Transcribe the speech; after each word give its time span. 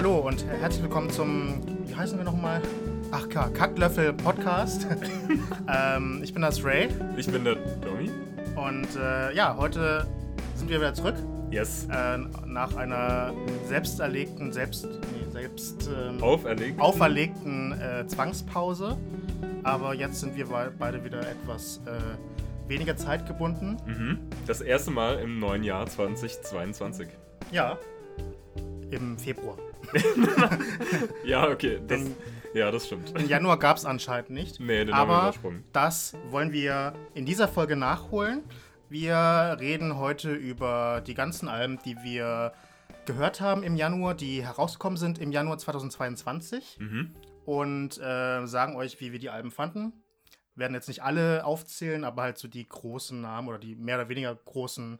Hallo 0.00 0.20
und 0.20 0.46
herzlich 0.46 0.82
willkommen 0.82 1.10
zum, 1.10 1.60
wie 1.86 1.94
heißen 1.94 2.16
wir 2.16 2.24
nochmal? 2.24 2.62
Ach 3.10 3.28
klar, 3.28 3.50
Kacklöffel 3.50 4.14
Podcast. 4.14 4.86
ähm, 5.68 6.22
ich 6.24 6.32
bin 6.32 6.40
das 6.40 6.64
Ray. 6.64 6.88
Ich 7.18 7.30
bin 7.30 7.44
der 7.44 7.56
Domi. 7.56 8.10
Und 8.56 8.88
äh, 8.96 9.34
ja, 9.34 9.54
heute 9.58 10.06
sind 10.54 10.70
wir 10.70 10.78
wieder 10.78 10.94
zurück. 10.94 11.16
Yes. 11.50 11.86
Äh, 11.92 12.16
nach 12.46 12.76
einer 12.76 13.34
selbst 13.66 14.00
erlegten, 14.00 14.54
selbst, 14.54 14.86
nee, 14.86 15.30
selbst 15.32 15.90
ähm, 15.94 16.22
Auferlegt. 16.22 16.80
auferlegten 16.80 17.78
äh, 17.78 18.06
Zwangspause. 18.06 18.96
Aber 19.64 19.92
jetzt 19.92 20.20
sind 20.20 20.34
wir 20.34 20.46
beide 20.78 21.04
wieder 21.04 21.20
etwas 21.28 21.82
äh, 21.84 22.70
weniger 22.70 22.96
zeitgebunden. 22.96 23.76
Mhm. 23.84 24.18
Das 24.46 24.62
erste 24.62 24.92
Mal 24.92 25.18
im 25.18 25.38
neuen 25.38 25.62
Jahr 25.62 25.84
2022. 25.86 27.06
Ja, 27.52 27.76
im 28.90 29.18
Februar. 29.18 29.58
ja, 31.24 31.48
okay. 31.48 31.80
Das, 31.86 32.00
ja, 32.54 32.70
das 32.70 32.86
stimmt. 32.86 33.18
Im 33.18 33.28
Januar 33.28 33.58
gab 33.58 33.76
es 33.76 33.84
anscheinend 33.84 34.30
nicht. 34.30 34.60
Nee, 34.60 34.84
den 34.84 34.94
aber 34.94 34.98
haben 34.98 35.08
wir 35.08 35.28
übersprungen. 35.28 35.64
das 35.72 36.14
wollen 36.30 36.52
wir 36.52 36.94
in 37.14 37.26
dieser 37.26 37.48
Folge 37.48 37.76
nachholen. 37.76 38.42
Wir 38.88 39.56
reden 39.60 39.98
heute 39.98 40.32
über 40.32 41.00
die 41.06 41.14
ganzen 41.14 41.48
Alben, 41.48 41.78
die 41.84 41.96
wir 42.02 42.52
gehört 43.06 43.40
haben 43.40 43.62
im 43.62 43.76
Januar, 43.76 44.14
die 44.14 44.44
herausgekommen 44.44 44.96
sind 44.96 45.18
im 45.18 45.32
Januar 45.32 45.58
2022. 45.58 46.78
Mhm. 46.80 47.14
Und 47.44 47.98
äh, 47.98 48.46
sagen 48.46 48.76
euch, 48.76 49.00
wie 49.00 49.12
wir 49.12 49.18
die 49.18 49.30
Alben 49.30 49.50
fanden. 49.50 49.92
Werden 50.54 50.74
jetzt 50.74 50.88
nicht 50.88 51.02
alle 51.02 51.44
aufzählen, 51.44 52.04
aber 52.04 52.22
halt 52.22 52.38
so 52.38 52.48
die 52.48 52.68
großen 52.68 53.20
Namen 53.20 53.48
oder 53.48 53.58
die 53.58 53.76
mehr 53.76 53.96
oder 53.96 54.08
weniger 54.08 54.34
großen 54.34 54.98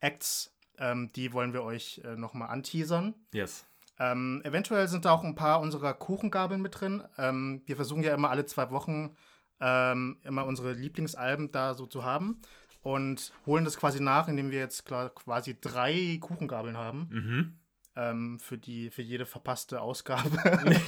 Acts, 0.00 0.56
ähm, 0.78 1.10
die 1.14 1.32
wollen 1.32 1.52
wir 1.52 1.62
euch 1.62 2.00
äh, 2.04 2.16
nochmal 2.16 2.48
anteasern. 2.48 3.14
Yes. 3.32 3.66
Ähm, 4.02 4.40
eventuell 4.44 4.88
sind 4.88 5.04
da 5.04 5.12
auch 5.12 5.22
ein 5.22 5.36
paar 5.36 5.60
unserer 5.60 5.94
Kuchengabeln 5.94 6.60
mit 6.60 6.80
drin. 6.80 7.04
Ähm, 7.18 7.62
wir 7.66 7.76
versuchen 7.76 8.02
ja 8.02 8.12
immer 8.14 8.30
alle 8.30 8.46
zwei 8.46 8.70
Wochen 8.72 9.14
ähm, 9.60 10.18
immer 10.24 10.44
unsere 10.44 10.72
Lieblingsalben 10.72 11.52
da 11.52 11.74
so 11.74 11.86
zu 11.86 12.02
haben 12.02 12.40
und 12.82 13.32
holen 13.46 13.64
das 13.64 13.76
quasi 13.76 14.02
nach, 14.02 14.26
indem 14.26 14.50
wir 14.50 14.58
jetzt 14.58 14.84
klar, 14.86 15.10
quasi 15.10 15.56
drei 15.60 16.18
Kuchengabeln 16.20 16.76
haben 16.76 17.08
Mhm. 17.10 17.58
ähm, 17.94 18.40
für, 18.40 18.58
die, 18.58 18.90
für 18.90 19.02
jede 19.02 19.24
verpasste 19.24 19.80
Ausgabe. 19.80 20.30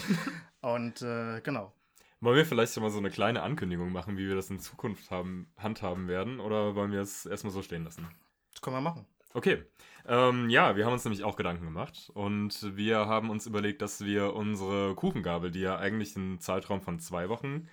und 0.61 1.03
äh, 1.03 1.41
genau. 1.43 1.73
Wollen 2.21 2.37
wir 2.37 2.47
vielleicht 2.47 2.77
mal 2.81 2.91
so 2.91 2.99
eine 2.99 3.11
kleine 3.11 3.43
Ankündigung 3.43 3.93
machen, 3.93 4.17
wie 4.17 4.27
wir 4.27 4.35
das 4.35 4.51
in 4.51 4.59
Zukunft 4.59 5.13
haben, 5.13 5.53
handhaben 5.57 6.09
werden? 6.09 6.41
Oder 6.41 6.75
wollen 6.75 6.91
wir 6.91 7.01
es 7.01 7.27
erstmal 7.27 7.53
so 7.53 7.63
stehen 7.63 7.85
lassen? 7.85 8.09
Das 8.53 8.61
können 8.61 8.77
wir 8.77 8.81
machen. 8.81 9.07
Okay. 9.37 9.65
Ähm, 10.07 10.49
ja, 10.49 10.77
wir 10.77 10.87
haben 10.87 10.93
uns 10.93 11.05
nämlich 11.05 11.25
auch 11.25 11.35
Gedanken 11.35 11.65
gemacht 11.65 12.09
und 12.15 12.77
wir 12.77 13.07
haben 13.09 13.31
uns 13.31 13.47
überlegt, 13.47 13.83
dass 13.83 14.05
wir 14.05 14.33
unsere 14.35 14.95
Kuchengabel, 14.95 15.51
die 15.51 15.61
ja 15.61 15.77
eigentlich 15.77 16.15
einen 16.17 16.39
Zeitraum 16.39 16.81
von 16.83 17.01
zwei 17.01 17.29
Wochen 17.29 17.69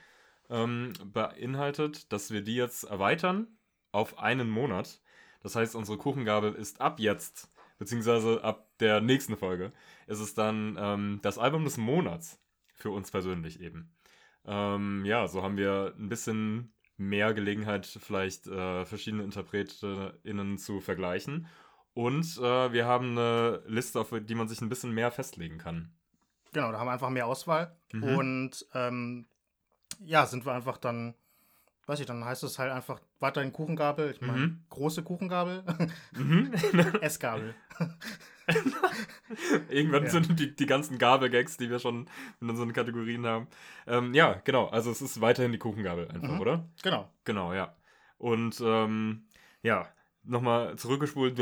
ähm, 0.50 0.94
beinhaltet, 1.06 2.12
dass 2.12 2.32
wir 2.32 2.42
die 2.42 2.56
jetzt 2.56 2.86
erweitern 2.86 3.48
auf 3.92 4.17
einen 4.17 4.50
Monat. 4.50 5.02
Das 5.44 5.56
heißt, 5.56 5.76
unsere 5.76 6.00
Kuchengabel 6.00 6.54
ist 6.56 6.82
ab 6.82 7.00
jetzt, 7.00 7.52
beziehungsweise 7.78 8.44
ab 8.44 8.67
der 8.80 9.00
nächsten 9.00 9.38
Folge, 9.38 9.72
ist 10.08 10.20
es 10.20 10.34
dann 10.34 10.78
ähm, 10.80 11.20
das 11.22 11.38
Album 11.38 11.64
des 11.64 11.78
Monats 11.78 12.39
für 12.73 12.89
uns 12.89 13.12
persönlich 13.12 13.62
eben. 13.62 13.94
Ähm, 14.45 15.06
ja, 15.06 15.28
so 15.28 15.44
haben 15.44 15.58
wir 15.58 15.94
ein 15.95 16.09
bisschen 16.09 16.73
mehr 17.02 17.33
Gelegenheit, 17.33 17.85
vielleicht 17.85 18.47
äh, 18.47 18.86
verschiedene 18.86 19.23
InterpretInnen 19.23 20.58
zu 20.58 20.80
vergleichen. 20.80 21.48
Und 21.93 22.37
äh, 22.37 22.71
wir 22.71 22.86
haben 22.86 23.17
eine 23.17 23.64
Liste, 23.67 23.99
auf 23.99 24.14
die 24.14 24.36
man 24.36 24.48
sich 24.48 24.61
ein 24.61 24.70
bisschen 24.70 24.93
mehr 24.93 25.11
festlegen 25.11 25.58
kann. 25.58 25.92
Genau, 26.53 26.71
da 26.71 26.80
haben 26.80 26.87
wir 26.87 26.93
einfach 26.93 27.09
mehr 27.09 27.27
Auswahl. 27.27 27.76
Mhm. 27.92 28.03
Und 28.03 28.67
ähm, 28.73 29.26
ja, 29.99 30.26
sind 30.26 30.45
wir 30.45 30.53
einfach 30.53 30.77
dann, 30.77 31.15
weiß 31.91 31.99
ich, 31.99 32.05
dann 32.05 32.23
heißt 32.23 32.43
es 32.43 32.57
halt 32.57 32.71
einfach 32.71 33.02
weiterhin 33.19 33.52
Kuchengabel. 33.52 34.11
Ich 34.11 34.21
meine, 34.21 34.47
Mhm. 34.47 34.63
große 34.69 35.03
Kuchengabel, 35.03 35.63
Mhm. 36.13 36.52
Essgabel. 37.02 37.53
Irgendwann 39.69 40.03
Ja. 40.05 40.09
sind 40.09 40.39
die, 40.39 40.55
die 40.55 40.65
ganzen 40.65 40.97
Gabelgags, 40.97 41.57
die 41.57 41.69
wir 41.69 41.79
schon 41.79 42.07
in 42.39 42.49
unseren 42.49 42.71
Kategorien 42.73 43.25
haben. 43.25 43.47
Ähm, 43.87 44.13
ja, 44.13 44.33
genau. 44.43 44.67
Also 44.67 44.89
es 44.91 45.02
ist 45.02 45.19
weiterhin 45.21 45.52
die 45.52 45.57
Kuchengabel 45.57 46.07
einfach, 46.09 46.29
Mhm. 46.35 46.39
oder? 46.39 46.65
Genau. 46.81 47.09
Genau, 47.25 47.53
ja. 47.53 47.75
Und 48.17 48.61
ähm, 48.63 49.23
ja, 49.63 49.87
nochmal 50.23 50.77
zurückgespult. 50.77 51.37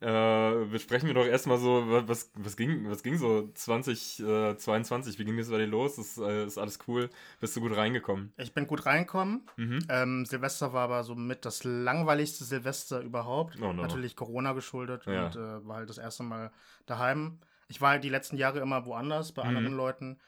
Äh, 0.00 0.64
besprechen 0.66 1.06
wir 1.06 1.14
doch 1.14 1.24
erstmal 1.24 1.58
so, 1.58 1.88
wa- 1.88 2.02
was, 2.06 2.30
was, 2.34 2.56
ging, 2.56 2.90
was 2.90 3.02
ging 3.02 3.16
so 3.16 3.48
2022? 3.54 5.18
Wie 5.18 5.24
ging 5.24 5.36
das 5.38 5.48
bei 5.48 5.58
dir 5.58 5.66
los? 5.66 5.98
Ist, 5.98 6.18
äh, 6.18 6.44
ist 6.44 6.58
alles 6.58 6.78
cool? 6.88 7.08
Bist 7.40 7.56
du 7.56 7.60
gut 7.60 7.76
reingekommen? 7.76 8.32
Ich 8.36 8.52
bin 8.52 8.66
gut 8.66 8.86
reingekommen. 8.86 9.42
Mhm. 9.56 9.78
Ähm, 9.88 10.26
Silvester 10.26 10.72
war 10.72 10.84
aber 10.84 11.04
so 11.04 11.14
mit 11.14 11.44
das 11.44 11.64
langweiligste 11.64 12.44
Silvester 12.44 13.00
überhaupt. 13.00 13.56
Oh 13.62 13.72
no. 13.72 13.82
Natürlich 13.82 14.16
Corona 14.16 14.52
geschuldet 14.52 15.06
Ja. 15.06 15.26
und 15.26 15.36
äh, 15.36 15.66
war 15.66 15.76
halt 15.76 15.88
das 15.88 15.98
erste 15.98 16.22
Mal 16.24 16.50
daheim. 16.86 17.38
Ich 17.68 17.80
war 17.80 17.90
halt 17.90 18.04
die 18.04 18.10
letzten 18.10 18.36
Jahre 18.36 18.58
immer 18.60 18.84
woanders, 18.86 19.32
bei 19.32 19.42
Mhm. 19.42 19.56
anderen 19.56 19.76
Leuten. 19.76 20.18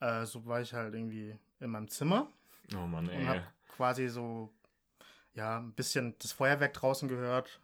Äh, 0.00 0.26
so 0.26 0.46
war 0.46 0.60
ich 0.60 0.74
halt 0.74 0.94
irgendwie 0.94 1.36
in 1.60 1.70
meinem 1.70 1.88
Zimmer 1.88 2.30
Oh 2.76 2.86
Mann, 2.86 3.06
und 3.06 3.12
ey. 3.12 3.24
habe 3.26 3.42
quasi 3.68 4.08
so, 4.08 4.52
ja, 5.34 5.58
ein 5.58 5.72
bisschen 5.72 6.14
das 6.18 6.32
Feuerwerk 6.32 6.74
draußen 6.74 7.08
gehört. 7.08 7.60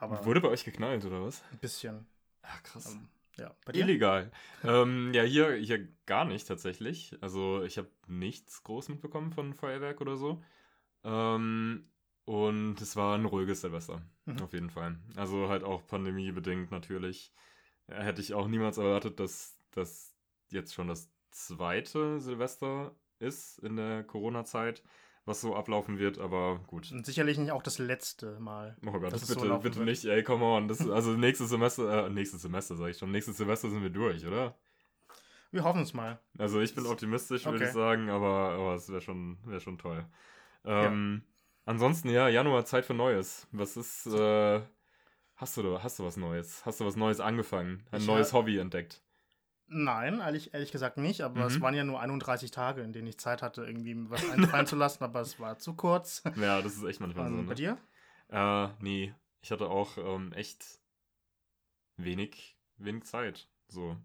Aber 0.00 0.24
Wurde 0.24 0.40
bei 0.40 0.48
euch 0.48 0.64
geknallt, 0.64 1.04
oder 1.04 1.22
was? 1.24 1.42
ein 1.52 1.58
bisschen. 1.58 2.06
Ach, 2.42 2.62
krass. 2.62 2.92
Ähm, 2.94 3.08
ja? 3.36 3.54
Illegal. 3.72 4.30
ähm, 4.64 5.12
ja, 5.14 5.22
hier, 5.22 5.54
hier 5.54 5.88
gar 6.06 6.24
nicht 6.24 6.48
tatsächlich. 6.48 7.16
Also 7.20 7.62
ich 7.62 7.78
habe 7.78 7.88
nichts 8.06 8.62
groß 8.64 8.88
mitbekommen 8.88 9.32
von 9.32 9.54
Feuerwerk 9.54 10.00
oder 10.00 10.16
so. 10.16 10.42
Ähm, 11.04 11.88
und 12.24 12.80
es 12.80 12.96
war 12.96 13.16
ein 13.16 13.24
ruhiges 13.26 13.60
Silvester, 13.62 14.02
Mhm. 14.26 14.42
auf 14.42 14.52
jeden 14.52 14.70
Fall. 14.70 14.96
Also 15.16 15.48
halt 15.48 15.64
auch 15.64 15.86
pandemiebedingt 15.86 16.70
natürlich. 16.70 17.32
Äh, 17.88 18.02
Hätte 18.02 18.20
ich 18.22 18.34
auch 18.34 18.48
niemals 18.48 18.78
erwartet, 18.78 19.20
dass 19.20 19.56
das 19.72 20.14
jetzt 20.50 20.74
schon 20.74 20.88
das 20.88 21.10
zweite 21.30 22.20
Silvester 22.20 22.94
ist 23.18 23.58
in 23.60 23.76
der 23.76 24.02
Corona-Zeit, 24.04 24.82
was 25.30 25.40
so 25.40 25.56
ablaufen 25.56 25.98
wird, 25.98 26.18
aber 26.18 26.60
gut. 26.66 26.90
Und 26.92 27.06
sicherlich 27.06 27.38
nicht 27.38 27.52
auch 27.52 27.62
das 27.62 27.78
letzte 27.78 28.38
Mal. 28.40 28.76
Oh 28.86 28.92
Gott, 28.98 29.12
dass 29.12 29.22
es 29.22 29.28
so 29.28 29.40
bitte, 29.40 29.58
bitte 29.58 29.76
wird. 29.78 29.88
nicht, 29.88 30.04
ey, 30.04 30.22
come 30.22 30.44
on. 30.44 30.68
Das, 30.68 30.80
also 30.88 31.12
nächstes 31.12 31.48
Semester, 31.48 32.06
äh, 32.06 32.10
nächstes 32.10 32.42
Semester 32.42 32.76
sag 32.76 32.88
ich 32.90 32.98
schon, 32.98 33.10
nächstes 33.10 33.36
Semester 33.38 33.70
sind 33.70 33.82
wir 33.82 33.90
durch, 33.90 34.26
oder? 34.26 34.54
Wir 35.52 35.64
hoffen 35.64 35.82
es 35.82 35.94
mal. 35.94 36.20
Also 36.38 36.60
ich 36.60 36.74
bin 36.74 36.86
optimistisch, 36.86 37.44
würde 37.44 37.56
Okay. 37.56 37.66
ich 37.66 37.72
sagen, 37.72 38.08
aber, 38.10 38.50
aber 38.50 38.74
es 38.74 38.88
wäre 38.88 39.00
schon, 39.00 39.38
wär 39.44 39.60
schon 39.60 39.78
toll. 39.78 40.04
Ähm, 40.64 41.22
Ansonsten, 41.64 42.08
ja, 42.10 42.28
Januar, 42.28 42.64
Zeit 42.64 42.84
für 42.84 42.94
Neues. 42.94 43.46
Was 43.52 43.76
ist, 43.76 44.06
äh, 44.06 44.60
hast 45.36 45.56
du, 45.56 45.62
da- 45.62 45.82
hast 45.82 45.98
du 45.98 46.04
was 46.04 46.16
Neues? 46.16 46.64
Hast 46.66 46.80
du 46.80 46.84
was 46.86 46.96
Neues 46.96 47.20
angefangen? 47.20 47.84
Ein 47.90 48.00
Ich 48.00 48.06
neues 48.06 48.32
Hobby 48.32 48.58
entdeckt? 48.58 49.02
Nein, 49.72 50.18
ehrlich, 50.18 50.52
ehrlich 50.52 50.72
gesagt 50.72 50.96
nicht, 50.96 51.20
aber 51.20 51.46
es 51.46 51.56
Mhm. 51.56 51.62
waren 51.62 51.74
ja 51.74 51.84
nur 51.84 52.00
31 52.00 52.50
Tage, 52.50 52.82
in 52.82 52.92
denen 52.92 53.06
ich 53.06 53.18
Zeit 53.18 53.40
hatte, 53.40 53.64
irgendwie 53.64 53.94
was 54.10 54.28
einfallen 54.28 54.66
zu 54.66 54.74
lassen, 54.76 55.04
aber 55.04 55.20
es 55.20 55.38
war 55.38 55.58
zu 55.58 55.74
kurz. 55.74 56.22
Ja, 56.36 56.60
das 56.60 56.76
ist 56.76 56.82
echt 56.84 57.00
manchmal 57.00 57.28
so, 57.30 57.36
Und 57.36 57.46
bei 57.46 57.54
ne? 57.54 57.54
dir? 57.54 57.78
Äh, 58.30 58.68
nee, 58.80 59.14
ich 59.42 59.52
hatte 59.52 59.68
auch 59.68 59.96
ähm, 59.96 60.32
echt 60.32 60.80
wenig, 61.96 62.56
wenig 62.78 63.04
Zeit. 63.04 63.48
So. 63.68 63.96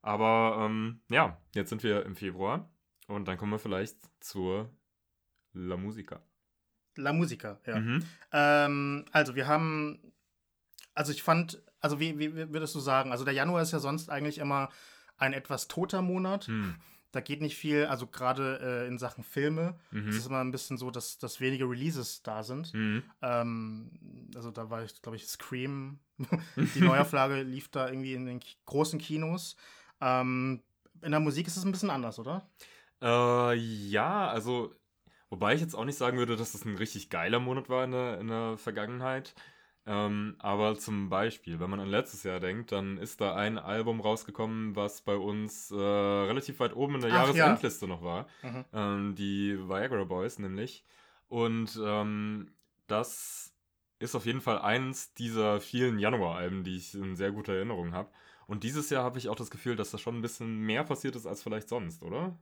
Aber 0.00 0.64
ähm, 0.64 1.00
ja, 1.08 1.38
jetzt 1.54 1.68
sind 1.70 1.82
wir 1.82 2.04
im 2.06 2.16
Februar 2.16 2.70
und 3.06 3.26
dann 3.28 3.36
kommen 3.36 3.52
wir 3.52 3.58
vielleicht 3.58 3.96
zur 4.20 4.70
La 5.52 5.76
Musica. 5.76 6.22
La 6.96 7.12
Musica, 7.12 7.58
ja. 7.66 7.78
Mhm. 7.78 8.04
Ähm, 8.32 9.04
also 9.12 9.34
wir 9.34 9.46
haben, 9.46 10.12
also 10.94 11.12
ich 11.12 11.22
fand, 11.22 11.62
also 11.80 12.00
wie 12.00 12.18
wie 12.18 12.34
würdest 12.34 12.74
du 12.74 12.80
sagen, 12.80 13.12
also 13.12 13.24
der 13.24 13.34
Januar 13.34 13.62
ist 13.62 13.72
ja 13.72 13.80
sonst 13.80 14.08
eigentlich 14.10 14.38
immer 14.38 14.70
ein 15.16 15.32
etwas 15.32 15.68
toter 15.68 16.02
Monat. 16.02 16.46
Hm. 16.46 16.76
Da 17.12 17.20
geht 17.20 17.40
nicht 17.40 17.56
viel, 17.56 17.84
also 17.86 18.08
gerade 18.08 18.58
äh, 18.60 18.88
in 18.88 18.98
Sachen 18.98 19.22
Filme. 19.22 19.78
Mhm. 19.92 20.08
Es 20.08 20.16
ist 20.16 20.26
immer 20.26 20.40
ein 20.40 20.50
bisschen 20.50 20.78
so, 20.78 20.90
dass, 20.90 21.16
dass 21.16 21.40
wenige 21.40 21.64
Releases 21.64 22.24
da 22.24 22.42
sind. 22.42 22.74
Mhm. 22.74 23.04
Ähm, 23.22 23.92
also 24.34 24.50
da 24.50 24.68
war 24.68 24.82
ich, 24.82 25.00
glaube 25.00 25.14
ich, 25.14 25.26
Scream. 25.28 26.00
Die 26.74 26.80
Neuauflage 26.80 27.42
lief 27.42 27.68
da 27.68 27.88
irgendwie 27.88 28.14
in 28.14 28.26
den 28.26 28.40
großen 28.66 28.98
Kinos. 28.98 29.54
Ähm, 30.00 30.64
in 31.02 31.12
der 31.12 31.20
Musik 31.20 31.46
ist 31.46 31.56
es 31.56 31.64
ein 31.64 31.70
bisschen 31.70 31.90
anders, 31.90 32.18
oder? 32.18 32.48
Äh, 33.00 33.54
ja, 33.54 34.28
also, 34.28 34.74
wobei 35.30 35.54
ich 35.54 35.60
jetzt 35.60 35.74
auch 35.74 35.84
nicht 35.84 35.98
sagen 35.98 36.18
würde, 36.18 36.34
dass 36.34 36.50
das 36.50 36.64
ein 36.64 36.76
richtig 36.76 37.10
geiler 37.10 37.38
Monat 37.38 37.68
war 37.68 37.84
in 37.84 37.92
der, 37.92 38.18
in 38.18 38.26
der 38.26 38.58
Vergangenheit. 38.58 39.34
Ähm, 39.86 40.36
aber 40.38 40.78
zum 40.78 41.10
Beispiel, 41.10 41.60
wenn 41.60 41.68
man 41.68 41.80
an 41.80 41.88
letztes 41.88 42.22
Jahr 42.22 42.40
denkt, 42.40 42.72
dann 42.72 42.96
ist 42.96 43.20
da 43.20 43.34
ein 43.34 43.58
Album 43.58 44.00
rausgekommen, 44.00 44.74
was 44.76 45.02
bei 45.02 45.16
uns 45.16 45.70
äh, 45.70 45.74
relativ 45.76 46.58
weit 46.60 46.74
oben 46.74 46.96
in 46.96 47.00
der 47.02 47.10
Ach, 47.10 47.28
ja. 47.28 47.34
Jahresendliste 47.34 47.86
noch 47.86 48.02
war. 48.02 48.26
Mhm. 48.42 48.64
Ähm, 48.72 49.14
die 49.14 49.58
Viagra 49.58 50.04
Boys 50.04 50.38
nämlich. 50.38 50.84
Und 51.28 51.78
ähm, 51.84 52.50
das 52.86 53.52
ist 53.98 54.14
auf 54.14 54.26
jeden 54.26 54.40
Fall 54.40 54.58
eins 54.58 55.12
dieser 55.14 55.60
vielen 55.60 55.98
Januar-Alben, 55.98 56.64
die 56.64 56.76
ich 56.76 56.94
in 56.94 57.16
sehr 57.16 57.32
guter 57.32 57.54
Erinnerung 57.54 57.92
habe. 57.92 58.10
Und 58.46 58.62
dieses 58.62 58.90
Jahr 58.90 59.04
habe 59.04 59.18
ich 59.18 59.28
auch 59.28 59.36
das 59.36 59.50
Gefühl, 59.50 59.76
dass 59.76 59.90
da 59.90 59.98
schon 59.98 60.16
ein 60.16 60.22
bisschen 60.22 60.60
mehr 60.60 60.84
passiert 60.84 61.16
ist 61.16 61.26
als 61.26 61.42
vielleicht 61.42 61.68
sonst, 61.68 62.02
oder? 62.02 62.38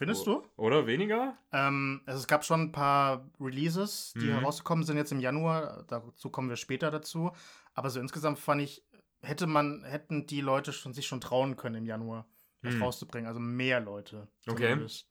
Findest 0.00 0.26
du? 0.26 0.42
Oder 0.56 0.86
weniger? 0.86 1.36
Ähm, 1.52 2.00
also 2.06 2.18
es 2.20 2.26
gab 2.26 2.42
schon 2.44 2.60
ein 2.62 2.72
paar 2.72 3.28
Releases, 3.38 4.14
die 4.14 4.26
Mhm. 4.28 4.38
herausgekommen 4.38 4.82
sind 4.84 4.96
jetzt 4.96 5.12
im 5.12 5.20
Januar. 5.20 5.84
Dazu 5.88 6.30
kommen 6.30 6.48
wir 6.48 6.56
später 6.56 6.90
dazu. 6.90 7.32
Aber 7.74 7.90
so 7.90 8.00
insgesamt 8.00 8.38
fand 8.38 8.62
ich, 8.62 8.82
hätte 9.20 9.46
man, 9.46 9.84
hätten 9.84 10.26
die 10.26 10.40
Leute 10.40 10.72
schon, 10.72 10.94
sich 10.94 11.06
schon 11.06 11.20
trauen 11.20 11.56
können 11.56 11.74
im 11.76 11.86
Januar, 11.86 12.26
das 12.62 12.74
Hm. 12.74 12.82
rauszubringen. 12.82 13.28
Also 13.28 13.40
mehr 13.40 13.80
Leute. 13.80 14.26
Okay. 14.48 14.70
zumindest. 14.70 15.06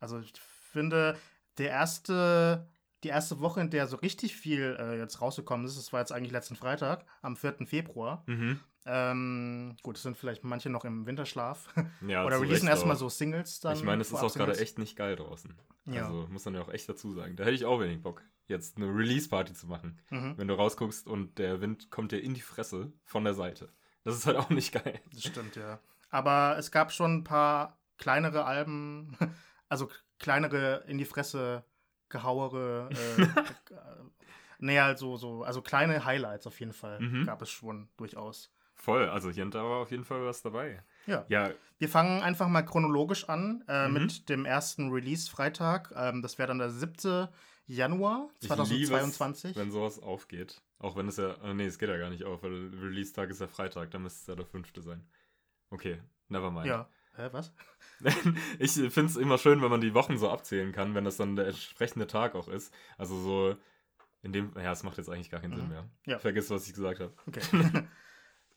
Also 0.00 0.18
ich 0.20 0.32
finde, 0.40 1.18
der 1.58 1.68
erste, 1.68 2.66
die 3.04 3.08
erste 3.08 3.38
Woche, 3.40 3.60
in 3.60 3.68
der 3.68 3.86
so 3.86 3.96
richtig 3.98 4.34
viel 4.34 4.76
äh, 4.80 4.96
jetzt 4.98 5.20
rausgekommen 5.20 5.66
ist, 5.66 5.76
das 5.76 5.92
war 5.92 6.00
jetzt 6.00 6.10
eigentlich 6.12 6.32
letzten 6.32 6.56
Freitag, 6.56 7.04
am 7.20 7.36
4. 7.36 7.66
Februar. 7.66 8.24
Mhm. 8.26 8.60
Ähm, 8.84 9.76
gut, 9.82 9.96
es 9.96 10.02
sind 10.02 10.16
vielleicht 10.16 10.42
manche 10.44 10.68
noch 10.70 10.84
im 10.84 11.06
Winterschlaf. 11.06 11.72
Ja, 12.06 12.24
Oder 12.24 12.40
releasen 12.40 12.68
erstmal 12.68 12.96
so 12.96 13.08
Singles 13.08 13.60
dann. 13.60 13.76
Ich 13.76 13.84
meine, 13.84 14.02
es 14.02 14.08
ist 14.10 14.22
auch 14.22 14.34
gerade 14.34 14.58
echt 14.58 14.78
nicht 14.78 14.96
geil 14.96 15.16
draußen. 15.16 15.54
Ja. 15.86 16.06
Also 16.06 16.26
muss 16.30 16.44
man 16.44 16.54
ja 16.54 16.62
auch 16.62 16.68
echt 16.68 16.88
dazu 16.88 17.12
sagen. 17.12 17.36
Da 17.36 17.44
hätte 17.44 17.54
ich 17.54 17.64
auch 17.64 17.80
wenig 17.80 18.02
Bock, 18.02 18.22
jetzt 18.46 18.76
eine 18.76 18.86
Release-Party 18.86 19.54
zu 19.54 19.66
machen. 19.66 20.00
Mhm, 20.10 20.34
Wenn 20.36 20.48
du 20.48 20.54
rausguckst 20.54 21.06
und 21.06 21.38
der 21.38 21.60
Wind 21.60 21.90
kommt 21.90 22.12
dir 22.12 22.18
in 22.20 22.34
die 22.34 22.40
Fresse 22.40 22.92
von 23.04 23.24
der 23.24 23.34
Seite. 23.34 23.68
Das 24.04 24.16
ist 24.16 24.26
halt 24.26 24.36
auch 24.36 24.50
nicht 24.50 24.72
geil. 24.72 25.00
das 25.12 25.22
stimmt, 25.24 25.54
ja. 25.56 25.78
Aber 26.10 26.56
es 26.58 26.70
gab 26.72 26.92
schon 26.92 27.18
ein 27.18 27.24
paar 27.24 27.78
kleinere 27.98 28.44
Alben, 28.44 29.16
also 29.68 29.88
kleinere 30.18 30.84
in 30.88 30.98
die 30.98 31.04
Fresse 31.04 31.64
gehauere, 32.08 32.90
äh, 32.92 33.22
äh, 33.74 34.04
nee, 34.58 34.78
also 34.78 35.16
so, 35.16 35.44
also 35.44 35.62
kleine 35.62 36.04
Highlights 36.04 36.46
auf 36.46 36.58
jeden 36.60 36.72
Fall 36.74 37.00
Mhm. 37.00 37.24
gab 37.26 37.40
es 37.42 37.50
schon 37.50 37.88
durchaus. 37.96 38.51
Voll, 38.84 39.08
also 39.08 39.30
hier 39.30 39.44
und 39.44 39.54
da 39.54 39.62
war 39.62 39.78
auf 39.78 39.92
jeden 39.92 40.04
Fall 40.04 40.24
was 40.26 40.42
dabei. 40.42 40.82
Ja. 41.06 41.24
Ja, 41.28 41.50
Wir 41.78 41.88
fangen 41.88 42.20
einfach 42.20 42.48
mal 42.48 42.62
chronologisch 42.62 43.28
an 43.28 43.62
äh, 43.68 43.86
Mhm. 43.86 43.94
mit 43.94 44.28
dem 44.28 44.44
ersten 44.44 44.90
Release-Freitag. 44.90 45.92
Ähm, 45.96 46.20
das 46.20 46.36
wäre 46.36 46.48
dann 46.48 46.58
der 46.58 46.70
7. 46.70 47.28
Januar 47.66 48.28
ich 48.40 48.48
liebe 48.48 48.56
2022. 48.56 49.50
es, 49.52 49.56
wenn 49.56 49.70
sowas 49.70 50.00
aufgeht. 50.00 50.60
Auch 50.80 50.96
wenn 50.96 51.06
es 51.06 51.16
ja, 51.16 51.34
äh, 51.44 51.54
nee, 51.54 51.66
es 51.66 51.78
geht 51.78 51.90
ja 51.90 51.96
gar 51.96 52.10
nicht 52.10 52.24
auf, 52.24 52.42
weil 52.42 52.70
Release-Tag 52.74 53.30
ist 53.30 53.40
ja 53.40 53.46
Freitag, 53.46 53.92
dann 53.92 54.02
müsste 54.02 54.20
es 54.20 54.26
ja 54.26 54.34
der 54.34 54.46
fünfte 54.46 54.82
sein. 54.82 55.06
Okay, 55.70 56.00
never 56.28 56.50
mind. 56.50 56.66
ja. 56.66 56.88
Hä, 57.14 57.28
was? 57.30 57.52
ich 58.58 58.72
finde 58.72 59.04
es 59.10 59.16
immer 59.16 59.38
schön, 59.38 59.62
wenn 59.62 59.70
man 59.70 59.80
die 59.82 59.94
Wochen 59.94 60.16
so 60.18 60.28
abzählen 60.30 60.72
kann, 60.72 60.94
wenn 60.96 61.04
das 61.04 61.18
dann 61.18 61.36
der 61.36 61.46
entsprechende 61.46 62.06
Tag 62.06 62.34
auch 62.34 62.48
ist. 62.48 62.74
Also 62.98 63.16
so, 63.20 63.56
in 64.22 64.32
dem, 64.32 64.50
ja, 64.56 64.72
es 64.72 64.82
macht 64.82 64.96
jetzt 64.98 65.08
eigentlich 65.10 65.30
gar 65.30 65.40
keinen 65.40 65.54
Sinn 65.54 65.64
Mhm. 65.66 65.70
mehr. 65.70 65.84
Ja. 66.06 66.18
Vergiss, 66.18 66.50
was 66.50 66.66
ich 66.66 66.74
gesagt 66.74 67.00
habe. 67.00 67.12
Okay. 67.28 67.42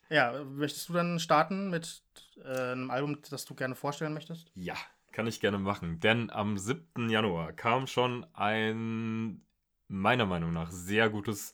ja, 0.10 0.44
möchtest 0.44 0.90
du 0.90 0.94
dann 0.94 1.20
starten 1.20 1.70
mit 1.70 2.04
äh, 2.44 2.72
einem 2.72 2.92
Album, 2.92 3.20
das 3.30 3.46
du 3.46 3.56
gerne 3.56 3.76
vorstellen 3.76 4.14
möchtest? 4.14 4.52
Ja, 4.56 4.76
kann 5.12 5.28
ich 5.28 5.40
gerne 5.40 5.58
machen. 5.58 6.00
Denn 6.00 6.30
am 6.30 6.58
7. 6.58 7.10
Januar 7.10 7.54
kam 7.54 7.88
schon 7.88 8.26
ein, 8.34 9.42
meiner 9.88 10.26
Meinung 10.26 10.54
nach, 10.54 10.72
sehr 10.72 11.10
gutes 11.10 11.54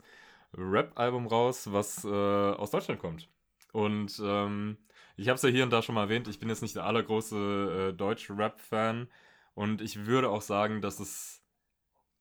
Rap-Album 0.54 1.28
raus, 1.28 1.72
was 1.72 2.04
äh, 2.04 2.08
aus 2.08 2.72
Deutschland 2.72 3.00
kommt. 3.00 3.30
Und 3.72 4.22
ähm, 4.24 4.78
ich 5.16 5.30
habe 5.30 5.36
es 5.36 5.44
ja 5.44 5.50
hier 5.50 5.64
und 5.64 5.72
da 5.72 5.82
schon 5.82 5.96
mal 5.96 6.04
erwähnt, 6.04 6.28
ich 6.28 6.40
bin 6.40 6.50
jetzt 6.50 6.62
nicht 6.62 6.76
der 6.76 6.86
allergroße 6.86 7.92
äh, 7.92 7.94
Deutsch-Rap-Fan. 7.94 9.08
Und 9.54 9.82
ich 9.82 10.06
würde 10.06 10.30
auch 10.30 10.42
sagen, 10.42 10.82
dass 10.82 11.00
es 11.00 11.44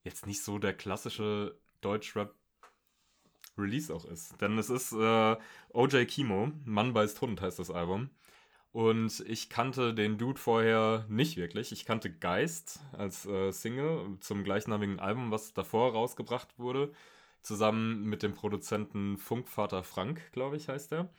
jetzt 0.03 0.27
nicht 0.27 0.43
so 0.43 0.59
der 0.59 0.73
klassische 0.73 1.57
Deutsch-Rap 1.81 2.35
Release 3.57 3.93
auch 3.93 4.05
ist. 4.05 4.39
Denn 4.41 4.57
es 4.57 4.69
ist 4.69 4.93
äh, 4.93 5.35
OJ 5.73 6.05
Kimo, 6.05 6.51
Mann 6.65 6.93
beißt 6.93 7.21
Hund 7.21 7.41
heißt 7.41 7.59
das 7.59 7.71
Album. 7.71 8.09
Und 8.71 9.21
ich 9.27 9.49
kannte 9.49 9.93
den 9.93 10.17
Dude 10.17 10.39
vorher 10.39 11.05
nicht 11.09 11.35
wirklich. 11.35 11.71
Ich 11.73 11.85
kannte 11.85 12.09
Geist 12.11 12.79
als 12.93 13.25
äh, 13.25 13.51
Single 13.51 14.17
zum 14.21 14.43
gleichnamigen 14.43 14.99
Album, 14.99 15.29
was 15.29 15.53
davor 15.53 15.91
rausgebracht 15.91 16.57
wurde. 16.57 16.93
Zusammen 17.41 18.03
mit 18.05 18.23
dem 18.23 18.33
Produzenten 18.33 19.17
Funkvater 19.17 19.83
Frank, 19.83 20.31
glaube 20.31 20.55
ich, 20.55 20.69
heißt 20.69 20.93
er. 20.93 21.09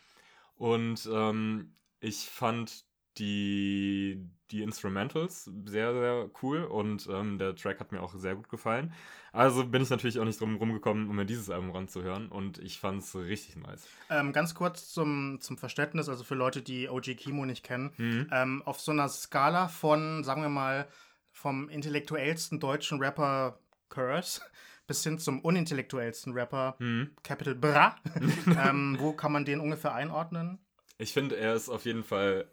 Und 0.56 1.08
ähm, 1.12 1.74
ich 2.00 2.26
fand 2.30 2.86
die, 3.18 4.24
die 4.52 4.62
Instrumentals 4.62 5.50
sehr, 5.64 5.92
sehr 5.92 6.30
cool 6.42 6.64
und 6.64 7.08
ähm, 7.10 7.38
der 7.38 7.56
Track 7.56 7.80
hat 7.80 7.90
mir 7.92 8.02
auch 8.02 8.14
sehr 8.14 8.34
gut 8.34 8.48
gefallen. 8.48 8.92
Also 9.32 9.66
bin 9.66 9.82
ich 9.82 9.90
natürlich 9.90 10.18
auch 10.18 10.24
nicht 10.24 10.40
drum 10.40 10.56
rumgekommen, 10.56 11.08
um 11.08 11.16
mir 11.16 11.24
dieses 11.24 11.48
Album 11.48 11.70
ranzuhören 11.70 12.28
und 12.28 12.58
ich 12.58 12.78
fand 12.78 13.02
es 13.02 13.14
richtig 13.16 13.56
nice. 13.56 13.88
Ähm, 14.10 14.32
ganz 14.32 14.54
kurz 14.54 14.90
zum, 14.92 15.38
zum 15.40 15.56
Verständnis, 15.56 16.08
also 16.08 16.22
für 16.22 16.34
Leute, 16.34 16.60
die 16.60 16.88
OG 16.88 17.16
Kimo 17.16 17.46
nicht 17.46 17.64
kennen. 17.64 17.92
Mhm. 17.96 18.28
Ähm, 18.30 18.62
auf 18.66 18.80
so 18.80 18.92
einer 18.92 19.08
Skala 19.08 19.68
von, 19.68 20.22
sagen 20.22 20.42
wir 20.42 20.50
mal, 20.50 20.86
vom 21.30 21.70
intellektuellsten 21.70 22.60
deutschen 22.60 22.98
Rapper 22.98 23.58
Curse 23.88 24.42
bis 24.86 25.02
hin 25.02 25.18
zum 25.18 25.40
unintellektuellsten 25.40 26.34
Rapper 26.34 26.76
Mhm. 26.78 27.12
Capital 27.24 27.54
Bra, 27.54 27.96
ähm, 28.62 28.96
wo 28.98 29.12
kann 29.12 29.32
man 29.32 29.44
den 29.46 29.60
ungefähr 29.60 29.94
einordnen? 29.94 30.58
Ich 30.98 31.12
finde, 31.14 31.36
er 31.36 31.54
ist 31.54 31.68
auf 31.70 31.84
jeden 31.86 32.04
Fall 32.04 32.46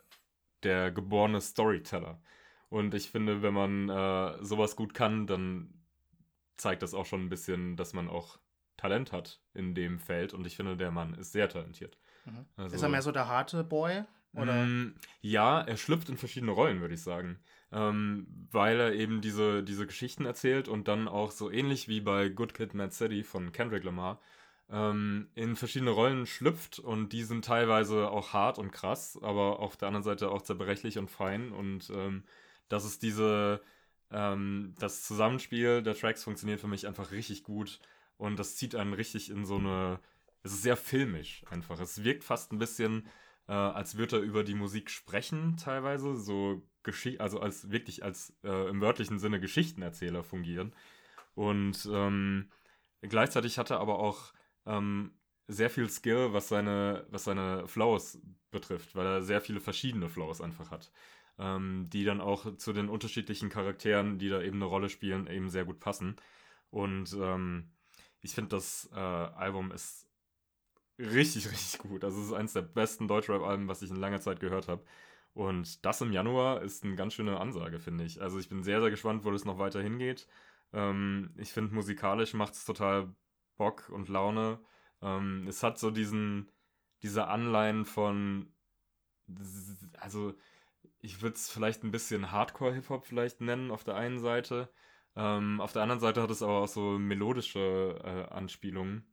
der 0.63 0.91
geborene 0.91 1.41
Storyteller. 1.41 2.21
Und 2.69 2.93
ich 2.93 3.09
finde, 3.09 3.41
wenn 3.41 3.53
man 3.53 3.89
äh, 3.89 4.43
sowas 4.43 4.75
gut 4.75 4.93
kann, 4.93 5.27
dann 5.27 5.73
zeigt 6.57 6.83
das 6.83 6.93
auch 6.93 7.05
schon 7.05 7.25
ein 7.25 7.29
bisschen, 7.29 7.75
dass 7.77 7.93
man 7.93 8.09
auch 8.09 8.37
Talent 8.77 9.11
hat 9.11 9.41
in 9.53 9.73
dem 9.73 9.99
Feld. 9.99 10.33
Und 10.33 10.45
ich 10.45 10.55
finde, 10.55 10.77
der 10.77 10.91
Mann 10.91 11.13
ist 11.15 11.31
sehr 11.31 11.49
talentiert. 11.49 11.97
Mhm. 12.25 12.45
Also, 12.55 12.75
Ist 12.75 12.83
er 12.83 12.89
mehr 12.89 13.01
so 13.01 13.11
der 13.11 13.27
harte 13.27 13.63
Boy? 13.63 14.03
Oder? 14.33 14.65
Mm, 14.65 14.95
ja, 15.21 15.61
er 15.61 15.77
schlüpft 15.77 16.09
in 16.09 16.17
verschiedene 16.17 16.51
Rollen, 16.51 16.81
würde 16.81 16.93
ich 16.93 17.01
sagen. 17.01 17.39
Ähm, 17.71 18.27
weil 18.51 18.79
er 18.79 18.93
eben 18.93 19.21
diese, 19.21 19.63
diese 19.63 19.87
Geschichten 19.87 20.25
erzählt 20.25 20.67
und 20.67 20.87
dann 20.87 21.07
auch 21.07 21.31
so 21.31 21.51
ähnlich 21.51 21.87
wie 21.87 22.01
bei 22.01 22.29
Good 22.29 22.53
Kid, 22.53 22.73
Mad 22.73 22.93
City 22.93 23.23
von 23.23 23.51
Kendrick 23.51 23.83
Lamar 23.83 24.19
ähm, 24.71 25.29
in 25.35 25.55
verschiedene 25.55 25.91
Rollen 25.91 26.25
schlüpft 26.25 26.79
und 26.79 27.09
die 27.11 27.23
sind 27.23 27.45
teilweise 27.45 28.09
auch 28.09 28.33
hart 28.33 28.59
und 28.59 28.71
krass, 28.71 29.17
aber 29.21 29.59
auf 29.59 29.77
der 29.77 29.87
anderen 29.87 30.03
Seite 30.03 30.29
auch 30.29 30.41
zerbrechlich 30.41 30.97
und 30.97 31.09
fein. 31.09 31.51
Und 31.51 31.89
ähm, 31.89 32.23
das 32.67 32.85
ist 32.85 33.01
diese, 33.01 33.61
ähm, 34.11 34.75
das 34.79 35.03
Zusammenspiel 35.03 35.81
der 35.81 35.95
Tracks 35.95 36.23
funktioniert 36.23 36.59
für 36.59 36.67
mich 36.67 36.87
einfach 36.87 37.11
richtig 37.11 37.43
gut. 37.43 37.79
Und 38.17 38.37
das 38.37 38.57
zieht 38.57 38.75
einen 38.75 38.93
richtig 38.93 39.31
in 39.31 39.45
so 39.45 39.57
eine, 39.57 39.99
es 40.43 40.53
ist 40.53 40.63
sehr 40.63 40.77
filmisch 40.77 41.43
einfach. 41.49 41.79
Es 41.79 42.03
wirkt 42.03 42.23
fast 42.23 42.51
ein 42.51 42.59
bisschen, 42.59 43.07
äh, 43.47 43.53
als 43.53 43.97
würde 43.97 44.17
er 44.17 44.21
über 44.21 44.43
die 44.43 44.55
Musik 44.55 44.91
sprechen 44.91 45.57
teilweise, 45.57 46.15
so 46.15 46.61
Geschi 46.83 47.17
also 47.19 47.39
als 47.39 47.71
wirklich 47.71 48.03
als 48.03 48.33
äh, 48.43 48.69
im 48.69 48.81
wörtlichen 48.81 49.19
Sinne 49.19 49.39
Geschichtenerzähler 49.39 50.23
fungieren. 50.23 50.73
Und 51.33 51.89
ähm, 51.91 52.49
gleichzeitig 53.01 53.57
hat 53.57 53.71
er 53.71 53.79
aber 53.79 53.99
auch 53.99 54.33
ähm, 54.69 55.11
sehr 55.47 55.69
viel 55.69 55.89
Skill, 55.89 56.33
was 56.33 56.49
seine, 56.49 57.05
was 57.09 57.25
seine 57.25 57.67
Flows 57.67 58.19
betrifft, 58.51 58.95
weil 58.95 59.05
er 59.07 59.21
sehr 59.23 59.41
viele 59.41 59.59
verschiedene 59.59 60.09
Flows 60.09 60.41
einfach 60.41 60.71
hat, 60.71 60.91
ähm, 61.39 61.89
die 61.89 62.05
dann 62.05 62.21
auch 62.21 62.55
zu 62.57 62.73
den 62.73 62.89
unterschiedlichen 62.89 63.49
Charakteren, 63.49 64.19
die 64.19 64.29
da 64.29 64.41
eben 64.41 64.57
eine 64.57 64.65
Rolle 64.65 64.89
spielen, 64.89 65.27
eben 65.27 65.49
sehr 65.49 65.65
gut 65.65 65.79
passen. 65.79 66.15
Und 66.71 67.13
ähm, 67.19 67.71
ich 68.21 68.33
finde, 68.35 68.49
das 68.49 68.89
äh, 68.93 68.99
Album 68.99 69.71
ist 69.71 70.07
richtig, 70.99 71.47
richtig 71.51 71.79
gut. 71.79 72.03
Also 72.03 72.19
es 72.21 72.27
ist 72.27 72.33
eines 72.33 72.53
der 72.53 72.61
besten 72.61 73.07
Deutschrap-Alben, 73.07 73.67
was 73.67 73.81
ich 73.81 73.89
in 73.89 73.97
langer 73.97 74.21
Zeit 74.21 74.39
gehört 74.39 74.67
habe. 74.67 74.83
Und 75.33 75.85
das 75.85 76.01
im 76.01 76.11
Januar 76.11 76.61
ist 76.63 76.83
eine 76.83 76.95
ganz 76.95 77.13
schöne 77.13 77.39
Ansage, 77.39 77.79
finde 77.79 78.03
ich. 78.03 78.21
Also 78.21 78.39
ich 78.39 78.49
bin 78.49 78.63
sehr, 78.63 78.81
sehr 78.81 78.89
gespannt, 78.89 79.23
wo 79.25 79.31
das 79.31 79.45
noch 79.45 79.59
weiter 79.59 79.81
hingeht. 79.81 80.27
Ähm, 80.73 81.31
ich 81.37 81.53
finde, 81.53 81.73
musikalisch 81.73 82.33
macht 82.33 82.53
es 82.53 82.65
total 82.65 83.13
Bock 83.59 83.89
und 83.91 84.09
Laune. 84.09 84.61
Ähm, 85.03 85.47
es 85.49 85.63
hat 85.63 85.79
so 85.79 85.91
diesen, 85.91 86.51
diese 87.03 87.27
Anleihen 87.29 87.85
von, 87.85 88.53
also 89.99 90.33
ich 91.01 91.21
würde 91.21 91.35
es 91.35 91.49
vielleicht 91.49 91.83
ein 91.83 91.91
bisschen 91.91 92.31
Hardcore-Hip-Hop 92.31 93.05
vielleicht 93.05 93.41
nennen 93.41 93.71
auf 93.71 93.83
der 93.83 93.95
einen 93.95 94.19
Seite. 94.19 94.69
Ähm, 95.15 95.61
auf 95.61 95.73
der 95.73 95.83
anderen 95.83 96.01
Seite 96.01 96.21
hat 96.23 96.31
es 96.31 96.43
aber 96.43 96.59
auch 96.61 96.67
so 96.67 96.99
melodische 96.99 97.99
äh, 98.03 98.33
Anspielungen, 98.33 99.05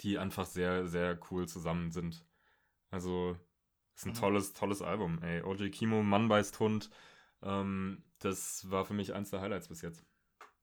die 0.00 0.18
einfach 0.18 0.46
sehr, 0.46 0.86
sehr 0.88 1.18
cool 1.30 1.48
zusammen 1.48 1.92
sind. 1.92 2.24
Also 2.90 3.36
ist 3.96 4.06
ein 4.06 4.14
Mhm. 4.14 4.14
tolles, 4.14 4.54
tolles 4.54 4.82
Album. 4.82 5.22
Ey, 5.22 5.42
OJ 5.42 5.70
Kimo, 5.70 6.02
Mann 6.02 6.28
beißt 6.28 6.60
Hund. 6.60 6.90
Ähm, 7.42 8.04
das 8.20 8.70
war 8.70 8.84
für 8.86 8.94
mich 8.94 9.14
eins 9.14 9.30
der 9.30 9.40
Highlights 9.42 9.68
bis 9.68 9.82
jetzt. 9.82 10.06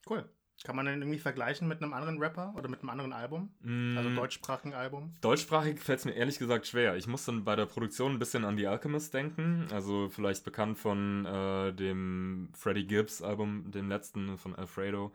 Cool. 0.08 0.35
Kann 0.64 0.76
man 0.76 0.86
den 0.86 1.02
irgendwie 1.02 1.20
vergleichen 1.20 1.68
mit 1.68 1.82
einem 1.82 1.94
anderen 1.94 2.18
Rapper 2.18 2.54
oder 2.58 2.70
mit 2.70 2.80
einem 2.80 2.90
anderen 2.90 3.14
Album? 3.14 3.50
Also 3.96 4.10
Mm, 4.10 4.16
deutschsprachigen 4.16 4.74
Album? 4.74 5.14
Deutschsprachig 5.22 5.80
fällt 5.80 6.00
es 6.00 6.06
mir 6.06 6.14
ehrlich 6.14 6.40
gesagt 6.40 6.66
schwer. 6.66 6.96
Ich 6.96 7.08
muss 7.08 7.26
dann 7.26 7.44
bei 7.44 7.56
der 7.56 7.66
Produktion 7.66 8.14
ein 8.14 8.20
bisschen 8.20 8.46
an 8.46 8.58
The 8.58 8.68
Alchemist 8.68 9.14
denken. 9.14 9.68
Also 9.72 10.10
vielleicht 10.10 10.44
bekannt 10.44 10.78
von 10.78 11.26
äh, 11.26 11.74
dem 11.74 12.50
Freddie 12.56 12.88
Gibbs 12.88 13.22
Album, 13.22 13.70
dem 13.72 13.90
letzten 13.90 14.38
von 14.38 14.56
Alfredo. 14.56 15.14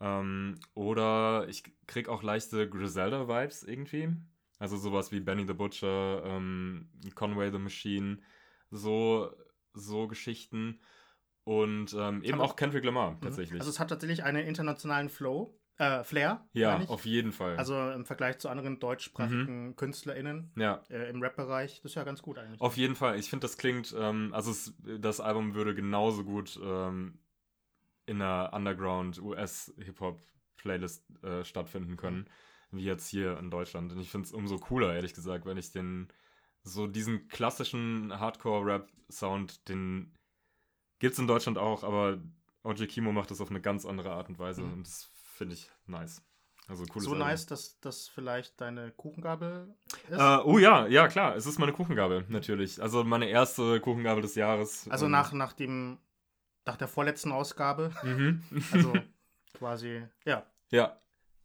Ähm, 0.00 0.54
oder 0.74 1.46
ich 1.48 1.62
krieg 1.86 2.08
auch 2.08 2.22
leichte 2.22 2.68
Griselda-Vibes 2.68 3.64
irgendwie. 3.64 4.10
Also 4.58 4.76
sowas 4.76 5.12
wie 5.12 5.20
Benny 5.20 5.46
the 5.46 5.52
Butcher, 5.52 6.22
ähm, 6.24 6.88
Conway 7.14 7.50
the 7.50 7.58
Machine, 7.58 8.18
so, 8.70 9.30
so 9.74 10.06
Geschichten. 10.06 10.80
Und 11.46 11.94
ähm, 11.96 12.24
eben 12.24 12.40
auch 12.40 12.56
Kendrick 12.56 12.84
Lamar 12.84 13.12
Mhm. 13.12 13.20
tatsächlich. 13.20 13.60
Also 13.60 13.70
es 13.70 13.78
hat 13.78 13.88
tatsächlich 13.88 14.24
einen 14.24 14.44
internationalen 14.44 15.08
Flow, 15.08 15.56
äh, 15.78 16.02
Flair. 16.02 16.44
ja, 16.54 16.80
auf 16.88 17.06
jeden 17.06 17.30
Fall. 17.30 17.56
Also 17.56 17.92
im 17.92 18.04
Vergleich 18.04 18.38
zu 18.38 18.48
anderen 18.48 18.80
deutschsprachigen 18.80 19.76
KünstlerInnen 19.76 20.50
ja, 20.56 20.82
äh, 20.90 21.08
im 21.08 21.22
Rap-Bereich, 21.22 21.76
das 21.82 21.92
ist 21.92 21.94
ja 21.94 22.02
ganz 22.02 22.20
gut 22.20 22.38
eigentlich. 22.38 22.60
auf 22.60 22.76
jeden 22.76 22.96
Fall. 22.96 23.16
Ich 23.16 23.30
finde, 23.30 23.44
das 23.44 23.58
klingt, 23.58 23.94
ähm, 23.96 24.30
also 24.34 24.50
es, 24.50 24.74
das 24.98 25.20
Album 25.20 25.54
würde 25.54 25.72
genauso 25.76 26.24
gut 26.24 26.58
ähm, 26.60 27.20
in 28.06 28.20
einer 28.20 28.52
Underground 28.52 29.22
US-Hip-Hop-Playlist 29.22 31.04
äh, 31.22 31.44
stattfinden 31.44 31.96
können, 31.96 32.28
wie 32.72 32.82
jetzt 32.82 33.06
hier 33.06 33.38
in 33.38 33.52
Deutschland. 33.52 33.92
Und 33.92 34.00
ich 34.00 34.10
finde 34.10 34.26
es 34.26 34.32
umso 34.32 34.58
cooler, 34.58 34.94
ehrlich 34.96 35.14
gesagt, 35.14 35.46
wenn 35.46 35.58
ich 35.58 35.70
den, 35.70 36.08
so 36.64 36.88
diesen 36.88 37.28
klassischen 37.28 38.18
Hardcore-Rap-Sound, 38.18 39.68
den 39.68 40.12
gibt 40.98 41.12
es 41.14 41.18
in 41.18 41.26
Deutschland 41.26 41.58
auch, 41.58 41.84
aber 41.84 42.18
OJ 42.64 42.86
Kimo 42.86 43.12
macht 43.12 43.30
das 43.30 43.40
auf 43.40 43.50
eine 43.50 43.60
ganz 43.60 43.84
andere 43.86 44.12
Art 44.12 44.28
und 44.28 44.38
Weise 44.38 44.62
Mhm. 44.62 44.72
und 44.74 44.86
das 44.86 45.10
finde 45.34 45.54
ich 45.54 45.70
nice. 45.86 46.22
Also 46.68 46.84
cooles 46.86 47.04
so 47.04 47.12
Album. 47.12 47.28
nice, 47.28 47.46
dass 47.46 47.78
das 47.80 48.08
vielleicht 48.08 48.60
deine 48.60 48.90
Kuchengabel 48.90 49.72
ist. 50.10 50.18
Äh, 50.18 50.38
oh 50.44 50.58
ja, 50.58 50.86
ja 50.88 51.06
klar, 51.06 51.36
es 51.36 51.46
ist 51.46 51.58
meine 51.60 51.72
Kuchengabel, 51.72 52.24
natürlich. 52.28 52.82
Also 52.82 53.04
meine 53.04 53.28
erste 53.28 53.80
Kuchengabel 53.80 54.20
des 54.22 54.34
Jahres. 54.34 54.88
also 54.90 55.06
nach, 55.06 55.32
nach 55.32 55.52
dem, 55.52 55.98
nach 56.64 56.76
der 56.76 56.88
vorletzten 56.88 57.30
Ausgabe. 57.30 57.92
Mhm. 58.02 58.42
Also 58.72 58.94
quasi, 59.54 60.02
ja. 60.24 60.44
ja, 60.70 61.00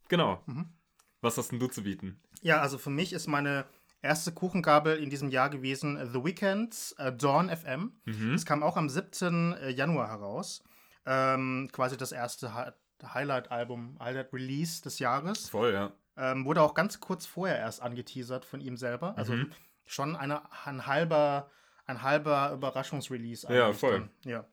genau. 0.08 0.42
Mhm. 0.46 0.72
Was 1.20 1.38
hast 1.38 1.52
denn 1.52 1.60
du 1.60 1.68
zu 1.68 1.84
bieten? 1.84 2.20
Ja, 2.40 2.60
also 2.60 2.76
für 2.78 2.90
mich 2.90 3.12
ist 3.12 3.28
meine 3.28 3.64
erste 4.02 4.32
Kuchengabel 4.32 4.96
in 4.98 5.08
diesem 5.10 5.28
Jahr 5.30 5.48
gewesen 5.48 5.98
The 6.12 6.22
Weeknd's 6.24 6.92
äh, 6.98 7.12
Dawn 7.12 7.48
FM. 7.48 7.92
Mhm. 8.04 8.34
Es 8.34 8.44
kam 8.44 8.62
auch 8.62 8.76
am 8.76 8.88
17. 8.88 9.52
äh, 9.54 9.70
Januar 9.70 10.08
heraus. 10.08 10.62
Ähm, 11.06 11.68
quasi 11.72 11.96
das 11.96 12.12
erste 12.12 12.54
Hi 12.54 12.70
Highlight-Album, 13.04 13.96
Highlight-Release 13.98 14.82
des 14.82 14.98
Jahres. 15.00 15.48
Voll, 15.48 15.72
ja. 15.72 15.92
Ähm, 16.16 16.44
wurde 16.44 16.62
auch 16.62 16.74
ganz 16.74 17.00
kurz 17.00 17.26
vorher 17.26 17.58
erst 17.58 17.82
angeteasert 17.82 18.44
von 18.44 18.60
ihm 18.60 18.76
selber. 18.76 19.16
Also 19.18 19.32
Mhm. 19.32 19.50
schon 19.86 20.14
eine, 20.14 20.42
ein 20.64 20.86
halber, 20.86 21.50
ein 21.86 22.02
halber 22.02 22.52
Überraschungsrelease. 22.52 23.52
Ja, 23.52 23.72
voll. 23.72 24.08
dann. 24.24 24.30
Ja. 24.30 24.44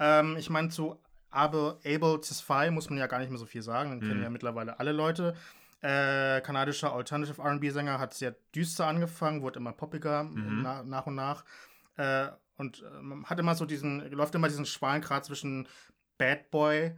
Ähm, 0.00 0.36
ich 0.36 0.50
meine, 0.50 0.68
zu 0.70 0.96
Able, 1.30 1.78
Able 1.84 2.20
Tesfaye 2.20 2.70
muss 2.72 2.90
man 2.90 2.98
ja 2.98 3.06
gar 3.06 3.18
nicht 3.20 3.30
mehr 3.30 3.38
so 3.38 3.46
viel 3.46 3.62
sagen. 3.62 3.90
Den 3.90 4.00
kennen 4.00 4.16
Mhm. 4.18 4.22
ja 4.24 4.30
mittlerweile 4.30 4.80
alle 4.80 4.90
Leute. 4.92 5.34
Äh, 5.82 6.40
kanadischer 6.42 6.92
Alternative 6.92 7.42
RB-Sänger 7.42 7.98
hat 7.98 8.14
sehr 8.14 8.34
düster 8.54 8.86
angefangen, 8.86 9.42
wurde 9.42 9.58
immer 9.58 9.72
poppiger 9.72 10.24
Mhm. 10.24 10.62
na, 10.62 10.82
nach 10.84 11.06
und 11.06 11.16
nach. 11.16 11.44
Äh, 11.96 12.28
und 12.56 12.84
ähm, 12.98 13.26
hat 13.28 13.38
immer 13.40 13.54
so 13.56 13.66
diesen, 13.66 14.08
läuft 14.12 14.34
immer 14.34 14.48
diesen 14.48 14.64
schmalen 14.66 15.02
Grat 15.02 15.24
zwischen 15.24 15.66
Bad 16.18 16.50
Boy 16.50 16.92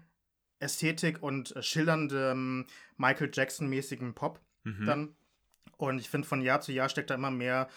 Ästhetik 0.61 1.23
und 1.23 1.57
äh, 1.57 1.63
schillerndem 1.63 2.67
Michael 2.97 3.31
Jackson-mäßigem 3.33 4.15
Pop 4.15 4.41
Mhm. 4.65 4.87
dann. 4.87 5.17
Und 5.77 5.99
ich 5.99 6.09
finde, 6.09 6.27
von 6.29 6.41
Jahr 6.41 6.61
zu 6.61 6.73
Jahr 6.73 6.89
steckt 6.89 7.11
da 7.11 7.15
immer 7.15 7.31
mehr 7.31 7.69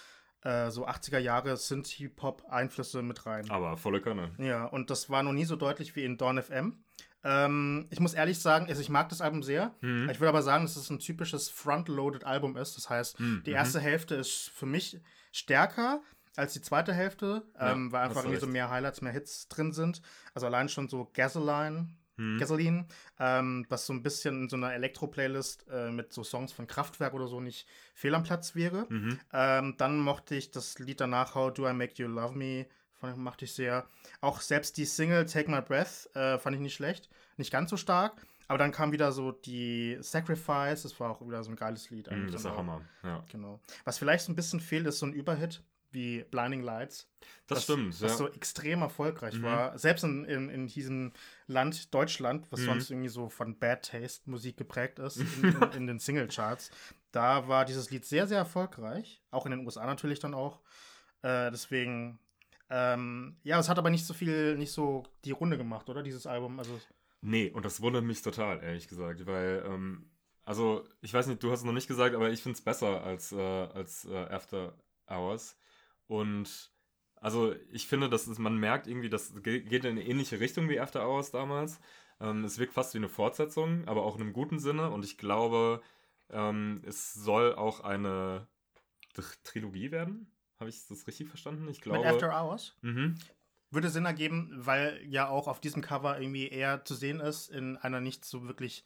äh, 0.44 0.70
so 0.70 0.88
80er 0.88 1.18
Jahre 1.18 1.58
Synthie-Pop-Einflüsse 1.58 3.02
mit 3.02 3.26
rein. 3.26 3.50
Aber 3.50 3.76
volle 3.78 4.02
Kanne. 4.02 4.32
Ja, 4.38 4.66
und 4.66 4.90
das 4.90 5.10
war 5.10 5.24
noch 5.24 5.34
nie 5.34 5.46
so 5.46 5.56
deutlich 5.56 5.96
wie 5.96 6.04
in 6.06 6.18
Dawn 6.18 6.42
FM. 6.42 6.78
Ähm, 7.24 7.88
ich 7.90 8.00
muss 8.00 8.14
ehrlich 8.14 8.40
sagen, 8.40 8.68
also 8.68 8.80
ich 8.82 8.90
mag 8.90 9.10
das 9.10 9.22
Album 9.22 9.44
sehr. 9.44 9.74
Mhm. 9.82 10.10
Ich 10.10 10.20
würde 10.20 10.30
aber 10.30 10.44
sagen, 10.44 10.64
dass 10.66 10.76
es 10.76 10.90
ein 10.90 11.00
typisches 11.00 11.50
Front-Loaded 11.50 12.24
Album 12.24 12.56
ist. 12.58 12.78
Das 12.78 12.90
heißt, 12.90 13.20
Mhm, 13.20 13.44
die 13.46 13.52
mhm. 13.52 13.56
erste 13.58 13.80
Hälfte 13.80 14.16
ist 14.16 14.50
für 14.54 14.66
mich 14.66 15.00
stärker 15.32 16.02
als 16.36 16.54
die 16.54 16.62
zweite 16.62 16.94
Hälfte, 16.94 17.44
Ja, 17.60 17.72
ähm, 17.72 17.92
weil 17.92 18.04
einfach 18.06 18.24
irgendwie 18.24 18.40
so 18.40 18.48
mehr 18.48 18.70
Highlights, 18.70 19.02
mehr 19.02 19.12
Hits 19.12 19.48
drin 19.48 19.72
sind. 19.72 20.02
Also 20.36 20.46
allein 20.46 20.70
schon 20.70 20.88
so 20.88 21.10
Gasoline, 21.14 21.90
Mhm. 22.20 22.40
Gasoline, 22.40 22.86
ähm, 23.20 23.66
was 23.70 23.86
so 23.86 23.94
ein 23.94 24.02
bisschen 24.02 24.44
in 24.44 24.50
so 24.50 24.56
einer 24.56 24.74
Elektro-Playlist 24.74 25.68
äh, 25.72 25.92
mit 25.92 26.12
so 26.14 26.24
Songs 26.24 26.52
von 26.52 26.66
Kraftwerk 26.66 27.14
oder 27.14 27.28
so 27.28 27.40
nicht 27.40 27.68
fehl 27.94 28.16
am 28.16 28.24
Platz 28.24 28.56
wäre. 28.56 28.88
Mhm. 28.90 29.20
Ähm, 29.34 29.76
dann 29.78 30.00
mochte 30.00 30.34
ich 30.36 30.50
das 30.50 30.80
Lied 30.80 31.00
danach, 31.00 31.36
How 31.36 31.54
Do 31.54 31.68
I 31.70 31.74
Make 31.74 31.94
You 32.02 32.08
Love 32.08 32.36
Me, 32.36 32.66
fand, 33.00 33.18
mochte 33.18 33.46
ich 33.46 33.54
sehr. 33.54 33.86
Auch 34.22 34.42
selbst 34.42 34.78
die 34.78 34.86
Single 34.86 35.26
Take 35.26 35.50
My 35.50 35.62
Breath 35.62 36.10
äh, 36.16 36.38
fand 36.38 36.56
ich 36.56 36.62
nicht 36.62 36.76
schlecht, 36.76 37.10
nicht 37.38 37.52
ganz 37.52 37.70
so 37.70 37.78
stark. 37.78 38.26
Aber 38.50 38.58
dann 38.58 38.72
kam 38.72 38.92
wieder 38.94 39.12
so 39.12 39.34
die 39.34 39.98
Sacrifice, 40.00 40.84
das 40.84 40.98
war 41.02 41.12
auch 41.12 41.22
wieder 41.22 41.44
so 41.44 41.50
ein 41.52 41.58
geiles 41.58 41.90
Lied. 41.90 42.08
Eigentlich 42.10 42.32
Das 42.32 42.42
ist 42.42 42.48
auch. 42.48 42.58
Hammer. 42.58 42.82
Ja. 43.04 43.24
Genau. 43.30 43.60
Was 43.84 43.98
vielleicht 43.98 44.26
so 44.26 44.32
ein 44.32 44.36
bisschen 44.38 44.60
fehlt, 44.62 44.88
ist 44.88 45.00
so 45.00 45.06
ein 45.06 45.12
Überhit 45.14 45.62
wie 45.92 46.24
Blinding 46.24 46.62
Lights. 46.62 47.10
Das 47.48 47.58
was, 47.58 47.64
stimmt, 47.64 48.02
Was 48.02 48.12
ja. 48.12 48.18
so 48.18 48.30
extrem 48.30 48.82
erfolgreich 48.82 49.36
Mhm. 49.36 49.44
war. 49.44 49.78
Selbst 49.78 50.04
in, 50.04 50.24
in, 50.26 50.50
in 50.50 50.68
diesem 50.68 51.12
Land 51.48 51.94
Deutschland, 51.94 52.46
was 52.52 52.62
Mhm. 52.62 52.66
sonst 52.66 52.92
irgendwie 52.92 53.10
so 53.10 53.28
von 53.30 53.58
Bad 53.60 53.84
Taste 53.86 54.30
Musik 54.30 54.56
geprägt 54.58 55.00
ist, 55.00 55.18
in, 55.44 55.44
in, 55.44 55.72
in 55.74 55.88
den 55.88 56.00
Singlecharts. 56.00 56.72
Da 57.12 57.48
war 57.50 57.66
dieses 57.66 57.90
Lied 57.90 58.06
sehr, 58.06 58.28
sehr 58.28 58.38
erfolgreich. 58.38 59.22
Auch 59.32 59.46
in 59.46 59.52
den 59.52 59.66
USA 59.66 59.86
natürlich 59.86 60.20
dann 60.20 60.34
auch. 60.34 60.62
Äh, 61.22 61.52
deswegen, 61.52 62.20
ähm, 62.70 63.38
ja, 63.44 63.60
es 63.60 63.70
hat 63.70 63.78
aber 63.80 63.90
nicht 63.90 64.06
so 64.06 64.14
viel, 64.14 64.58
nicht 64.58 64.72
so 64.72 65.04
die 65.26 65.32
Runde 65.32 65.58
gemacht, 65.58 65.90
oder? 65.90 66.04
Dieses 66.04 66.26
Album. 66.28 66.60
Also, 66.60 66.80
Nee, 67.22 67.50
und 67.52 67.66
das 67.66 67.82
wundert 67.82 68.04
mich 68.04 68.22
total, 68.22 68.62
ehrlich 68.64 68.88
gesagt, 68.88 69.26
weil, 69.26 69.64
ähm, 69.66 70.12
also, 70.44 70.84
ich 71.02 71.14
weiß 71.14 71.28
nicht, 71.28 71.42
du 71.42 71.52
hast 71.52 71.60
es 71.60 71.66
noch 71.66 71.74
nicht 71.74 71.88
gesagt, 71.88 72.16
aber 72.16 72.30
ich 72.30 72.42
finde 72.44 72.58
es 72.58 72.64
besser 72.64 73.04
als, 73.04 73.32
äh, 73.32 73.38
als 73.42 74.06
äh, 74.06 74.16
After 74.16 74.78
Hours. 75.10 75.58
Und, 76.08 76.72
also, 77.16 77.54
ich 77.72 77.88
finde, 77.88 78.10
dass 78.10 78.28
es, 78.28 78.38
man 78.38 78.58
merkt 78.58 78.88
irgendwie, 78.88 79.10
das 79.10 79.34
ge- 79.42 79.62
geht 79.62 79.84
in 79.84 79.92
eine 79.92 80.06
ähnliche 80.06 80.40
Richtung 80.40 80.70
wie 80.70 80.80
After 80.80 81.06
Hours 81.08 81.32
damals. 81.32 81.80
Ähm, 82.20 82.44
es 82.46 82.60
wirkt 82.60 82.74
fast 82.74 82.94
wie 82.94 83.00
eine 83.00 83.10
Fortsetzung, 83.10 83.88
aber 83.88 84.04
auch 84.04 84.16
in 84.16 84.22
einem 84.22 84.34
guten 84.34 84.60
Sinne. 84.60 84.92
Und 84.92 85.04
ich 85.04 85.18
glaube, 85.18 85.82
ähm, 86.30 86.82
es 86.86 87.14
soll 87.14 87.56
auch 87.56 87.80
eine 87.82 88.48
Tr- 89.16 89.44
Trilogie 89.44 89.92
werden. 89.92 90.32
Habe 90.60 90.70
ich 90.70 90.88
das 90.88 91.06
richtig 91.08 91.28
verstanden? 91.28 91.68
Ich 91.70 91.82
glaube. 91.82 92.00
mit 92.00 92.08
After 92.08 92.30
Hours. 92.30 92.76
Mhm. 92.82 93.16
Würde 93.70 93.90
Sinn 93.90 94.06
ergeben, 94.06 94.52
weil 94.56 95.02
ja 95.06 95.28
auch 95.28 95.48
auf 95.48 95.60
diesem 95.60 95.82
Cover 95.82 96.20
irgendwie 96.20 96.48
eher 96.48 96.86
zu 96.86 96.96
sehen 96.96 97.20
ist, 97.20 97.50
in 97.50 97.78
einer 97.78 98.00
nicht 98.00 98.24
so 98.26 98.48
wirklich 98.48 98.86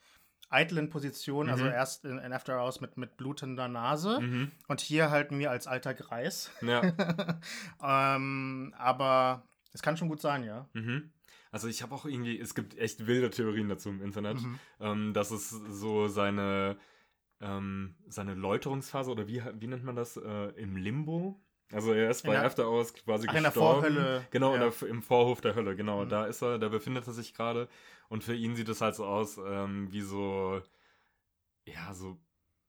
eitlen 0.49 0.89
Position. 0.89 1.49
Also 1.49 1.63
Mhm. 1.65 1.71
erst 1.71 2.03
in, 2.03 2.17
in 2.17 2.33
After 2.33 2.59
Hours 2.61 2.81
mit, 2.81 2.97
mit 2.97 3.15
blutender 3.15 3.67
Nase 3.67 4.19
Mhm. 4.19 4.51
und 4.67 4.81
hier 4.81 5.09
halt 5.11 5.31
mir 5.31 5.49
als 5.51 5.67
alter 5.67 5.93
Greis. 5.93 6.51
Ja. 6.61 6.81
ähm, 7.81 8.73
aber 8.77 9.43
es 9.71 9.81
kann 9.81 9.97
schon 9.97 10.09
gut 10.09 10.19
sein, 10.21 10.43
ja. 10.43 10.67
Mhm. 10.73 11.11
Also 11.51 11.67
ich 11.67 11.83
habe 11.83 11.93
auch 11.93 12.05
irgendwie, 12.05 12.39
es 12.39 12.55
gibt 12.55 12.77
echt 12.77 13.07
wilde 13.07 13.29
Theorien 13.29 13.69
dazu 13.69 13.89
im 13.89 14.01
Internet, 14.01 14.41
Mhm. 14.41 14.59
ähm, 14.79 15.13
dass 15.13 15.31
es 15.31 15.49
so 15.49 16.07
seine, 16.07 16.77
ähm, 17.39 17.95
seine 18.07 18.33
Läuterungsphase 18.35 19.11
oder 19.11 19.27
wie, 19.27 19.41
wie 19.59 19.67
nennt 19.67 19.83
man 19.83 19.95
das, 19.95 20.17
äh, 20.17 20.49
im 20.61 20.75
Limbo? 20.77 21.39
Also 21.71 21.93
er 21.93 22.09
ist 22.09 22.23
bei 22.23 22.31
der- 22.33 22.45
After 22.45 22.67
Hours 22.69 22.93
quasi 22.93 23.27
Ach, 23.29 23.33
in 23.35 23.43
der 23.43 23.51
gestorben. 23.51 23.81
Vorhölle, 23.81 24.27
Genau, 24.31 24.55
ja. 24.55 24.69
der, 24.69 24.89
im 24.89 25.01
Vorhof 25.01 25.41
der 25.41 25.55
Hölle, 25.55 25.75
genau. 25.75 26.03
Mhm. 26.05 26.09
Da 26.09 26.25
ist 26.25 26.41
er, 26.41 26.59
da 26.59 26.69
befindet 26.69 27.07
er 27.07 27.13
sich 27.13 27.33
gerade. 27.33 27.67
Und 28.09 28.23
für 28.23 28.35
ihn 28.35 28.55
sieht 28.55 28.67
es 28.69 28.81
halt 28.81 28.95
so 28.95 29.05
aus, 29.05 29.37
ähm, 29.37 29.91
wie 29.91 30.01
so, 30.01 30.61
ja, 31.65 31.93
so 31.93 32.17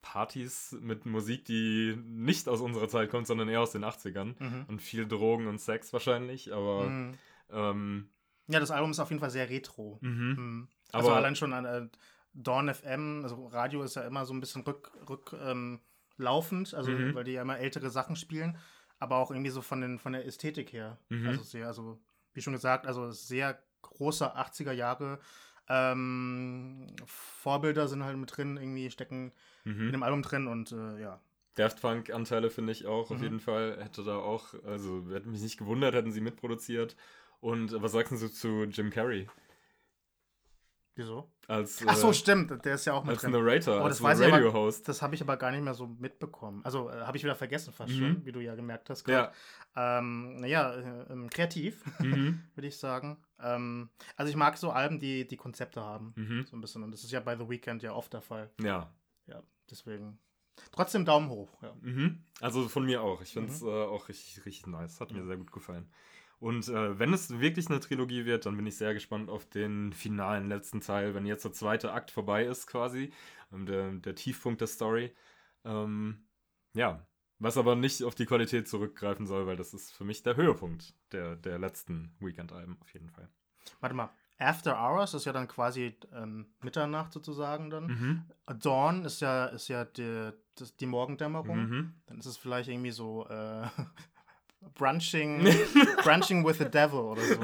Partys 0.02 0.76
mit 0.80 1.06
Musik, 1.06 1.44
die 1.44 1.96
nicht 2.04 2.48
aus 2.48 2.60
unserer 2.60 2.88
Zeit 2.88 3.10
kommt, 3.10 3.26
sondern 3.26 3.48
eher 3.48 3.60
aus 3.60 3.72
den 3.72 3.84
80ern. 3.84 4.34
Mhm. 4.38 4.64
Und 4.68 4.82
viel 4.82 5.06
Drogen 5.06 5.46
und 5.46 5.60
Sex 5.60 5.92
wahrscheinlich, 5.92 6.52
aber 6.52 6.84
Mhm. 6.84 7.14
ähm, 7.50 8.08
Ja, 8.48 8.58
das 8.60 8.70
Album 8.72 8.90
ist 8.90 8.98
auf 8.98 9.10
jeden 9.10 9.20
Fall 9.20 9.30
sehr 9.30 9.48
retro. 9.48 9.98
mhm. 10.00 10.10
Mhm. 10.36 10.68
Also 10.92 11.08
Aber- 11.08 11.16
allein 11.18 11.36
schon 11.36 11.52
an 11.52 11.64
äh, 11.64 11.88
Dawn 12.34 12.68
FM, 12.68 13.20
also 13.22 13.46
Radio 13.46 13.82
ist 13.82 13.94
ja 13.96 14.02
immer 14.02 14.24
so 14.26 14.34
ein 14.34 14.40
bisschen 14.40 14.62
rück, 14.62 14.90
rück 15.08 15.34
ähm, 15.40 15.80
laufend, 16.16 16.74
also 16.74 16.90
Mhm. 16.90 17.14
weil 17.14 17.24
die 17.24 17.32
ja 17.32 17.42
immer 17.42 17.58
ältere 17.58 17.90
Sachen 17.90 18.16
spielen, 18.16 18.58
aber 19.02 19.16
auch 19.16 19.30
irgendwie 19.30 19.50
so 19.50 19.60
von, 19.62 19.80
den, 19.80 19.98
von 19.98 20.12
der 20.12 20.24
Ästhetik 20.26 20.72
her. 20.72 20.96
Mhm. 21.08 21.26
Also 21.28 21.42
sehr, 21.42 21.66
also 21.66 21.98
wie 22.34 22.40
schon 22.40 22.52
gesagt, 22.52 22.86
also 22.86 23.10
sehr 23.10 23.58
großer 23.82 24.36
80er 24.38 24.72
Jahre. 24.72 25.18
Ähm, 25.68 26.86
Vorbilder 27.06 27.88
sind 27.88 28.04
halt 28.04 28.16
mit 28.16 28.36
drin, 28.36 28.56
irgendwie 28.56 28.90
stecken 28.90 29.32
in 29.64 29.72
Mhm. 29.88 29.92
dem 29.92 30.02
Album 30.02 30.22
drin 30.22 30.46
und 30.46 30.72
äh, 30.72 31.00
ja. 31.00 31.20
Daft 31.54 31.80
Punk-Anteile 31.82 32.50
finde 32.50 32.72
ich 32.72 32.86
auch 32.86 33.10
auf 33.10 33.18
Mhm. 33.18 33.22
jeden 33.24 33.40
Fall. 33.40 33.78
Hätte 33.82 34.02
da 34.04 34.16
auch, 34.16 34.54
also 34.64 35.04
hätte 35.10 35.28
mich 35.28 35.42
nicht 35.42 35.58
gewundert, 35.58 35.94
hätten 35.94 36.10
sie 36.12 36.20
mitproduziert. 36.20 36.96
Und 37.40 37.72
äh, 37.72 37.82
was 37.82 37.92
sagst 37.92 38.12
du 38.12 38.28
zu 38.28 38.64
Jim 38.64 38.90
Carrey? 38.90 39.28
Wieso? 40.94 41.32
Als, 41.48 41.82
Ach 41.86 41.96
so, 41.96 42.10
äh, 42.10 42.14
stimmt, 42.14 42.64
der 42.66 42.74
ist 42.74 42.84
ja 42.84 42.92
auch 42.92 43.02
mit 43.04 43.12
als 43.14 43.22
drin. 43.22 43.30
Narrator, 43.32 43.80
Oh, 43.80 43.84
als 43.84 43.96
das 43.96 44.02
weiß 44.02 44.20
ich 44.20 44.26
aber- 44.26 44.36
Radio-Host. 44.36 44.86
Das 44.88 45.00
habe 45.00 45.14
ich 45.14 45.22
aber 45.22 45.38
gar 45.38 45.50
nicht 45.50 45.64
mehr 45.64 45.72
so 45.72 45.86
mitbekommen. 45.86 46.60
Also 46.64 46.90
äh, 46.90 47.00
habe 47.00 47.16
ich 47.16 47.24
wieder 47.24 47.34
vergessen 47.34 47.72
fast 47.72 47.92
Mhm. 47.94 47.98
schon, 47.98 48.24
wie 48.26 48.32
du 48.32 48.40
ja 48.40 48.54
gemerkt 48.54 48.90
hast. 48.90 49.08
Ja. 49.08 49.32
Ähm, 49.74 50.36
naja, 50.36 50.74
äh, 50.74 51.12
ähm, 51.12 51.30
kreativ, 51.30 51.82
Mhm. 51.98 52.42
würde 52.54 52.66
ich 52.68 52.76
sagen. 52.76 53.16
Ähm, 53.40 53.88
also 54.16 54.28
ich 54.28 54.36
mag 54.36 54.58
so 54.58 54.70
Alben, 54.70 55.00
die 55.00 55.26
die 55.26 55.36
Konzepte 55.38 55.80
haben. 55.80 56.12
Mhm. 56.14 56.44
So 56.46 56.56
ein 56.56 56.60
bisschen. 56.60 56.82
Und 56.82 56.90
das 56.90 57.04
ist 57.04 57.10
ja 57.10 57.20
bei 57.20 57.36
The 57.36 57.48
Weeknd 57.48 57.82
ja 57.82 57.92
oft 57.94 58.12
der 58.12 58.20
Fall. 58.20 58.50
Ja. 58.60 58.92
Ja, 59.26 59.42
deswegen. 59.70 60.18
Trotzdem 60.72 61.06
Daumen 61.06 61.30
hoch. 61.30 61.48
Ja. 61.62 61.74
Mhm. 61.80 62.22
Also 62.40 62.68
von 62.68 62.84
mir 62.84 63.00
auch. 63.02 63.22
Ich 63.22 63.32
finde 63.32 63.50
es 63.50 63.62
Mhm. 63.62 63.68
äh, 63.68 63.84
auch 63.84 64.08
richtig, 64.10 64.44
richtig 64.44 64.66
nice. 64.66 65.00
Hat 65.00 65.10
mir 65.10 65.24
sehr 65.24 65.38
gut 65.38 65.50
gefallen. 65.50 65.90
Und 66.42 66.66
äh, 66.66 66.98
wenn 66.98 67.12
es 67.12 67.38
wirklich 67.38 67.70
eine 67.70 67.78
Trilogie 67.78 68.24
wird, 68.24 68.46
dann 68.46 68.56
bin 68.56 68.66
ich 68.66 68.76
sehr 68.76 68.94
gespannt 68.94 69.30
auf 69.30 69.46
den 69.46 69.92
finalen 69.92 70.48
letzten 70.48 70.80
Teil, 70.80 71.14
wenn 71.14 71.24
jetzt 71.24 71.44
der 71.44 71.52
zweite 71.52 71.92
Akt 71.92 72.10
vorbei 72.10 72.44
ist 72.44 72.66
quasi, 72.66 73.12
ähm, 73.52 73.64
der, 73.64 73.92
der 73.92 74.16
Tiefpunkt 74.16 74.60
der 74.60 74.66
Story. 74.66 75.14
Ähm, 75.64 76.26
ja, 76.74 77.06
was 77.38 77.56
aber 77.56 77.76
nicht 77.76 78.02
auf 78.02 78.16
die 78.16 78.26
Qualität 78.26 78.66
zurückgreifen 78.66 79.24
soll, 79.24 79.46
weil 79.46 79.54
das 79.54 79.72
ist 79.72 79.92
für 79.92 80.02
mich 80.02 80.24
der 80.24 80.34
Höhepunkt 80.34 80.96
der, 81.12 81.36
der 81.36 81.60
letzten 81.60 82.16
Weekend-Alben 82.18 82.76
auf 82.80 82.92
jeden 82.92 83.10
Fall. 83.10 83.28
Warte 83.78 83.94
mal. 83.94 84.10
After 84.36 84.76
Hours 84.76 85.14
ist 85.14 85.26
ja 85.26 85.32
dann 85.32 85.46
quasi 85.46 85.96
ähm, 86.12 86.46
Mitternacht 86.60 87.12
sozusagen 87.12 87.70
dann. 87.70 87.86
Mhm. 87.86 88.22
Dawn 88.58 89.04
ist 89.04 89.20
ja, 89.20 89.46
ist 89.46 89.68
ja 89.68 89.84
die, 89.84 90.32
das, 90.56 90.76
die 90.76 90.86
Morgendämmerung. 90.86 91.68
Mhm. 91.68 91.94
Dann 92.06 92.18
ist 92.18 92.26
es 92.26 92.36
vielleicht 92.36 92.68
irgendwie 92.68 92.90
so 92.90 93.28
äh, 93.28 93.68
Brunching, 94.74 95.44
Brunching 96.04 96.44
with 96.46 96.58
the 96.58 96.64
Devil 96.64 97.00
oder 97.00 97.22
so. 97.22 97.40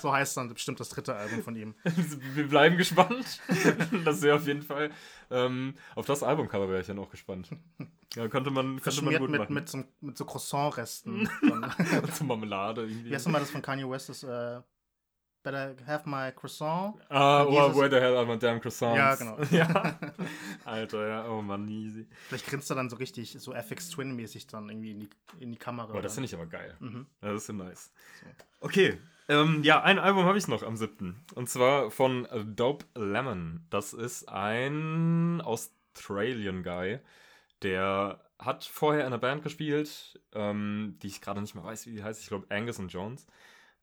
So 0.00 0.12
heißt 0.12 0.36
dann 0.36 0.52
bestimmt 0.52 0.78
das 0.80 0.88
dritte 0.90 1.14
Album 1.14 1.42
von 1.42 1.56
ihm. 1.56 1.74
Wir 2.34 2.48
bleiben 2.48 2.76
gespannt. 2.76 3.40
das 4.04 4.22
wäre 4.22 4.36
auf 4.36 4.46
jeden 4.46 4.62
Fall. 4.62 4.90
Ähm, 5.30 5.74
auf 5.94 6.06
das 6.06 6.22
Albumcover 6.22 6.68
wäre 6.68 6.80
ich 6.80 6.86
dann 6.86 6.98
auch 6.98 7.10
gespannt. 7.10 7.50
Ja, 8.14 8.28
könnte 8.28 8.50
man, 8.50 8.80
könnte 8.80 9.02
man 9.02 9.18
gut 9.18 9.30
mit, 9.30 9.40
machen. 9.40 9.54
mit, 9.54 9.68
so, 9.68 9.84
mit 10.00 10.16
so 10.16 10.24
Croissant-Resten. 10.24 11.28
Dann- 11.42 11.74
Zur 12.14 12.26
Marmelade 12.26 12.82
irgendwie. 12.82 13.10
Wie 13.10 13.14
heißt 13.14 13.26
nochmal 13.26 13.40
das 13.40 13.50
von 13.50 13.62
Kanye 13.62 13.88
West? 13.88 14.08
Das, 14.08 14.22
äh, 14.22 14.60
Better 15.42 15.76
have 15.86 16.08
my 16.08 16.32
croissant. 16.32 16.96
Ah, 17.08 17.42
Und 17.42 17.54
oh, 17.56 17.68
dieses- 17.68 17.76
where 17.80 17.90
the 17.90 17.96
hell 17.96 18.16
are 18.16 18.26
my 18.26 18.36
damn 18.38 18.60
croissants? 18.60 18.96
Ja, 18.98 19.14
genau. 19.14 19.38
ja. 19.50 19.98
Alter, 20.64 21.08
ja, 21.08 21.28
oh 21.28 21.40
Mann, 21.42 21.68
easy. 21.68 22.06
Vielleicht 22.28 22.46
grinst 22.46 22.70
er 22.70 22.76
dann 22.76 22.90
so 22.90 22.96
richtig, 22.96 23.36
so 23.38 23.52
FX 23.54 23.90
Twin-mäßig 23.90 24.46
dann 24.48 24.68
irgendwie 24.68 24.90
in 24.92 25.00
die, 25.00 25.10
in 25.40 25.52
die 25.52 25.58
Kamera. 25.58 25.92
Oh, 25.94 26.00
das 26.00 26.14
finde 26.14 26.26
ich 26.26 26.34
aber 26.34 26.46
geil. 26.46 26.76
Mhm. 26.80 27.06
Ja, 27.22 27.32
das 27.32 27.48
ist 27.48 27.52
nice. 27.54 27.92
Okay, 28.60 28.98
ähm, 29.28 29.62
ja, 29.62 29.82
ein 29.82 29.98
Album 29.98 30.24
habe 30.24 30.38
ich 30.38 30.48
noch 30.48 30.62
am 30.62 30.76
7. 30.76 31.24
Und 31.34 31.48
zwar 31.48 31.90
von 31.90 32.26
Dope 32.56 32.86
Lemon. 32.94 33.64
Das 33.70 33.92
ist 33.92 34.28
ein 34.28 35.40
Australian 35.42 36.62
Guy, 36.62 36.98
der 37.62 38.20
hat 38.38 38.64
vorher 38.64 39.02
in 39.02 39.06
einer 39.08 39.18
Band 39.18 39.42
gespielt, 39.42 40.20
ähm, 40.34 40.96
die 41.02 41.08
ich 41.08 41.20
gerade 41.20 41.40
nicht 41.40 41.54
mehr 41.54 41.64
weiß, 41.64 41.86
wie 41.86 41.92
die 41.92 42.02
heißt. 42.02 42.20
Ich 42.22 42.28
glaube 42.28 42.46
Angus 42.50 42.78
und 42.78 42.92
Jones. 42.92 43.26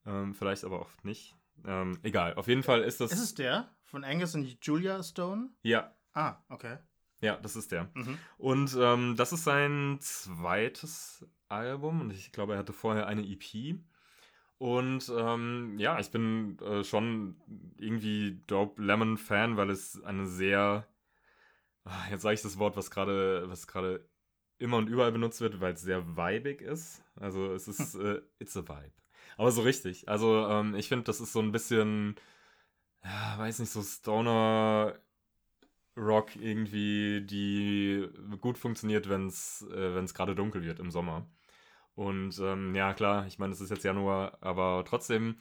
Ähm, 0.05 0.33
vielleicht 0.33 0.63
aber 0.63 0.81
auch 0.81 0.89
nicht. 1.03 1.35
Ähm, 1.65 1.99
egal, 2.03 2.33
auf 2.35 2.47
jeden 2.47 2.63
Fall 2.63 2.81
ist 2.81 2.99
das. 3.01 3.11
Ist 3.11 3.19
es 3.21 3.33
der? 3.35 3.69
Von 3.83 4.03
Angus 4.03 4.35
und 4.35 4.45
Julia 4.65 5.01
Stone? 5.03 5.49
ja, 5.61 5.91
Ah, 6.13 6.37
okay. 6.49 6.77
ja, 7.21 7.35
das 7.37 7.55
ist 7.55 7.71
der. 7.71 7.89
Mhm. 7.93 8.17
Und 8.37 8.75
ähm, 8.79 9.15
das 9.17 9.33
ist 9.33 9.43
sein 9.43 9.97
zweites 9.99 11.25
Album 11.49 12.01
und 12.01 12.11
ich 12.13 12.31
glaube, 12.31 12.53
er 12.53 12.59
hatte 12.59 12.73
vorher 12.73 13.07
eine 13.07 13.21
EP. 13.21 13.79
Und 14.57 15.11
ähm, 15.15 15.75
ja, 15.77 15.99
ich 15.99 16.09
bin 16.11 16.57
äh, 16.59 16.83
schon 16.85 17.35
irgendwie 17.77 18.41
Dope 18.47 18.81
Lemon 18.81 19.17
Fan, 19.17 19.57
weil 19.57 19.69
es 19.69 20.01
eine 20.03 20.25
sehr, 20.25 20.87
ah, 21.83 22.05
jetzt 22.09 22.21
sage 22.21 22.35
ich 22.35 22.41
das 22.41 22.57
Wort, 22.57 22.77
was 22.77 22.89
gerade, 22.89 23.49
was 23.49 23.67
gerade 23.67 24.07
immer 24.57 24.77
und 24.77 24.87
überall 24.87 25.11
benutzt 25.11 25.41
wird, 25.41 25.59
weil 25.59 25.73
es 25.73 25.81
sehr 25.81 26.15
vibig 26.15 26.61
ist. 26.61 27.03
Also 27.17 27.53
es 27.53 27.67
ist, 27.67 27.95
äh, 27.95 28.21
it's 28.39 28.55
a 28.55 28.61
vibe. 28.61 28.93
Aber 29.37 29.51
so 29.51 29.61
richtig. 29.61 30.07
Also 30.07 30.47
ähm, 30.47 30.75
ich 30.75 30.87
finde, 30.87 31.03
das 31.05 31.21
ist 31.21 31.33
so 31.33 31.39
ein 31.39 31.51
bisschen, 31.51 32.15
ja, 33.03 33.37
weiß 33.37 33.59
nicht, 33.59 33.71
so 33.71 33.81
Stoner 33.81 34.95
Rock 35.97 36.35
irgendwie, 36.35 37.21
die 37.21 38.07
gut 38.41 38.57
funktioniert, 38.57 39.09
wenn 39.09 39.27
es 39.27 39.65
äh, 39.71 39.95
wenn's 39.95 40.13
gerade 40.13 40.35
dunkel 40.35 40.63
wird 40.63 40.79
im 40.79 40.91
Sommer. 40.91 41.27
Und 41.95 42.37
ähm, 42.39 42.75
ja, 42.75 42.93
klar, 42.93 43.25
ich 43.27 43.39
meine, 43.39 43.53
es 43.53 43.61
ist 43.61 43.69
jetzt 43.69 43.85
Januar, 43.85 44.37
aber 44.41 44.83
trotzdem, 44.85 45.37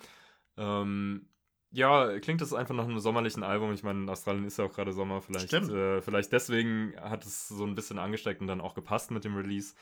ähm, 0.56 1.28
ja, 1.72 2.20
klingt 2.20 2.40
das 2.40 2.52
einfach 2.52 2.74
nach 2.76 2.84
einem 2.84 3.00
sommerlichen 3.00 3.42
Album. 3.42 3.72
Ich 3.72 3.82
meine, 3.82 4.00
in 4.00 4.08
Australien 4.08 4.44
ist 4.46 4.58
ja 4.58 4.64
auch 4.64 4.72
gerade 4.72 4.92
Sommer. 4.92 5.20
Vielleicht, 5.20 5.52
äh, 5.52 6.00
vielleicht 6.02 6.32
deswegen 6.32 6.94
hat 7.00 7.24
es 7.26 7.48
so 7.48 7.64
ein 7.64 7.74
bisschen 7.74 7.98
angesteckt 7.98 8.40
und 8.40 8.46
dann 8.46 8.60
auch 8.60 8.74
gepasst 8.76 9.10
mit 9.10 9.24
dem 9.24 9.36
Release. 9.36 9.74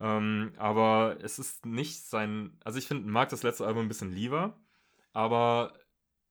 Ähm, 0.00 0.52
aber 0.58 1.18
es 1.22 1.38
ist 1.38 1.66
nicht 1.66 2.02
sein. 2.04 2.56
Also, 2.64 2.78
ich 2.78 2.86
finde, 2.86 3.08
mag 3.10 3.28
das 3.30 3.42
letzte 3.42 3.66
Album 3.66 3.86
ein 3.86 3.88
bisschen 3.88 4.12
lieber, 4.12 4.56
aber 5.12 5.72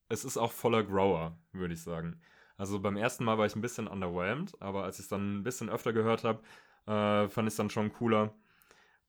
es 0.10 0.26
ist 0.26 0.38
auch 0.38 0.52
voller 0.54 0.84
Grower, 0.84 1.38
würde 1.52 1.74
ich 1.74 1.82
sagen. 1.82 2.22
Also, 2.58 2.80
beim 2.80 2.98
ersten 2.98 3.26
Mal 3.26 3.38
war 3.38 3.46
ich 3.46 3.56
ein 3.56 3.62
bisschen 3.62 3.88
underwhelmed, 3.88 4.62
aber 4.62 4.84
als 4.84 5.00
ich 5.00 5.04
es 5.06 5.10
dann 5.10 5.40
ein 5.40 5.44
bisschen 5.44 5.70
öfter 5.70 5.94
gehört 5.94 6.24
habe, 6.24 6.42
äh, 6.88 7.30
fand 7.30 7.48
ich 7.48 7.54
es 7.54 7.58
dann 7.58 7.70
schon 7.70 7.94
cooler. 7.94 8.34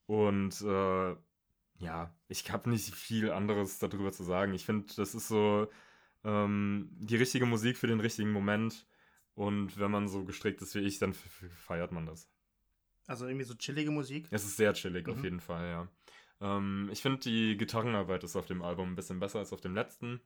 Und 0.07 0.61
äh, 0.63 1.17
ja, 1.79 2.15
ich 2.29 2.51
habe 2.51 2.71
nicht 2.71 2.95
viel 2.95 3.31
anderes 3.33 3.79
darüber 3.79 4.13
zu 4.13 4.25
sagen. 4.25 4.55
Ich 4.55 4.65
finde, 4.67 4.93
das 4.97 5.15
ist 5.15 5.29
so 5.29 5.69
ähm, 6.25 6.91
die 6.93 7.17
richtige 7.17 7.47
Musik 7.47 7.79
für 7.79 7.87
den 7.87 8.01
richtigen 8.01 8.33
Moment. 8.33 8.87
Und 9.35 9.79
wenn 9.79 9.91
man 9.91 10.09
so 10.09 10.25
gestrickt 10.25 10.63
ist 10.63 10.75
wie 10.75 10.81
ich, 10.81 10.99
dann 10.99 11.15
feiert 11.15 11.93
man 11.93 12.07
das. 12.07 12.29
Also 13.09 13.27
irgendwie 13.27 13.45
so 13.45 13.55
chillige 13.55 13.91
Musik. 13.91 14.29
Es 14.31 14.45
ist 14.45 14.57
sehr 14.57 14.75
chillig, 14.75 15.09
auf 15.09 15.17
Mhm. 15.17 15.25
jeden 15.25 15.41
Fall, 15.41 15.67
ja. 15.69 15.89
Ähm, 16.41 16.89
ich 16.93 17.03
finde, 17.03 17.19
die 17.19 17.57
Gitarrenarbeit 17.57 18.23
ist 18.23 18.37
auf 18.37 18.47
dem 18.47 18.63
Album 18.63 18.93
ein 18.93 18.95
bisschen 18.95 19.19
besser 19.19 19.41
als 19.41 19.53
auf 19.53 19.61
dem 19.61 19.75
letzten. 19.75 20.21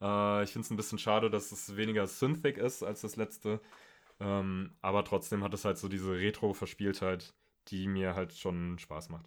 Äh, 0.00 0.44
ich 0.44 0.50
finde 0.52 0.64
es 0.66 0.70
ein 0.70 0.76
bisschen 0.76 0.98
schade, 0.98 1.30
dass 1.30 1.52
es 1.52 1.76
weniger 1.76 2.06
synthic 2.06 2.58
ist 2.58 2.82
als 2.82 3.02
das 3.02 3.16
letzte. 3.16 3.60
Ähm, 4.20 4.76
aber 4.82 5.04
trotzdem 5.04 5.44
hat 5.44 5.54
es 5.54 5.64
halt 5.64 5.78
so 5.78 5.88
diese 5.88 6.12
Retro-Verspieltheit, 6.14 7.34
die 7.68 7.88
mir 7.88 8.14
halt 8.14 8.34
schon 8.34 8.78
Spaß 8.78 9.10
macht. 9.10 9.26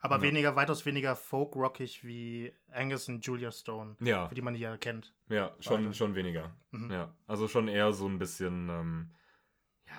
Aber 0.00 0.16
Ja. 0.16 0.22
weniger, 0.22 0.56
weitaus 0.56 0.84
weniger 0.84 1.14
folk-rockig 1.16 2.04
wie 2.04 2.52
Angus 2.70 3.08
und 3.08 3.24
Julia 3.24 3.52
Stone, 3.52 3.96
Ja, 4.00 4.28
für 4.28 4.34
die 4.34 4.42
man 4.42 4.54
ja 4.54 4.76
kennt. 4.76 5.14
ja, 5.28 5.54
schon, 5.60 5.84
Beide. 5.84 5.94
schon 5.94 6.14
weniger. 6.14 6.54
Mhm. 6.72 6.90
Ja, 6.92 7.14
also 7.26 7.48
schon 7.48 7.68
eher 7.68 7.92
so 7.92 8.06
ein 8.08 8.18
bisschen, 8.18 8.68
ähm, 8.68 9.10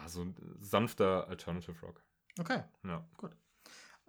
ja, 0.01 0.09
so 0.09 0.21
ein 0.23 0.35
sanfter 0.59 1.27
Alternative 1.27 1.73
Rock. 1.85 2.01
Okay. 2.39 2.63
Ja. 2.83 3.05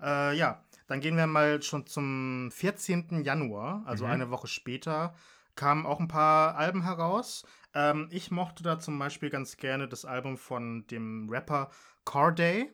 Äh, 0.00 0.36
ja, 0.36 0.64
dann 0.86 1.00
gehen 1.00 1.16
wir 1.16 1.26
mal 1.26 1.62
schon 1.62 1.86
zum 1.86 2.50
14. 2.52 3.22
Januar, 3.22 3.82
also 3.86 4.04
Mhm. 4.06 4.10
eine 4.10 4.30
Woche 4.30 4.48
später, 4.48 5.14
kamen 5.54 5.86
auch 5.86 6.00
ein 6.00 6.08
paar 6.08 6.56
Alben 6.56 6.82
heraus. 6.82 7.44
Ähm, 7.74 8.08
ich 8.10 8.30
mochte 8.30 8.62
da 8.62 8.78
zum 8.80 8.98
Beispiel 8.98 9.30
ganz 9.30 9.56
gerne 9.56 9.88
das 9.88 10.04
Album 10.04 10.36
von 10.36 10.86
dem 10.88 11.28
Rapper 11.30 11.70
Corday. 12.04 12.72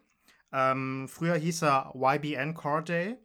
Ähm, 0.53 1.07
früher 1.09 1.35
hieß 1.37 1.62
er 1.62 1.92
YBN 1.94 2.55
Corday 2.55 3.16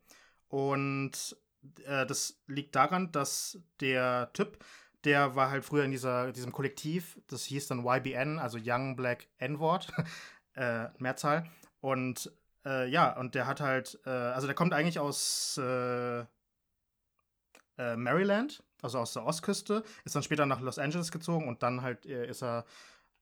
und 0.49 1.37
äh, 1.85 2.05
das 2.05 2.41
liegt 2.47 2.75
daran, 2.75 3.11
dass 3.11 3.59
der 3.79 4.31
Typ, 4.33 4.63
der 5.05 5.35
war 5.35 5.49
halt 5.49 5.63
früher 5.63 5.83
in 5.83 5.91
dieser, 5.91 6.31
diesem 6.31 6.51
Kollektiv, 6.51 7.19
das 7.27 7.45
hieß 7.45 7.67
dann 7.67 7.85
YBN, 7.85 8.39
also 8.39 8.57
Young 8.61 8.95
Black 8.95 9.27
N-Wort, 9.37 9.91
äh, 10.55 10.87
Mehrzahl. 10.97 11.49
Und 11.79 12.31
äh, 12.65 12.89
ja, 12.89 13.17
und 13.17 13.35
der 13.35 13.47
hat 13.47 13.61
halt, 13.61 13.99
äh, 14.05 14.09
also 14.09 14.47
der 14.47 14.55
kommt 14.55 14.73
eigentlich 14.73 14.99
aus 14.99 15.57
äh, 15.57 16.19
äh, 17.77 17.95
Maryland, 17.95 18.63
also 18.81 18.99
aus 18.99 19.13
der 19.13 19.25
Ostküste, 19.25 19.83
ist 20.03 20.15
dann 20.15 20.23
später 20.23 20.45
nach 20.45 20.61
Los 20.61 20.79
Angeles 20.79 21.11
gezogen 21.11 21.47
und 21.47 21.63
dann 21.63 21.81
halt 21.81 22.05
äh, 22.05 22.27
ist 22.27 22.43
er, 22.43 22.65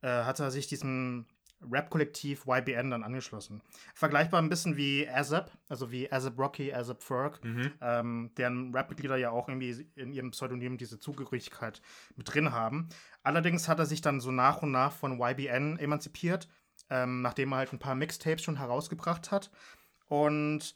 hat 0.02 0.42
er 0.42 0.52
sich 0.52 0.68
diesem 0.68 1.28
Rap-Kollektiv 1.72 2.46
YBN 2.48 2.92
dann 2.92 3.04
angeschlossen. 3.04 3.62
Vergleichbar 3.94 4.42
ein 4.42 4.50
bisschen 4.50 4.76
wie 4.78 5.08
ASAP, 5.08 5.52
also 5.70 5.92
wie 5.92 6.12
ASAP 6.12 6.38
Rocky, 6.40 6.74
ASAP 6.74 7.02
Ferg, 7.04 7.44
Mhm. 7.44 7.72
ähm, 7.82 8.32
deren 8.38 8.74
Rap-Mitglieder 8.76 9.18
ja 9.18 9.32
auch 9.32 9.48
irgendwie 9.50 9.88
in 9.96 10.14
ihrem 10.14 10.32
Pseudonym 10.32 10.78
diese 10.78 11.00
Zugehörigkeit 11.00 11.82
mit 12.16 12.34
drin 12.34 12.52
haben. 12.52 12.90
Allerdings 13.24 13.68
hat 13.68 13.80
er 13.80 13.86
sich 13.86 14.02
dann 14.02 14.20
so 14.20 14.32
nach 14.32 14.62
und 14.62 14.72
nach 14.72 14.92
von 14.92 15.20
YBN 15.20 15.78
emanzipiert, 15.80 16.48
ähm, 16.90 17.22
nachdem 17.22 17.54
er 17.54 17.58
halt 17.58 17.74
ein 17.74 17.80
paar 17.80 17.96
Mixtapes 17.96 18.44
schon 18.44 18.58
herausgebracht 18.58 19.32
hat. 19.32 19.52
Und 20.08 20.76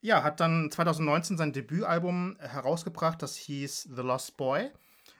ja, 0.00 0.22
hat 0.22 0.40
dann 0.40 0.70
2019 0.70 1.38
sein 1.38 1.52
Debütalbum 1.52 2.36
herausgebracht, 2.38 3.22
das 3.22 3.36
hieß 3.36 3.88
The 3.94 4.02
Lost 4.02 4.36
Boy. 4.36 4.70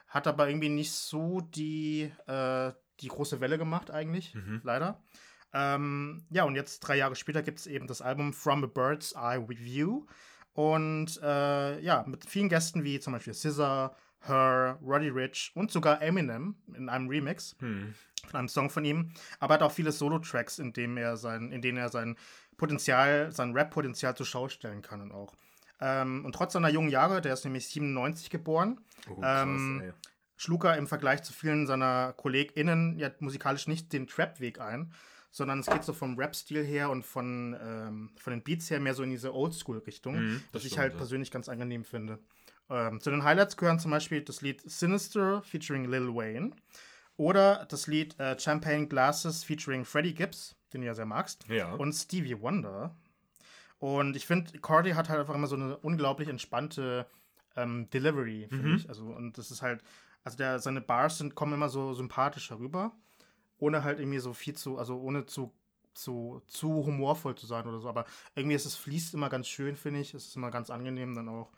Hat 0.08 0.26
aber 0.26 0.48
irgendwie 0.48 0.68
nicht 0.68 0.92
so 0.92 1.40
die, 1.40 2.12
äh, 2.26 2.72
die 3.00 3.08
große 3.08 3.40
Welle 3.40 3.58
gemacht, 3.58 3.90
eigentlich, 3.90 4.34
Mhm. 4.34 4.60
leider. 4.64 5.02
Ähm, 5.52 6.24
ja, 6.30 6.44
und 6.44 6.56
jetzt 6.56 6.80
drei 6.80 6.96
Jahre 6.96 7.14
später 7.14 7.42
gibt 7.42 7.60
es 7.60 7.66
eben 7.66 7.86
das 7.86 8.02
Album 8.02 8.32
From 8.32 8.64
a 8.64 8.66
Bird's 8.66 9.12
Eye 9.12 9.44
View. 9.48 10.06
Und 10.52 11.20
äh, 11.22 11.80
ja, 11.80 12.04
mit 12.06 12.28
vielen 12.28 12.48
Gästen 12.48 12.84
wie 12.84 13.00
zum 13.00 13.12
Beispiel 13.12 13.34
SZA, 13.34 13.94
Her, 14.20 14.78
Roddy 14.82 15.08
Rich 15.08 15.52
und 15.54 15.70
sogar 15.70 16.00
Eminem 16.00 16.56
in 16.74 16.88
einem 16.88 17.08
Remix 17.08 17.56
Hm. 17.60 17.94
von 18.28 18.38
einem 18.38 18.48
Song 18.48 18.70
von 18.70 18.84
ihm. 18.84 19.12
Aber 19.38 19.54
er 19.54 19.56
hat 19.56 19.62
auch 19.62 19.72
viele 19.72 19.92
Solo-Tracks, 19.92 20.58
in, 20.58 20.72
dem 20.72 20.96
er 20.96 21.16
sein, 21.16 21.52
in 21.52 21.60
denen 21.60 21.78
er 21.78 21.88
sein 21.88 22.16
Potenzial, 22.56 23.32
sein 23.32 23.52
Rap-Potenzial 23.52 24.16
zur 24.16 24.26
Schau 24.26 24.48
stellen 24.48 24.80
kann 24.82 25.02
und 25.02 25.12
auch. 25.12 25.34
Ähm, 25.80 26.24
und 26.24 26.34
trotz 26.34 26.52
seiner 26.52 26.70
jungen 26.70 26.88
Jahre, 26.88 27.20
der 27.20 27.34
ist 27.34 27.44
nämlich 27.44 27.68
97 27.68 28.30
geboren, 28.30 28.80
Oh, 29.10 29.16
krass, 29.20 29.42
Ähm. 29.42 29.92
Schlug 30.36 30.64
er 30.64 30.76
im 30.76 30.86
Vergleich 30.86 31.22
zu 31.22 31.32
vielen 31.32 31.66
seiner 31.66 32.12
KollegInnen 32.14 32.98
ja 32.98 33.10
musikalisch 33.20 33.68
nicht 33.68 33.92
den 33.92 34.06
Trap-Weg 34.06 34.60
ein, 34.60 34.92
sondern 35.30 35.60
es 35.60 35.66
geht 35.66 35.84
so 35.84 35.92
vom 35.92 36.16
Rap-Stil 36.18 36.64
her 36.64 36.90
und 36.90 37.04
von, 37.04 37.56
ähm, 37.60 38.10
von 38.16 38.32
den 38.32 38.42
Beats 38.42 38.70
her 38.70 38.80
mehr 38.80 38.94
so 38.94 39.02
in 39.02 39.10
diese 39.10 39.34
Oldschool-Richtung, 39.34 40.14
Mhm, 40.16 40.42
was 40.52 40.62
ich 40.62 40.68
stimmt, 40.72 40.80
halt 40.80 40.92
ja. 40.92 40.96
persönlich 40.98 41.30
ganz 41.30 41.48
angenehm 41.48 41.84
finde. 41.84 42.18
Ähm, 42.70 43.00
zu 43.00 43.10
den 43.10 43.24
Highlights 43.24 43.56
gehören 43.56 43.78
zum 43.78 43.90
Beispiel 43.90 44.22
das 44.22 44.40
Lied 44.42 44.62
Sinister 44.64 45.42
featuring 45.42 45.84
Lil 45.86 46.14
Wayne 46.14 46.50
oder 47.16 47.66
das 47.68 47.86
Lied 47.86 48.18
äh, 48.18 48.38
Champagne 48.38 48.86
Glasses 48.86 49.44
featuring 49.44 49.84
Freddie 49.84 50.14
Gibbs, 50.14 50.56
den 50.72 50.80
du 50.80 50.86
ja 50.86 50.94
sehr 50.94 51.06
magst, 51.06 51.46
Ja. 51.48 51.74
und 51.74 51.92
Stevie 51.92 52.40
Wonder. 52.40 52.94
Und 53.78 54.16
ich 54.16 54.26
finde, 54.26 54.58
Cordy 54.60 54.92
hat 54.92 55.08
halt 55.08 55.20
einfach 55.20 55.34
immer 55.34 55.46
so 55.46 55.56
eine 55.56 55.76
unglaublich 55.78 56.28
entspannte 56.28 57.06
ähm, 57.56 57.88
Delivery, 57.90 58.46
finde 58.48 58.68
Mhm. 58.68 58.74
ich. 58.76 58.88
Also, 58.88 59.04
und 59.06 59.36
das 59.36 59.50
ist 59.50 59.62
halt, 59.62 59.82
also 60.24 60.36
der, 60.38 60.58
seine 60.58 60.80
Bars 60.80 61.18
sind, 61.18 61.34
kommen 61.34 61.52
immer 61.52 61.68
so 61.68 61.92
sympathisch 61.92 62.50
herüber, 62.50 62.92
ohne 63.58 63.84
halt 63.84 64.00
irgendwie 64.00 64.18
so 64.18 64.32
viel 64.32 64.54
zu, 64.54 64.78
also 64.78 64.98
ohne 64.98 65.26
zu, 65.26 65.52
zu, 65.92 66.42
zu 66.46 66.68
humorvoll 66.68 67.34
zu 67.34 67.46
sein 67.46 67.66
oder 67.66 67.78
so. 67.78 67.88
Aber 67.88 68.06
irgendwie 68.34 68.56
ist 68.56 68.66
es 68.66 68.76
fließt 68.76 69.14
immer 69.14 69.28
ganz 69.28 69.46
schön, 69.46 69.76
finde 69.76 70.00
ich. 70.00 70.14
Es 70.14 70.26
ist 70.26 70.36
immer 70.36 70.50
ganz 70.50 70.70
angenehm 70.70 71.14
dann 71.14 71.28
auch. 71.28 71.52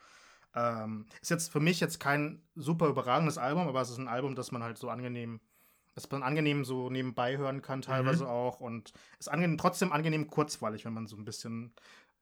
Ähm, 0.54 1.06
ist 1.20 1.30
jetzt 1.30 1.52
für 1.52 1.60
mich 1.60 1.80
jetzt 1.80 2.00
kein 2.00 2.42
super 2.54 2.88
überragendes 2.88 3.38
Album, 3.38 3.68
aber 3.68 3.80
es 3.80 3.90
ist 3.90 3.98
ein 3.98 4.08
Album, 4.08 4.34
das 4.34 4.52
man 4.52 4.62
halt 4.62 4.78
so 4.78 4.88
angenehm, 4.88 5.40
das 5.94 6.10
man 6.10 6.22
angenehm 6.22 6.64
so 6.64 6.90
nebenbei 6.90 7.36
hören 7.36 7.62
kann, 7.62 7.82
teilweise 7.82 8.28
auch. 8.28 8.60
Und 8.60 8.92
ist 9.18 9.28
angenehm, 9.28 9.58
trotzdem 9.58 9.92
angenehm 9.92 10.28
kurzweilig, 10.28 10.84
wenn 10.84 10.94
man 10.94 11.06
so 11.06 11.16
ein 11.16 11.24
bisschen 11.24 11.72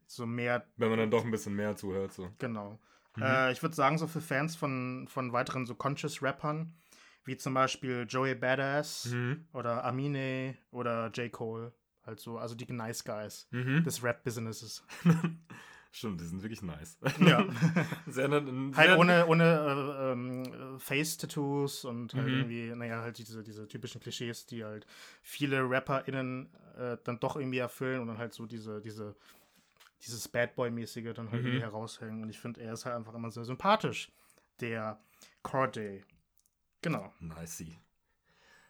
so 0.06 0.26
mehr 0.26 0.66
Wenn 0.76 0.90
man 0.90 0.98
dann 0.98 1.10
doch 1.10 1.24
ein 1.24 1.30
bisschen 1.30 1.56
mehr 1.56 1.74
zuhört. 1.76 2.12
So. 2.12 2.30
Genau. 2.38 2.78
Äh, 3.20 3.52
ich 3.52 3.62
würde 3.62 3.74
sagen, 3.74 3.98
so 3.98 4.06
für 4.06 4.20
Fans 4.20 4.56
von, 4.56 5.06
von 5.08 5.32
weiteren 5.32 5.66
so 5.66 5.74
Conscious 5.74 6.22
Rappern, 6.22 6.74
wie 7.24 7.36
zum 7.36 7.54
Beispiel 7.54 8.06
Joey 8.08 8.34
Badass 8.34 9.06
Mhm. 9.06 9.46
oder 9.52 9.84
Amine 9.84 10.56
oder 10.70 11.10
J. 11.14 11.30
Cole, 11.32 11.72
halt 12.04 12.20
so, 12.20 12.38
also 12.38 12.54
die 12.54 12.70
Nice 12.72 13.04
Guys 13.04 13.48
Mhm. 13.50 13.84
des 13.84 14.02
Rap-Businesses. 14.02 14.84
Stimmt, 15.92 16.20
die 16.20 16.24
sind 16.24 16.42
wirklich 16.42 16.60
nice. 16.60 16.98
Ja. 17.20 17.46
sehr, 18.08 18.28
sehr, 18.28 18.42
halt 18.76 18.98
ohne, 18.98 19.26
ohne 19.28 19.44
äh, 19.44 20.12
ähm, 20.12 20.78
Face-Tattoos 20.80 21.84
und 21.84 22.14
halt 22.14 22.26
Mhm. 22.26 22.34
irgendwie, 22.34 22.74
naja, 22.74 23.00
halt 23.00 23.16
diese, 23.18 23.44
diese 23.44 23.68
typischen 23.68 24.00
Klischees, 24.00 24.44
die 24.46 24.64
halt 24.64 24.86
viele 25.22 25.60
RapperInnen 25.70 26.52
äh, 26.76 26.96
dann 27.04 27.20
doch 27.20 27.36
irgendwie 27.36 27.58
erfüllen 27.58 28.00
und 28.00 28.08
dann 28.08 28.18
halt 28.18 28.34
so 28.34 28.44
diese, 28.46 28.80
diese, 28.80 29.14
dieses 30.04 30.28
Bad 30.28 30.54
Boy-mäßige 30.54 31.12
dann 31.14 31.30
halt 31.30 31.44
Mhm. 31.44 31.58
heraushängen. 31.60 32.22
Und 32.22 32.30
ich 32.30 32.38
finde, 32.38 32.60
er 32.60 32.72
ist 32.74 32.84
halt 32.84 32.96
einfach 32.96 33.14
immer 33.14 33.30
sehr 33.30 33.44
sympathisch, 33.44 34.10
der 34.60 35.00
Corday. 35.42 36.04
Genau. 36.82 37.12
Nice. 37.20 37.64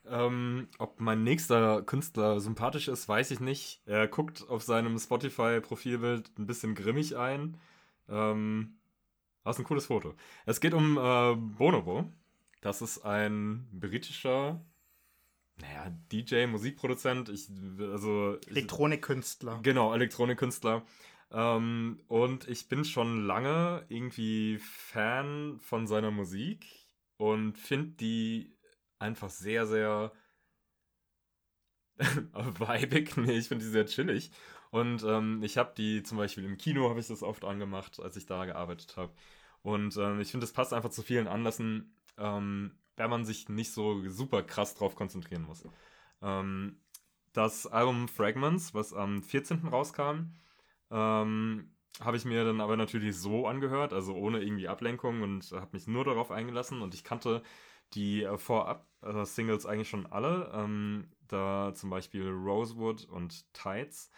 Ähm, 0.07 0.69
ob 0.79 1.01
mein 1.01 1.23
nächster 1.25 1.83
Künstler 1.83 2.39
sympathisch 2.41 2.89
ist, 2.89 3.09
weiß 3.09 3.31
ich 3.31 3.41
nicht. 3.41 3.81
Er 3.87 4.07
guckt 4.07 4.49
auf 4.49 4.63
seinem 4.63 4.99
Spotify-Profilbild 4.99 6.39
ein 6.39 6.47
bisschen 6.47 6.75
grimmig 6.75 7.17
ein. 7.17 7.57
Ähm, 8.09 8.77
das 9.45 9.57
ist 9.57 9.61
ein 9.61 9.67
cooles 9.67 9.87
Foto. 9.87 10.15
Es 10.47 10.61
geht 10.61 10.75
um 10.75 10.99
äh, 10.99 11.35
Bonobo. 11.37 12.11
Das 12.61 12.83
ist 12.83 13.05
ein 13.05 13.67
britischer, 13.73 14.61
naja, 15.57 15.91
DJ, 16.13 16.47
Musikproduzent. 16.47 17.29
Ich, 17.31 17.49
also, 17.81 18.39
Elektronikkünstler. 18.47 19.61
Genau, 19.63 19.93
Elektronikkünstler. 19.95 20.83
Ähm, 21.35 22.01
und 22.07 22.47
ich 22.49 22.69
bin 22.69 22.85
schon 22.85 23.27
lange 23.27 23.85
irgendwie 23.89 24.59
Fan 24.59 25.59
von 25.61 25.87
seiner 25.89 26.13
Musik 26.13 26.65
und 27.17 27.59
finde 27.59 27.97
die 27.97 28.57
einfach 29.01 29.31
sehr, 29.31 29.67
sehr 29.67 30.13
vibig. 31.99 33.17
Nee, 33.17 33.39
ich 33.39 33.49
finde 33.49 33.65
die 33.65 33.71
sehr 33.71 33.87
chillig. 33.87 34.31
Und 34.71 35.03
ähm, 35.05 35.43
ich 35.43 35.59
habe 35.59 35.73
die 35.77 36.03
zum 36.05 36.19
Beispiel 36.19 36.45
im 36.45 36.57
Kino, 36.57 36.89
habe 36.89 37.01
ich 37.01 37.09
das 37.09 37.23
oft 37.23 37.45
angemacht, 37.45 38.01
als 38.01 38.17
ich 38.17 38.27
da 38.27 38.45
gearbeitet 38.45 38.97
habe. 38.97 39.13
Und 39.63 39.97
ähm, 39.97 40.21
ich 40.21 40.31
finde, 40.31 40.45
das 40.47 40.53
passt 40.53 40.73
einfach 40.73 40.91
zu 40.91 41.03
vielen 41.03 41.29
Anlässen, 41.29 41.97
ähm, 42.19 42.79
wenn 42.97 43.11
man 43.11 43.25
sich 43.25 43.49
nicht 43.49 43.73
so 43.73 44.09
super 44.09 44.43
krass 44.43 44.75
drauf 44.75 44.95
konzentrieren 44.95 45.43
muss. 45.43 45.65
Ähm, 46.23 46.81
das 47.33 47.67
Album 47.67 48.09
Fragments, 48.09 48.75
was 48.75 48.93
am 48.93 49.23
14. 49.23 49.67
rauskam, 49.69 50.33
ähm, 50.95 51.71
habe 52.01 52.17
ich 52.17 52.25
mir 52.25 52.45
dann 52.45 52.61
aber 52.61 52.77
natürlich 52.77 53.17
so 53.17 53.47
angehört, 53.47 53.93
also 53.93 54.15
ohne 54.15 54.43
irgendwie 54.43 54.69
Ablenkung 54.69 55.23
und 55.23 55.53
habe 55.53 55.71
mich 55.73 55.87
nur 55.87 56.05
darauf 56.05 56.31
eingelassen 56.31 56.83
und 56.83 56.95
ich 56.95 57.05
kannte 57.05 57.43
die 57.95 58.23
äh, 58.25 58.39
Vorab-Singles 58.39 59.67
eigentlich 59.67 59.89
schon 59.89 60.07
alle, 60.07 60.51
ähm, 60.55 61.09
da 61.29 61.73
zum 61.75 61.91
Beispiel 61.91 62.29
Rosewood 62.31 63.05
und 63.07 63.53
Tides 63.55 64.11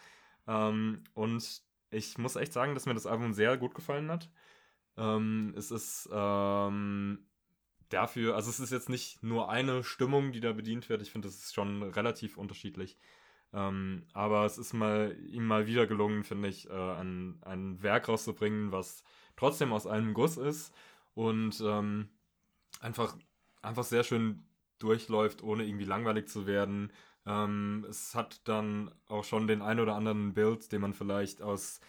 ähm, 0.47 1.03
und 1.13 1.63
ich 1.91 2.17
muss 2.17 2.35
echt 2.35 2.53
sagen, 2.53 2.73
dass 2.73 2.85
mir 2.85 2.93
das 2.93 3.05
Album 3.07 3.33
sehr 3.33 3.57
gut 3.57 3.73
gefallen 3.75 4.11
hat. 4.11 4.29
Ähm, 4.97 5.53
es 5.57 5.71
ist 5.71 6.09
ähm, 6.11 7.27
dafür, 7.89 8.35
also 8.35 8.49
es 8.49 8.59
ist 8.59 8.71
jetzt 8.71 8.89
nicht 8.89 9.23
nur 9.23 9.49
eine 9.49 9.83
Stimmung, 9.83 10.31
die 10.31 10.41
da 10.41 10.53
bedient 10.53 10.89
wird, 10.89 11.01
ich 11.01 11.11
finde, 11.11 11.27
das 11.27 11.37
ist 11.37 11.55
schon 11.55 11.83
relativ 11.83 12.37
unterschiedlich. 12.37 12.97
Ähm, 13.53 14.03
aber 14.13 14.45
es 14.45 14.57
ist 14.57 14.73
mal 14.73 15.15
ihm 15.29 15.45
mal 15.45 15.67
wieder 15.67 15.87
gelungen, 15.87 16.23
finde 16.23 16.49
ich, 16.49 16.69
äh, 16.69 16.73
ein, 16.73 17.39
ein 17.41 17.81
Werk 17.81 18.09
rauszubringen, 18.09 18.71
was 18.71 19.03
trotzdem 19.35 19.71
aus 19.71 19.87
einem 19.87 20.13
Guss 20.13 20.37
ist 20.37 20.73
und 21.13 21.61
ähm, 21.61 22.09
einfach, 22.81 23.15
einfach 23.61 23.83
sehr 23.83 24.03
schön 24.03 24.45
durchläuft, 24.79 25.41
ohne 25.41 25.65
irgendwie 25.65 25.85
langweilig 25.85 26.27
zu 26.27 26.45
werden. 26.45 26.91
Ähm, 27.25 27.85
es 27.89 28.15
hat 28.15 28.47
dann 28.47 28.91
auch 29.07 29.23
schon 29.23 29.47
den 29.47 29.61
ein 29.61 29.79
oder 29.79 29.95
anderen 29.95 30.33
Bild, 30.33 30.71
den 30.71 30.81
man 30.81 30.93
vielleicht 30.93 31.41
aus, 31.41 31.79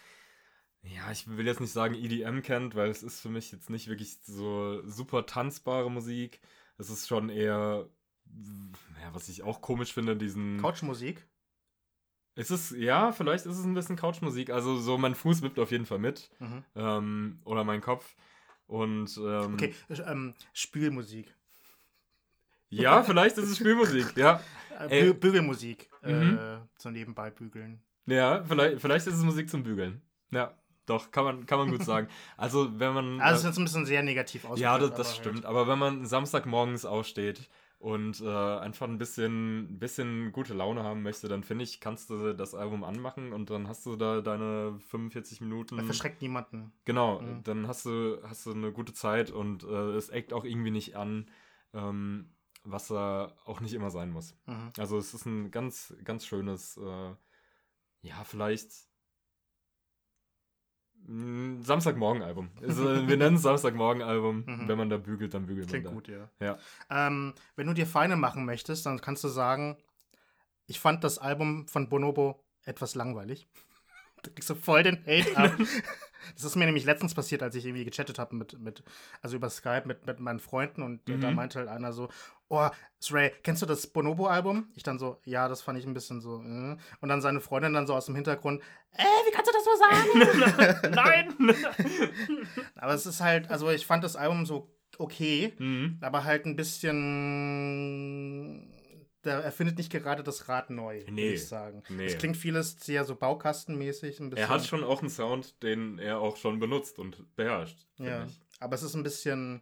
ja, 0.81 1.11
ich 1.11 1.27
will 1.27 1.45
jetzt 1.45 1.61
nicht 1.61 1.71
sagen 1.71 1.93
EDM 1.93 2.41
kennt, 2.41 2.75
weil 2.75 2.89
es 2.89 3.03
ist 3.03 3.19
für 3.19 3.29
mich 3.29 3.51
jetzt 3.51 3.69
nicht 3.69 3.87
wirklich 3.87 4.19
so 4.23 4.81
super 4.87 5.25
tanzbare 5.25 5.91
Musik. 5.91 6.39
Es 6.77 6.89
ist 6.89 7.07
schon 7.07 7.29
eher, 7.29 7.89
ja, 9.01 9.13
was 9.13 9.29
ich 9.29 9.43
auch 9.43 9.61
komisch 9.61 9.93
finde, 9.93 10.15
diesen. 10.15 10.57
Couchmusik. 10.61 11.27
Ist 12.39 12.51
es, 12.51 12.69
ja, 12.71 13.11
vielleicht 13.11 13.45
ist 13.45 13.57
es 13.57 13.65
ein 13.65 13.73
bisschen 13.73 13.97
Couchmusik. 13.97 14.49
Also 14.49 14.77
so 14.77 14.97
mein 14.97 15.13
Fuß 15.13 15.41
wippt 15.41 15.59
auf 15.59 15.71
jeden 15.71 15.85
Fall 15.85 15.99
mit. 15.99 16.29
Mhm. 16.39 16.63
Ähm, 16.75 17.39
oder 17.43 17.63
mein 17.65 17.81
Kopf. 17.81 18.15
Und 18.65 19.17
ähm, 19.17 19.53
Okay, 19.55 19.75
ähm, 20.05 20.33
Spülmusik. 20.53 21.35
ja, 22.69 23.03
vielleicht 23.03 23.37
ist 23.37 23.49
es 23.49 23.57
Spielmusik, 23.57 24.15
ja. 24.15 24.41
Äh. 24.87 25.05
Bü 25.05 25.13
Bügelmusik. 25.15 25.89
Mhm. 26.01 26.37
Äh, 26.37 26.57
so 26.77 26.89
nebenbei 26.89 27.29
bügeln. 27.31 27.81
Ja, 28.05 28.43
vielleicht, 28.43 28.79
vielleicht 28.79 29.07
ist 29.07 29.15
es 29.15 29.23
Musik 29.23 29.49
zum 29.49 29.63
Bügeln. 29.63 30.01
Ja, 30.31 30.53
doch, 30.85 31.11
kann 31.11 31.23
man, 31.25 31.45
kann 31.45 31.59
man 31.59 31.69
gut 31.71 31.83
sagen. 31.83 32.07
Also 32.37 32.79
wenn 32.79 32.93
man. 32.93 33.19
Also, 33.21 33.33
das 33.33 33.39
ist 33.41 33.45
jetzt 33.47 33.57
ein 33.57 33.63
bisschen 33.65 33.85
sehr 33.85 34.01
negativ 34.03 34.45
ausgedrückt. 34.45 34.61
ja, 34.61 34.77
das, 34.77 34.91
das 34.95 35.07
halt- 35.09 35.17
stimmt. 35.17 35.45
Aber 35.45 35.67
wenn 35.67 35.77
man 35.77 36.05
Samstagmorgens 36.05 36.85
aufsteht 36.85 37.49
und 37.79 38.19
äh, 38.19 38.27
einfach 38.27 38.87
ein 38.87 38.97
bisschen, 38.97 39.79
bisschen 39.79 40.31
gute 40.33 40.53
Laune 40.53 40.83
haben 40.83 41.01
möchte, 41.01 41.27
dann 41.29 41.43
finde 41.43 41.63
ich, 41.63 41.79
kannst 41.79 42.09
du 42.09 42.33
das 42.33 42.53
Album 42.53 42.83
anmachen 42.83 43.31
und 43.31 43.49
dann 43.49 43.67
hast 43.69 43.85
du 43.85 43.95
da 43.95 44.19
deine 44.21 44.77
45 44.89 45.39
Minuten. 45.41 45.77
Das 45.77 45.85
verschreckt 45.85 46.21
niemanden. 46.21 46.73
Genau, 46.83 47.21
Mhm. 47.21 47.43
dann 47.43 47.67
hast 47.67 47.85
du, 47.85 48.19
hast 48.23 48.45
du 48.45 48.51
eine 48.51 48.73
gute 48.73 48.93
Zeit 48.93 49.31
und 49.31 49.63
äh, 49.63 49.95
es 49.95 50.09
eckt 50.09 50.33
auch 50.33 50.43
irgendwie 50.43 50.71
nicht 50.71 50.97
an, 50.97 51.29
ähm, 51.73 52.35
was 52.65 52.89
da 52.89 53.33
auch 53.45 53.61
nicht 53.61 53.73
immer 53.73 53.89
sein 53.91 54.11
muss. 54.11 54.37
Mhm. 54.45 54.73
Also 54.77 54.97
es 54.97 55.13
ist 55.13 55.25
ein 55.25 55.49
ganz, 55.49 55.95
ganz 56.03 56.25
schönes, 56.25 56.75
äh, 56.77 57.15
ja, 58.01 58.23
vielleicht 58.25 58.88
Samstagmorgen-Album. 61.61 62.49
Also, 62.61 62.83
wir 63.07 63.17
nennen 63.17 63.35
es 63.37 63.41
Samstagmorgen-Album. 63.41 64.43
Mhm. 64.45 64.67
Wenn 64.67 64.77
man 64.77 64.89
da 64.89 64.97
bügelt, 64.97 65.33
dann 65.33 65.45
bügelt 65.45 65.67
Klingt 65.69 65.85
man 65.85 65.93
da. 65.93 65.95
gut, 65.95 66.07
ja. 66.07 66.29
Ja. 66.39 66.57
Ähm, 66.89 67.33
wenn 67.55 67.67
du 67.67 67.73
dir 67.73 67.87
Feine 67.87 68.15
machen 68.15 68.45
möchtest, 68.45 68.85
dann 68.85 69.01
kannst 69.01 69.23
du 69.23 69.27
sagen, 69.27 69.77
ich 70.67 70.79
fand 70.79 71.03
das 71.03 71.17
Album 71.17 71.67
von 71.67 71.89
Bonobo 71.89 72.43
etwas 72.63 72.95
langweilig. 72.95 73.47
Da 74.21 74.29
kriegst 74.31 74.49
du 74.49 74.55
voll 74.55 74.83
den 74.83 74.97
Hate 75.05 75.37
ab. 75.37 75.53
Das 76.35 76.43
ist 76.43 76.57
mir 76.57 76.65
nämlich 76.65 76.83
letztens 76.83 77.15
passiert, 77.15 77.41
als 77.41 77.55
ich 77.55 77.65
irgendwie 77.65 77.85
gechattet 77.85 78.19
habe 78.19 78.35
mit, 78.35 78.59
mit, 78.59 78.83
also 79.21 79.37
über 79.37 79.49
Skype 79.49 79.83
mit, 79.85 80.05
mit 80.05 80.19
meinen 80.19 80.41
Freunden 80.41 80.83
und 80.83 81.07
Mhm. 81.07 81.21
da 81.21 81.31
meinte 81.31 81.59
halt 81.59 81.69
einer 81.69 81.93
so, 81.93 82.09
oh, 82.49 82.69
Sray, 83.01 83.31
kennst 83.43 83.61
du 83.61 83.65
das 83.65 83.87
Bonobo-Album? 83.87 84.67
Ich 84.75 84.83
dann 84.83 84.99
so, 84.99 85.21
ja, 85.23 85.47
das 85.47 85.61
fand 85.61 85.79
ich 85.79 85.85
ein 85.85 85.93
bisschen 85.93 86.19
so, 86.19 86.41
äh. 86.41 86.75
Und 86.99 87.07
dann 87.09 87.21
seine 87.21 87.39
Freundin 87.39 87.71
dann 87.73 87.87
so 87.87 87.95
aus 87.95 88.07
dem 88.07 88.15
Hintergrund, 88.15 88.61
äh, 88.93 89.03
wie 89.03 89.31
kannst 89.31 89.49
du 89.49 89.55
das 89.55 89.63
so 89.63 89.71
sagen? 89.77 90.03
Nein! 90.95 91.33
Aber 92.75 92.93
es 92.93 93.05
ist 93.05 93.21
halt, 93.21 93.49
also 93.49 93.69
ich 93.69 93.85
fand 93.85 94.03
das 94.03 94.17
Album 94.17 94.45
so 94.45 94.69
okay, 94.99 95.53
mhm. 95.57 95.97
aber 96.01 96.25
halt 96.25 96.45
ein 96.45 96.55
bisschen. 96.55 98.75
Da 99.21 99.41
erfindet 99.41 99.77
nicht 99.77 99.91
gerade 99.91 100.23
das 100.23 100.47
Rad 100.47 100.69
neu, 100.69 101.01
würde 101.01 101.11
Nee, 101.11 101.33
ich 101.33 101.45
sagen. 101.45 101.83
nee. 101.89 102.05
Es 102.05 102.17
klingt 102.17 102.37
vieles 102.37 102.77
sehr 102.79 103.03
so 103.03 103.15
baukastenmäßig. 103.15 104.21
Ein 104.21 104.29
bisschen, 104.29 104.45
Er 104.45 104.49
hat 104.49 104.65
schon 104.65 104.81
auch 104.83 105.01
einen 105.01 105.09
Sound, 105.09 105.61
den 105.61 105.99
er 105.99 106.21
auch 106.21 106.37
schon 106.37 106.59
benutzt 106.59 106.99
und 106.99 107.35
beherrscht. 107.35 107.85
Ja, 107.97 108.23
ich. 108.25 108.39
aber 108.61 108.75
es 108.75 108.83
ist 108.83 108.95
ein 108.95 109.03
bisschen. 109.03 109.61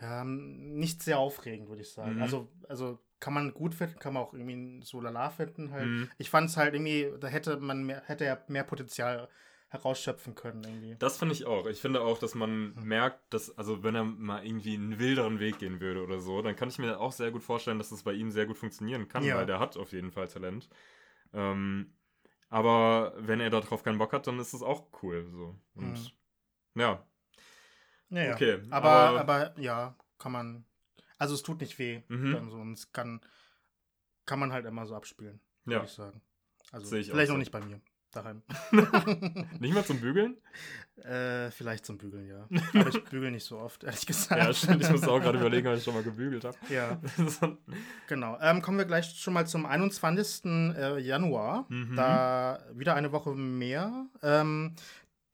Ja, 0.00 0.24
nicht 0.24 1.02
sehr 1.02 1.18
aufregend, 1.18 1.68
würde 1.68 1.82
ich 1.82 1.90
sagen. 1.92 2.16
Mhm. 2.16 2.22
Also, 2.22 2.48
also 2.68 2.98
kann 3.20 3.34
man 3.34 3.52
gut 3.52 3.74
finden, 3.74 3.98
kann 3.98 4.14
man 4.14 4.22
auch 4.22 4.32
irgendwie 4.32 4.80
so 4.84 5.00
lala 5.00 5.30
finden 5.30 5.72
halt. 5.72 5.88
Mhm. 5.88 6.10
Ich 6.18 6.30
fand 6.30 6.48
es 6.50 6.56
halt 6.56 6.74
irgendwie, 6.74 7.12
da 7.18 7.26
hätte 7.28 7.56
man 7.58 7.84
mehr, 7.84 8.02
hätte 8.06 8.24
er 8.24 8.44
mehr 8.48 8.62
Potenzial 8.64 9.28
herausschöpfen 9.70 10.34
können 10.34 10.62
irgendwie. 10.64 10.96
Das 10.98 11.18
finde 11.18 11.34
ich 11.34 11.44
auch. 11.44 11.66
Ich 11.66 11.80
finde 11.80 12.00
auch, 12.00 12.18
dass 12.18 12.34
man 12.34 12.74
Hm. 12.76 12.84
merkt, 12.84 13.34
dass, 13.34 13.56
also 13.58 13.82
wenn 13.82 13.94
er 13.94 14.04
mal 14.04 14.44
irgendwie 14.46 14.74
einen 14.74 14.98
wilderen 14.98 15.40
Weg 15.40 15.58
gehen 15.58 15.80
würde 15.80 16.02
oder 16.02 16.20
so, 16.20 16.40
dann 16.42 16.56
kann 16.56 16.68
ich 16.68 16.78
mir 16.78 16.98
auch 17.00 17.12
sehr 17.12 17.30
gut 17.30 17.42
vorstellen, 17.42 17.78
dass 17.78 17.90
das 17.90 18.02
bei 18.02 18.12
ihm 18.14 18.30
sehr 18.30 18.46
gut 18.46 18.56
funktionieren 18.56 19.08
kann, 19.08 19.24
Ja. 19.24 19.36
weil 19.36 19.46
der 19.46 19.58
hat 19.58 19.76
auf 19.76 19.92
jeden 19.92 20.10
Fall 20.10 20.28
Talent. 20.28 20.68
Ähm, 21.34 21.92
aber 22.48 23.12
wenn 23.18 23.40
er 23.40 23.50
darauf 23.50 23.82
keinen 23.82 23.98
Bock 23.98 24.12
hat, 24.12 24.26
dann 24.26 24.38
ist 24.38 24.54
das 24.54 24.62
auch 24.62 24.86
cool. 25.02 25.26
So. 25.30 25.54
Und 25.74 26.14
Mhm. 26.74 26.80
ja, 26.80 27.06
Ja, 28.10 28.22
ja. 28.24 28.34
okay. 28.34 28.62
Aber, 28.70 28.90
aber- 28.90 29.20
aber, 29.20 29.60
ja, 29.60 29.94
kann 30.18 30.32
man. 30.32 30.64
Also 31.18 31.34
es 31.34 31.42
tut 31.42 31.60
nicht 31.60 31.78
weh. 31.78 32.02
Mhm. 32.08 32.32
Dann 32.32 32.50
so, 32.50 32.56
und 32.56 32.74
es 32.74 32.92
kann, 32.92 33.20
kann 34.24 34.38
man 34.38 34.52
halt 34.52 34.66
immer 34.66 34.86
so 34.86 34.94
abspielen, 34.94 35.40
ja. 35.66 35.72
würde 35.72 35.86
ich 35.86 35.92
sagen. 35.92 36.20
Also 36.70 36.94
ich 36.96 37.08
auch 37.08 37.14
vielleicht 37.14 37.28
so. 37.28 37.32
noch 37.34 37.38
nicht 37.38 37.50
bei 37.50 37.60
mir 37.60 37.80
daheim. 38.12 38.42
Nicht 39.60 39.74
mal 39.74 39.84
zum 39.84 40.00
Bügeln? 40.00 40.38
äh, 41.04 41.50
vielleicht 41.50 41.84
zum 41.84 41.98
Bügeln, 41.98 42.26
ja. 42.26 42.48
Aber 42.80 42.88
ich 42.88 43.04
bügel 43.04 43.30
nicht 43.30 43.44
so 43.44 43.58
oft, 43.58 43.84
ehrlich 43.84 44.06
gesagt. 44.06 44.42
Ja, 44.42 44.52
stimmt. 44.52 44.82
Ich 44.82 44.90
muss 44.90 45.06
auch 45.06 45.20
gerade 45.20 45.38
überlegen, 45.38 45.68
ob 45.68 45.76
ich 45.76 45.84
schon 45.84 45.94
mal 45.94 46.02
gebügelt 46.02 46.44
habe. 46.44 46.56
Ja, 46.70 47.00
genau. 48.08 48.38
Ähm, 48.40 48.62
kommen 48.62 48.78
wir 48.78 48.86
gleich 48.86 49.14
schon 49.18 49.34
mal 49.34 49.46
zum 49.46 49.66
21. 49.66 50.44
äh, 50.46 50.98
Januar. 51.00 51.66
Mhm. 51.68 51.96
Da 51.96 52.60
wieder 52.72 52.94
eine 52.94 53.12
Woche 53.12 53.34
mehr. 53.34 54.06
Ähm, 54.22 54.74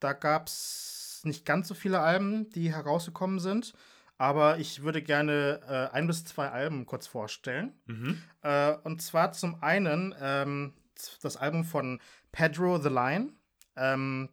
da 0.01 0.13
gab 0.13 0.49
es 0.49 1.04
nicht 1.27 1.45
ganz 1.45 1.69
so 1.69 1.75
viele 1.75 2.01
Alben, 2.01 2.51
die 2.51 2.73
herausgekommen 2.73 3.39
sind. 3.39 3.75
Aber 4.17 4.59
ich 4.59 4.83
würde 4.83 5.03
gerne 5.03 5.61
äh, 5.69 5.95
ein 5.95 6.07
bis 6.07 6.25
zwei 6.25 6.49
Alben 6.51 6.87
kurz 6.87 7.07
vorstellen. 7.07 7.73
mhm. 7.87 8.23
Äh, 8.43 8.75
und 8.85 9.03
zwar 9.03 9.33
zum 9.33 9.63
einen 9.63 10.15
ähm, 10.21 10.75
das 11.23 11.37
Album 11.37 11.65
von 11.65 12.01
Pedro 12.31 12.79
the 12.79 12.89
Lion. 12.89 13.33
Ähm, 13.77 14.29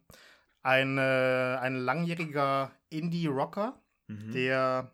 eine, 0.62 1.58
ein 1.60 1.74
langjähriger 1.74 2.70
Indie-Rocker, 2.90 3.78
Mhm. 4.08 4.32
der 4.32 4.90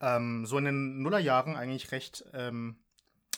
ähm, 0.00 0.46
so 0.46 0.58
in 0.58 0.64
den 0.64 1.02
Nullerjahren 1.02 1.56
eigentlich 1.56 1.92
recht, 1.92 2.24
ähm, 2.32 2.76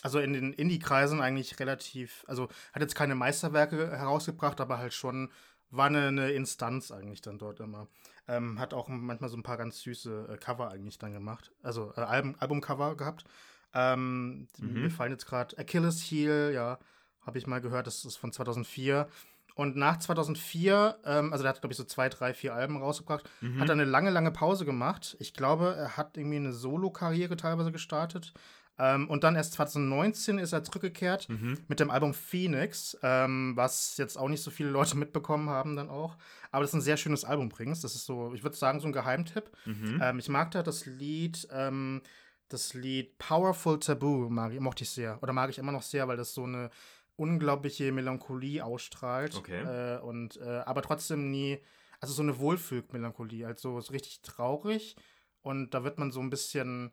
also 0.01 0.19
in 0.19 0.33
den 0.33 0.53
Indie-Kreisen 0.53 1.21
eigentlich 1.21 1.59
relativ, 1.59 2.23
also 2.27 2.49
hat 2.71 2.81
jetzt 2.81 2.95
keine 2.95 3.15
Meisterwerke 3.15 3.91
herausgebracht, 3.97 4.61
aber 4.61 4.77
halt 4.77 4.93
schon 4.93 5.31
war 5.75 5.87
eine, 5.87 6.07
eine 6.07 6.31
Instanz 6.31 6.91
eigentlich 6.91 7.21
dann 7.21 7.37
dort 7.39 7.59
immer. 7.59 7.87
Ähm, 8.27 8.59
hat 8.59 8.73
auch 8.73 8.87
manchmal 8.87 9.29
so 9.29 9.35
ein 9.37 9.43
paar 9.43 9.57
ganz 9.57 9.81
süße 9.81 10.27
äh, 10.31 10.37
Cover 10.37 10.69
eigentlich 10.69 10.97
dann 10.97 11.11
gemacht, 11.13 11.51
also 11.61 11.91
äh, 11.97 12.01
Album, 12.01 12.35
Albumcover 12.39 12.95
gehabt. 12.95 13.25
Ähm, 13.73 14.47
Mhm. 14.59 14.81
Mir 14.83 14.89
fallen 14.91 15.11
jetzt 15.11 15.25
gerade 15.25 15.57
Achilles 15.57 15.99
Heel, 16.01 16.51
ja, 16.53 16.79
habe 17.25 17.37
ich 17.37 17.47
mal 17.47 17.59
gehört, 17.61 17.87
das 17.87 18.05
ist 18.05 18.17
von 18.17 18.31
2004. 18.31 19.07
Und 19.55 19.75
nach 19.75 19.97
2004, 19.99 20.97
ähm, 21.05 21.31
also 21.31 21.43
der 21.43 21.49
hat, 21.53 21.61
glaube 21.61 21.73
ich, 21.73 21.77
so 21.77 21.83
zwei, 21.83 22.09
drei, 22.09 22.33
vier 22.33 22.53
Alben 22.55 22.77
rausgebracht, 22.77 23.29
Mhm. 23.41 23.59
hat 23.59 23.69
er 23.69 23.73
eine 23.73 23.85
lange, 23.85 24.09
lange 24.09 24.31
Pause 24.31 24.65
gemacht. 24.65 25.15
Ich 25.19 25.33
glaube, 25.33 25.75
er 25.77 25.95
hat 25.97 26.17
irgendwie 26.17 26.37
eine 26.37 26.53
Solo-Karriere 26.53 27.35
teilweise 27.37 27.71
gestartet. 27.71 28.33
Ähm, 28.79 29.07
und 29.07 29.23
dann 29.23 29.35
erst 29.35 29.53
2019 29.53 30.39
ist 30.39 30.51
er 30.51 30.63
zurückgekehrt 30.63 31.29
Mhm. 31.29 31.59
mit 31.67 31.79
dem 31.79 31.91
Album 31.91 32.13
Phoenix, 32.13 32.97
ähm, 33.03 33.53
was 33.55 33.97
jetzt 33.97 34.17
auch 34.17 34.29
nicht 34.29 34.41
so 34.41 34.49
viele 34.49 34.69
Leute 34.69 34.97
mitbekommen 34.97 35.49
haben 35.49 35.75
dann 35.75 35.89
auch. 35.89 36.17
Aber 36.51 36.61
das 36.63 36.71
ist 36.71 36.75
ein 36.75 36.81
sehr 36.81 36.97
schönes 36.97 37.23
Album 37.23 37.49
bringst. 37.49 37.83
Das 37.83 37.93
ist 37.95 38.05
so, 38.05 38.33
ich 38.33 38.43
würde 38.43 38.55
sagen, 38.57 38.79
so 38.79 38.87
ein 38.87 38.93
Geheimtipp. 38.93 39.51
Mhm. 39.65 39.99
Ähm, 40.01 40.19
ich 40.19 40.27
mag 40.29 40.49
da 40.51 40.63
das 40.63 40.85
Lied, 40.87 41.47
ähm, 41.51 42.01
das 42.49 42.73
Lied 42.73 43.17
Powerful 43.19 43.79
Taboo, 43.79 44.29
mag, 44.29 44.53
ich- 44.53 44.59
mochte 44.59 44.83
ich 44.83 44.89
sehr. 44.89 45.21
Oder 45.21 45.33
mag 45.33 45.49
ich 45.51 45.57
immer 45.59 45.71
noch 45.71 45.81
sehr, 45.83 46.07
weil 46.07 46.17
das 46.17 46.33
so 46.33 46.43
eine 46.43 46.69
unglaubliche 47.15 47.91
Melancholie 47.91 48.63
ausstrahlt. 48.65 49.35
Okay. 49.35 49.61
Äh, 49.61 49.99
und, 49.99 50.37
äh, 50.37 50.63
aber 50.65 50.81
trotzdem 50.81 51.29
nie, 51.29 51.59
also 51.99 52.13
so 52.13 52.23
eine 52.23 52.39
Wohlfühl-Melancholie, 52.39 53.45
also 53.45 53.79
so 53.81 53.91
richtig 53.91 54.21
traurig. 54.23 54.95
Und 55.41 55.73
da 55.75 55.83
wird 55.83 55.99
man 55.99 56.11
so 56.11 56.19
ein 56.21 56.29
bisschen, 56.29 56.91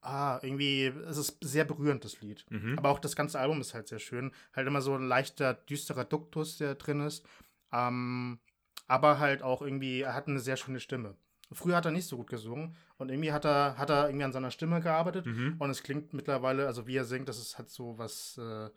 ah, 0.00 0.38
irgendwie, 0.42 0.86
es 0.86 1.16
ist 1.16 1.38
sehr 1.40 1.64
berührend, 1.64 2.04
das 2.04 2.20
Lied. 2.20 2.44
Mhm. 2.50 2.78
Aber 2.78 2.90
auch 2.90 2.98
das 2.98 3.16
ganze 3.16 3.38
Album 3.38 3.60
ist 3.60 3.74
halt 3.74 3.88
sehr 3.88 3.98
schön. 3.98 4.32
Halt 4.54 4.66
immer 4.66 4.80
so 4.80 4.94
ein 4.94 5.06
leichter, 5.06 5.54
düsterer 5.54 6.04
Duktus, 6.04 6.56
der 6.58 6.74
drin 6.76 7.00
ist. 7.00 7.26
Ähm, 7.72 8.38
aber 8.86 9.18
halt 9.18 9.42
auch 9.42 9.60
irgendwie, 9.62 10.00
er 10.02 10.14
hat 10.14 10.28
eine 10.28 10.40
sehr 10.40 10.56
schöne 10.56 10.80
Stimme. 10.80 11.16
Früher 11.52 11.76
hat 11.76 11.84
er 11.86 11.90
nicht 11.92 12.06
so 12.06 12.16
gut 12.18 12.28
gesungen 12.28 12.76
und 12.98 13.08
irgendwie 13.10 13.32
hat 13.32 13.44
er, 13.46 13.76
hat 13.78 13.88
er 13.90 14.06
irgendwie 14.08 14.24
an 14.24 14.32
seiner 14.32 14.50
Stimme 14.50 14.80
gearbeitet 14.80 15.24
Mhm. 15.26 15.56
und 15.58 15.70
es 15.70 15.82
klingt 15.82 16.12
mittlerweile, 16.12 16.66
also 16.66 16.86
wie 16.86 16.96
er 16.96 17.04
singt, 17.04 17.28
das 17.28 17.38
ist 17.38 17.56
halt 17.58 17.70
so 17.70 17.96
was, 17.98 18.36
äh, 18.38 18.68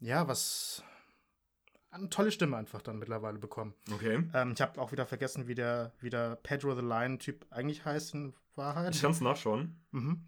ja, 0.00 0.28
was, 0.28 0.82
eine 1.94 2.10
tolle 2.10 2.30
Stimme 2.30 2.56
einfach 2.56 2.82
dann 2.82 2.98
mittlerweile 2.98 3.38
bekommen. 3.38 3.74
Okay. 3.92 4.24
Ähm, 4.34 4.52
ich 4.54 4.60
habe 4.60 4.80
auch 4.80 4.92
wieder 4.92 5.06
vergessen, 5.06 5.46
wie 5.46 5.54
der, 5.54 5.92
wie 6.00 6.10
der 6.10 6.36
Pedro 6.36 6.74
the 6.74 6.82
Lion-Typ 6.82 7.46
eigentlich 7.50 7.84
heißt 7.84 8.14
in 8.14 8.34
Wahrheit. 8.56 8.94
Ich 8.94 9.02
kann 9.02 9.12
es 9.12 9.20
nachschauen. 9.20 9.80
Mhm. 9.92 10.24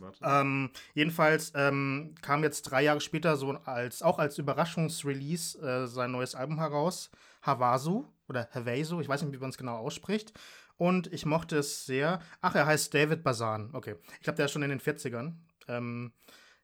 Warte. 0.00 0.18
Ähm, 0.22 0.70
jedenfalls 0.94 1.52
ähm, 1.54 2.14
kam 2.20 2.42
jetzt 2.42 2.62
drei 2.62 2.82
Jahre 2.82 3.00
später 3.00 3.36
so 3.36 3.52
als 3.64 4.02
auch 4.02 4.18
als 4.18 4.36
Überraschungsrelease 4.36 5.58
äh, 5.58 5.86
sein 5.86 6.12
neues 6.12 6.34
Album 6.34 6.58
heraus, 6.58 7.10
Havasu 7.42 8.04
oder 8.28 8.48
Havasu, 8.52 9.00
ich 9.00 9.08
weiß 9.08 9.22
nicht, 9.22 9.32
wie 9.32 9.38
man 9.38 9.50
es 9.50 9.58
genau 9.58 9.76
ausspricht. 9.76 10.32
Und 10.76 11.10
ich 11.10 11.24
mochte 11.24 11.56
es 11.56 11.86
sehr. 11.86 12.20
Ach, 12.42 12.54
er 12.54 12.66
heißt 12.66 12.92
David 12.92 13.22
Bazan. 13.22 13.70
Okay. 13.72 13.94
Ich 14.16 14.24
glaube, 14.24 14.36
der 14.36 14.44
ist 14.44 14.52
schon 14.52 14.62
in 14.62 14.68
den 14.68 14.80
40ern. 14.80 15.36
Ähm, 15.68 16.12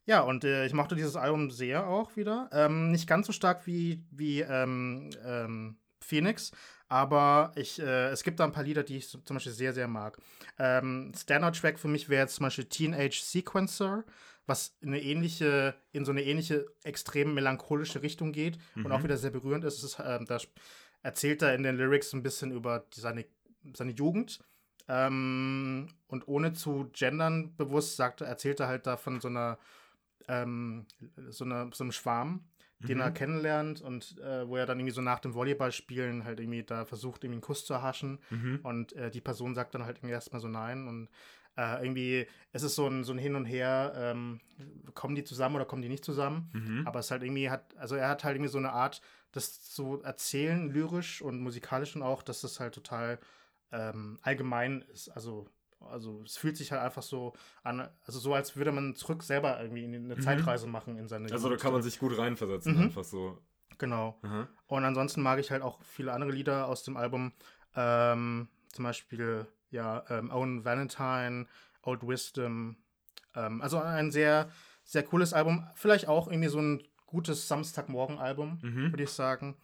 ja, 0.06 0.20
und 0.20 0.44
äh, 0.44 0.66
ich 0.66 0.72
mochte 0.72 0.94
dieses 0.94 1.16
Album 1.16 1.50
sehr 1.50 1.86
auch 1.86 2.16
wieder. 2.16 2.48
Ähm, 2.52 2.90
nicht 2.90 3.06
ganz 3.06 3.26
so 3.26 3.32
stark 3.32 3.66
wie, 3.66 4.04
wie 4.10 4.40
ähm, 4.40 5.10
ähm, 5.24 5.76
Phoenix, 6.00 6.50
aber 6.88 7.52
ich, 7.56 7.80
äh, 7.80 8.08
es 8.10 8.22
gibt 8.22 8.40
da 8.40 8.44
ein 8.44 8.52
paar 8.52 8.64
Lieder, 8.64 8.82
die 8.82 8.96
ich 8.98 9.08
zum 9.08 9.22
Beispiel 9.28 9.52
sehr, 9.52 9.72
sehr 9.72 9.88
mag. 9.88 10.18
Ähm, 10.58 11.12
Standard-Track 11.16 11.78
für 11.78 11.88
mich 11.88 12.08
wäre 12.08 12.22
jetzt 12.22 12.34
zum 12.34 12.44
Beispiel 12.44 12.64
Teenage 12.66 13.20
Sequencer, 13.22 14.04
was 14.46 14.76
in 14.80 14.88
eine 14.88 15.00
ähnliche, 15.00 15.74
in 15.92 16.04
so 16.04 16.10
eine 16.10 16.22
ähnliche, 16.24 16.66
extrem 16.82 17.32
melancholische 17.34 18.02
Richtung 18.02 18.32
geht 18.32 18.58
und 18.74 18.86
Mhm. 18.86 18.92
auch 18.92 19.04
wieder 19.04 19.16
sehr 19.16 19.30
berührend 19.30 19.64
ist. 19.64 19.82
Ist 19.84 19.98
ähm, 20.04 20.26
da 20.26 20.38
erzählt 21.02 21.42
er 21.42 21.54
in 21.54 21.62
den 21.62 21.76
Lyrics 21.76 22.12
ein 22.12 22.22
bisschen 22.24 22.50
über 22.50 22.84
die, 22.94 23.00
seine, 23.00 23.24
seine 23.74 23.92
Jugend. 23.92 24.40
Ähm, 24.88 25.88
und 26.08 26.26
ohne 26.28 26.52
zu 26.52 26.90
gendern 26.92 27.54
bewusst 27.56 27.96
sagt, 27.96 28.20
er- 28.20 28.26
erzählt 28.26 28.60
er 28.60 28.66
halt 28.68 28.86
da 28.86 28.96
von 28.96 29.20
so 29.20 29.28
einer, 29.28 29.58
ähm, 30.28 30.86
so, 31.28 31.44
einer 31.44 31.70
so 31.72 31.84
einem 31.84 31.92
Schwarm, 31.92 32.44
den 32.78 32.96
Mhm. 32.98 33.02
er 33.02 33.10
kennenlernt 33.12 33.80
und 33.80 34.18
äh, 34.18 34.48
wo 34.48 34.56
er 34.56 34.66
dann 34.66 34.78
irgendwie 34.78 34.94
so 34.94 35.02
nach 35.02 35.20
dem 35.20 35.34
Volleyballspielen 35.34 36.24
halt 36.24 36.40
irgendwie 36.40 36.64
da 36.64 36.84
versucht, 36.84 37.22
irgendwie 37.22 37.36
einen 37.36 37.42
Kuss 37.42 37.64
zu 37.64 37.74
erhaschen. 37.74 38.18
Mhm. 38.30 38.60
Und 38.62 38.92
äh, 38.94 39.10
die 39.10 39.20
Person 39.20 39.54
sagt 39.54 39.74
dann 39.74 39.84
halt 39.84 39.98
irgendwie 39.98 40.14
erstmal 40.14 40.40
so 40.40 40.48
nein. 40.48 40.88
Und 40.88 41.08
äh, 41.56 41.84
irgendwie, 41.84 42.26
es 42.52 42.62
ist 42.62 42.74
so 42.74 42.88
ein, 42.88 43.04
so 43.04 43.12
ein 43.12 43.18
Hin 43.18 43.36
und 43.36 43.44
Her, 43.44 43.92
ähm, 43.96 44.40
kommen 44.94 45.14
die 45.14 45.22
zusammen 45.24 45.54
oder 45.56 45.64
kommen 45.64 45.82
die 45.82 45.88
nicht 45.88 46.04
zusammen? 46.04 46.50
Mhm. 46.52 46.86
Aber 46.86 46.98
es 46.98 47.10
halt 47.10 47.22
irgendwie 47.22 47.50
hat, 47.50 47.76
also 47.76 47.94
er 47.94 48.08
hat 48.08 48.24
halt 48.24 48.36
irgendwie 48.36 48.50
so 48.50 48.58
eine 48.58 48.72
Art, 48.72 49.00
das 49.32 49.62
zu 49.62 50.02
erzählen, 50.02 50.70
lyrisch 50.70 51.22
und 51.22 51.40
musikalisch 51.40 51.94
und 51.94 52.02
auch, 52.02 52.22
dass 52.22 52.40
das 52.40 52.58
halt 52.58 52.74
total 52.74 53.18
ähm, 53.70 54.18
allgemein 54.22 54.82
ist. 54.92 55.08
Also, 55.08 55.46
also 55.90 56.22
es 56.22 56.36
fühlt 56.36 56.56
sich 56.56 56.72
halt 56.72 56.82
einfach 56.82 57.02
so 57.02 57.32
an, 57.62 57.88
also 58.04 58.18
so 58.18 58.34
als 58.34 58.56
würde 58.56 58.72
man 58.72 58.94
zurück 58.94 59.22
selber 59.22 59.60
irgendwie 59.60 59.84
in 59.84 59.94
eine 59.94 60.16
Mhm. 60.16 60.20
Zeitreise 60.20 60.66
machen 60.66 60.96
in 60.96 61.08
seine 61.08 61.30
Also 61.32 61.48
da 61.48 61.56
kann 61.56 61.72
man 61.72 61.82
sich 61.82 61.98
gut 61.98 62.16
reinversetzen, 62.16 62.74
Mhm. 62.76 62.82
einfach 62.84 63.04
so. 63.04 63.38
Genau. 63.78 64.18
Aha. 64.22 64.48
Und 64.66 64.84
ansonsten 64.84 65.22
mag 65.22 65.38
ich 65.38 65.50
halt 65.50 65.62
auch 65.62 65.82
viele 65.82 66.12
andere 66.12 66.30
Lieder 66.30 66.66
aus 66.68 66.82
dem 66.84 66.96
Album. 66.96 67.32
Ähm, 67.74 68.48
zum 68.72 68.84
Beispiel, 68.84 69.46
ja, 69.70 70.04
ähm, 70.10 70.30
Owen 70.30 70.64
Valentine, 70.64 71.46
Old 71.82 72.06
Wisdom. 72.06 72.76
Ähm, 73.34 73.62
also 73.62 73.78
ein 73.78 74.10
sehr, 74.10 74.50
sehr 74.84 75.02
cooles 75.02 75.32
Album. 75.32 75.66
Vielleicht 75.74 76.06
auch 76.08 76.28
irgendwie 76.28 76.48
so 76.48 76.58
ein 76.60 76.82
gutes 77.06 77.48
Samstagmorgen-Album, 77.48 78.58
Mhm. 78.62 78.92
würde 78.92 79.02
ich 79.04 79.10
sagen. 79.10 79.56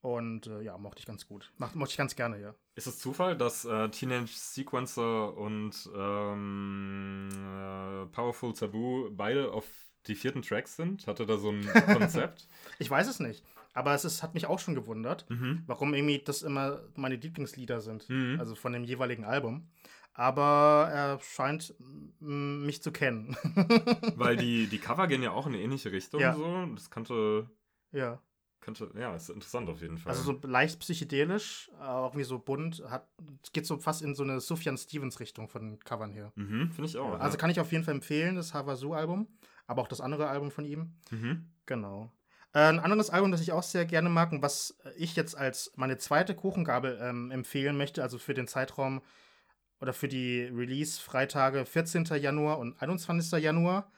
Und 0.00 0.46
äh, 0.46 0.62
ja, 0.62 0.78
mochte 0.78 1.00
ich 1.00 1.06
ganz 1.06 1.26
gut. 1.26 1.52
Mach, 1.58 1.74
mochte 1.74 1.92
ich 1.92 1.96
ganz 1.96 2.14
gerne, 2.14 2.40
ja. 2.40 2.54
Ist 2.76 2.86
es 2.86 2.98
Zufall, 2.98 3.36
dass 3.36 3.64
äh, 3.64 3.88
Teenage 3.88 4.32
Sequencer 4.32 5.36
und 5.36 5.90
ähm, 5.94 7.28
äh, 7.32 8.06
Powerful 8.06 8.52
Taboo 8.54 9.10
beide 9.10 9.50
auf 9.52 9.64
die 10.06 10.14
vierten 10.14 10.42
Tracks 10.42 10.76
sind? 10.76 11.06
Hatte 11.06 11.26
da 11.26 11.36
so 11.36 11.50
ein 11.50 11.66
Konzept? 11.92 12.46
Ich 12.78 12.88
weiß 12.88 13.08
es 13.08 13.18
nicht. 13.18 13.42
Aber 13.74 13.92
es 13.94 14.04
ist, 14.04 14.22
hat 14.22 14.34
mich 14.34 14.46
auch 14.46 14.58
schon 14.58 14.74
gewundert, 14.74 15.28
mhm. 15.28 15.62
warum 15.66 15.94
irgendwie 15.94 16.20
das 16.20 16.42
immer 16.42 16.80
meine 16.94 17.16
Lieblingslieder 17.16 17.80
sind. 17.80 18.08
Mhm. 18.08 18.36
Also 18.38 18.54
von 18.54 18.72
dem 18.72 18.84
jeweiligen 18.84 19.24
Album. 19.24 19.68
Aber 20.14 20.88
er 20.92 21.20
scheint 21.20 21.74
mich 22.18 22.82
zu 22.82 22.90
kennen. 22.90 23.36
Weil 24.16 24.36
die, 24.36 24.66
die 24.66 24.78
Cover 24.78 25.06
gehen 25.06 25.22
ja 25.22 25.30
auch 25.30 25.46
in 25.46 25.54
eine 25.54 25.62
ähnliche 25.62 25.92
Richtung. 25.92 26.20
Ja. 26.20 26.34
So. 26.34 26.66
Das 26.74 26.90
kannte. 26.90 27.48
ja. 27.92 28.20
Könnte, 28.60 28.90
ja, 28.98 29.14
ist 29.14 29.30
interessant 29.30 29.68
auf 29.68 29.80
jeden 29.80 29.98
Fall. 29.98 30.10
Also 30.10 30.22
so 30.22 30.46
leicht 30.46 30.78
psychedelisch, 30.80 31.70
auch 31.80 32.08
irgendwie 32.08 32.24
so 32.24 32.38
bunt, 32.38 32.82
hat, 32.88 33.08
geht 33.52 33.66
so 33.66 33.78
fast 33.78 34.02
in 34.02 34.14
so 34.14 34.22
eine 34.22 34.40
Sufjan 34.40 34.76
Stevens 34.76 35.20
Richtung 35.20 35.48
von 35.48 35.78
Covern 35.80 36.12
hier. 36.12 36.32
mhm, 36.34 36.70
finde 36.72 36.88
ich 36.88 36.96
auch. 36.96 37.18
Also 37.20 37.36
ja. 37.36 37.40
kann 37.40 37.50
ich 37.50 37.60
auf 37.60 37.72
jeden 37.72 37.84
Fall 37.84 37.94
empfehlen, 37.94 38.36
das 38.36 38.54
Havasu-Album, 38.54 39.28
aber 39.66 39.82
auch 39.82 39.88
das 39.88 40.00
andere 40.00 40.28
Album 40.28 40.50
von 40.50 40.64
ihm. 40.64 40.94
Mhm. 41.10 41.46
Genau. 41.66 42.10
Äh, 42.52 42.60
ein 42.60 42.80
anderes 42.80 43.10
Album, 43.10 43.30
das 43.30 43.40
ich 43.40 43.52
auch 43.52 43.62
sehr 43.62 43.84
gerne 43.84 44.08
mag 44.08 44.32
und 44.32 44.42
was 44.42 44.78
ich 44.96 45.14
jetzt 45.16 45.36
als 45.36 45.72
meine 45.76 45.98
zweite 45.98 46.34
Kuchengabel 46.34 46.98
ähm, 47.00 47.30
empfehlen 47.30 47.76
möchte, 47.76 48.02
also 48.02 48.18
für 48.18 48.34
den 48.34 48.48
Zeitraum 48.48 49.02
oder 49.80 49.92
für 49.92 50.08
die 50.08 50.42
Release-Freitage 50.42 51.64
14. 51.64 52.04
Januar 52.20 52.58
und 52.58 52.80
21. 52.80 53.40
Januar. 53.40 53.90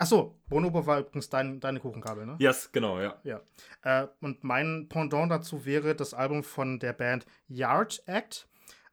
Achso, 0.00 0.40
Bonobo 0.48 0.86
war 0.86 1.00
übrigens 1.00 1.28
dein, 1.28 1.60
deine 1.60 1.78
Kuchengabel, 1.78 2.24
ne? 2.26 2.36
Yes, 2.38 2.70
genau, 2.72 2.98
ja. 3.00 3.20
Ja. 3.22 3.40
Äh, 3.82 4.08
und 4.20 4.42
mein 4.44 4.88
Pendant 4.88 5.30
dazu 5.30 5.64
wäre 5.66 5.94
das 5.94 6.14
Album 6.14 6.42
von 6.42 6.78
der 6.78 6.94
Band 6.94 7.26
Yard 7.48 8.02
Act. 8.06 8.48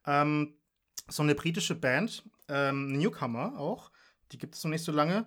Ähm, 0.05 0.53
so 1.07 1.23
eine 1.23 1.33
britische 1.33 1.75
Band, 1.75 2.23
ähm, 2.49 2.91
Newcomer 2.97 3.57
auch. 3.57 3.89
Die 4.33 4.37
gibt 4.37 4.55
es 4.55 4.63
noch 4.65 4.71
nicht 4.71 4.83
so 4.83 4.91
lange. 4.91 5.25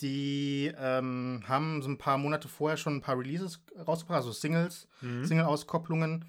Die 0.00 0.72
ähm, 0.76 1.44
haben 1.46 1.82
so 1.82 1.88
ein 1.90 1.98
paar 1.98 2.18
Monate 2.18 2.48
vorher 2.48 2.76
schon 2.76 2.96
ein 2.96 3.00
paar 3.02 3.18
Releases 3.18 3.62
rausgebracht, 3.86 4.16
also 4.16 4.32
Singles, 4.32 4.88
Mhm. 5.02 5.24
Single-Auskopplungen. 5.24 6.24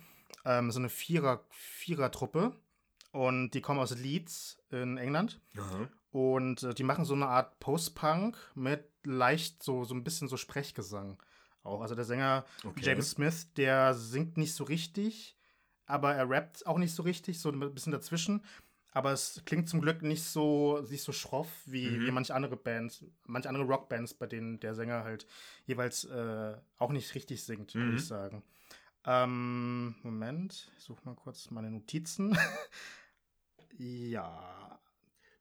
Ähm, 0.45 0.69
so 0.71 0.79
eine 0.79 0.89
Vierer- 0.89 1.43
Vierer-Truppe. 1.49 2.55
Und 3.13 3.51
die 3.51 3.61
kommen 3.61 3.79
aus 3.79 3.97
Leeds 3.97 4.57
in 4.69 4.97
England. 4.97 5.41
Aha. 5.57 5.87
Und 6.11 6.63
äh, 6.63 6.73
die 6.73 6.83
machen 6.83 7.05
so 7.05 7.13
eine 7.13 7.27
Art 7.27 7.59
Post-Punk 7.59 8.37
mit 8.55 8.85
leicht 9.05 9.63
so, 9.63 9.83
so 9.83 9.93
ein 9.95 10.03
bisschen 10.03 10.27
so 10.27 10.37
Sprechgesang 10.37 11.21
auch. 11.63 11.81
Also 11.81 11.95
der 11.95 12.05
Sänger 12.05 12.45
Okay. 12.63 12.85
James 12.85 13.11
Smith, 13.11 13.53
der 13.55 13.93
singt 13.93 14.37
nicht 14.37 14.53
so 14.53 14.63
richtig, 14.63 15.37
aber 15.85 16.13
er 16.15 16.29
rappt 16.29 16.65
auch 16.67 16.77
nicht 16.77 16.93
so 16.93 17.03
richtig, 17.03 17.39
so 17.39 17.49
ein 17.49 17.73
bisschen 17.73 17.91
dazwischen. 17.91 18.43
Aber 18.93 19.13
es 19.13 19.41
klingt 19.45 19.69
zum 19.69 19.79
Glück 19.79 20.01
nicht 20.01 20.23
so, 20.23 20.81
nicht 20.89 21.03
so 21.03 21.13
schroff 21.13 21.47
wie, 21.65 21.97
Mhm. 21.97 22.07
wie 22.07 22.11
manche 22.11 22.35
andere 22.35 22.57
Bands, 22.57 23.05
manche 23.25 23.47
andere 23.47 23.63
Rockbands, 23.63 24.13
bei 24.13 24.27
denen 24.27 24.59
der 24.59 24.75
Sänger 24.75 25.03
halt 25.05 25.25
jeweils 25.65 26.03
äh, 26.03 26.57
auch 26.77 26.91
nicht 26.91 27.15
richtig 27.15 27.43
singt, 27.43 27.73
würde 27.73 27.91
Mhm. 27.91 27.95
ich 27.95 28.05
sagen. 28.05 28.43
Ähm, 29.05 29.95
Moment, 30.03 30.69
ich 30.77 30.83
suche 30.83 31.01
mal 31.05 31.15
kurz 31.15 31.49
meine 31.51 31.71
Notizen. 31.71 32.37
ja, 33.77 34.79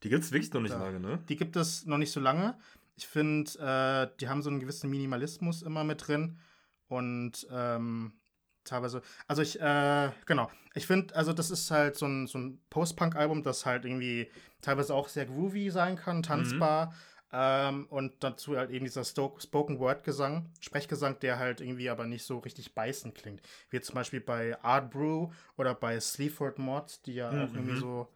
Die 0.02 0.08
gibt 0.08 0.24
es 0.24 0.32
wirklich 0.32 0.52
noch 0.52 0.60
nicht 0.62 0.72
Da. 0.72 0.78
lange, 0.80 1.00
ne? 1.00 1.18
die 1.28 1.36
gibt 1.36 1.56
es 1.56 1.84
noch 1.86 1.98
nicht 1.98 2.12
so 2.12 2.20
lange. 2.20 2.58
Ich 3.00 3.08
finde, 3.08 3.50
äh, 3.58 4.14
die 4.20 4.28
haben 4.28 4.42
so 4.42 4.50
einen 4.50 4.60
gewissen 4.60 4.90
Minimalismus 4.90 5.62
immer 5.62 5.84
mit 5.84 6.06
drin. 6.06 6.38
Und 6.86 7.46
ähm, 7.50 8.12
teilweise, 8.64 9.00
also 9.26 9.40
ich, 9.40 9.58
äh, 9.58 10.10
genau, 10.26 10.50
ich 10.74 10.86
finde, 10.86 11.16
also 11.16 11.32
das 11.32 11.50
ist 11.50 11.70
halt 11.70 11.96
so 11.96 12.04
ein, 12.06 12.26
so 12.26 12.36
ein 12.38 12.60
Post-Punk-Album, 12.68 13.42
das 13.42 13.64
halt 13.64 13.86
irgendwie 13.86 14.30
teilweise 14.60 14.94
auch 14.94 15.08
sehr 15.08 15.24
groovy 15.24 15.70
sein 15.70 15.96
kann, 15.96 16.22
tanzbar. 16.22 16.92
Ähm, 17.32 17.86
und 17.88 18.22
dazu 18.22 18.54
halt 18.56 18.70
eben 18.70 18.84
dieser 18.84 19.04
Spoken-Word-Gesang, 19.04 20.50
Sprechgesang, 20.60 21.18
der 21.20 21.38
halt 21.38 21.62
irgendwie 21.62 21.88
aber 21.88 22.04
nicht 22.06 22.24
so 22.24 22.38
richtig 22.38 22.74
beißend 22.74 23.14
klingt. 23.14 23.40
Wie 23.70 23.80
zum 23.80 23.94
Beispiel 23.94 24.20
bei 24.20 24.62
Art 24.62 24.90
Brew 24.90 25.30
oder 25.56 25.74
bei 25.74 25.98
Sleaford 26.00 26.58
Mods, 26.58 27.00
die 27.00 27.14
ja 27.14 27.30
auch 27.30 27.54
irgendwie 27.54 27.72
Mhm. 27.72 27.78
so, 27.78 28.08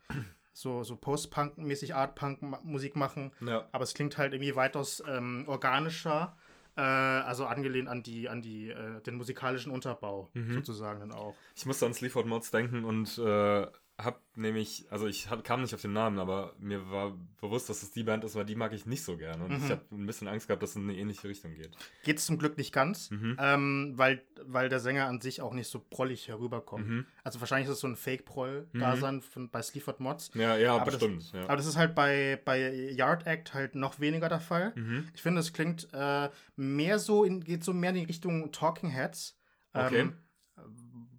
so, 0.55 0.83
so 0.85 0.97
Post-Punk-mäßig 0.97 1.95
Art-Punk-Musik 1.95 2.97
machen. 2.97 3.33
Ja. 3.40 3.69
Aber 3.73 3.85
es 3.85 3.93
klingt 3.93 4.17
halt 4.17 4.33
irgendwie 4.33 4.57
weitaus 4.57 5.03
ähm, 5.07 5.45
organischer, 5.47 6.37
äh, 6.77 6.81
also 6.81 7.45
angelehnt 7.47 7.88
an 7.88 8.03
die, 8.03 8.29
an 8.29 8.40
die, 8.40 8.71
äh, 8.71 9.01
den 9.03 9.17
musikalischen 9.17 9.71
Unterbau 9.73 10.31
Mhm. 10.33 10.55
sozusagen 10.55 11.01
dann 11.01 11.12
auch. 11.12 11.35
Ich 11.57 11.67
musste 11.67 11.87
an 11.87 11.93
Sleaford 11.93 12.27
Mods 12.27 12.51
denken 12.51 12.85
und 12.85 13.19
äh, 13.19 13.67
hab 13.96 14.20
nämlich, 14.35 14.87
also 14.90 15.07
ich 15.07 15.30
hab, 15.30 15.44
kam 15.44 15.62
nicht 15.62 15.72
auf 15.72 15.80
den 15.80 15.92
Namen, 15.92 16.18
aber 16.18 16.54
mir 16.59 16.90
war 16.90 17.16
bewusst, 17.40 17.68
dass 17.70 17.85
es 17.85 17.92
die 17.92 18.02
Band 18.02 18.24
ist, 18.24 18.35
weil 18.35 18.44
die 18.44 18.57
mag 18.57 18.72
ich 18.72 18.87
nicht 18.87 19.04
so 19.04 19.16
gerne. 19.16 19.44
Und 19.44 19.52
Mhm. 19.52 19.64
ich 19.64 19.70
habe 19.70 19.83
ein 19.92 20.04
bisschen 20.07 20.26
Angst 20.26 20.48
gehabt, 20.48 20.62
dass 20.64 20.70
es 20.70 20.76
in 20.76 20.83
eine 20.90 20.96
ähnliche 20.98 21.28
Richtung 21.28 21.54
geht. 21.54 21.70
Geht 22.02 22.18
es 22.18 22.26
zum 22.26 22.37
Glück 22.38 22.57
nicht 22.59 22.72
ganz, 22.72 23.11
Mhm. 23.12 23.37
ähm, 23.38 23.92
weil, 23.94 24.22
weil 24.44 24.68
der 24.68 24.80
Sänger 24.80 25.07
an 25.07 25.20
sich 25.20 25.40
auch 25.42 25.54
nicht 25.54 25.68
so 25.68 25.78
prollig 25.78 26.26
herüberkommt. 26.26 26.88
Mhm. 26.88 27.07
Also 27.22 27.38
wahrscheinlich 27.40 27.68
ist 27.68 27.74
es 27.74 27.80
so 27.80 27.87
ein 27.87 27.94
Fake-Proll-Dasein 27.96 29.20
von 29.22 29.48
bei 29.50 29.62
Sleaford 29.62 30.00
Mods. 30.00 30.30
Ja, 30.35 30.57
ja, 30.57 30.74
Aber 30.76 30.87
das- 30.90 30.98
bestimmt. 31.00 31.33
ja. 31.33 31.44
Aber 31.44 31.57
das 31.57 31.66
ist 31.66 31.76
halt 31.76 31.94
bei, 31.94 32.40
bei 32.44 32.72
Yard 32.90 33.26
Act 33.26 33.54
halt 33.54 33.74
noch 33.76 34.00
weniger 34.00 34.28
der 34.28 34.40
Fall. 34.40 34.72
Mhm. 34.74 35.09
Ich 35.14 35.22
finde, 35.22 35.40
es 35.40 35.52
klingt 35.52 35.88
äh, 35.92 36.30
mehr 36.57 36.98
so, 36.98 37.24
in, 37.24 37.44
geht 37.44 37.62
so 37.64 37.72
mehr 37.72 37.90
in 37.90 37.96
die 37.96 38.04
Richtung 38.04 38.50
Talking 38.50 38.90
Heads. 38.90 39.38
Okay. 39.72 40.00
Ähm, 40.00 40.12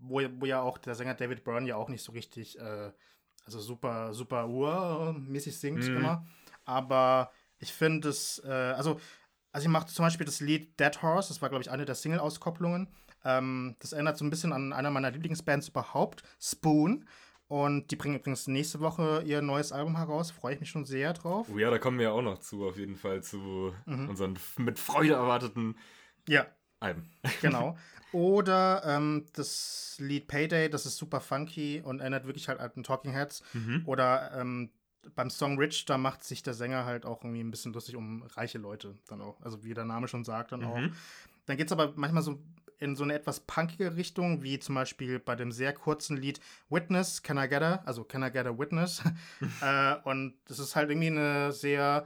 wo, 0.08 0.22
wo 0.39 0.46
ja 0.46 0.62
auch 0.62 0.78
der 0.78 0.96
Sänger 0.96 1.13
David 1.15 1.44
Byrne 1.44 1.68
ja 1.68 1.76
auch 1.76 1.89
nicht 1.89 2.04
so 2.04 2.12
richtig, 2.12 2.60
äh, 2.60 2.91
also 3.46 3.60
super, 3.60 4.13
super 4.13 4.48
Ur-mäßig 4.48 5.58
singt 5.60 5.89
Mhm. 5.89 5.98
immer. 5.98 6.26
Aber 6.63 7.32
ich 7.60 7.74
finde 7.74 8.10
es, 8.10 8.41
äh, 8.46 8.50
also, 8.50 9.00
also 9.52 9.65
ich 9.65 9.72
mache 9.72 9.88
zum 9.88 10.06
Beispiel 10.06 10.26
das 10.26 10.39
Lied 10.41 10.80
Dead 10.80 11.02
Horse, 11.02 11.30
das 11.30 11.41
war, 11.41 11.50
glaube 11.50 11.62
ich, 11.62 11.72
eine 11.72 11.86
der 11.86 11.96
Single-Auskopplungen. 11.96 12.88
Ähm, 13.24 13.76
das 13.80 13.94
erinnert 13.94 14.18
so 14.18 14.26
ein 14.26 14.30
bisschen 14.30 14.54
an 14.54 14.74
einer 14.74 14.91
meiner 14.91 15.12
Lieblingsbands 15.12 15.70
überhaupt, 15.70 16.24
Spoon. 16.39 17.08
Und 17.48 17.91
die 17.91 17.96
bringen 17.96 18.15
übrigens 18.15 18.48
nächste 18.48 18.80
Woche 18.80 19.22
ihr 19.24 19.41
neues 19.44 19.72
Album 19.72 19.98
heraus. 19.98 20.32
Freue 20.32 20.56
ich 20.56 20.60
mich 20.60 20.70
schon 20.70 20.84
sehr 20.86 21.13
drauf. 21.13 21.48
Oh 21.54 21.60
ja, 21.60 21.70
da 21.70 21.78
kommen 21.78 22.00
wir 22.00 22.06
ja 22.06 22.12
auch 22.12 22.24
noch 22.24 22.39
zu, 22.39 22.68
auf 22.68 22.78
jeden 22.78 22.96
Fall, 22.96 23.22
zu 23.22 23.72
Mhm. 23.86 24.10
unseren 24.10 24.39
mit 24.58 24.80
Freude 24.80 25.13
erwarteten 25.13 25.76
Ja, 26.28 26.48
Alben. 26.86 27.10
genau. 27.41 27.78
Oder 28.12 28.84
ähm, 28.86 29.26
das 29.34 29.98
Lied 30.00 30.28
Payday, 30.28 30.69
das 30.69 30.86
ist 30.86 30.98
super 30.98 31.19
funky 31.19 31.82
und 31.84 32.00
erinnert 32.00 32.26
wirklich 32.26 32.48
halt 32.48 32.60
an 32.60 32.84
Talking 32.84 33.12
Heads. 33.12 33.43
Mhm. 33.54 33.84
Oder 33.86 34.32
ähm, 34.39 34.69
beim 35.15 35.30
Song 35.30 35.58
Rich, 35.58 35.86
da 35.86 35.98
macht 35.98 36.24
sich 36.24 36.41
der 36.41 36.54
Sänger 36.54 36.86
halt 36.86 37.06
auch 37.06 37.24
irgendwie 37.24 37.43
ein 37.43 37.52
bisschen 37.52 37.74
lustig 37.74 37.95
um 37.95 38.24
reiche 38.24 38.58
Leute 38.58 38.95
dann 39.08 39.21
auch. 39.21 39.41
Also 39.41 39.63
wie 39.63 39.74
der 39.74 39.86
Name 39.86 40.08
schon 40.08 40.24
sagt 40.24 40.52
dann 40.52 40.63
auch. 40.63 40.78
Mhm. 40.78 40.93
Dann 41.45 41.58
geht 41.58 41.67
es 41.67 41.71
aber 41.71 41.93
manchmal 41.95 42.24
so 42.24 42.39
in 42.80 42.95
so 42.95 43.04
eine 43.04 43.13
etwas 43.13 43.39
punkige 43.41 43.95
Richtung, 43.95 44.43
wie 44.43 44.60
zum 44.60 44.76
Beispiel 44.76 45.19
bei 45.19 45.36
dem 45.36 45.52
sehr 45.52 45.74
kurzen 45.74 46.17
Lied 46.17 46.39
Witness, 46.69 47.24
Can 47.24 47.38
I 47.38 47.48
Get 47.48 47.62
a? 47.62 47.84
Also 47.86 48.04
Can 48.04 48.24
I 48.24 48.32
Get 48.32 48.45
a 48.45 48.58
Witness? 48.58 49.02
äh, 49.62 49.95
und 50.04 50.36
das 50.45 50.60
ist 50.60 50.76
halt 50.76 50.89
irgendwie 50.89 51.08
eine 51.08 51.52
sehr 51.52 52.06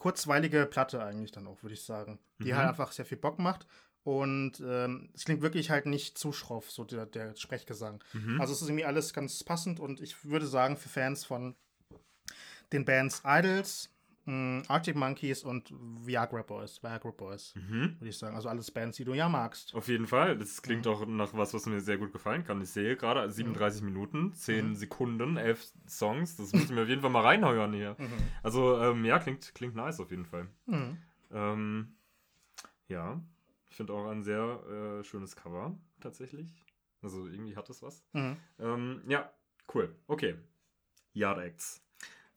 kurzweilige 0.00 0.64
Platte 0.64 1.04
eigentlich 1.04 1.30
dann 1.30 1.46
auch, 1.46 1.62
würde 1.62 1.74
ich 1.74 1.82
sagen. 1.84 2.18
Die 2.38 2.52
Mhm. 2.52 2.56
halt 2.56 2.68
einfach 2.70 2.90
sehr 2.92 3.04
viel 3.04 3.18
Bock 3.18 3.38
macht. 3.38 3.66
Und 4.02 4.60
ähm, 4.64 5.10
es 5.14 5.26
klingt 5.26 5.42
wirklich 5.42 5.68
halt 5.68 5.84
nicht 5.84 6.16
zu 6.16 6.32
schroff, 6.32 6.70
so 6.70 6.84
der, 6.84 7.04
der 7.04 7.36
Sprechgesang. 7.36 8.02
Mhm. 8.14 8.40
Also 8.40 8.54
es 8.54 8.62
ist 8.62 8.68
irgendwie 8.68 8.86
alles 8.86 9.12
ganz 9.12 9.44
passend 9.44 9.78
und 9.78 10.00
ich 10.00 10.24
würde 10.24 10.46
sagen, 10.46 10.78
für 10.78 10.88
Fans 10.88 11.26
von 11.26 11.54
den 12.72 12.86
Bands 12.86 13.22
Idols, 13.26 13.90
mh, 14.26 14.62
Arctic 14.68 14.96
Monkeys 14.96 15.42
und 15.44 15.72
Viagra 15.72 16.42
Boys, 16.42 16.82
Viagra 16.82 17.10
Boys, 17.10 17.54
Mhm. 17.56 17.96
würde 17.98 18.08
ich 18.08 18.18
sagen. 18.18 18.36
Also 18.36 18.48
alles 18.48 18.70
Bands, 18.70 18.96
die 18.96 19.04
du 19.04 19.14
ja 19.14 19.28
magst. 19.28 19.74
Auf 19.74 19.88
jeden 19.88 20.06
Fall. 20.06 20.36
Das 20.38 20.62
klingt 20.62 20.86
auch 20.86 21.06
nach 21.06 21.32
was, 21.34 21.54
was 21.54 21.66
mir 21.66 21.80
sehr 21.80 21.98
gut 21.98 22.12
gefallen 22.12 22.44
kann. 22.44 22.60
Ich 22.60 22.70
sehe 22.70 22.96
gerade 22.96 23.30
37 23.30 23.82
Minuten, 23.82 24.32
10 24.32 24.70
Mhm. 24.70 24.74
Sekunden, 24.76 25.36
11 25.36 25.72
Songs. 25.88 26.36
Das 26.36 26.52
muss 26.52 26.64
ich 26.64 26.70
mir 26.70 26.82
auf 26.82 26.88
jeden 26.88 27.00
Fall 27.02 27.10
mal 27.10 27.22
reinheuern 27.22 27.72
hier. 27.72 27.96
Mhm. 27.98 28.12
Also, 28.42 28.80
ähm, 28.80 29.04
ja, 29.04 29.18
klingt, 29.18 29.54
klingt 29.54 29.74
nice 29.74 30.00
auf 30.00 30.10
jeden 30.10 30.26
Fall. 30.26 30.48
Mhm. 30.66 30.98
Ähm, 31.32 31.94
ja, 32.88 33.20
ich 33.68 33.76
finde 33.76 33.92
auch 33.92 34.08
ein 34.10 34.22
sehr 34.24 34.98
äh, 35.00 35.04
schönes 35.04 35.36
Cover, 35.36 35.78
tatsächlich. 36.00 36.48
Also, 37.02 37.26
irgendwie 37.28 37.56
hat 37.56 37.70
es 37.70 37.82
was. 37.82 38.04
Mhm. 38.12 38.36
Ähm, 38.58 39.02
ja, 39.08 39.32
cool. 39.74 39.94
Okay. 40.06 40.36
Yard 41.12 41.38
Acts. 41.38 41.82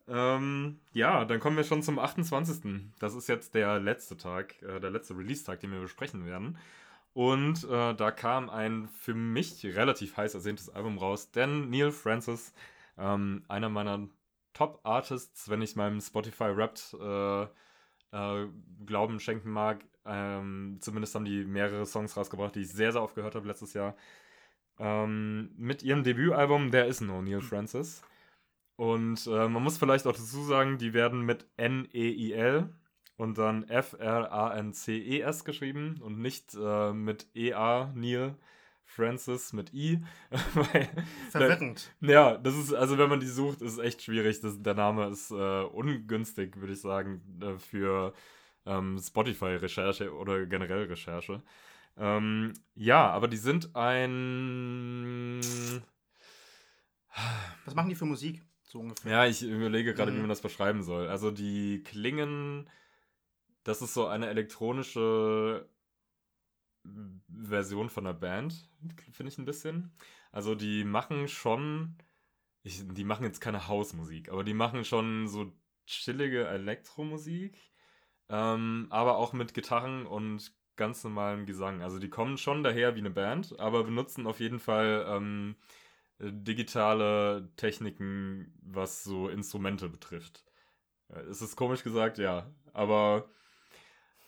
Ähm, 0.08 0.80
ja, 0.92 1.26
dann 1.26 1.39
kommen 1.39 1.56
wir 1.58 1.63
schon 1.63 1.82
zum 1.82 2.00
28. 2.00 2.92
Das 3.00 3.16
ist 3.16 3.28
jetzt 3.28 3.56
der 3.56 3.80
letzte 3.80 4.18
Tag, 4.18 4.62
äh, 4.62 4.80
der 4.80 4.92
letzte 4.92 5.18
Release-Tag, 5.18 5.62
den 5.62 5.72
wir 5.72 5.80
besprechen 5.80 6.25
werden. 6.25 6.58
Und 7.13 7.63
äh, 7.65 7.94
da 7.94 8.12
kam 8.12 8.50
ein 8.50 8.88
für 8.88 9.13
mich 9.13 9.63
relativ 9.63 10.17
heiß 10.17 10.34
ersehntes 10.34 10.69
Album 10.69 10.98
raus, 10.98 11.32
denn 11.32 11.69
Neil 11.69 11.92
Francis, 11.92 12.54
ähm, 12.98 13.44
einer 13.48 13.69
meiner 13.69 14.08
Top-Artists, 14.54 15.50
wenn 15.50 15.62
ich 15.62 15.75
meinem 15.75 16.02
Spotify-Rapt 16.02 16.96
äh, 17.00 17.44
äh, 18.13 18.48
Glauben 18.86 19.19
schenken 19.19 19.52
mag. 19.52 19.84
Ähm, 20.06 20.77
zumindest 20.82 21.15
haben 21.15 21.25
die 21.25 21.46
mehrere 21.46 21.86
Songs 21.86 22.17
rausgebracht, 22.17 22.56
die 22.56 22.62
ich 22.62 22.69
sehr, 22.69 22.92
sehr 22.92 23.02
oft 23.02 23.15
gehört 23.15 23.36
habe 23.36 23.48
letztes 23.48 23.73
Jahr. 23.73 23.96
Ähm, 24.80 25.52
mit 25.58 25.84
ihrem 25.84 26.04
Debütalbum 26.04 26.71
There 26.71 26.88
Is 26.88 27.00
No 27.02 27.21
Neil 27.21 27.42
Francis. 27.42 28.04
Und 28.76 29.28
äh, 29.28 29.48
man 29.48 29.63
muss 29.63 29.78
vielleicht 29.78 30.08
auch 30.08 30.13
dazu 30.13 30.44
sagen, 30.44 30.78
die 30.78 30.94
werden 30.94 31.21
mit 31.21 31.46
N-E-I-L 31.58 32.69
und 33.17 33.38
dann 33.38 33.63
F-R-A-N-C-E-S 33.67 35.46
geschrieben 35.46 36.00
und 36.02 36.19
nicht 36.19 36.56
äh, 36.56 36.92
mit 36.92 37.28
E-A 37.36 37.92
Neil 37.96 38.36
Francis 38.86 39.54
mit 39.54 39.74
I. 39.74 40.04
Verwirrend. 41.32 41.94
ja, 42.02 42.38
das 42.38 42.56
ist, 42.56 42.74
also 42.74 42.98
wenn 42.98 43.10
man 43.10 43.19
die 43.19 43.28
sucht, 43.28 43.62
ist 43.62 43.74
es 43.74 43.80
echt 43.80 44.04
schwierig. 44.04 44.42
Das, 44.42 44.62
der 44.62 44.74
Name 44.74 45.08
ist 45.08 45.32
äh, 45.32 45.63
ungünstig, 45.63 46.60
würde 46.60 46.74
ich 46.74 46.82
sagen, 46.82 47.21
äh, 47.42 47.58
für 47.58 48.13
ähm, 48.65 49.00
Spotify-Recherche 49.00 50.13
oder 50.13 50.46
generell 50.46 50.84
Recherche. 50.86 51.42
Ähm, 51.98 52.54
ja, 52.76 53.10
aber 53.10 53.28
die 53.28 53.38
sind 53.38 53.76
ein. 53.76 55.40
Was 57.65 57.76
machen 57.76 57.90
die 57.90 57.96
für 57.96 58.06
Musik? 58.06 58.42
So 58.74 58.80
ungefähr. 58.80 59.12
Ja, 59.12 59.26
ich 59.28 59.44
überlege 59.44 59.94
gerade, 59.94 60.12
Mhm. 60.12 60.15
wie 60.15 60.19
man 60.21 60.30
das 60.30 60.42
beschreiben 60.42 60.82
soll. 60.82 61.08
Also 61.08 61.30
die 61.30 61.84
klingen. 61.84 62.67
Das 63.63 63.84
ist 63.84 63.94
so 63.94 64.08
eine 64.08 64.28
elektronische 64.28 65.69
Version 67.32 67.90
von 67.90 68.08
einer 68.08 68.15
Band, 68.15 68.69
finde 69.12 69.32
ich 69.32 69.38
ein 69.38 69.46
bisschen. 69.46 69.94
Also 70.32 70.56
die 70.56 70.84
machen 70.84 71.28
schon. 71.28 71.96
Ich, 72.63 72.84
die 72.86 73.04
machen 73.04 73.26
jetzt 73.26 73.42
keine 73.42 73.67
Hausmusik, 73.67 74.30
aber 74.30 74.44
die 74.44 74.56
machen 74.56 74.84
schon 74.86 75.28
so 75.28 75.54
chillige 75.86 76.48
Elektromusik. 76.48 77.56
Ähm, 78.30 78.88
aber 78.90 79.17
auch 79.17 79.34
mit 79.34 79.54
Gitarren 79.54 80.08
und 80.08 80.52
ganz 80.78 81.04
normalen 81.04 81.46
Gesang. 81.46 81.84
Also 81.84 82.00
die 82.00 82.10
kommen 82.10 82.38
schon 82.40 82.63
daher 82.63 82.96
wie 82.96 83.00
eine 83.00 83.12
Band, 83.12 83.60
aber 83.60 83.84
benutzen 83.84 84.26
auf 84.26 84.40
jeden 84.40 84.60
Fall 84.60 85.06
ähm, 85.08 85.56
äh, 85.58 85.62
digitale 86.32 87.50
Techniken, 87.58 88.54
was 88.62 89.04
so 89.04 89.28
Instrumente 89.30 89.90
betrifft. 89.90 90.44
Äh, 91.10 91.21
Es 91.30 91.42
ist 91.42 91.56
komisch 91.56 91.84
gesagt, 91.84 92.17
ja. 92.17 92.48
Aber 92.74 93.30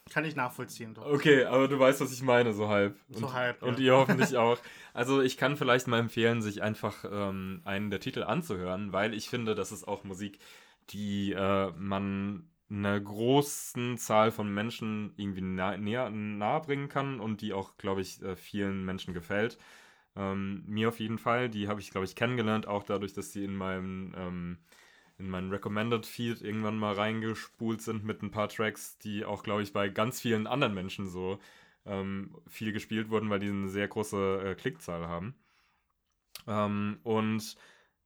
Kann 0.09 0.23
ich 0.23 0.35
nachvollziehen. 0.35 0.93
Doch. 0.93 1.05
okay, 1.07 1.45
aber 1.45 1.67
du 1.67 1.79
weißt, 1.79 1.99
was 1.99 2.13
ich 2.13 2.21
meine, 2.21 2.53
so 2.53 2.67
halb. 2.69 2.99
So 3.09 3.25
und, 3.27 3.33
halb, 3.33 3.63
ja. 3.63 3.67
Und 3.67 3.79
ihr 3.79 3.95
hoffentlich 3.95 4.37
auch. 4.37 4.59
Also 4.93 5.21
ich 5.21 5.35
kann 5.37 5.57
vielleicht 5.57 5.87
mal 5.87 5.99
empfehlen, 5.99 6.41
sich 6.43 6.61
einfach 6.61 7.03
ähm, 7.11 7.61
einen 7.65 7.89
der 7.89 7.99
Titel 7.99 8.23
anzuhören, 8.23 8.93
weil 8.93 9.13
ich 9.15 9.29
finde, 9.29 9.55
das 9.55 9.71
ist 9.71 9.87
auch 9.87 10.03
Musik, 10.03 10.37
die 10.91 11.31
äh, 11.33 11.71
man 11.75 12.49
einer 12.69 12.99
großen 12.99 13.97
Zahl 13.97 14.31
von 14.31 14.53
Menschen 14.53 15.13
irgendwie 15.17 15.41
nah, 15.41 15.75
näher 15.77 16.09
nahe 16.11 16.61
bringen 16.61 16.89
kann 16.89 17.19
und 17.19 17.41
die 17.41 17.53
auch, 17.53 17.77
glaube 17.77 18.01
ich, 18.01 18.21
äh, 18.21 18.35
vielen 18.35 18.85
Menschen 18.85 19.13
gefällt. 19.13 19.57
Ähm, 20.15 20.63
mir 20.67 20.89
auf 20.89 20.99
jeden 20.99 21.17
Fall. 21.17 21.49
Die 21.49 21.67
habe 21.67 21.79
ich, 21.81 21.91
glaube 21.91 22.05
ich, 22.05 22.15
kennengelernt, 22.15 22.67
auch 22.67 22.83
dadurch, 22.83 23.13
dass 23.13 23.31
sie 23.33 23.43
in 23.43 23.55
meinem 23.55 24.13
ähm, 24.17 24.57
in 25.17 25.29
meinen 25.29 25.51
Recommended 25.51 26.05
Feed 26.05 26.41
irgendwann 26.41 26.77
mal 26.77 26.93
reingespult 26.93 27.81
sind 27.81 28.03
mit 28.03 28.21
ein 28.21 28.31
paar 28.31 28.49
Tracks, 28.49 28.97
die 28.99 29.23
auch, 29.25 29.43
glaube 29.43 29.63
ich, 29.63 29.73
bei 29.73 29.89
ganz 29.89 30.21
vielen 30.21 30.47
anderen 30.47 30.73
Menschen 30.73 31.07
so 31.07 31.39
ähm, 31.85 32.35
viel 32.47 32.73
gespielt 32.73 33.09
wurden, 33.09 33.29
weil 33.29 33.39
die 33.39 33.47
eine 33.49 33.69
sehr 33.69 33.87
große 33.87 34.41
äh, 34.45 34.55
Klickzahl 34.55 35.07
haben. 35.07 35.35
Ähm, 36.47 36.99
und 37.03 37.55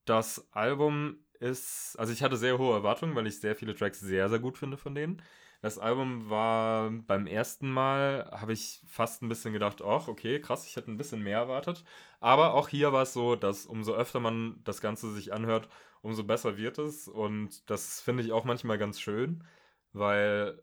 das 0.04 0.48
Album 0.52 1.18
ist, 1.40 1.96
also 1.98 2.12
ich 2.12 2.22
hatte 2.22 2.36
sehr 2.36 2.58
hohe 2.58 2.74
Erwartungen, 2.74 3.14
weil 3.14 3.26
ich 3.26 3.40
sehr 3.40 3.56
viele 3.56 3.74
Tracks 3.74 4.00
sehr, 4.00 4.28
sehr 4.28 4.38
gut 4.40 4.58
finde 4.58 4.76
von 4.76 4.94
denen. 4.94 5.22
Das 5.60 5.78
Album 5.78 6.30
war 6.30 6.90
beim 6.90 7.26
ersten 7.26 7.70
Mal, 7.70 8.30
habe 8.32 8.54
ich 8.54 8.82
fast 8.88 9.22
ein 9.22 9.28
bisschen 9.28 9.52
gedacht, 9.52 9.82
ach, 9.82 10.08
okay, 10.08 10.40
krass, 10.40 10.66
ich 10.66 10.76
hätte 10.76 10.90
ein 10.90 10.96
bisschen 10.96 11.22
mehr 11.22 11.38
erwartet. 11.38 11.84
Aber 12.18 12.54
auch 12.54 12.68
hier 12.68 12.92
war 12.92 13.02
es 13.02 13.12
so, 13.12 13.36
dass 13.36 13.66
umso 13.66 13.94
öfter 13.94 14.20
man 14.20 14.60
das 14.64 14.80
Ganze 14.80 15.12
sich 15.12 15.32
anhört, 15.34 15.68
umso 16.00 16.24
besser 16.24 16.56
wird 16.56 16.78
es. 16.78 17.08
Und 17.08 17.68
das 17.68 18.00
finde 18.00 18.22
ich 18.22 18.32
auch 18.32 18.44
manchmal 18.44 18.78
ganz 18.78 19.00
schön, 19.00 19.44
weil 19.92 20.62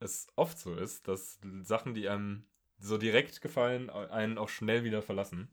es 0.00 0.28
oft 0.36 0.58
so 0.58 0.74
ist, 0.74 1.08
dass 1.08 1.40
Sachen, 1.62 1.94
die 1.94 2.08
einem 2.08 2.46
so 2.78 2.96
direkt 2.98 3.40
gefallen, 3.40 3.90
einen 3.90 4.38
auch 4.38 4.48
schnell 4.48 4.84
wieder 4.84 5.02
verlassen. 5.02 5.50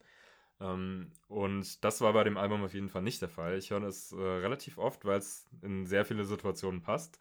Ähm, 0.60 1.12
und 1.28 1.84
das 1.84 2.02
war 2.02 2.14
bei 2.14 2.24
dem 2.24 2.38
Album 2.38 2.64
auf 2.64 2.74
jeden 2.74 2.90
Fall 2.90 3.02
nicht 3.02 3.22
der 3.22 3.30
Fall. 3.30 3.58
Ich 3.58 3.72
höre 3.72 3.84
es 3.84 4.12
äh, 4.12 4.16
relativ 4.18 4.78
oft, 4.78 5.06
weil 5.06 5.20
es 5.20 5.48
in 5.62 5.86
sehr 5.86 6.06
viele 6.06 6.26
Situationen 6.26 6.82
passt. 6.82 7.20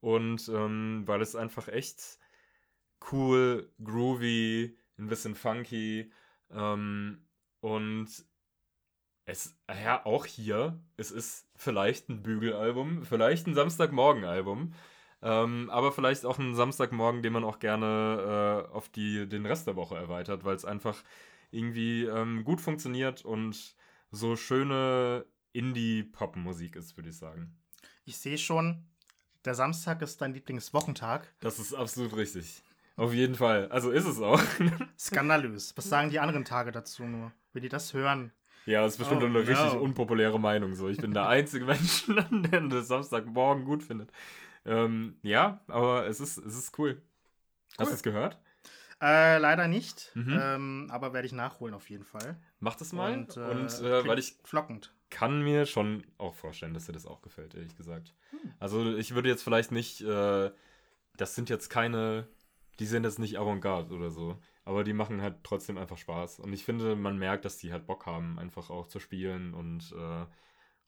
Und 0.00 0.48
ähm, 0.48 1.02
weil 1.06 1.20
es 1.22 1.34
einfach 1.34 1.68
echt 1.68 2.18
cool, 3.10 3.72
groovy, 3.82 4.76
ein 4.98 5.08
bisschen 5.08 5.34
funky 5.34 6.12
ähm, 6.50 7.26
und 7.60 8.08
es, 9.24 9.58
ja, 9.68 10.04
auch 10.06 10.24
hier, 10.24 10.80
es 10.96 11.10
ist 11.10 11.46
vielleicht 11.54 12.08
ein 12.08 12.22
Bügelalbum, 12.22 13.04
vielleicht 13.04 13.46
ein 13.46 13.54
Samstagmorgen-Album, 13.54 14.72
ähm, 15.20 15.70
aber 15.70 15.92
vielleicht 15.92 16.24
auch 16.24 16.38
ein 16.38 16.54
Samstagmorgen, 16.54 17.22
den 17.22 17.34
man 17.34 17.44
auch 17.44 17.58
gerne 17.58 18.66
äh, 18.70 18.74
auf 18.74 18.88
die, 18.88 19.28
den 19.28 19.44
Rest 19.44 19.66
der 19.66 19.76
Woche 19.76 19.96
erweitert, 19.96 20.44
weil 20.44 20.56
es 20.56 20.64
einfach 20.64 21.02
irgendwie 21.50 22.04
ähm, 22.04 22.44
gut 22.44 22.60
funktioniert 22.60 23.24
und 23.24 23.76
so 24.10 24.36
schöne 24.36 25.26
Indie-Pop-Musik 25.52 26.76
ist, 26.76 26.96
würde 26.96 27.10
ich 27.10 27.16
sagen. 27.18 27.54
Ich 28.04 28.16
sehe 28.16 28.38
schon, 28.38 28.87
der 29.44 29.54
Samstag 29.54 30.02
ist 30.02 30.20
dein 30.20 30.34
Lieblingswochentag. 30.34 31.32
Das 31.40 31.58
ist 31.58 31.74
absolut 31.74 32.16
richtig. 32.16 32.62
Auf 32.96 33.12
jeden 33.14 33.34
Fall. 33.36 33.68
Also 33.70 33.90
ist 33.90 34.06
es 34.06 34.20
auch. 34.20 34.40
Skandalös. 34.98 35.76
Was 35.76 35.88
sagen 35.88 36.10
die 36.10 36.18
anderen 36.20 36.44
Tage 36.44 36.72
dazu 36.72 37.04
nur? 37.04 37.32
Wenn 37.52 37.62
die 37.62 37.68
das 37.68 37.94
hören. 37.94 38.32
ja, 38.66 38.82
das 38.82 38.94
ist 38.94 38.98
bestimmt 38.98 39.22
Oh, 39.22 39.26
eine 39.26 39.38
richtig 39.38 39.72
no. 39.74 39.80
unpopuläre 39.80 40.38
Meinung. 40.40 40.74
So, 40.74 40.88
ich 40.88 40.98
bin 40.98 41.12
der 41.14 41.28
einzige 41.28 41.64
Mensch, 41.64 42.06
der 42.30 42.60
das 42.62 42.88
Samstagmorgen 42.88 43.64
gut 43.64 43.82
findet. 43.84 44.10
Ähm, 44.64 45.16
ja, 45.22 45.60
aber 45.68 46.06
es 46.08 46.20
ist, 46.20 46.38
es 46.38 46.56
ist 46.58 46.78
cool. 46.78 47.00
Hast 47.78 47.86
Cool. 47.86 47.86
du 47.86 47.94
es 47.94 48.02
gehört? 48.02 48.38
Äh, 49.00 49.38
leider 49.38 49.68
nicht. 49.68 50.10
Mhm. 50.14 50.38
Ähm, 50.40 50.88
aber 50.90 51.12
werde 51.12 51.26
ich 51.26 51.32
nachholen 51.32 51.74
auf 51.74 51.88
jeden 51.88 52.04
Fall. 52.04 52.36
Mach 52.58 52.74
das 52.74 52.92
mal. 52.92 53.12
Und, 53.12 53.36
Und, 53.36 53.80
äh, 53.80 54.00
äh, 54.00 54.06
weil 54.08 54.18
ich 54.18 54.36
flockend. 54.42 54.92
Kann 55.10 55.42
mir 55.42 55.66
schon 55.66 56.04
auch 56.18 56.34
vorstellen, 56.34 56.74
dass 56.74 56.86
dir 56.86 56.92
das 56.92 57.06
auch 57.06 57.22
gefällt, 57.22 57.54
ehrlich 57.54 57.76
gesagt. 57.76 58.14
Hm. 58.30 58.38
Also 58.58 58.96
ich 58.96 59.14
würde 59.14 59.28
jetzt 59.28 59.42
vielleicht 59.42 59.72
nicht, 59.72 60.00
äh, 60.02 60.50
das 61.16 61.34
sind 61.34 61.48
jetzt 61.50 61.68
keine, 61.68 62.28
die 62.78 62.86
sind 62.86 63.04
jetzt 63.04 63.18
nicht 63.18 63.38
Avantgarde 63.38 63.94
oder 63.94 64.10
so, 64.10 64.38
aber 64.64 64.84
die 64.84 64.92
machen 64.92 65.22
halt 65.22 65.36
trotzdem 65.44 65.78
einfach 65.78 65.98
Spaß. 65.98 66.40
Und 66.40 66.52
ich 66.52 66.64
finde, 66.64 66.94
man 66.96 67.18
merkt, 67.18 67.44
dass 67.44 67.58
die 67.58 67.72
halt 67.72 67.86
Bock 67.86 68.06
haben, 68.06 68.38
einfach 68.38 68.70
auch 68.70 68.86
zu 68.86 69.00
spielen 69.00 69.54
und, 69.54 69.92
äh, 69.92 70.26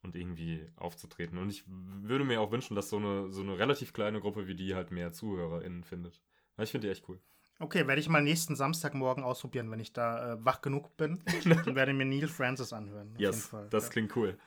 und 0.03 0.15
irgendwie 0.15 0.67
aufzutreten. 0.75 1.37
Und 1.37 1.49
ich 1.49 1.63
würde 1.67 2.25
mir 2.25 2.41
auch 2.41 2.51
wünschen, 2.51 2.75
dass 2.75 2.89
so 2.89 2.97
eine, 2.97 3.31
so 3.31 3.41
eine 3.41 3.57
relativ 3.57 3.93
kleine 3.93 4.19
Gruppe 4.19 4.47
wie 4.47 4.55
die 4.55 4.75
halt 4.75 4.91
mehr 4.91 5.13
ZuhörerInnen 5.13 5.83
findet. 5.83 6.21
Weil 6.55 6.65
ich 6.65 6.71
finde 6.71 6.87
die 6.87 6.91
echt 6.91 7.07
cool. 7.09 7.19
Okay, 7.61 7.87
werde 7.87 8.01
ich 8.01 8.09
mal 8.09 8.21
nächsten 8.21 8.55
Samstagmorgen 8.55 9.23
ausprobieren, 9.23 9.69
wenn 9.71 9.79
ich 9.79 9.93
da 9.93 10.33
äh, 10.33 10.45
wach 10.45 10.61
genug 10.61 10.97
bin. 10.97 11.21
Dann 11.65 11.75
werde 11.75 11.91
ich 11.91 11.97
mir 11.97 12.05
Neil 12.05 12.27
Francis 12.27 12.73
anhören. 12.73 13.13
Yes, 13.17 13.51
das 13.69 13.85
ja. 13.85 13.89
klingt 13.89 14.15
cool. 14.15 14.37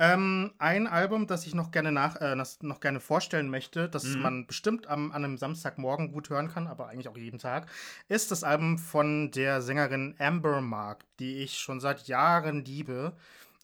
Ähm, 0.00 0.52
ein 0.58 0.86
Album, 0.86 1.26
das 1.26 1.44
ich 1.44 1.54
noch 1.54 1.72
gerne 1.72 1.90
nach, 1.90 2.20
äh, 2.20 2.36
das 2.36 2.62
noch 2.62 2.78
gerne 2.78 3.00
vorstellen 3.00 3.50
möchte, 3.50 3.88
das 3.88 4.04
Mhm. 4.04 4.22
man 4.22 4.46
bestimmt 4.46 4.86
am, 4.86 5.10
an 5.10 5.24
einem 5.24 5.36
Samstagmorgen 5.36 6.12
gut 6.12 6.30
hören 6.30 6.48
kann, 6.48 6.68
aber 6.68 6.88
eigentlich 6.88 7.08
auch 7.08 7.16
jeden 7.16 7.40
Tag, 7.40 7.66
ist 8.08 8.30
das 8.30 8.44
Album 8.44 8.78
von 8.78 9.32
der 9.32 9.60
Sängerin 9.60 10.14
Amber 10.18 10.60
Mark, 10.60 11.04
die 11.18 11.42
ich 11.42 11.58
schon 11.58 11.80
seit 11.80 12.06
Jahren 12.06 12.64
liebe. 12.64 13.12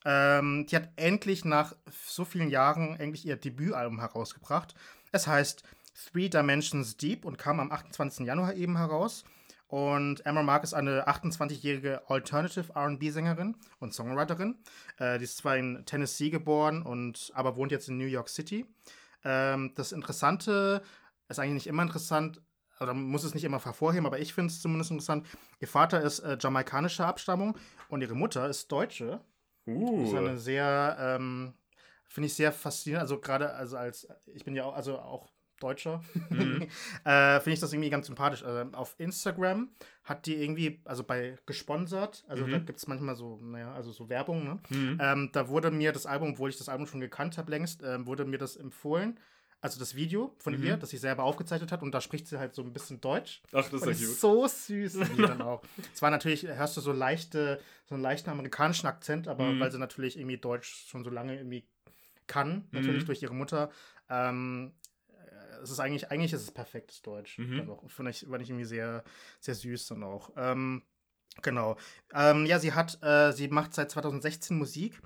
Ähm, 0.04 0.66
die 0.66 0.74
hat 0.74 0.88
endlich 0.96 1.44
nach 1.44 1.76
so 2.04 2.24
vielen 2.24 2.50
Jahren 2.50 2.98
endlich 2.98 3.24
ihr 3.26 3.36
Debütalbum 3.36 4.00
herausgebracht. 4.00 4.74
Es 5.12 5.28
heißt 5.28 5.62
Three 5.94 6.28
Dimensions 6.28 6.96
Deep 6.96 7.24
und 7.24 7.38
kam 7.38 7.60
am 7.60 7.70
28. 7.70 8.26
Januar 8.26 8.54
eben 8.54 8.76
heraus. 8.76 9.24
Und 9.68 10.26
Amber 10.26 10.42
Mark 10.42 10.62
ist 10.62 10.74
eine 10.74 11.08
28-jährige 11.08 12.08
Alternative 12.08 12.76
RB-Sängerin 12.76 13.56
und 13.80 13.94
Songwriterin. 13.94 14.58
Äh, 14.98 15.18
die 15.18 15.24
ist 15.24 15.38
zwar 15.38 15.56
in 15.56 15.84
Tennessee 15.86 16.30
geboren, 16.30 16.82
und, 16.82 17.32
aber 17.34 17.56
wohnt 17.56 17.72
jetzt 17.72 17.88
in 17.88 17.98
New 17.98 18.04
York 18.04 18.28
City. 18.28 18.66
Ähm, 19.24 19.72
das 19.74 19.92
Interessante 19.92 20.82
ist 21.28 21.38
eigentlich 21.38 21.54
nicht 21.54 21.66
immer 21.66 21.82
interessant, 21.82 22.42
oder 22.78 22.92
man 22.92 23.04
muss 23.04 23.24
es 23.24 23.34
nicht 23.34 23.44
immer 23.44 23.64
hervorheben, 23.64 24.06
aber 24.06 24.18
ich 24.18 24.34
finde 24.34 24.52
es 24.52 24.60
zumindest 24.60 24.90
interessant. 24.90 25.26
Ihr 25.60 25.68
Vater 25.68 26.02
ist 26.02 26.20
äh, 26.20 26.36
jamaikanischer 26.38 27.06
Abstammung 27.06 27.56
und 27.88 28.02
ihre 28.02 28.14
Mutter 28.14 28.48
ist 28.48 28.70
Deutsche. 28.70 29.20
Das 29.64 29.74
ist 29.74 30.14
eine 30.14 30.34
Uh, 30.34 30.36
sehr, 30.36 30.96
ähm, 31.00 31.54
finde 32.06 32.26
ich 32.26 32.34
sehr 32.34 32.52
faszinierend. 32.52 33.02
Also 33.02 33.18
gerade, 33.18 33.54
also 33.54 33.76
als, 33.76 34.06
ich 34.26 34.44
bin 34.44 34.54
ja 34.54 34.64
auch, 34.64 34.74
also 34.74 34.98
auch 34.98 35.33
Deutscher, 35.60 36.02
Mhm. 36.30 36.68
äh, 37.04 37.40
finde 37.40 37.54
ich 37.54 37.60
das 37.60 37.72
irgendwie 37.72 37.90
ganz 37.90 38.06
sympathisch. 38.06 38.42
Also 38.42 38.70
auf 38.76 38.94
Instagram 38.98 39.70
hat 40.04 40.26
die 40.26 40.34
irgendwie, 40.36 40.80
also 40.84 41.04
bei 41.04 41.36
gesponsert, 41.46 42.24
also 42.28 42.46
Mhm. 42.46 42.50
da 42.50 42.58
gibt 42.58 42.78
es 42.78 42.86
manchmal 42.86 43.14
so, 43.16 43.38
naja, 43.42 43.72
also 43.74 43.92
so 43.92 44.08
Werbung, 44.08 44.44
ne? 44.44 44.58
mhm. 44.70 44.98
Ähm, 45.00 45.30
da 45.32 45.48
wurde 45.48 45.70
mir 45.70 45.92
das 45.92 46.06
Album, 46.06 46.32
obwohl 46.32 46.50
ich 46.50 46.58
das 46.58 46.68
Album 46.68 46.86
schon 46.86 47.00
gekannt 47.00 47.38
habe 47.38 47.50
längst, 47.50 47.82
ähm, 47.82 48.06
wurde 48.06 48.24
mir 48.24 48.38
das 48.38 48.56
empfohlen. 48.56 49.18
Also 49.60 49.78
das 49.78 49.94
Video 49.94 50.34
von 50.40 50.54
Mhm. 50.58 50.62
ihr, 50.62 50.76
das 50.76 50.90
sie 50.90 50.98
selber 50.98 51.22
aufgezeichnet 51.24 51.72
hat. 51.72 51.80
Und 51.82 51.92
da 51.94 52.02
spricht 52.02 52.26
sie 52.26 52.38
halt 52.38 52.54
so 52.54 52.60
ein 52.60 52.74
bisschen 52.74 53.00
Deutsch. 53.00 53.40
Ach, 53.52 53.66
das 53.70 53.80
Und 53.80 53.88
ist 53.92 54.00
ja 54.02 54.08
cute. 54.08 54.18
so 54.18 54.46
süß. 54.46 54.92
dann 55.38 55.40
auch. 55.40 55.62
Zwar 55.94 56.10
natürlich 56.10 56.46
hörst 56.46 56.76
du 56.76 56.82
so 56.82 56.92
leichte, 56.92 57.58
so 57.86 57.94
einen 57.94 58.02
leichten 58.02 58.28
amerikanischen 58.28 58.86
Akzent, 58.88 59.26
aber 59.26 59.52
Mhm. 59.52 59.60
weil 59.60 59.72
sie 59.72 59.78
natürlich 59.78 60.18
irgendwie 60.18 60.36
Deutsch 60.36 60.86
schon 60.88 61.02
so 61.02 61.08
lange 61.08 61.36
irgendwie 61.36 61.66
kann, 62.26 62.68
natürlich 62.72 63.04
Mhm. 63.04 63.06
durch 63.06 63.22
ihre 63.22 63.34
Mutter. 63.34 63.70
Ähm, 64.10 64.72
äh, 64.82 64.83
es 65.64 65.70
ist 65.70 65.80
eigentlich, 65.80 66.10
eigentlich 66.10 66.32
ist 66.32 66.42
es 66.42 66.50
perfektes 66.50 67.02
Deutsch. 67.02 67.38
Mhm. 67.38 67.68
Auch. 67.70 67.90
Finde 67.90 68.10
ich, 68.10 68.26
fand 68.28 68.42
ich 68.42 68.50
irgendwie 68.50 68.66
sehr, 68.66 69.02
sehr 69.40 69.54
süß 69.54 69.88
dann 69.88 70.02
auch. 70.02 70.30
Ähm, 70.36 70.82
genau. 71.42 71.76
Ähm, 72.14 72.46
ja, 72.46 72.58
sie 72.58 72.72
hat, 72.72 73.02
äh, 73.02 73.32
sie 73.32 73.48
macht 73.48 73.74
seit 73.74 73.90
2016 73.90 74.56
Musik. 74.56 75.00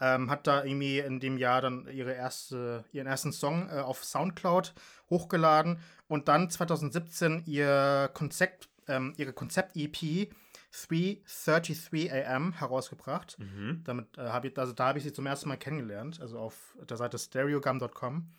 Ähm, 0.00 0.28
hat 0.28 0.46
da 0.46 0.64
irgendwie 0.64 0.98
in 0.98 1.20
dem 1.20 1.38
Jahr 1.38 1.60
dann 1.60 1.86
ihre 1.88 2.12
erste, 2.12 2.84
ihren 2.90 3.06
ersten 3.06 3.32
Song 3.32 3.68
äh, 3.70 3.78
auf 3.78 4.04
Soundcloud 4.04 4.74
hochgeladen 5.08 5.78
und 6.08 6.26
dann 6.26 6.50
2017 6.50 7.44
ihr 7.46 8.10
Konzept, 8.12 8.68
ähm, 8.88 9.14
ihre 9.16 9.32
Konzept-EP 9.32 10.32
333 10.74 12.12
AM 12.12 12.52
herausgebracht. 12.52 13.38
Mhm. 13.38 13.82
Damit 13.84 14.18
äh, 14.18 14.22
habe 14.22 14.48
ich, 14.48 14.58
also 14.58 14.72
da 14.72 14.88
habe 14.88 14.98
ich 14.98 15.04
sie 15.04 15.12
zum 15.12 15.26
ersten 15.26 15.48
Mal 15.48 15.56
kennengelernt, 15.56 16.20
also 16.20 16.38
auf 16.38 16.76
der 16.88 16.96
Seite 16.96 17.16
stereogum.com. 17.16 18.32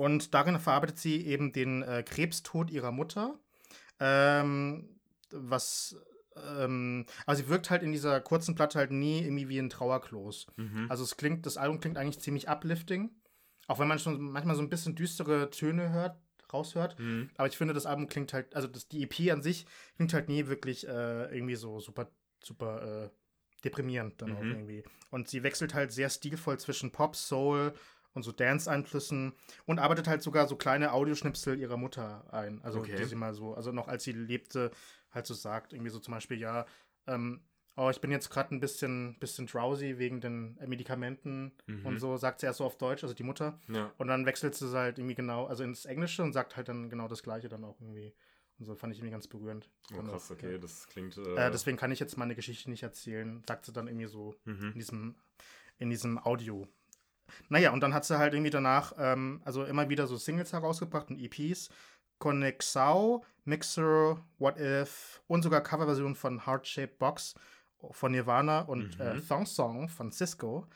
Und 0.00 0.32
darin 0.32 0.58
verarbeitet 0.58 0.98
sie 0.98 1.26
eben 1.26 1.52
den 1.52 1.82
äh, 1.82 2.02
Krebstod 2.02 2.70
ihrer 2.70 2.90
Mutter. 2.90 3.38
Ähm, 3.98 4.98
was, 5.30 5.94
ähm, 6.36 7.04
also 7.26 7.42
sie 7.42 7.48
wirkt 7.50 7.68
halt 7.68 7.82
in 7.82 7.92
dieser 7.92 8.20
kurzen 8.22 8.54
Platte 8.54 8.78
halt 8.78 8.92
nie 8.92 9.20
irgendwie 9.22 9.50
wie 9.50 9.58
ein 9.58 9.68
Trauerklos. 9.68 10.46
Mhm. 10.56 10.86
Also 10.88 11.04
es 11.04 11.18
klingt, 11.18 11.44
das 11.44 11.58
Album 11.58 11.80
klingt 11.80 11.98
eigentlich 11.98 12.20
ziemlich 12.20 12.48
uplifting. 12.48 13.10
Auch 13.66 13.78
wenn 13.78 13.88
man 13.88 13.98
schon 13.98 14.18
manchmal 14.20 14.56
so 14.56 14.62
ein 14.62 14.70
bisschen 14.70 14.94
düstere 14.94 15.50
Töne 15.50 15.90
hört, 15.90 16.18
raushört. 16.50 16.98
Mhm. 16.98 17.28
Aber 17.36 17.46
ich 17.46 17.58
finde, 17.58 17.74
das 17.74 17.84
Album 17.84 18.08
klingt 18.08 18.32
halt, 18.32 18.56
also 18.56 18.68
das, 18.68 18.88
die 18.88 19.02
EP 19.02 19.30
an 19.30 19.42
sich 19.42 19.66
klingt 19.96 20.14
halt 20.14 20.28
nie 20.28 20.46
wirklich 20.46 20.88
äh, 20.88 21.26
irgendwie 21.36 21.56
so 21.56 21.78
super, 21.78 22.10
super 22.42 23.04
äh, 23.04 23.10
deprimierend 23.64 24.20
dann 24.22 24.32
auch 24.34 24.40
Mhm. 24.42 24.50
irgendwie. 24.52 24.82
Und 25.10 25.28
sie 25.28 25.42
wechselt 25.42 25.74
halt 25.74 25.92
sehr 25.92 26.08
stilvoll 26.08 26.58
zwischen 26.58 26.90
Pop, 26.90 27.16
Soul 27.16 27.74
und 28.12 28.22
so 28.22 28.32
Dance-Einflüssen 28.32 29.32
und 29.66 29.78
arbeitet 29.78 30.08
halt 30.08 30.22
sogar 30.22 30.46
so 30.48 30.56
kleine 30.56 30.92
Audioschnipsel 30.92 31.58
ihrer 31.58 31.76
Mutter 31.76 32.24
ein. 32.32 32.60
Also 32.62 32.80
Okay. 32.80 32.96
die 32.96 33.04
sie 33.04 33.16
mal 33.16 33.34
so, 33.34 33.54
also 33.54 33.72
noch 33.72 33.88
als 33.88 34.04
sie 34.04 34.12
lebte, 34.12 34.70
halt 35.10 35.26
so 35.26 35.34
sagt, 35.34 35.72
irgendwie 35.72 35.90
so 35.90 35.98
zum 35.98 36.14
Beispiel, 36.14 36.38
ja, 36.38 36.66
ähm, 37.06 37.40
oh, 37.76 37.88
ich 37.90 38.00
bin 38.00 38.10
jetzt 38.10 38.30
gerade 38.30 38.54
ein 38.54 38.60
bisschen, 38.60 39.16
bisschen 39.20 39.46
drowsy 39.46 39.98
wegen 39.98 40.20
den 40.20 40.58
äh, 40.58 40.66
Medikamenten 40.66 41.52
Mhm. 41.66 41.86
und 41.86 41.98
so, 42.00 42.16
sagt 42.16 42.40
sie 42.40 42.46
erst 42.46 42.58
so 42.58 42.64
auf 42.64 42.76
Deutsch, 42.78 43.02
also 43.02 43.14
die 43.14 43.22
Mutter. 43.22 43.58
Ja. 43.68 43.92
Und 43.96 44.08
dann 44.08 44.26
wechselt 44.26 44.54
sie 44.54 44.70
halt 44.76 44.98
irgendwie 44.98 45.14
genau, 45.14 45.46
also 45.46 45.64
ins 45.64 45.84
Englische 45.86 46.22
und 46.22 46.32
sagt 46.32 46.56
halt 46.56 46.68
dann 46.68 46.90
genau 46.90 47.08
das 47.08 47.22
Gleiche 47.22 47.48
dann 47.48 47.64
auch 47.64 47.80
irgendwie. 47.80 48.12
Und 48.58 48.66
so 48.66 48.74
fand 48.74 48.92
ich 48.92 48.98
irgendwie 48.98 49.12
ganz 49.12 49.26
berührend. 49.26 49.70
Oh, 49.94 50.02
krass, 50.02 50.30
okay, 50.30 50.52
ja. 50.52 50.58
das 50.58 50.86
klingt. 50.88 51.16
Äh, 51.16 51.50
deswegen 51.50 51.78
kann 51.78 51.92
ich 51.92 52.00
jetzt 52.00 52.18
meine 52.18 52.34
Geschichte 52.34 52.68
nicht 52.68 52.82
erzählen, 52.82 53.42
sagt 53.48 53.64
sie 53.64 53.72
dann 53.72 53.86
irgendwie 53.88 54.06
so 54.06 54.34
in 54.44 54.58
mhm. 54.58 54.72
diesem, 54.74 55.14
in 55.78 55.88
diesem 55.88 56.18
Audio. 56.18 56.68
Naja, 57.48 57.70
und 57.72 57.80
dann 57.80 57.94
hat 57.94 58.04
sie 58.04 58.18
halt 58.18 58.34
irgendwie 58.34 58.50
danach, 58.50 58.92
ähm, 58.98 59.40
also 59.44 59.64
immer 59.64 59.88
wieder 59.88 60.06
so 60.06 60.16
Singles 60.16 60.52
herausgebracht 60.52 61.10
und 61.10 61.18
EPs. 61.20 61.70
Connexau, 62.18 63.24
Mixer, 63.44 64.22
What 64.38 64.58
If 64.60 65.22
und 65.26 65.42
sogar 65.42 65.62
Coverversionen 65.62 66.14
von 66.14 66.46
Heart 66.46 66.66
Shaped 66.66 66.98
Box 66.98 67.34
von 67.92 68.12
Nirvana 68.12 68.60
und 68.60 68.98
Mhm. 68.98 69.04
äh, 69.06 69.20
Thong 69.20 69.46
Song 69.46 69.88
von 69.88 70.12
Cisco. 70.12 70.66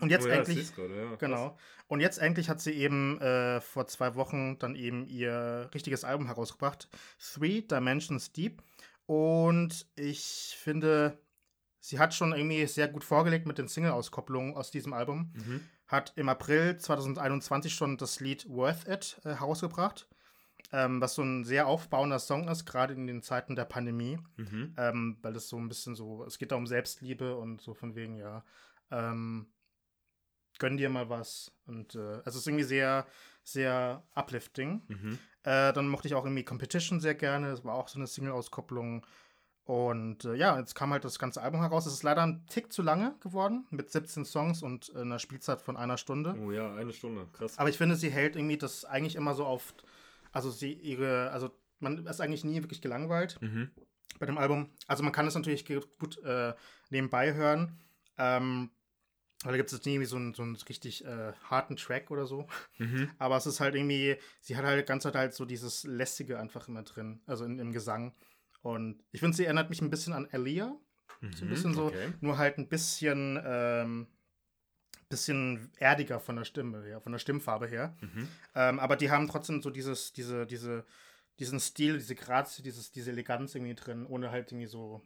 Und 0.00 0.10
jetzt 0.10 0.26
oh, 0.26 0.28
ja, 0.28 0.36
endlich. 0.36 0.58
siehst 0.58 0.76
grade, 0.76 0.96
ja. 0.96 1.16
Genau. 1.16 1.58
Und 1.88 2.00
jetzt 2.00 2.18
endlich 2.18 2.48
hat 2.48 2.60
sie 2.60 2.72
eben 2.72 3.20
äh, 3.20 3.60
vor 3.60 3.88
zwei 3.88 4.14
Wochen 4.14 4.58
dann 4.60 4.76
eben 4.76 5.06
ihr 5.08 5.68
richtiges 5.74 6.04
Album 6.04 6.26
herausgebracht. 6.26 6.88
Three 7.18 7.62
Dimensions 7.62 8.30
Deep. 8.32 8.62
Und 9.06 9.86
ich 9.96 10.56
finde, 10.62 11.18
sie 11.80 11.98
hat 11.98 12.14
schon 12.14 12.32
irgendwie 12.32 12.66
sehr 12.66 12.88
gut 12.88 13.04
vorgelegt 13.04 13.46
mit 13.46 13.58
den 13.58 13.68
Single-Auskopplungen 13.68 14.54
aus 14.54 14.70
diesem 14.70 14.92
Album. 14.92 15.32
Mhm. 15.34 15.60
Hat 15.86 16.12
im 16.16 16.28
April 16.28 16.76
2021 16.78 17.74
schon 17.74 17.96
das 17.96 18.20
Lied 18.20 18.48
Worth 18.48 18.86
It 18.86 19.20
äh, 19.24 19.30
herausgebracht. 19.30 20.08
Ähm, 20.70 21.00
was 21.00 21.14
so 21.14 21.22
ein 21.22 21.44
sehr 21.44 21.66
aufbauender 21.66 22.18
Song 22.18 22.46
ist, 22.48 22.66
gerade 22.66 22.92
in 22.92 23.06
den 23.06 23.22
Zeiten 23.22 23.56
der 23.56 23.64
Pandemie. 23.64 24.18
Mhm. 24.36 24.74
Ähm, 24.76 25.18
weil 25.22 25.34
es 25.34 25.48
so 25.48 25.56
ein 25.56 25.68
bisschen 25.68 25.94
so, 25.94 26.24
es 26.24 26.38
geht 26.38 26.52
da 26.52 26.56
um 26.56 26.66
Selbstliebe 26.66 27.36
und 27.36 27.62
so 27.62 27.72
von 27.72 27.94
wegen, 27.94 28.16
ja, 28.16 28.44
ähm, 28.90 29.46
gönn 30.58 30.76
dir 30.76 30.90
mal 30.90 31.08
was. 31.08 31.52
Und 31.66 31.94
äh, 31.94 32.20
es 32.24 32.34
ist 32.34 32.46
irgendwie 32.46 32.64
sehr, 32.64 33.06
sehr 33.42 34.02
uplifting. 34.14 34.82
Mhm. 34.88 35.18
Äh, 35.44 35.72
dann 35.72 35.88
mochte 35.88 36.08
ich 36.08 36.14
auch 36.14 36.24
irgendwie 36.24 36.44
Competition 36.44 37.00
sehr 37.00 37.14
gerne. 37.14 37.50
Das 37.50 37.64
war 37.64 37.74
auch 37.74 37.88
so 37.88 37.98
eine 37.98 38.06
Single-Auskopplung. 38.06 39.06
Und 39.68 40.24
äh, 40.24 40.34
ja, 40.34 40.58
jetzt 40.58 40.74
kam 40.74 40.92
halt 40.92 41.04
das 41.04 41.18
ganze 41.18 41.42
Album 41.42 41.60
heraus. 41.60 41.84
Es 41.84 41.92
ist 41.92 42.02
leider 42.02 42.22
ein 42.22 42.46
Tick 42.46 42.72
zu 42.72 42.80
lange 42.80 43.14
geworden, 43.20 43.66
mit 43.68 43.90
17 43.90 44.24
Songs 44.24 44.62
und 44.62 44.90
äh, 44.94 45.00
einer 45.02 45.18
Spielzeit 45.18 45.60
von 45.60 45.76
einer 45.76 45.98
Stunde. 45.98 46.34
Oh 46.42 46.50
ja, 46.50 46.74
eine 46.74 46.90
Stunde, 46.94 47.26
krass. 47.34 47.58
Aber 47.58 47.68
ich 47.68 47.76
finde, 47.76 47.94
sie 47.94 48.10
hält 48.10 48.34
irgendwie 48.34 48.56
das 48.56 48.86
eigentlich 48.86 49.14
immer 49.14 49.34
so 49.34 49.44
auf. 49.44 49.74
Also 50.32 50.50
sie 50.50 50.72
ihre, 50.72 51.30
also 51.32 51.50
man 51.80 52.06
ist 52.06 52.22
eigentlich 52.22 52.44
nie 52.44 52.62
wirklich 52.62 52.80
gelangweilt 52.80 53.36
Mhm. 53.42 53.70
bei 54.18 54.24
dem 54.24 54.38
Album. 54.38 54.70
Also 54.86 55.02
man 55.02 55.12
kann 55.12 55.26
es 55.26 55.34
natürlich 55.34 55.66
gut 55.98 56.16
äh, 56.24 56.54
nebenbei 56.88 57.34
hören. 57.34 57.78
Ähm, 58.16 58.70
weil 59.44 59.52
da 59.52 59.56
gibt 59.58 59.68
es 59.70 59.76
jetzt 59.76 59.84
nie 59.84 59.92
irgendwie 59.96 60.08
so 60.08 60.16
einen, 60.16 60.32
so 60.32 60.42
einen 60.44 60.56
richtig 60.56 61.04
äh, 61.04 61.34
harten 61.44 61.76
Track 61.76 62.10
oder 62.10 62.24
so. 62.24 62.46
Mhm. 62.78 63.10
Aber 63.18 63.36
es 63.36 63.44
ist 63.44 63.60
halt 63.60 63.74
irgendwie, 63.74 64.16
sie 64.40 64.56
hat 64.56 64.64
halt 64.64 64.80
die 64.80 64.88
ganze 64.88 65.08
Zeit 65.08 65.14
halt 65.14 65.34
so 65.34 65.44
dieses 65.44 65.84
Lästige 65.84 66.38
einfach 66.38 66.68
immer 66.68 66.84
drin, 66.84 67.20
also 67.26 67.44
in, 67.44 67.58
im 67.58 67.72
Gesang. 67.72 68.14
Und 68.62 69.02
ich 69.12 69.20
finde, 69.20 69.36
sie 69.36 69.44
erinnert 69.44 69.70
mich 69.70 69.80
ein 69.80 69.90
bisschen 69.90 70.12
an 70.12 70.28
Alia. 70.32 70.76
So 71.32 71.44
ein 71.44 71.48
Mhm, 71.48 71.50
bisschen 71.50 71.74
so, 71.74 71.86
Okay. 71.86 72.12
nur 72.20 72.38
halt 72.38 72.58
ein 72.58 72.68
bisschen, 72.68 73.40
ähm, 73.44 74.06
bisschen 75.08 75.70
erdiger 75.78 76.20
von 76.20 76.36
der 76.36 76.44
Stimme 76.44 76.82
her, 76.84 77.00
von 77.00 77.12
der 77.12 77.18
Stimmfarbe 77.18 77.66
her. 77.66 77.96
Mhm. 78.00 78.28
Ähm, 78.54 78.78
aber 78.78 78.96
die 78.96 79.10
haben 79.10 79.26
trotzdem 79.28 79.62
so 79.62 79.70
dieses, 79.70 80.12
diese, 80.12 80.46
diese, 80.46 80.84
diesen 81.38 81.60
Stil, 81.60 81.94
diese 81.94 82.14
Grazie, 82.14 82.62
dieses, 82.62 82.90
diese 82.90 83.10
Eleganz 83.10 83.54
irgendwie 83.54 83.74
drin, 83.74 84.06
ohne 84.06 84.30
halt 84.30 84.52
irgendwie 84.52 84.66
so, 84.66 85.02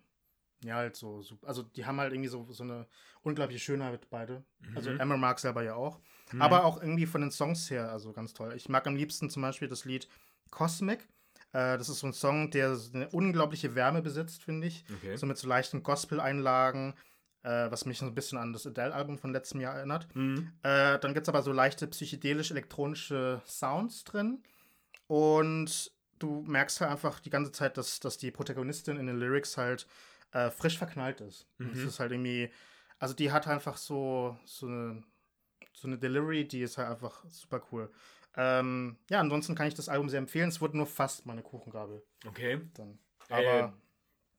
ja, 0.64 0.76
halt 0.76 0.96
so, 0.96 1.22
so 1.22 1.38
also 1.42 1.62
die 1.62 1.86
haben 1.86 2.00
halt 2.00 2.12
irgendwie 2.12 2.28
so, 2.28 2.46
so 2.50 2.64
eine 2.64 2.86
unglaubliche 3.22 3.60
Schönheit 3.62 4.08
beide. 4.10 4.44
Also 4.74 4.90
Mhm. 4.90 5.00
Emma 5.00 5.16
mag 5.16 5.38
selber 5.38 5.62
ja 5.62 5.74
auch. 5.74 6.00
Mhm. 6.32 6.42
Aber 6.42 6.64
auch 6.64 6.80
irgendwie 6.80 7.06
von 7.06 7.20
den 7.20 7.30
Songs 7.30 7.70
her, 7.70 7.90
also 7.90 8.12
ganz 8.12 8.32
toll. 8.32 8.54
Ich 8.56 8.68
mag 8.68 8.86
am 8.86 8.96
liebsten 8.96 9.30
zum 9.30 9.42
Beispiel 9.42 9.68
das 9.68 9.84
Lied 9.84 10.08
Cosmic. 10.50 11.06
Äh, 11.52 11.78
das 11.78 11.88
ist 11.88 12.00
so 12.00 12.06
ein 12.06 12.12
Song, 12.12 12.50
der 12.50 12.76
eine 12.94 13.08
unglaubliche 13.10 13.74
Wärme 13.74 14.02
besitzt, 14.02 14.42
finde 14.42 14.66
ich. 14.66 14.84
Okay. 14.96 15.16
So 15.16 15.26
mit 15.26 15.38
so 15.38 15.48
leichten 15.48 15.82
Gospel-Einlagen, 15.82 16.94
äh, 17.42 17.70
was 17.70 17.84
mich 17.84 17.98
so 17.98 18.06
ein 18.06 18.14
bisschen 18.14 18.38
an 18.38 18.52
das 18.52 18.66
Adele-Album 18.66 19.18
von 19.18 19.32
letztem 19.32 19.60
Jahr 19.60 19.76
erinnert. 19.76 20.08
Mhm. 20.14 20.52
Äh, 20.62 20.98
dann 20.98 21.14
gibt 21.14 21.24
es 21.24 21.28
aber 21.28 21.42
so 21.42 21.52
leichte 21.52 21.86
psychedelisch-elektronische 21.86 23.42
Sounds 23.46 24.04
drin. 24.04 24.42
Und 25.06 25.92
du 26.18 26.42
merkst 26.46 26.80
halt 26.80 26.90
einfach 26.90 27.20
die 27.20 27.30
ganze 27.30 27.52
Zeit, 27.52 27.76
dass, 27.76 28.00
dass 28.00 28.16
die 28.16 28.30
Protagonistin 28.30 28.96
in 28.96 29.06
den 29.06 29.18
Lyrics 29.18 29.56
halt 29.58 29.86
äh, 30.32 30.50
frisch 30.50 30.78
verknallt 30.78 31.20
ist. 31.20 31.46
Mhm. 31.58 31.86
ist 31.86 32.00
halt 32.00 32.12
irgendwie, 32.12 32.50
also 32.98 33.14
die 33.14 33.32
hat 33.32 33.46
einfach 33.48 33.76
so, 33.76 34.38
so, 34.44 34.66
eine, 34.66 35.02
so 35.72 35.88
eine 35.88 35.98
Delivery, 35.98 36.46
die 36.46 36.62
ist 36.62 36.78
halt 36.78 36.88
einfach 36.88 37.24
super 37.28 37.62
cool. 37.70 37.90
Ähm, 38.36 38.96
ja, 39.10 39.20
ansonsten 39.20 39.54
kann 39.54 39.66
ich 39.66 39.74
das 39.74 39.88
Album 39.88 40.08
sehr 40.08 40.18
empfehlen. 40.18 40.48
Es 40.48 40.60
wurde 40.60 40.76
nur 40.76 40.86
fast 40.86 41.26
meine 41.26 41.42
Kuchengabel 41.42 42.02
Okay. 42.26 42.60
dann. 42.74 42.98
Ey, 43.28 43.46
Aber 43.46 43.72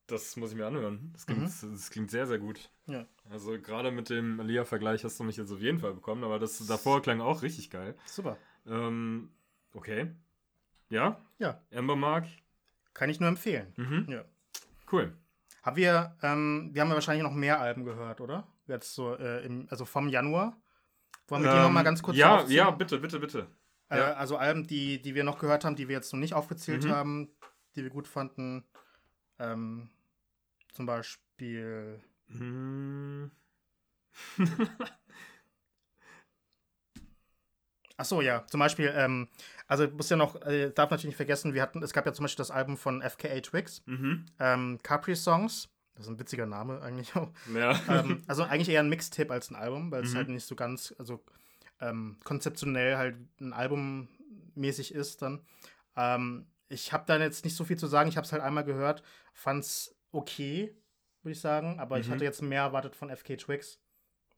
Das 0.07 0.35
muss 0.35 0.51
ich 0.51 0.57
mir 0.57 0.65
anhören. 0.67 1.11
Das 1.13 1.25
klingt, 1.25 1.43
Mhm. 1.43 1.71
das 1.71 1.89
klingt 1.89 2.11
sehr, 2.11 2.27
sehr 2.27 2.37
gut. 2.39 2.69
Ja. 2.87 3.05
Also 3.29 3.59
gerade 3.61 3.89
mit 3.91 4.09
dem 4.09 4.39
Alia-Vergleich 4.39 5.03
hast 5.05 5.17
du 5.19 5.23
mich 5.23 5.37
jetzt 5.37 5.51
auf 5.51 5.61
jeden 5.61 5.79
Fall 5.79 5.93
bekommen, 5.93 6.23
aber 6.25 6.39
das 6.39 6.57
davor 6.67 7.01
klang 7.01 7.21
auch 7.21 7.41
richtig 7.41 7.69
geil. 7.69 7.95
super. 8.05 8.37
Ähm, 8.67 9.31
okay. 9.73 10.11
Ja? 10.89 11.21
Ja. 11.39 11.61
Amber 11.73 11.95
Mark. 11.95 12.25
Kann 12.93 13.09
ich 13.09 13.19
nur 13.19 13.29
empfehlen. 13.29 13.73
Mhm. 13.77 14.05
Ja. 14.09 14.25
Cool. 14.91 15.13
Haben 15.63 15.77
wir, 15.77 16.17
ähm, 16.21 16.71
wir 16.73 16.81
haben 16.81 16.89
ja 16.89 16.95
wahrscheinlich 16.95 17.23
noch 17.23 17.31
mehr 17.33 17.61
Alben 17.61 17.85
gehört, 17.85 18.19
oder? 18.19 18.45
Jetzt 18.67 18.93
so, 18.93 19.15
äh, 19.15 19.45
im, 19.45 19.67
also 19.69 19.85
vom 19.85 20.09
Januar. 20.09 20.57
Wollen 21.29 21.43
wir 21.43 21.49
die 21.51 21.57
Ähm, 21.57 21.63
nochmal 21.63 21.85
ganz 21.85 22.03
kurz 22.03 22.17
Ja, 22.17 22.35
aufzählen? 22.35 22.57
ja, 22.57 22.71
bitte, 22.71 22.99
bitte, 22.99 23.19
bitte. 23.19 23.47
Äh, 23.89 23.97
ja. 23.97 24.13
Also 24.13 24.37
Alben, 24.37 24.65
die, 24.67 25.01
die 25.01 25.15
wir 25.15 25.23
noch 25.23 25.39
gehört 25.39 25.65
haben, 25.65 25.75
die 25.75 25.87
wir 25.87 25.95
jetzt 25.95 26.11
noch 26.13 26.19
nicht 26.19 26.33
aufgezählt 26.33 26.83
Mhm. 26.85 26.89
haben, 26.91 27.29
die 27.75 27.83
wir 27.83 27.89
gut 27.89 28.07
fanden. 28.07 28.63
Ähm, 29.39 29.89
zum 30.73 30.85
Beispiel. 30.85 32.01
Hm. 32.27 33.31
Ach 37.97 38.05
so, 38.05 38.21
ja. 38.21 38.45
Zum 38.47 38.59
Beispiel, 38.59 38.91
ähm, 38.95 39.27
also 39.67 39.87
muss 39.89 40.09
ja 40.09 40.17
noch, 40.17 40.41
äh, 40.41 40.71
darf 40.71 40.89
natürlich 40.89 41.11
nicht 41.11 41.15
vergessen, 41.17 41.53
wir 41.53 41.61
hatten, 41.61 41.83
es 41.83 41.93
gab 41.93 42.05
ja 42.05 42.13
zum 42.13 42.23
Beispiel 42.23 42.41
das 42.41 42.51
Album 42.51 42.75
von 42.77 43.01
FKA 43.01 43.39
Twigs, 43.41 43.83
mhm. 43.85 44.25
ähm, 44.39 44.79
Capri 44.81 45.15
Songs. 45.15 45.69
Das 45.95 46.05
ist 46.05 46.11
ein 46.11 46.19
witziger 46.19 46.47
Name 46.47 46.81
eigentlich 46.81 47.15
auch. 47.15 47.31
Ja. 47.53 47.79
ähm, 47.87 48.23
also 48.27 48.43
eigentlich 48.43 48.69
eher 48.69 48.79
ein 48.79 48.89
Mixtape 48.89 49.31
als 49.31 49.51
ein 49.51 49.55
Album, 49.55 49.91
weil 49.91 50.03
es 50.03 50.13
Mhm. 50.13 50.17
halt 50.17 50.29
nicht 50.29 50.45
so 50.45 50.55
ganz, 50.55 50.93
also 50.97 51.23
ähm, 51.89 52.17
konzeptionell 52.23 52.97
halt 52.97 53.17
ein 53.41 53.53
Album 53.53 54.07
mäßig 54.55 54.93
ist 54.93 55.21
dann. 55.21 55.45
Ähm, 55.95 56.47
ich 56.69 56.93
habe 56.93 57.03
da 57.07 57.17
jetzt 57.17 57.45
nicht 57.45 57.55
so 57.55 57.65
viel 57.65 57.77
zu 57.77 57.87
sagen. 57.87 58.09
Ich 58.09 58.17
habe 58.17 58.25
es 58.25 58.31
halt 58.31 58.41
einmal 58.41 58.63
gehört, 58.63 59.03
fand's 59.33 59.95
okay, 60.11 60.75
würde 61.21 61.33
ich 61.33 61.39
sagen, 61.41 61.79
aber 61.79 61.99
ich 61.99 62.07
Mhm. 62.07 62.11
hatte 62.11 62.23
jetzt 62.23 62.41
mehr 62.41 62.63
erwartet 62.63 62.95
von 62.95 63.09
FK 63.09 63.37
Twigs 63.37 63.79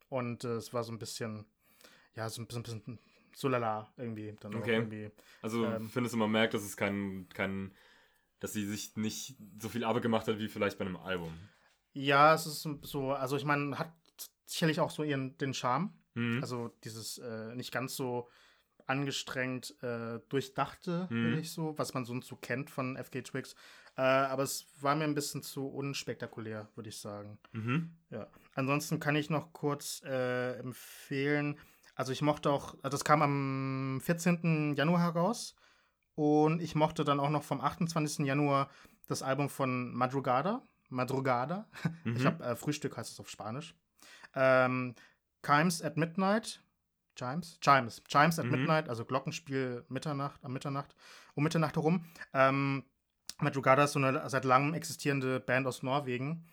und 0.09 0.43
äh, 0.43 0.55
es 0.55 0.73
war 0.73 0.83
so 0.83 0.91
ein 0.91 0.99
bisschen, 0.99 1.45
ja, 2.15 2.29
so 2.29 2.41
ein 2.41 2.47
bisschen, 2.47 2.63
bisschen 2.63 2.99
so 3.35 3.47
lala 3.47 3.91
irgendwie 3.97 4.35
dann 4.39 4.53
Okay. 4.53 4.75
irgendwie. 4.77 5.11
Also 5.41 5.65
Ähm. 5.65 5.89
findest 5.89 6.13
du, 6.13 6.17
man 6.19 6.31
merkt, 6.31 6.53
dass 6.53 6.63
es 6.63 6.77
kein, 6.77 7.27
kein, 7.33 7.73
dass 8.39 8.53
sie 8.53 8.65
sich 8.65 8.95
nicht 8.95 9.35
so 9.59 9.69
viel 9.69 9.83
Arbeit 9.83 10.03
gemacht 10.03 10.27
hat 10.27 10.39
wie 10.39 10.47
vielleicht 10.47 10.77
bei 10.77 10.85
einem 10.85 10.97
Album. 10.97 11.33
Ja, 11.93 12.33
es 12.33 12.45
ist 12.45 12.67
so, 12.81 13.11
also 13.13 13.37
ich 13.37 13.45
meine, 13.45 13.77
hat 13.79 13.93
sicherlich 14.45 14.79
auch 14.79 14.91
so 14.91 15.03
ihren 15.03 15.37
den 15.37 15.53
Charme. 15.53 15.93
Mhm. 16.15 16.39
Also 16.41 16.71
dieses 16.83 17.17
äh, 17.19 17.53
nicht 17.55 17.71
ganz 17.71 17.95
so 17.95 18.27
angestrengt 18.87 19.75
äh, 19.81 20.19
durchdachte, 20.29 21.07
Mhm. 21.09 21.23
würde 21.25 21.39
ich 21.39 21.51
so, 21.51 21.77
was 21.77 21.93
man 21.93 22.05
sonst 22.05 22.27
so 22.27 22.35
kennt 22.35 22.69
von 22.69 22.97
FK 22.97 23.21
Twigs. 23.23 23.55
Äh, 23.97 24.01
aber 24.01 24.43
es 24.43 24.67
war 24.81 24.95
mir 24.95 25.05
ein 25.05 25.15
bisschen 25.15 25.41
zu 25.41 25.67
unspektakulär, 25.67 26.67
würde 26.75 26.89
ich 26.89 26.99
sagen. 26.99 27.39
Mhm. 27.53 27.95
Ja. 28.09 28.27
Ansonsten 28.53 28.99
kann 28.99 29.15
ich 29.15 29.29
noch 29.29 29.53
kurz 29.53 30.01
äh, 30.05 30.57
empfehlen. 30.59 31.57
Also 31.95 32.11
ich 32.11 32.21
mochte 32.21 32.51
auch, 32.51 32.73
also 32.83 32.89
das 32.97 33.05
kam 33.05 33.21
am 33.21 34.01
14. 34.03 34.75
Januar 34.75 35.01
heraus. 35.01 35.55
Und 36.15 36.61
ich 36.61 36.75
mochte 36.75 37.03
dann 37.03 37.19
auch 37.19 37.29
noch 37.29 37.43
vom 37.43 37.59
28. 37.61 38.25
Januar 38.25 38.69
das 39.07 39.21
Album 39.21 39.49
von 39.49 39.93
Madrugada. 39.93 40.65
Madrugada. 40.89 41.67
Mhm. 42.03 42.15
Ich 42.17 42.25
habe 42.25 42.43
äh, 42.43 42.55
Frühstück 42.55 42.97
heißt 42.97 43.11
es 43.11 43.19
auf 43.19 43.29
Spanisch. 43.29 43.75
Ähm, 44.35 44.93
Chimes 45.45 45.81
at 45.81 45.97
Midnight. 45.97 46.61
Chimes? 47.15 47.57
Chimes. 47.61 48.01
Chimes 48.07 48.39
at 48.39 48.45
Mhm. 48.45 48.51
Midnight, 48.51 48.89
also 48.89 49.05
Glockenspiel 49.05 49.85
Mitternacht, 49.87 50.43
am 50.43 50.53
Mitternacht, 50.53 50.95
um 51.35 51.43
Mitternacht 51.43 51.75
herum. 51.75 52.05
Ähm, 52.33 52.83
Madrugada 53.39 53.85
ist 53.85 53.93
so 53.93 53.99
eine 53.99 54.29
seit 54.29 54.45
langem 54.45 54.73
existierende 54.73 55.39
Band 55.39 55.67
aus 55.67 55.83
Norwegen. 55.83 56.45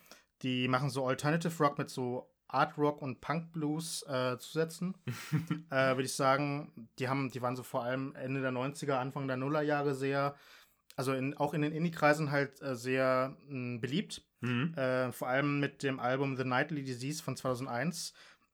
Die 0.43 0.69
machen 0.69 0.91
so 0.91 1.07
Alternative 1.07 1.57
Rock 1.63 1.79
mit 1.79 1.91
so 1.91 2.29
Art 2.49 2.77
Rock 2.77 3.01
und 3.01 3.21
Punk 3.21 3.53
Blues 3.53 4.03
äh, 4.09 4.37
zusätzen. 4.39 4.95
äh, 5.71 5.95
Würde 5.97 6.03
ich 6.03 6.15
sagen, 6.15 6.89
die 6.99 7.09
haben, 7.09 7.31
die 7.31 7.41
waren 7.41 7.57
so 7.57 7.63
vor 7.63 7.83
allem 7.85 8.15
Ende 8.15 8.41
der 8.43 8.53
90er, 8.53 8.95
Anfang 8.95 9.27
der 9.27 9.37
Nullerjahre 9.37 9.95
sehr, 9.95 10.35
also 10.97 11.13
in, 11.15 11.37
auch 11.37 11.55
in 11.55 11.63
den 11.63 11.73
Indie-Kreisen 11.73 12.31
halt 12.31 12.61
äh, 12.61 12.77
sehr 12.77 13.37
mh, 13.49 13.79
beliebt. 13.81 14.23
Mhm. 14.41 14.75
Äh, 14.75 15.13
vor 15.13 15.29
allem 15.29 15.61
mit 15.61 15.83
dem 15.83 15.99
Album 16.01 16.37
The 16.37 16.45
Nightly 16.45 16.83
Disease 16.83 17.23
von 17.23 17.37
2001 17.37 18.13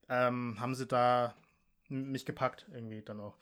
ähm, 0.08 0.56
haben 0.60 0.74
sie 0.74 0.86
da 0.86 1.34
mich 1.88 2.26
gepackt, 2.26 2.66
irgendwie 2.72 3.02
dann 3.02 3.20
auch. 3.20 3.36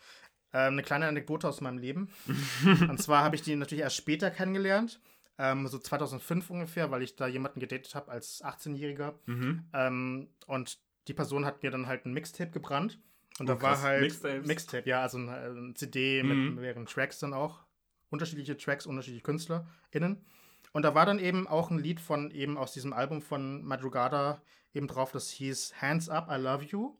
Ähm, 0.52 0.74
eine 0.74 0.82
kleine 0.82 1.06
Anekdote 1.08 1.48
aus 1.48 1.60
meinem 1.60 1.78
Leben. 1.78 2.08
Und 2.88 3.00
zwar 3.02 3.24
habe 3.24 3.34
ich 3.36 3.42
die 3.42 3.56
natürlich 3.56 3.82
erst 3.82 3.96
später 3.96 4.30
kennengelernt, 4.30 5.00
ähm, 5.38 5.66
so 5.68 5.78
2005 5.78 6.48
ungefähr, 6.50 6.90
weil 6.90 7.02
ich 7.02 7.16
da 7.16 7.26
jemanden 7.26 7.60
gedatet 7.60 7.94
habe 7.94 8.10
als 8.10 8.42
18-Jähriger. 8.44 9.14
Mhm. 9.26 9.64
Ähm, 9.72 10.28
und 10.46 10.78
die 11.08 11.14
Person 11.14 11.44
hat 11.44 11.62
mir 11.62 11.70
dann 11.70 11.86
halt 11.86 12.06
ein 12.06 12.12
Mixtape 12.14 12.50
gebrannt. 12.50 12.98
Und 13.38 13.50
Oh, 13.50 13.54
da 13.54 13.62
war 13.62 13.72
krass. 13.72 13.82
halt 13.82 14.02
Mixtapes? 14.02 14.46
Mixtape, 14.46 14.88
ja, 14.88 15.02
also 15.02 15.18
ein, 15.18 15.28
äh, 15.28 15.48
ein 15.48 15.74
CD 15.76 16.22
Mhm. 16.22 16.28
mit 16.54 16.62
mehreren 16.62 16.86
Tracks 16.86 17.18
dann 17.18 17.34
auch. 17.34 17.64
Unterschiedliche 18.08 18.56
Tracks, 18.56 18.86
unterschiedliche 18.86 19.24
KünstlerInnen. 19.24 20.24
Und 20.76 20.82
da 20.82 20.94
war 20.94 21.06
dann 21.06 21.18
eben 21.18 21.46
auch 21.48 21.70
ein 21.70 21.78
Lied 21.78 22.00
von 22.00 22.30
eben 22.30 22.58
aus 22.58 22.74
diesem 22.74 22.92
Album 22.92 23.22
von 23.22 23.64
Madrugada 23.64 24.42
eben 24.74 24.86
drauf, 24.88 25.10
das 25.10 25.30
hieß 25.30 25.80
Hands 25.80 26.06
Up, 26.10 26.28
I 26.30 26.34
Love 26.36 26.64
You. 26.66 26.94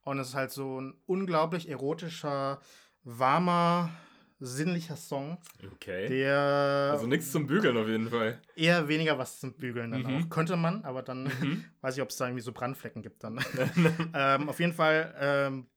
Und 0.00 0.18
es 0.18 0.30
ist 0.30 0.34
halt 0.34 0.50
so 0.50 0.80
ein 0.80 1.00
unglaublich 1.06 1.68
erotischer, 1.68 2.60
warmer, 3.04 3.90
sinnlicher 4.40 4.96
Song, 4.96 5.38
Okay. 5.74 6.08
der 6.08 6.88
Also 6.90 7.06
nichts 7.06 7.30
zum 7.30 7.46
Bügeln 7.46 7.76
auf 7.76 7.86
jeden 7.86 8.10
Fall. 8.10 8.42
eher 8.56 8.88
weniger 8.88 9.16
was 9.18 9.38
zum 9.38 9.54
Bügeln 9.54 9.92
dann 9.92 10.02
Mhm. 10.02 10.24
auch. 10.24 10.28
Könnte 10.28 10.56
man, 10.56 10.84
aber 10.84 11.02
dann 11.04 11.22
Mhm. 11.22 11.64
weiß 11.80 11.94
ich, 11.96 12.02
ob 12.02 12.08
es 12.10 12.16
da 12.16 12.26
irgendwie 12.26 12.42
so 12.42 12.50
Brandflecken 12.50 13.02
gibt 13.02 13.22
dann. 13.22 13.38
ähm, 14.14 14.48
auf 14.48 14.58
jeden 14.58 14.72
Fall 14.72 15.14
ähm, 15.20 15.68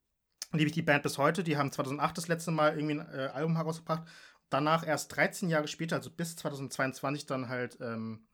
liebe 0.51 0.65
ich 0.69 0.73
die 0.73 0.81
Band 0.81 1.03
bis 1.03 1.19
heute. 1.19 1.43
Die 1.43 1.57
haben 1.57 1.71
2008 1.71 2.17
das 2.17 2.27
letzte 2.27 2.49
Mal 2.49 2.75
irgendwie 2.75 2.99
ein 3.01 3.07
äh, 3.13 3.29
Album 3.35 3.55
herausgebracht. 3.55 4.01
Danach 4.49 4.85
erst 4.85 5.15
13 5.15 5.49
Jahre 5.49 5.67
später, 5.67 5.95
also 5.95 6.09
bis 6.09 6.35
2022, 6.35 7.25
dann 7.25 7.49
halt 7.49 7.77
ähm, 7.81 8.27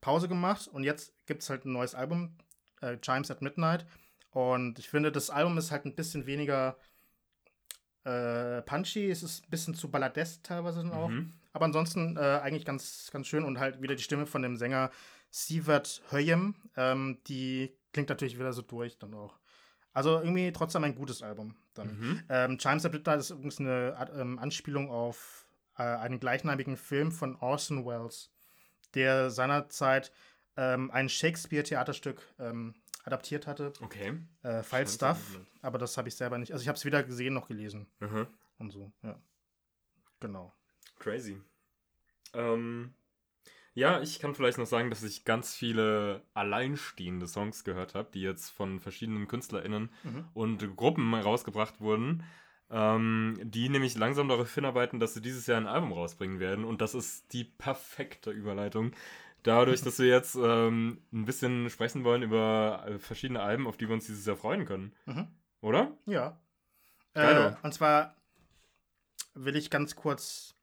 Pause 0.00 0.28
gemacht. 0.28 0.68
Und 0.68 0.84
jetzt 0.84 1.14
gibt 1.26 1.42
es 1.42 1.50
halt 1.50 1.64
ein 1.64 1.72
neues 1.72 1.94
Album, 1.94 2.36
äh, 2.80 2.98
Chimes 2.98 3.30
at 3.30 3.42
Midnight. 3.42 3.86
Und 4.30 4.78
ich 4.78 4.88
finde, 4.88 5.10
das 5.10 5.30
Album 5.30 5.56
ist 5.58 5.70
halt 5.70 5.84
ein 5.84 5.94
bisschen 5.94 6.26
weniger 6.26 6.76
äh, 8.04 8.62
punchy. 8.62 9.10
Es 9.10 9.22
ist 9.22 9.44
ein 9.44 9.50
bisschen 9.50 9.74
zu 9.74 9.90
balladesk 9.90 10.44
teilweise 10.44 10.82
dann 10.82 10.92
auch. 10.92 11.08
Mhm. 11.08 11.32
Aber 11.52 11.64
ansonsten 11.64 12.16
äh, 12.16 12.40
eigentlich 12.42 12.64
ganz, 12.64 13.10
ganz 13.12 13.26
schön 13.26 13.44
und 13.44 13.58
halt 13.58 13.82
wieder 13.82 13.96
die 13.96 14.02
Stimme 14.02 14.26
von 14.26 14.42
dem 14.42 14.56
Sänger 14.56 14.90
Sivert 15.30 16.02
Höjem. 16.10 16.54
Ähm, 16.76 17.18
die 17.26 17.76
klingt 17.92 18.08
natürlich 18.08 18.38
wieder 18.38 18.52
so 18.52 18.62
durch 18.62 18.98
dann 18.98 19.14
auch. 19.14 19.38
Also 19.92 20.18
irgendwie 20.18 20.52
trotzdem 20.52 20.84
ein 20.84 20.94
gutes 20.94 21.22
Album 21.22 21.56
dann. 21.78 21.98
Mhm. 21.98 22.22
Ähm, 22.28 22.58
Chimes 22.58 22.84
at 22.84 22.92
Midnight 22.92 23.20
ist 23.20 23.30
übrigens 23.30 23.58
eine 23.60 23.96
ähm, 24.14 24.38
Anspielung 24.38 24.90
auf 24.90 25.46
äh, 25.76 25.82
einen 25.82 26.20
gleichnamigen 26.20 26.76
Film 26.76 27.10
von 27.12 27.36
Orson 27.36 27.86
Welles, 27.86 28.30
der 28.94 29.30
seinerzeit 29.30 30.12
ähm, 30.56 30.90
ein 30.90 31.08
Shakespeare-Theaterstück 31.08 32.20
ähm, 32.38 32.74
adaptiert 33.04 33.46
hatte, 33.46 33.72
Okay. 33.80 34.18
äh, 34.42 34.62
Falstaff, 34.62 35.38
aber 35.62 35.78
das 35.78 35.96
habe 35.96 36.08
ich 36.08 36.16
selber 36.16 36.36
nicht. 36.36 36.52
Also 36.52 36.62
ich 36.62 36.68
habe 36.68 36.76
es 36.76 36.84
weder 36.84 37.02
gesehen 37.02 37.32
noch 37.34 37.48
gelesen 37.48 37.86
Mhm. 38.00 38.26
und 38.58 38.70
so, 38.70 38.92
ja. 39.02 39.18
Genau. 40.20 40.52
Crazy. 40.98 41.40
Ähm, 42.34 42.92
ja, 43.78 44.00
ich 44.00 44.18
kann 44.18 44.34
vielleicht 44.34 44.58
noch 44.58 44.66
sagen, 44.66 44.90
dass 44.90 45.02
ich 45.02 45.24
ganz 45.24 45.54
viele 45.54 46.22
alleinstehende 46.34 47.26
Songs 47.28 47.62
gehört 47.64 47.94
habe, 47.94 48.10
die 48.12 48.22
jetzt 48.22 48.50
von 48.50 48.80
verschiedenen 48.80 49.28
KünstlerInnen 49.28 49.90
Mhm. 50.02 50.24
und 50.34 50.76
Gruppen 50.76 51.14
rausgebracht 51.14 51.80
wurden, 51.80 52.24
ähm, 52.70 53.38
die 53.42 53.68
nämlich 53.68 53.96
langsam 53.96 54.28
darauf 54.28 54.52
hinarbeiten, 54.54 55.00
dass 55.00 55.14
sie 55.14 55.22
dieses 55.22 55.46
Jahr 55.46 55.58
ein 55.58 55.66
Album 55.66 55.92
rausbringen 55.92 56.40
werden. 56.40 56.64
Und 56.64 56.80
das 56.80 56.94
ist 56.94 57.32
die 57.32 57.44
perfekte 57.44 58.30
Überleitung. 58.30 58.92
Dadurch, 59.44 59.80
dass 59.82 59.98
wir 60.00 60.08
jetzt 60.08 60.34
ähm, 60.34 61.00
ein 61.12 61.24
bisschen 61.24 61.70
sprechen 61.70 62.02
wollen 62.04 62.22
über 62.22 62.84
äh, 62.86 62.98
verschiedene 62.98 63.40
Alben, 63.40 63.66
auf 63.66 63.76
die 63.76 63.86
wir 63.88 63.94
uns 63.94 64.06
dieses 64.06 64.26
Jahr 64.26 64.36
freuen 64.36 64.66
können. 64.66 64.92
Mhm. 65.06 65.28
Oder? 65.60 65.96
Ja. 66.06 66.38
Äh, 67.14 67.52
und 67.62 67.72
zwar 67.72 68.14
will 69.34 69.56
ich 69.56 69.70
ganz 69.70 69.94
kurz, 69.96 70.54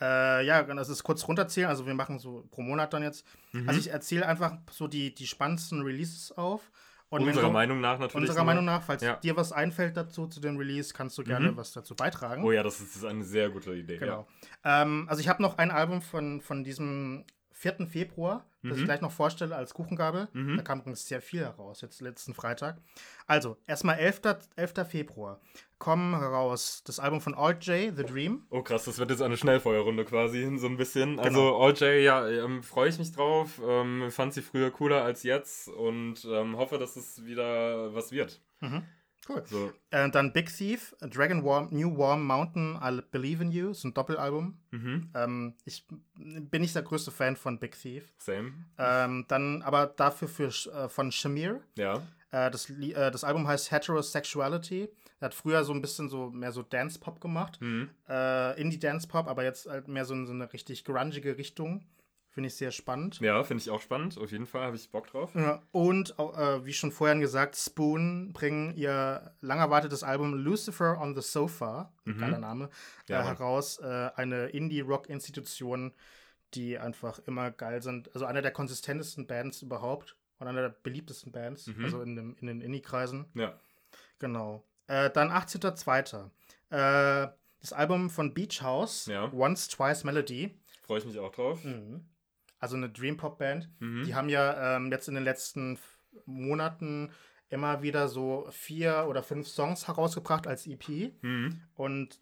äh, 0.00 0.44
ja, 0.44 0.62
das 0.62 0.88
ist 0.88 1.02
kurz 1.02 1.26
runterzählen. 1.28 1.68
Also 1.68 1.86
wir 1.86 1.94
machen 1.94 2.18
so 2.18 2.46
pro 2.50 2.62
Monat 2.62 2.92
dann 2.92 3.02
jetzt. 3.02 3.24
Mhm. 3.52 3.68
Also 3.68 3.80
ich 3.80 3.90
erzähle 3.90 4.26
einfach 4.26 4.56
so 4.70 4.88
die, 4.88 5.14
die 5.14 5.26
spannendsten 5.26 5.82
Releases 5.82 6.32
auf. 6.32 6.70
Und 7.10 7.22
Unserer 7.22 7.44
du- 7.46 7.52
Meinung 7.52 7.80
nach 7.80 7.98
natürlich. 8.00 8.28
unserer 8.28 8.38
nur. 8.44 8.46
Meinung 8.46 8.64
nach, 8.64 8.82
falls 8.82 9.02
Ja. 9.02 9.16
dir 9.16 9.36
was 9.36 9.52
einfällt 9.52 9.96
dazu, 9.96 10.26
zu 10.26 10.40
dem 10.40 10.56
Release, 10.56 10.92
kannst 10.92 11.16
du 11.16 11.22
gerne 11.22 11.52
Mhm. 11.52 11.56
was 11.56 11.70
dazu 11.72 11.94
beitragen. 11.94 12.42
Oh 12.42 12.50
ja, 12.50 12.64
das 12.64 12.80
ist, 12.80 13.04
eine 13.04 13.22
sehr 13.22 13.50
gute 13.50 13.72
Idee. 13.74 13.98
Genau. 13.98 14.26
Ähm, 14.64 15.06
also 15.08 15.20
ich 15.20 15.28
habe 15.28 15.40
noch 15.40 15.58
ein 15.58 15.70
Album 15.70 16.02
von, 16.02 16.40
von 16.40 16.64
diesem 16.64 17.24
4. 17.56 17.86
Februar, 17.86 18.44
das 18.62 18.72
Mhm. 18.72 18.78
ich 18.80 18.84
gleich 18.84 19.00
noch 19.00 19.12
vorstelle 19.12 19.54
als 19.56 19.72
Kuchengabel. 19.74 20.28
Mhm. 20.32 20.56
Da 20.56 20.62
kam 20.62 20.80
übrigens 20.80 21.06
sehr 21.06 21.22
viel 21.22 21.40
heraus, 21.40 21.80
jetzt 21.80 22.00
letzten 22.00 22.34
Freitag. 22.34 22.78
Also, 23.26 23.56
erstmal 23.66 23.98
11. 23.98 24.20
11. 24.56 24.84
Februar 24.84 25.40
kommen 25.78 26.18
heraus 26.18 26.82
das 26.84 26.98
Album 26.98 27.20
von 27.20 27.34
Alt 27.34 27.64
J, 27.66 27.94
The 27.96 28.04
Dream. 28.04 28.46
Oh 28.50 28.62
krass, 28.62 28.84
das 28.84 28.98
wird 28.98 29.10
jetzt 29.10 29.22
eine 29.22 29.36
Schnellfeuerrunde 29.36 30.04
quasi, 30.04 30.50
so 30.58 30.66
ein 30.66 30.76
bisschen. 30.76 31.18
Also 31.20 31.40
Genau. 31.52 31.62
All 31.64 31.72
J, 31.74 32.02
ja, 32.02 32.26
ähm, 32.28 32.62
freue 32.62 32.88
ich 32.88 32.98
mich 32.98 33.12
drauf. 33.12 33.60
Ähm, 33.64 34.10
fand 34.10 34.34
sie 34.34 34.42
früher 34.42 34.70
cooler 34.70 35.02
als 35.04 35.22
jetzt 35.22 35.68
und 35.68 36.24
ähm, 36.24 36.56
hoffe, 36.56 36.78
dass 36.78 36.96
es 36.96 37.24
wieder 37.24 37.94
was 37.94 38.12
wird. 38.12 38.40
Cool. 39.28 39.42
So, 39.46 39.72
Äh, 39.90 40.10
dann 40.10 40.32
Big 40.32 40.54
Thief, 40.54 40.94
Dragon 41.00 41.44
Warm, 41.44 41.68
New 41.70 41.96
Warm 41.96 42.26
Mountain, 42.26 42.78
I 42.82 43.00
Believe 43.10 43.42
in 43.42 43.50
You, 43.52 43.70
ist 43.70 43.84
ein 43.84 43.94
Doppelalbum. 43.94 44.58
mhm, 44.70 45.10
Ähm, 45.14 45.54
ich 45.64 45.86
bin 46.16 46.60
nicht 46.62 46.74
der 46.74 46.82
größte 46.82 47.10
Fan 47.10 47.36
von 47.36 47.58
Big 47.58 47.78
Thief. 47.80 48.12
same. 48.18 48.52
Ähm, 48.78 49.24
dann 49.28 49.62
aber 49.62 49.86
dafür 49.86 50.28
für, 50.28 50.48
äh, 50.48 50.88
von 50.88 51.10
Shamir. 51.12 51.60
Ja. 51.76 52.02
Äh, 52.30 52.50
das, 52.50 52.68
äh, 52.68 53.10
das 53.10 53.24
Album 53.24 53.46
heißt 53.48 53.70
Heterosexuality. 53.70 54.88
Er 55.20 55.26
hat 55.26 55.34
früher 55.34 55.64
so 55.64 55.72
ein 55.72 55.80
bisschen 55.80 56.08
so 56.08 56.30
mehr 56.30 56.52
so 56.52 56.62
Dance-Pop 56.62 57.20
gemacht. 57.20 57.58
Mhm. 57.60 57.88
Äh, 58.08 58.60
Indie-Dance-Pop, 58.60 59.26
aber 59.28 59.44
jetzt 59.44 59.66
halt 59.66 59.88
mehr 59.88 60.04
so 60.04 60.12
in 60.14 60.26
so 60.26 60.32
eine 60.32 60.52
richtig 60.52 60.84
grungige 60.84 61.38
Richtung. 61.38 61.86
Finde 62.34 62.48
ich 62.48 62.56
sehr 62.56 62.72
spannend. 62.72 63.20
Ja, 63.20 63.44
finde 63.44 63.62
ich 63.62 63.70
auch 63.70 63.80
spannend. 63.80 64.18
Auf 64.18 64.32
jeden 64.32 64.46
Fall 64.46 64.62
habe 64.66 64.74
ich 64.74 64.90
Bock 64.90 65.06
drauf. 65.06 65.30
Ja, 65.36 65.62
und 65.70 66.18
äh, 66.18 66.64
wie 66.66 66.72
schon 66.72 66.90
vorhin 66.90 67.20
gesagt, 67.20 67.54
Spoon 67.54 68.32
bringen 68.32 68.74
ihr 68.74 69.32
lang 69.40 69.60
erwartetes 69.60 70.02
Album 70.02 70.34
Lucifer 70.34 71.00
on 71.00 71.14
the 71.14 71.22
Sofa, 71.22 71.92
Mhm. 72.04 72.18
geiler 72.18 72.38
Name, 72.38 72.70
Ja, 73.08 73.20
äh, 73.20 73.24
heraus. 73.24 73.78
Äh, 73.78 74.10
eine 74.16 74.46
Indie-Rock-Institution, 74.46 75.92
die 76.54 76.76
einfach 76.76 77.20
immer 77.20 77.52
geil 77.52 77.82
sind. 77.82 78.12
Also 78.14 78.26
einer 78.26 78.42
der 78.42 78.50
konsistentesten 78.50 79.28
Bands 79.28 79.62
überhaupt 79.62 80.16
und 80.40 80.48
einer 80.48 80.62
der 80.62 80.68
beliebtesten 80.70 81.30
Bands, 81.30 81.68
Mhm. 81.68 81.84
also 81.84 82.02
in, 82.02 82.16
dem, 82.16 82.36
in 82.40 82.48
den 82.48 82.60
Indie-Kreisen. 82.60 83.26
Ja. 83.34 83.54
Genau. 84.18 84.64
Äh, 84.88 85.08
dann 85.10 85.30
18.02. 85.30 86.30
Äh, 86.70 87.28
das 87.60 87.72
Album 87.72 88.10
von 88.10 88.34
Beach 88.34 88.60
House, 88.60 89.06
Ja. 89.06 89.32
Once 89.32 89.68
Twice 89.68 90.02
Melody. 90.04 90.58
Freue 90.82 90.98
ich 90.98 91.04
mich 91.06 91.18
auch 91.18 91.30
drauf. 91.32 91.60
Also 92.64 92.76
eine 92.76 92.88
Dream 92.88 93.18
Pop 93.18 93.36
Band. 93.36 93.68
Mhm. 93.78 94.04
Die 94.04 94.14
haben 94.14 94.30
ja 94.30 94.76
ähm, 94.76 94.90
jetzt 94.90 95.06
in 95.06 95.14
den 95.14 95.24
letzten 95.24 95.78
Monaten 96.24 97.10
immer 97.50 97.82
wieder 97.82 98.08
so 98.08 98.48
vier 98.50 99.04
oder 99.06 99.22
fünf 99.22 99.48
Songs 99.48 99.86
herausgebracht 99.86 100.46
als 100.46 100.66
EP. 100.66 101.12
Mhm. 101.20 101.60
Und 101.74 102.18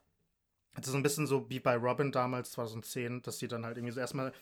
es 0.75 0.87
ist 0.87 0.91
so 0.91 0.97
ein 0.97 1.05
bisschen 1.05 1.29
so 1.29 1.49
wie 1.49 1.61
bei 1.61 1.77
Robin 1.77 2.11
damals 2.11 2.51
2010, 2.51 3.23
dass 3.23 3.39
sie 3.39 3.47
dann 3.47 3.65
halt 3.65 3.77
irgendwie 3.77 3.93
so 3.93 4.01
erstmal, 4.01 4.33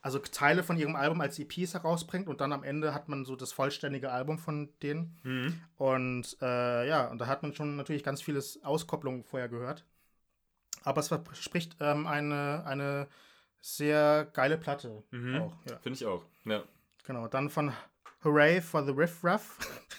also 0.00 0.20
Teile 0.20 0.62
von 0.62 0.78
ihrem 0.78 0.94
Album 0.94 1.20
als 1.20 1.40
EPs 1.40 1.74
herausbringt 1.74 2.28
und 2.28 2.40
dann 2.40 2.52
am 2.52 2.62
Ende 2.62 2.94
hat 2.94 3.08
man 3.08 3.24
so 3.24 3.34
das 3.34 3.50
vollständige 3.50 4.12
Album 4.12 4.38
von 4.38 4.68
denen. 4.80 5.18
Mhm. 5.24 5.60
Und 5.74 6.36
äh, 6.40 6.88
ja, 6.88 7.08
und 7.08 7.20
da 7.20 7.26
hat 7.26 7.42
man 7.42 7.52
schon 7.52 7.74
natürlich 7.74 8.04
ganz 8.04 8.22
vieles 8.22 8.62
Auskopplung 8.62 9.24
vorher 9.24 9.48
gehört. 9.48 9.84
Aber 10.84 11.00
es 11.00 11.08
verspricht 11.08 11.78
ähm, 11.80 12.06
eine, 12.06 12.64
eine 12.64 13.08
Sehr 13.60 14.26
geile 14.32 14.58
Platte 14.58 15.02
Mhm. 15.10 15.36
auch. 15.36 15.56
Ja. 15.68 15.78
Finde 15.78 15.96
ich 15.96 16.06
auch. 16.06 16.24
Ja. 16.44 16.62
Genau. 17.04 17.28
Dann 17.28 17.50
von 17.50 17.72
Hooray 18.24 18.60
for 18.60 18.84
the 18.84 18.92
Riff 18.92 19.22
Raff. 19.24 19.58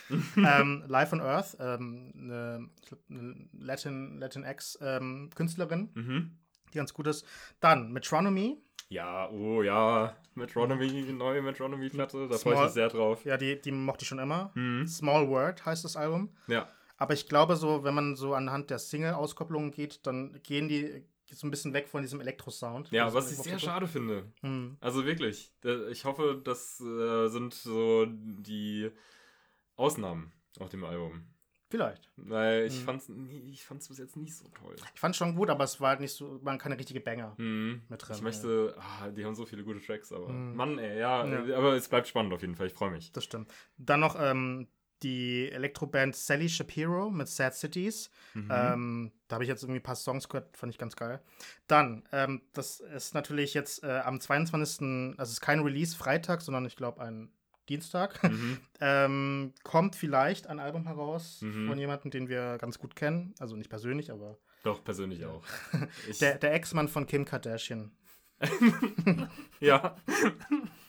ähm, 0.37 0.83
Live 0.87 1.13
on 1.13 1.21
Earth. 1.21 1.55
Ähm, 1.59 2.11
eine, 2.15 2.69
eine 3.09 3.49
Latin, 3.53 4.17
Latinx 4.19 4.77
ähm, 4.81 5.29
Künstlerin, 5.35 5.89
Mhm. 5.93 6.37
die 6.73 6.77
ganz 6.77 6.93
gut 6.93 7.07
ist. 7.07 7.25
Dann 7.59 7.91
Metronomy. 7.91 8.61
Ja, 8.89 9.29
oh 9.29 9.61
ja. 9.61 10.15
Metronomy, 10.33 11.11
neue 11.13 11.41
Metronomy-Platte, 11.43 12.27
da 12.27 12.37
freue 12.37 12.55
ich 12.55 12.59
mich 12.61 12.71
sehr 12.71 12.87
drauf. 12.87 13.23
Ja, 13.25 13.37
die, 13.37 13.61
die 13.61 13.71
mochte 13.71 14.03
ich 14.03 14.07
schon 14.07 14.17
immer. 14.19 14.51
Mhm. 14.55 14.87
Small 14.87 15.27
Word 15.27 15.63
heißt 15.65 15.83
das 15.85 15.95
Album. 15.95 16.29
Ja. 16.47 16.67
Aber 16.97 17.13
ich 17.13 17.27
glaube, 17.29 17.55
so, 17.55 17.83
wenn 17.83 17.93
man 17.93 18.15
so 18.15 18.33
anhand 18.33 18.69
der 18.71 18.79
Single-Auskopplungen 18.79 19.71
geht, 19.71 20.05
dann 20.07 20.39
gehen 20.43 20.67
die 20.69 21.03
so 21.37 21.47
ein 21.47 21.51
bisschen 21.51 21.73
weg 21.73 21.87
von 21.87 22.01
diesem 22.01 22.21
Elektro-Sound. 22.21 22.91
Ja, 22.91 23.13
was 23.13 23.31
ich 23.31 23.37
sehr 23.37 23.59
schade 23.59 23.87
finde. 23.87 24.31
Hm. 24.41 24.77
Also 24.81 25.05
wirklich. 25.05 25.51
Ich 25.91 26.05
hoffe, 26.05 26.41
das 26.43 26.79
äh, 26.81 27.27
sind 27.27 27.53
so 27.53 28.05
die 28.07 28.89
Ausnahmen 29.75 30.31
auf 30.59 30.69
dem 30.69 30.83
Album. 30.83 31.23
Vielleicht. 31.71 32.09
Weil 32.15 32.65
ich 32.65 32.79
Mhm. 32.79 32.83
fand's 32.85 33.09
ich 33.51 33.63
fand's 33.63 33.87
bis 33.89 33.99
jetzt 33.99 34.17
nicht 34.17 34.35
so 34.35 34.47
toll. 34.49 34.75
Ich 34.95 34.99
fand 34.99 35.15
schon 35.15 35.35
gut, 35.35 35.51
aber 35.51 35.63
es 35.65 35.79
war 35.79 35.89
halt 35.89 35.99
nicht 35.99 36.13
so, 36.13 36.43
waren 36.43 36.57
keine 36.57 36.79
richtige 36.79 36.99
Banger. 36.99 37.35
Mhm. 37.37 37.83
Mit 37.89 38.07
drin, 38.07 38.15
ich 38.15 38.21
möchte, 38.23 38.75
ah, 38.79 39.09
die 39.09 39.23
haben 39.23 39.35
so 39.35 39.45
viele 39.45 39.63
gute 39.63 39.79
Tracks, 39.79 40.11
aber 40.11 40.29
Mhm. 40.29 40.55
Mann, 40.55 40.79
ey, 40.79 40.97
ja, 40.99 41.23
Ja. 41.27 41.57
aber 41.57 41.73
es 41.75 41.87
bleibt 41.87 42.07
spannend 42.07 42.33
auf 42.33 42.41
jeden 42.41 42.55
Fall. 42.55 42.65
Ich 42.67 42.73
freue 42.73 42.89
mich. 42.89 43.11
Das 43.11 43.23
stimmt. 43.23 43.51
Dann 43.77 43.99
noch 43.99 44.15
ähm, 44.19 44.67
die 45.03 45.49
Elektroband 45.51 46.15
Sally 46.15 46.49
Shapiro 46.49 47.09
mit 47.09 47.27
Sad 47.27 47.55
Cities. 47.55 48.09
Mhm. 48.33 48.49
Ähm, 48.51 49.11
da 49.27 49.35
habe 49.35 49.43
ich 49.43 49.47
jetzt 49.47 49.63
irgendwie 49.63 49.79
ein 49.79 49.83
paar 49.83 49.95
Songs 49.95 50.27
gehört, 50.27 50.55
fand 50.57 50.73
ich 50.73 50.77
ganz 50.77 50.95
geil. 50.95 51.21
Dann, 51.67 52.03
ähm, 52.11 52.41
das 52.53 52.79
ist 52.79 53.13
natürlich 53.13 53.53
jetzt 53.53 53.83
äh, 53.83 53.99
am 53.99 54.19
22., 54.19 54.81
also 55.17 55.23
es 55.23 55.29
ist 55.31 55.41
kein 55.41 55.61
Release 55.61 55.95
Freitag, 55.95 56.41
sondern 56.41 56.65
ich 56.65 56.75
glaube 56.75 57.01
ein 57.01 57.31
Dienstag. 57.69 58.21
Mhm. 58.23 58.57
ähm, 58.81 59.53
kommt 59.63 59.95
vielleicht 59.95 60.47
ein 60.47 60.59
Album 60.59 60.85
heraus 60.85 61.41
Mhm. 61.41 61.67
von 61.67 61.77
jemandem, 61.77 62.11
den 62.11 62.27
wir 62.27 62.57
ganz 62.57 62.79
gut 62.79 62.95
kennen. 62.95 63.33
Also 63.39 63.55
nicht 63.55 63.69
persönlich, 63.69 64.11
aber 64.11 64.37
Doch, 64.63 64.83
persönlich 64.83 65.25
auch. 65.25 65.43
Der, 66.19 66.37
der 66.37 66.53
Ex-Mann 66.53 66.87
von 66.87 67.05
Kim 67.05 67.25
Kardashian. 67.25 67.91
ja. 69.59 69.95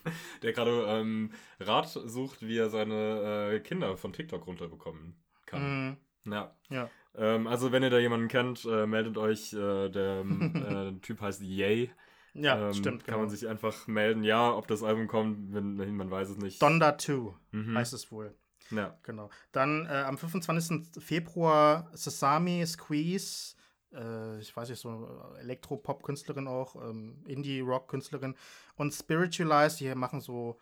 der 0.43 0.53
gerade 0.53 0.85
ähm, 0.87 1.31
Rat 1.59 1.89
sucht, 1.89 2.41
wie 2.41 2.57
er 2.57 2.69
seine 2.69 3.53
äh, 3.53 3.59
Kinder 3.59 3.97
von 3.97 4.13
TikTok 4.13 4.45
runterbekommen 4.47 5.15
kann. 5.45 5.97
Mhm. 6.25 6.31
Ja. 6.31 6.55
Ja. 6.69 6.89
Ähm, 7.15 7.47
also, 7.47 7.71
wenn 7.71 7.83
ihr 7.83 7.89
da 7.89 7.99
jemanden 7.99 8.27
kennt, 8.27 8.65
äh, 8.65 8.85
meldet 8.85 9.17
euch. 9.17 9.53
Äh, 9.53 9.89
der 9.89 10.21
ähm, 10.21 10.95
äh, 10.99 10.99
Typ 11.01 11.21
heißt 11.21 11.41
Yay. 11.41 11.91
Ja, 12.33 12.67
ähm, 12.67 12.73
stimmt. 12.73 13.05
Kann 13.05 13.19
man 13.19 13.29
sich 13.29 13.47
einfach 13.47 13.87
melden. 13.87 14.23
Ja, 14.23 14.53
ob 14.55 14.67
das 14.67 14.83
Album 14.83 15.07
kommt, 15.07 15.53
wenn, 15.53 15.95
man 15.95 16.09
weiß 16.09 16.29
es 16.29 16.37
nicht. 16.37 16.61
Donda 16.61 16.97
2 16.97 17.33
Mhm. 17.51 17.77
heißt 17.77 17.93
es 17.93 18.11
wohl. 18.11 18.33
Ja. 18.69 18.97
Genau. 19.03 19.29
Dann 19.51 19.85
äh, 19.85 20.03
am 20.07 20.17
25. 20.17 21.03
Februar 21.03 21.89
Sesame 21.93 22.65
Squeeze. 22.65 23.55
Äh, 23.93 24.39
ich 24.39 24.55
weiß 24.55 24.69
nicht, 24.69 24.79
so 24.79 25.07
Elektropop-Künstlerin 25.39 26.47
auch, 26.47 26.75
ähm, 26.75 27.23
Indie-Rock-Künstlerin. 27.27 28.35
Und 28.75 28.93
Spiritualized, 28.93 29.79
die 29.79 29.93
machen 29.95 30.21
so 30.21 30.59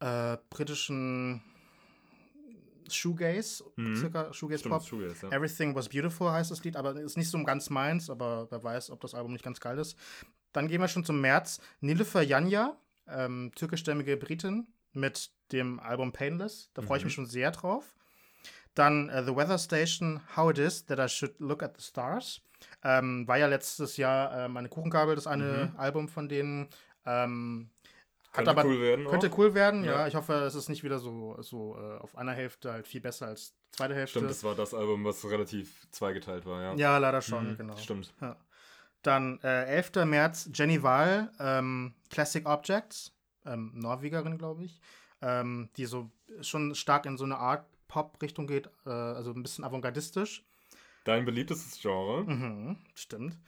äh, 0.00 0.36
britischen 0.50 1.42
Shoegaze, 2.88 3.64
Mhm. 3.76 3.96
circa 3.96 4.32
Shoegaze-Pop. 4.32 4.82
Stimmt, 4.82 5.02
Shoegaze, 5.02 5.26
ja. 5.28 5.32
Everything 5.36 5.74
Was 5.74 5.88
Beautiful 5.88 6.30
heißt 6.30 6.50
das 6.50 6.62
Lied, 6.64 6.76
aber 6.76 6.94
ist 6.96 7.16
nicht 7.16 7.30
so 7.30 7.42
ganz 7.44 7.70
meins, 7.70 8.10
aber 8.10 8.50
wer 8.50 8.62
weiß, 8.62 8.90
ob 8.90 9.00
das 9.00 9.14
Album 9.14 9.32
nicht 9.32 9.44
ganz 9.44 9.60
geil 9.60 9.78
ist. 9.78 9.96
Dann 10.52 10.68
gehen 10.68 10.80
wir 10.80 10.88
schon 10.88 11.04
zum 11.04 11.20
März. 11.20 11.60
Nilüfer 11.80 12.22
Yanya, 12.22 12.76
ähm, 13.06 13.52
türkischstämmige 13.54 14.16
Britin, 14.16 14.66
mit 14.92 15.30
dem 15.52 15.80
Album 15.80 16.12
Painless. 16.12 16.70
Da 16.74 16.82
freue 16.82 16.98
ich 16.98 17.04
Mhm. 17.04 17.06
mich 17.06 17.14
schon 17.14 17.26
sehr 17.26 17.50
drauf. 17.52 17.94
Dann 18.74 19.08
äh, 19.08 19.24
The 19.24 19.34
Weather 19.34 19.58
Station, 19.58 20.20
How 20.36 20.50
It 20.50 20.58
Is, 20.58 20.84
That 20.86 20.98
I 20.98 21.08
Should 21.08 21.38
Look 21.38 21.62
at 21.62 21.76
the 21.78 21.82
Stars. 21.82 22.42
Ähm, 22.84 23.26
war 23.28 23.38
ja 23.38 23.46
letztes 23.46 23.96
Jahr 23.96 24.44
äh, 24.44 24.48
meine 24.48 24.68
Kuchengabel, 24.68 25.14
das 25.14 25.26
eine 25.26 25.70
Mhm. 25.72 25.78
Album 25.78 26.08
von 26.08 26.28
denen. 26.28 26.68
Ähm, 27.06 27.70
Könnte 28.32 28.50
aber 28.50 28.64
cool 28.64 28.80
werden. 28.80 29.06
könnte 29.06 29.30
auch. 29.30 29.38
cool 29.38 29.54
werden, 29.54 29.84
ja. 29.84 29.92
Ja. 29.92 30.06
Ich 30.06 30.14
hoffe, 30.14 30.32
es 30.34 30.54
ist 30.54 30.68
nicht 30.70 30.82
wieder 30.84 30.98
so, 30.98 31.36
so 31.42 31.76
äh, 31.76 31.98
auf 31.98 32.16
einer 32.16 32.32
Hälfte 32.32 32.72
halt 32.72 32.86
viel 32.86 33.00
besser 33.02 33.26
als 33.26 33.54
zweite 33.72 33.94
Hälfte. 33.94 34.18
Stimmt, 34.20 34.30
das 34.30 34.42
war 34.42 34.54
das 34.54 34.72
Album, 34.72 35.04
was 35.04 35.22
relativ 35.30 35.86
zweigeteilt 35.90 36.46
war, 36.46 36.62
ja. 36.62 36.74
Ja, 36.74 36.98
leider 36.98 37.20
schon, 37.20 37.50
Mhm, 37.52 37.56
genau. 37.58 37.76
Stimmt. 37.76 38.12
Ja. 38.22 38.36
Dann 39.02 39.38
äh, 39.42 39.64
11. 39.66 40.04
März 40.06 40.48
Jenny 40.54 40.82
Wahl, 40.82 41.30
ähm, 41.40 41.92
Classic 42.08 42.46
Objects, 42.48 43.12
ähm, 43.44 43.72
Norwegerin, 43.74 44.38
glaube 44.38 44.64
ich, 44.64 44.80
ähm, 45.20 45.68
die 45.76 45.84
so 45.86 46.10
schon 46.40 46.74
stark 46.74 47.04
in 47.06 47.18
so 47.18 47.24
eine 47.24 47.36
Art 47.36 47.66
Pop-Richtung 47.88 48.46
geht, 48.46 48.70
äh, 48.86 48.90
also 48.90 49.32
ein 49.32 49.42
bisschen 49.42 49.64
avantgardistisch. 49.64 50.44
Dein 51.04 51.24
beliebtestes 51.24 51.80
Genre? 51.80 52.24
Mhm, 52.24 52.76
stimmt. 52.94 53.38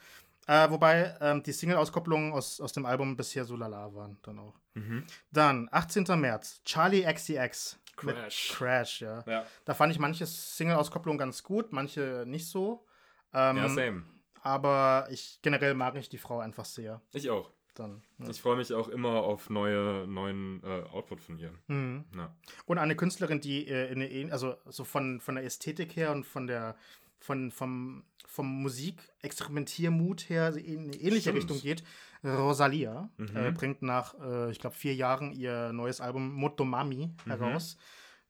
Äh, 0.47 0.71
wobei 0.71 1.17
ähm, 1.21 1.43
die 1.43 1.53
Single-Auskopplungen 1.53 2.33
aus, 2.33 2.61
aus 2.61 2.73
dem 2.73 2.85
Album 2.85 3.17
bisher 3.17 3.45
so 3.45 3.57
lala 3.57 3.95
waren, 3.95 4.19
dann 4.23 4.39
auch. 4.39 4.55
Mhm. 4.75 5.05
Dann 5.31 5.69
18. 5.73 6.05
März 6.21 6.61
Charlie 6.65 7.03
XCX. 7.03 7.79
Crash. 7.97 8.53
Crash, 8.55 9.01
ja. 9.01 9.25
Ja. 9.27 9.47
Da 9.65 9.75
fand 9.75 9.93
ich 9.93 9.99
manche 9.99 10.27
Single-Auskopplungen 10.27 11.19
ganz 11.19 11.43
gut, 11.43 11.73
manche 11.73 12.25
nicht 12.27 12.47
so. 12.47 12.85
Ähm, 13.33 13.57
ja, 13.57 13.69
same. 13.69 14.03
aber 14.43 15.07
ich 15.11 15.39
generell 15.43 15.75
mag 15.75 15.97
ich 15.97 16.09
die 16.09 16.19
Frau 16.19 16.41
einfach 16.41 16.65
sehr. 16.65 17.01
Ich 17.13 17.31
auch. 17.31 17.51
Dann, 17.75 18.03
ja. 18.19 18.29
Ich 18.29 18.41
freue 18.41 18.57
mich 18.57 18.73
auch 18.73 18.89
immer 18.89 19.25
auf 19.25 19.51
neue, 19.51 20.07
neuen 20.07 20.63
äh, 20.63 20.83
Output 20.93 21.21
von 21.21 21.39
ihr. 21.39 21.53
Mhm. 21.67 22.05
Ja. 22.17 22.33
Und 22.67 22.79
eine 22.79 22.95
Künstlerin, 22.95 23.41
die 23.41 23.67
äh, 23.67 23.91
in 23.91 24.01
eine, 24.01 24.33
also 24.33 24.57
so 24.67 24.85
von, 24.85 25.21
von 25.21 25.35
der 25.35 25.45
Ästhetik 25.45 25.97
her 25.97 26.13
und 26.13 26.25
von 26.25 26.47
der 26.47 26.77
von, 27.25 27.51
vom, 27.51 28.05
vom 28.27 28.63
Musik-Experimentiermut 28.63 30.29
her 30.29 30.55
in 30.57 30.85
eine 30.85 30.97
ähnliche 30.97 31.31
Stimmt. 31.31 31.37
Richtung 31.39 31.61
geht. 31.61 31.83
Rosalia 32.23 33.11
Mhm. 33.17 33.37
äh, 33.37 33.53
bringt 33.53 33.83
nach, 33.83 34.15
äh, 34.21 34.51
ich 34.51 34.59
glaube, 34.59 34.77
vier 34.77 34.95
Jahren 34.95 35.33
ihr 35.33 35.73
neues 35.73 36.01
Album 36.01 36.33
Motomami 36.35 37.15
Mhm. 37.25 37.31
heraus. 37.31 37.77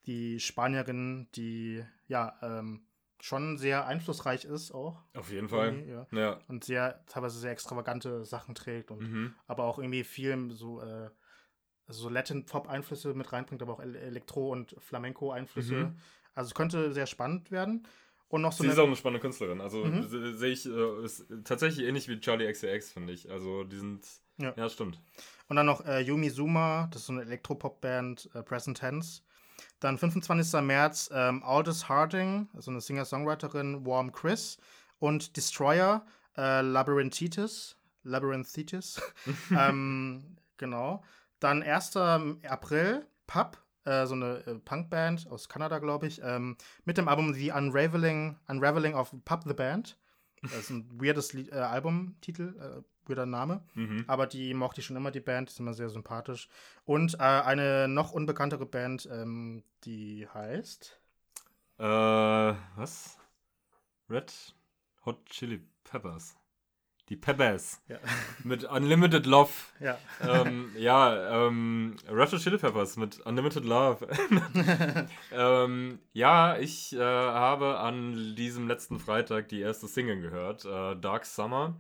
Die 0.07 0.39
Spanierin, 0.41 1.29
die 1.35 1.85
ja 2.07 2.37
ähm, 2.43 2.87
schon 3.21 3.57
sehr 3.57 3.87
einflussreich 3.87 4.45
ist 4.45 4.73
auch. 4.73 5.01
Auf 5.15 5.31
jeden 5.33 5.49
Fall. 5.49 5.83
Ja. 5.89 6.07
Ja. 6.13 6.39
Und 6.49 6.65
sehr, 6.65 7.05
teilweise 7.07 7.39
sehr 7.39 7.53
extravagante 7.53 8.25
Sachen 8.25 8.55
trägt 8.55 8.91
und 8.91 9.01
Mhm. 9.11 9.35
aber 9.47 9.65
auch 9.65 9.79
irgendwie 9.79 10.05
viel 10.05 10.51
so, 10.51 10.81
äh, 10.83 11.09
so 11.87 12.09
Latin-Pop-Einflüsse 12.09 13.15
mit 13.15 13.33
reinbringt, 13.33 13.63
aber 13.63 13.73
auch 13.75 13.81
El 13.81 13.97
Elektro- 13.97 14.51
und 14.53 14.75
Flamenco-Einflüsse. 14.79 15.75
Mhm. 15.75 15.97
Also 16.35 16.49
es 16.49 16.55
könnte 16.55 16.93
sehr 16.93 17.07
spannend 17.07 17.51
werden. 17.51 17.87
Und 18.29 18.43
noch 18.43 18.53
so 18.53 18.63
Sie 18.65 18.69
ist 18.69 18.75
eine. 18.75 18.83
auch 18.83 18.87
eine 18.87 18.97
spannende 18.97 19.21
Künstlerin. 19.21 19.61
Also 19.61 19.85
Mhm. 19.85 20.09
se- 20.09 20.35
sehe 20.37 20.51
ich, 20.53 20.67
äh, 20.67 21.05
ist 21.05 21.27
tatsächlich 21.45 21.87
ähnlich 21.87 22.09
wie 22.09 22.19
Charlie 22.21 22.51
XCX, 22.51 22.91
finde 22.93 23.13
ich. 23.13 23.31
Also 23.31 23.65
die 23.65 23.77
sind. 23.77 24.05
Ja. 24.39 24.53
Ja, 24.57 24.69
stimmt. 24.69 25.01
Und 25.49 25.55
dann 25.57 25.67
noch 25.67 25.85
äh, 25.87 26.01
Yumi 26.01 26.33
Zuma, 26.33 26.89
das 26.91 27.03
ist 27.03 27.07
so 27.07 27.13
eine 27.13 27.23
Elektropop-Band, 27.23 28.31
äh, 28.35 28.43
Present 28.43 28.79
Tense. 28.79 29.23
Dann 29.79 29.99
25. 29.99 30.61
März 30.63 31.11
ähm, 31.13 31.43
Aldous 31.45 31.89
Harding, 31.89 32.49
so 32.59 32.71
eine 32.73 32.81
Singer-Songwriterin, 32.81 33.87
Warm 33.87 34.11
Chris. 34.11 34.59
Und 34.99 35.37
Destroyer, 35.37 36.05
äh, 36.37 36.63
Labyrinthitis. 36.63 37.77
Labyrinthitis. 38.03 39.01
ähm, 39.57 40.37
genau. 40.57 41.05
Dann 41.41 41.63
1. 41.63 41.97
April, 41.97 43.07
Pub, 43.27 43.63
äh, 43.85 44.07
so 44.07 44.15
eine 44.15 44.47
äh, 44.47 44.55
Punkband 44.57 45.31
aus 45.31 45.49
Kanada, 45.49 45.79
glaube 45.79 46.07
ich, 46.07 46.21
ähm, 46.23 46.57
mit 46.85 46.99
dem 46.99 47.09
Album 47.09 47.35
The 47.35 47.53
Unraveling, 47.53 48.37
Unraveling 48.49 48.95
of 48.95 49.15
Pub 49.25 49.45
the 49.45 49.55
Band. 49.55 49.99
Das 50.43 50.53
ist 50.53 50.71
ein 50.71 50.89
weirdes 51.01 51.33
Lied, 51.33 51.53
äh, 51.53 51.57
Albumtitel, 51.57 52.55
äh, 52.59 53.09
weirder 53.09 53.27
Name. 53.27 53.63
Mhm. 53.75 54.05
Aber 54.07 54.27
die 54.27 54.55
mochte 54.55 54.81
ich 54.81 54.87
schon 54.87 54.97
immer, 54.97 55.11
die 55.11 55.21
Band, 55.21 55.49
die 55.49 55.53
ist 55.53 55.61
immer 55.61 55.75
sehr 55.75 55.89
sympathisch. 55.89 56.49
Und 56.85 57.15
äh, 57.15 57.19
eine 57.19 57.89
noch 57.89 58.13
unbekanntere 58.13 58.67
Band, 58.67 59.09
ähm, 59.11 59.63
die 59.85 60.27
heißt. 60.33 61.01
Äh, 61.79 61.85
was? 61.85 63.19
Red 64.09 64.55
Hot 65.07 65.25
Chili 65.27 65.67
Peppers. 65.85 66.37
Die 67.09 67.17
Peppers. 67.17 67.83
Ja. 67.89 67.99
Mit 68.45 68.65
Unlimited 68.65 69.27
Love. 69.27 69.51
ja. 69.81 69.99
ähm, 70.23 70.73
ja, 70.77 71.47
ähm, 71.47 71.97
Red 72.09 72.33
Hot 72.33 72.41
Chili 72.41 72.59
Peppers 72.59 72.97
mit 72.97 73.21
Unlimited 73.21 73.65
Love. 73.65 74.07
ähm, 75.33 75.99
ja, 76.13 76.57
ich 76.59 76.95
äh, 76.95 76.99
habe 76.99 77.79
an 77.79 78.35
diesem 78.37 78.69
letzten 78.69 78.99
Freitag 78.99 79.49
die 79.49 79.61
erste 79.61 79.87
Single 79.87 80.21
gehört, 80.21 80.65
äh, 80.65 80.97
Dark 80.97 81.27
Summer. 81.27 81.77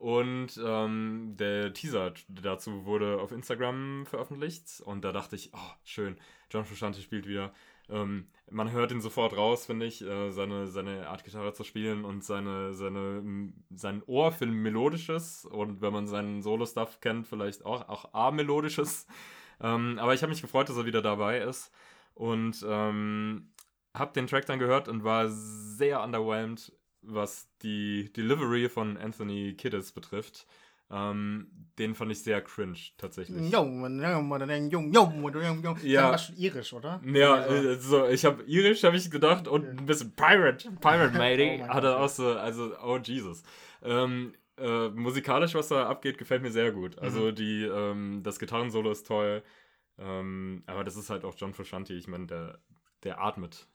Und 0.00 0.58
ähm, 0.64 1.34
der 1.38 1.74
Teaser 1.74 2.14
dazu 2.28 2.86
wurde 2.86 3.20
auf 3.20 3.32
Instagram 3.32 4.06
veröffentlicht. 4.06 4.80
Und 4.82 5.04
da 5.04 5.12
dachte 5.12 5.36
ich, 5.36 5.50
oh, 5.52 5.72
schön, 5.84 6.16
John 6.50 6.64
Frusciante 6.64 7.02
spielt 7.02 7.26
wieder. 7.26 7.52
Ähm, 7.90 8.26
man 8.50 8.72
hört 8.72 8.92
ihn 8.92 9.00
sofort 9.00 9.36
raus, 9.36 9.66
finde 9.66 9.86
ich, 9.86 10.02
äh, 10.02 10.30
seine, 10.30 10.66
seine 10.66 11.08
Art 11.08 11.24
Gitarre 11.24 11.52
zu 11.52 11.64
spielen 11.64 12.04
und 12.04 12.24
seine, 12.24 12.74
seine, 12.74 13.52
sein 13.74 14.02
Ohr 14.06 14.32
für 14.32 14.44
ein 14.44 14.52
melodisches 14.52 15.44
und 15.44 15.80
wenn 15.80 15.92
man 15.92 16.06
seinen 16.06 16.42
Solo-Stuff 16.42 17.00
kennt, 17.00 17.26
vielleicht 17.26 17.64
auch, 17.64 17.88
auch 17.88 18.12
A-melodisches. 18.12 19.06
Ähm, 19.60 19.98
aber 19.98 20.14
ich 20.14 20.22
habe 20.22 20.30
mich 20.30 20.42
gefreut, 20.42 20.68
dass 20.68 20.76
er 20.76 20.86
wieder 20.86 21.02
dabei 21.02 21.38
ist 21.38 21.70
und 22.14 22.64
ähm, 22.66 23.52
habe 23.94 24.12
den 24.12 24.26
Track 24.26 24.46
dann 24.46 24.58
gehört 24.58 24.88
und 24.88 25.04
war 25.04 25.28
sehr 25.28 26.02
underwhelmed, 26.02 26.72
was 27.02 27.48
die 27.62 28.12
Delivery 28.12 28.68
von 28.68 28.96
Anthony 28.96 29.54
Kiddis 29.54 29.92
betrifft. 29.92 30.46
Ähm, 30.90 31.50
den 31.78 31.94
fand 31.94 32.10
ich 32.12 32.22
sehr 32.22 32.42
cringe, 32.42 32.76
tatsächlich. 32.98 33.50
Ja. 34.92 35.06
Ja. 35.82 36.10
war 36.10 36.18
schon 36.18 36.36
irisch, 36.36 36.72
oder? 36.72 37.00
Ja, 37.04 37.34
Also- 37.34 37.68
äh, 37.68 37.76
so, 37.78 38.06
ich 38.08 38.24
habe 38.24 38.42
irisch, 38.42 38.82
habe 38.84 38.96
ich 38.96 39.10
gedacht, 39.10 39.48
und 39.48 39.64
ein 39.66 39.86
bisschen 39.86 40.14
Pirate, 40.14 40.70
Pirate 40.80 41.12
Matey, 41.18 41.54
Oh 41.54 41.58
mein 41.60 41.68
hat 41.74 41.82
Gott, 41.84 41.94
auch 41.96 42.08
so, 42.08 42.32
also, 42.34 42.72
oh 42.82 42.98
Jesus. 42.98 43.42
Ähm, 43.82 44.34
äh, 44.58 44.88
musikalisch, 44.90 45.54
was 45.54 45.68
da 45.68 45.88
abgeht, 45.88 46.18
gefällt 46.18 46.42
mir 46.42 46.50
sehr 46.50 46.70
gut. 46.72 46.96
Mhm. 46.96 47.02
Also 47.02 47.30
die, 47.32 47.62
ähm, 47.64 48.22
das 48.22 48.38
Gitarrensolo 48.38 48.90
ist 48.90 49.06
toll, 49.06 49.42
ähm, 49.98 50.62
aber 50.66 50.84
das 50.84 50.96
ist 50.96 51.08
halt 51.08 51.24
auch 51.24 51.34
John 51.36 51.54
Frusciante, 51.54 51.94
ich 51.94 52.08
meine, 52.08 52.26
der, 52.26 52.58
der 53.04 53.20
atmet 53.22 53.66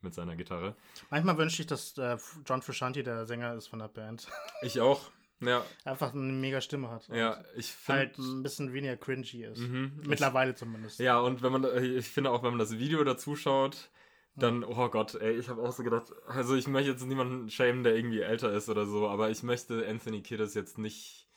mit 0.00 0.14
seiner 0.14 0.34
Gitarre. 0.34 0.74
Manchmal 1.10 1.38
wünsche 1.38 1.62
ich, 1.62 1.68
dass 1.68 1.96
äh, 1.98 2.16
John 2.44 2.60
Frusciante 2.62 3.04
der 3.04 3.24
Sänger 3.26 3.54
ist 3.54 3.68
von 3.68 3.78
der 3.78 3.88
Band. 3.88 4.26
Ich 4.62 4.80
auch, 4.80 5.10
ja, 5.42 5.64
Einfach 5.84 6.14
eine 6.14 6.32
mega 6.32 6.60
Stimme 6.60 6.90
hat. 6.90 7.08
und 7.08 7.16
ja, 7.16 7.42
ich 7.56 7.72
finde... 7.72 7.98
Halt 8.00 8.18
ein 8.18 8.42
bisschen 8.42 8.72
weniger 8.72 8.96
cringy 8.96 9.44
ist. 9.44 9.58
Mhm. 9.58 10.00
Mittlerweile 10.06 10.54
zumindest. 10.54 10.98
Ja, 10.98 11.20
und 11.20 11.42
wenn 11.42 11.52
man, 11.52 11.64
ich 11.82 12.08
finde 12.08 12.30
auch, 12.30 12.42
wenn 12.42 12.50
man 12.50 12.58
das 12.58 12.78
Video 12.78 13.02
dazu 13.04 13.36
schaut, 13.36 13.90
dann, 14.34 14.64
oh 14.64 14.88
Gott, 14.88 15.14
ey, 15.14 15.36
ich 15.36 15.48
habe 15.48 15.62
auch 15.62 15.72
so 15.72 15.82
gedacht, 15.82 16.12
also 16.26 16.56
ich 16.56 16.66
möchte 16.66 16.90
jetzt 16.90 17.04
niemanden 17.04 17.50
schämen, 17.50 17.84
der 17.84 17.94
irgendwie 17.94 18.20
älter 18.20 18.52
ist 18.52 18.68
oder 18.68 18.86
so, 18.86 19.08
aber 19.08 19.30
ich 19.30 19.42
möchte 19.42 19.86
Anthony 19.86 20.22
Kiddis 20.22 20.54
jetzt 20.54 20.78
nicht 20.78 21.28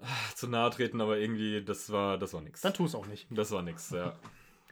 ah, 0.00 0.34
zu 0.34 0.46
nahe 0.46 0.70
treten, 0.70 1.00
aber 1.00 1.18
irgendwie, 1.18 1.64
das 1.64 1.90
war, 1.90 2.16
das 2.16 2.32
war 2.32 2.42
nix. 2.42 2.60
Dann 2.60 2.74
tu 2.74 2.84
es 2.84 2.94
auch 2.94 3.06
nicht. 3.06 3.26
Das 3.30 3.50
war 3.50 3.62
nix, 3.62 3.90
ja. 3.90 4.16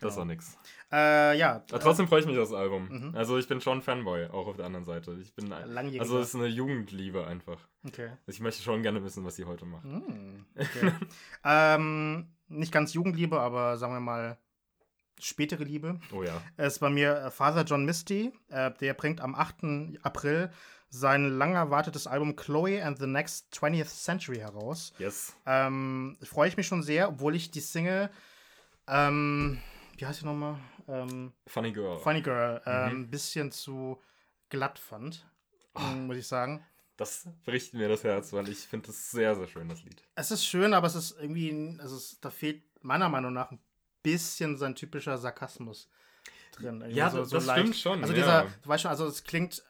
Das 0.05 0.17
war 0.17 0.25
nix. 0.25 0.57
Äh, 0.93 1.37
ja. 1.39 1.63
Aber 1.71 1.81
trotzdem 1.81 2.07
freue 2.09 2.21
ich 2.21 2.27
mich 2.27 2.39
auf 2.39 2.49
das 2.51 2.57
Album. 2.59 2.89
Mhm. 2.89 3.15
Also 3.17 3.37
ich 3.39 3.49
bin 3.49 3.61
schon 3.61 3.83
Fanboy, 3.83 4.27
auch 4.27 4.47
auf 4.47 4.57
der 4.57 4.67
anderen 4.67 4.85
Seite. 4.85 5.17
Ich 5.21 5.35
bin, 5.35 5.51
Äh, 5.51 5.65
langjähriger. 5.65 6.03
also 6.03 6.19
es 6.19 6.29
ist 6.29 6.35
eine 6.37 6.47
Jugendliebe 6.47 7.27
einfach. 7.27 7.59
okay. 7.87 8.11
Ich 8.27 8.41
möchte 8.41 8.63
schon 8.63 8.83
gerne 8.83 9.03
wissen, 9.05 9.25
was 9.25 9.37
sie 9.37 9.45
heute 9.45 9.65
macht. 9.65 9.85
Hm, 9.85 10.45
okay. 10.57 10.93
ähm, 11.45 12.29
nicht 12.49 12.73
ganz 12.73 12.93
Jugendliebe, 12.95 13.41
aber 13.41 13.77
sagen 13.77 13.95
wir 13.95 14.01
mal 14.01 14.39
spätere 15.21 15.65
Liebe. 15.65 15.99
Oh 16.13 16.23
ja. 16.23 16.41
Es 16.57 16.75
ist 16.75 16.79
bei 16.81 16.91
mir 16.91 17.17
äh, 17.17 17.31
Father 17.31 17.63
John 17.65 17.85
Misty. 17.85 18.33
Äh, 18.49 18.73
der 18.81 18.95
bringt 18.95 19.21
am 19.21 19.35
8. 19.35 19.99
April 20.03 20.51
sein 20.91 21.29
lang 21.29 21.55
erwartetes 21.55 22.07
Album 22.07 22.37
Chloe 22.37 22.81
and 22.85 22.99
the 22.99 23.07
Next 23.07 23.53
20th 23.53 23.87
Century 23.87 24.37
heraus. 24.37 24.93
Yes. 24.99 25.35
Ähm, 25.45 26.17
freue 26.23 26.49
ich 26.49 26.57
mich 26.57 26.69
schon 26.69 26.85
sehr, 26.85 27.09
obwohl 27.09 27.35
ich 27.35 27.51
die 27.51 27.61
Single, 27.61 28.11
ähm, 28.87 29.59
wie 30.01 30.07
heißt 30.07 30.21
sie 30.21 30.27
nochmal? 30.27 30.59
Ähm, 30.89 31.33
Funny 31.47 31.73
Girl. 31.73 31.99
Funny 31.99 32.23
Girl, 32.23 32.61
ein 32.65 32.83
Mhm. 32.85 32.91
ähm, 33.05 33.11
bisschen 33.11 33.53
zu 33.53 34.01
glatt 34.49 34.79
fand, 34.79 35.27
ähm, 35.77 36.07
muss 36.07 36.17
ich 36.17 36.27
sagen. 36.27 36.65
Das 36.97 37.27
bricht 37.45 37.75
mir 37.75 37.89
das 37.89 38.05
Herz, 38.05 38.33
weil 38.33 38.49
ich 38.49 38.59
finde 38.69 38.87
das 38.89 39.11
sehr, 39.11 39.35
sehr 39.35 39.49
schön, 39.49 39.69
das 39.69 39.83
Lied. 39.83 40.03
Es 40.15 40.31
ist 40.31 40.47
schön, 40.47 40.75
aber 40.75 40.87
es 40.87 40.95
ist 40.95 41.19
irgendwie, 41.19 41.77
also 41.81 41.97
es, 41.97 42.21
da 42.21 42.31
fehlt 42.31 42.63
meiner 42.85 43.09
Meinung 43.09 43.33
nach 43.33 43.51
ein 43.51 43.59
bisschen 44.03 44.57
sein 44.57 44.77
typischer 44.77 45.19
Sarkasmus 45.19 45.89
drin. 46.53 46.81
Irgendwie 46.83 46.99
Ja, 46.99 47.11
das 47.11 47.51
stimmt 47.51 47.77
schon, 47.77 48.01
Also 48.01 48.13
ja. 48.13 48.19
dieser, 48.21 48.43
du 48.63 48.69
weißt 48.69 48.83
schon, 48.83 48.91
also 48.93 49.07
es 49.07 49.25
klingt, 49.25 49.65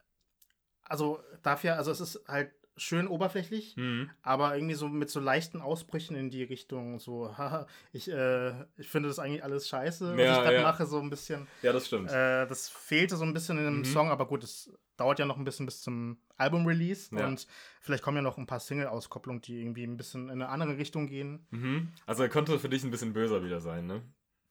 also 0.83 1.23
dafür, 1.43 1.77
also 1.77 1.91
es 1.91 2.01
ist 2.01 2.21
halt 2.29 2.53
schön 2.77 3.07
oberflächlich, 3.09 3.77
Mhm. 3.77 4.11
aber 4.23 4.55
irgendwie 4.57 4.75
so 4.75 4.89
mit 4.89 5.09
so 5.11 5.21
leichten 5.21 5.61
Ausbrüchen 5.61 6.17
in 6.17 6.31
die 6.31 6.43
Richtung, 6.43 6.99
so, 6.99 7.29
haha, 7.39 7.67
ich, 7.93 8.11
äh, 8.11 8.53
ich 8.77 8.89
finde 8.89 9.09
das 9.09 9.19
eigentlich 9.19 9.45
alles 9.45 9.69
scheiße, 9.69 10.13
was 10.13 10.19
Ja, 10.21 10.33
ich 10.37 10.43
gerade 10.43 10.57
ja. 10.57 10.63
mache, 10.63 10.87
so 10.87 10.99
ein 11.01 11.11
bisschen. 11.11 11.47
Ja, 11.63 11.73
das 11.73 11.87
stimmt. 11.87 12.11
Äh, 12.11 12.47
das 12.47 12.69
fehlte 12.69 13.17
so 13.17 13.25
ein 13.25 13.33
bisschen 13.35 13.59
in 13.59 13.65
dem 13.65 13.79
Mhm. 13.79 13.85
Song, 13.85 14.11
aber 14.11 14.27
gut, 14.27 14.43
es 14.45 14.73
dauert 14.97 15.19
ja 15.19 15.25
noch 15.25 15.37
ein 15.39 15.45
bisschen 15.45 15.67
bis 15.67 15.83
zum 15.83 16.19
Album-Release 16.37 17.15
Ja. 17.17 17.27
und 17.27 17.47
vielleicht 17.81 18.03
kommen 18.03 18.17
ja 18.17 18.23
noch 18.23 18.39
ein 18.39 18.47
paar 18.47 18.61
Single-Auskopplungen, 18.61 19.43
die 19.43 19.61
irgendwie 19.61 19.85
ein 19.85 19.97
bisschen 19.97 20.25
in 20.25 20.31
eine 20.43 20.49
andere 20.49 20.77
Richtung 20.79 21.07
gehen. 21.09 21.47
Mhm. 21.51 21.89
Also 22.07 22.23
er 22.23 22.29
könnte 22.29 22.59
für 22.59 22.69
dich 22.69 22.85
ein 22.85 22.91
bisschen 22.91 23.13
böser 23.13 23.45
wieder 23.45 23.61
sein, 23.61 23.87
ne? 23.87 24.03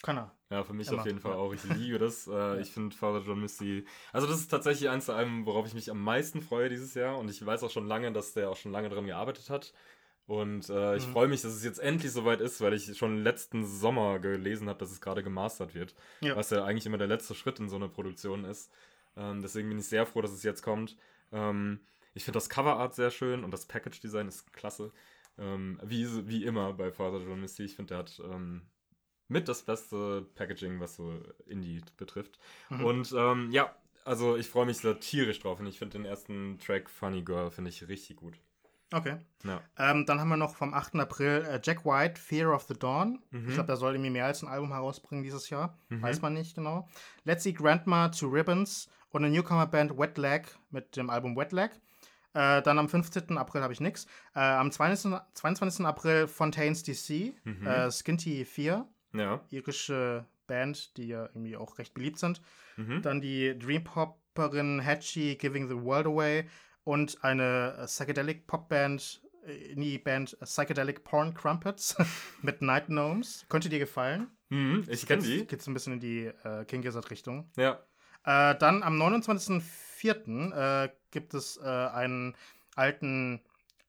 Kann 0.04 0.18
er. 0.18 0.32
Ja, 0.51 0.64
für 0.64 0.74
mich 0.74 0.88
Immer, 0.89 0.99
auf 0.99 1.06
jeden 1.08 1.20
Fall 1.20 1.34
auch. 1.34 1.51
Ich 1.54 1.64
liebe 1.64 1.97
das. 1.97 2.28
Äh. 2.32 2.62
Ich 2.62 2.72
finde 2.72 2.95
Father 2.95 3.26
John 3.26 3.41
Misty. 3.41 3.86
Also, 4.12 4.28
das 4.28 4.39
ist 4.39 4.49
tatsächlich 4.49 4.89
eins 4.89 5.08
der 5.08 5.16
Alben, 5.16 5.47
worauf 5.47 5.66
ich 5.66 5.74
mich 5.74 5.89
am 5.89 6.04
meisten 6.04 6.41
freue 6.41 6.70
dieses 6.70 6.93
Jahr. 6.93 7.18
Und 7.18 7.30
ich 7.32 7.43
weiß 7.43 7.64
auch 7.64 7.72
schon 7.72 7.88
lange, 7.88 8.12
dass 8.12 8.34
der 8.34 8.51
auch 8.51 8.58
schon 8.58 8.72
lange 8.72 8.89
dran 8.89 9.08
gearbeitet 9.08 9.49
hat. 9.49 9.74
Und 10.26 10.70
äh, 10.70 10.95
ich 10.97 11.08
Mhm. 11.08 11.12
freue 11.12 11.28
mich, 11.28 11.41
dass 11.41 11.54
es 11.54 11.64
jetzt 11.64 11.80
endlich 11.80 12.12
soweit 12.12 12.39
ist, 12.41 12.62
weil 12.62 12.74
ich 12.74 12.97
schon 12.97 13.18
letzten 13.24 13.66
Sommer 13.66 14.20
gelesen 14.20 14.70
habe, 14.70 14.80
dass 14.80 14.91
es 14.91 15.01
gerade 15.01 15.24
gemastert 15.24 15.74
wird. 15.74 15.95
Ja. 16.22 16.36
Was 16.36 16.49
ja 16.51 16.64
eigentlich 16.64 16.86
immer 16.86 16.97
der 16.97 17.08
letzte 17.08 17.34
Schritt 17.36 17.60
in 17.60 17.68
so 17.70 17.76
einer 17.78 17.89
Produktion 17.89 18.45
ist. 18.45 18.72
Ähm, 19.18 19.41
deswegen 19.41 19.70
bin 19.70 19.80
ich 19.80 19.88
sehr 19.88 20.06
froh, 20.06 20.22
dass 20.22 20.32
es 20.32 20.43
jetzt 20.43 20.62
kommt. 20.64 20.97
Ähm, 21.32 21.80
ich 22.14 22.24
finde 22.26 22.38
das 22.38 22.49
Coverart 22.49 22.93
sehr 22.95 23.10
schön 23.12 23.43
und 23.43 23.51
das 23.51 23.66
Package-Design 23.66 24.28
ist 24.28 24.54
klasse. 24.54 24.91
Ähm, 25.38 25.80
wie, 25.84 26.08
wie 26.28 26.45
immer 26.45 26.74
bei 26.74 26.91
Father 26.91 27.20
John 27.20 27.41
Misty. 27.41 27.64
Ich 27.64 27.76
finde, 27.76 27.89
der 27.89 27.97
hat 27.99 28.22
ähm, 28.24 28.62
mit 29.34 29.47
das 29.49 29.63
beste 29.63 30.25
Packaging, 30.36 30.79
was 30.79 30.95
so 30.95 31.19
Indie 31.45 31.81
betrifft. 31.97 32.39
Mhm. 32.69 32.86
Und 32.86 33.11
ähm, 33.17 33.49
ja, 33.51 33.73
also 34.05 34.38
ich 34.38 34.47
freue 34.47 34.65
mich 34.65 34.79
da 34.81 34.93
tierisch 34.93 35.39
drauf 35.39 35.59
und 35.59 35.67
ich 35.67 35.77
finde 35.77 35.97
den 35.97 36.05
ersten 36.05 36.57
Track 36.59 36.89
Funny 36.89 37.21
Girl 37.21 37.51
finde 37.51 37.69
ich 37.69 37.86
richtig 37.88 38.15
gut. 38.17 38.36
Okay. 38.93 39.17
Ja. 39.43 39.59
Ähm, 39.79 40.05
dann 40.05 40.19
haben 40.19 40.29
wir 40.29 40.38
noch 40.38 40.55
vom 40.55 40.73
8. 40.73 40.95
April 40.97 41.43
äh, 41.49 41.59
Jack 41.63 41.84
White, 41.84 42.21
Fear 42.21 42.53
of 42.53 42.63
the 42.67 42.75
Dawn. 42.75 43.19
Mhm. 43.31 43.47
Ich 43.47 43.53
glaube, 43.55 43.67
der 43.67 43.75
soll 43.77 43.93
irgendwie 43.95 44.11
mehr 44.11 44.25
als 44.27 44.43
ein 44.43 44.47
Album 44.47 44.71
herausbringen 44.71 45.23
dieses 45.23 45.49
Jahr. 45.49 45.75
Mhm. 45.89 46.01
Weiß 46.03 46.21
man 46.21 46.34
nicht 46.34 46.53
genau. 46.55 46.88
Let's 47.23 47.41
See 47.43 47.53
Grandma, 47.53 48.09
Two 48.09 48.27
Ribbons 48.27 48.88
und 49.09 49.25
eine 49.25 49.36
Newcomer-Band 49.36 49.97
Wet 49.97 50.17
Leg 50.19 50.43
mit 50.69 50.95
dem 50.95 51.09
Album 51.09 51.36
Wet 51.36 51.51
Leg. 51.53 51.71
Äh, 52.36 52.61
dann 52.61 52.77
am 52.79 52.88
15. 52.89 53.36
April 53.38 53.61
habe 53.63 53.73
ich 53.73 53.79
nichts. 53.79 54.05
Äh, 54.36 54.39
am 54.41 54.71
20. 54.71 55.13
22. 55.34 55.86
April 55.86 56.27
Fontaines 56.27 56.84
DC, 56.84 57.34
Mhm. 57.45 57.65
äh, 57.65 57.91
Skinty 57.91 58.43
4, 58.45 58.88
Ja. 59.14 59.41
irische 59.49 60.26
Band, 60.47 60.97
die 60.97 61.07
ja 61.07 61.24
irgendwie 61.28 61.55
auch 61.55 61.78
recht 61.78 61.93
beliebt 61.93 62.20
sind. 62.20 62.41
Mhm. 62.78 63.01
Dann 63.01 63.22
die 63.22 63.57
Dream 63.57 63.84
Popperin 63.84 64.84
Hatchie 64.84 65.38
Giving 65.38 65.68
the 65.70 65.76
World 65.76 66.07
Away 66.07 66.49
und 66.84 67.24
eine 67.24 67.76
äh, 67.80 67.86
Psychedelic 67.86 68.45
Popband, 68.47 69.22
äh, 69.47 69.53
Indie-Band 69.72 70.38
äh, 70.41 70.45
Psychedelic 70.45 71.03
Porn 71.03 71.34
Crumpets 71.34 71.95
mit 72.41 72.61
Night 72.61 72.88
Gnomes. 72.88 73.45
Könnte 73.49 73.70
dir 73.70 73.80
gefallen. 73.80 74.28
Mhm. 74.49 74.84
Ich 74.89 75.05
kenne 75.05 75.22
die. 75.24 75.45
Geht 75.45 75.61
so 75.61 75.72
ein 75.72 75.74
bisschen 75.74 75.93
in 75.93 75.99
die 75.99 76.26
äh, 76.26 76.66
King 76.66 76.82
Gizzard-Richtung. 76.82 77.49
Ja. 77.55 77.80
Äh, 78.26 78.55
dann 78.57 78.84
am 78.84 79.01
29.04. 79.01 80.84
Äh, 80.86 80.89
gibt 81.11 81.34
es 81.34 81.57
äh, 81.57 81.64
einen 81.68 82.36
alten 82.76 83.41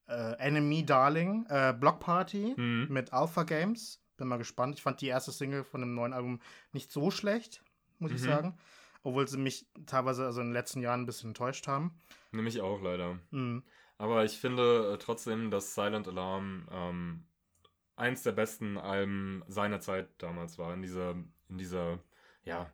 Enemy 0.06 0.84
Darling 0.84 1.46
Block 1.80 1.98
Party 2.00 2.52
Mhm. 2.58 2.88
mit 2.90 3.14
Alpha 3.14 3.42
Games. 3.44 4.03
Bin 4.16 4.28
mal 4.28 4.36
gespannt. 4.38 4.74
Ich 4.76 4.82
fand 4.82 5.00
die 5.00 5.08
erste 5.08 5.32
Single 5.32 5.64
von 5.64 5.80
dem 5.80 5.94
neuen 5.94 6.12
Album 6.12 6.40
nicht 6.72 6.90
so 6.92 7.10
schlecht, 7.10 7.62
muss 7.98 8.12
ich 8.12 8.20
Mhm. 8.22 8.26
sagen. 8.26 8.58
Obwohl 9.02 9.28
sie 9.28 9.38
mich 9.38 9.66
teilweise 9.86 10.24
also 10.24 10.40
in 10.40 10.48
den 10.48 10.52
letzten 10.54 10.80
Jahren 10.80 11.00
ein 11.02 11.06
bisschen 11.06 11.30
enttäuscht 11.30 11.66
haben. 11.66 12.00
Nämlich 12.32 12.60
auch 12.60 12.80
leider. 12.80 13.18
Mhm. 13.30 13.62
Aber 13.98 14.24
ich 14.24 14.38
finde 14.38 14.94
äh, 14.94 14.98
trotzdem, 14.98 15.50
dass 15.50 15.74
Silent 15.74 16.08
Alarm 16.08 16.66
ähm, 16.70 17.24
eins 17.96 18.22
der 18.22 18.32
besten 18.32 18.78
Alben 18.78 19.42
seiner 19.46 19.80
Zeit 19.80 20.08
damals 20.18 20.58
war. 20.58 20.72
In 20.74 20.82
dieser, 20.82 21.10
in 21.48 21.58
dieser, 21.58 21.98
ja, 22.44 22.70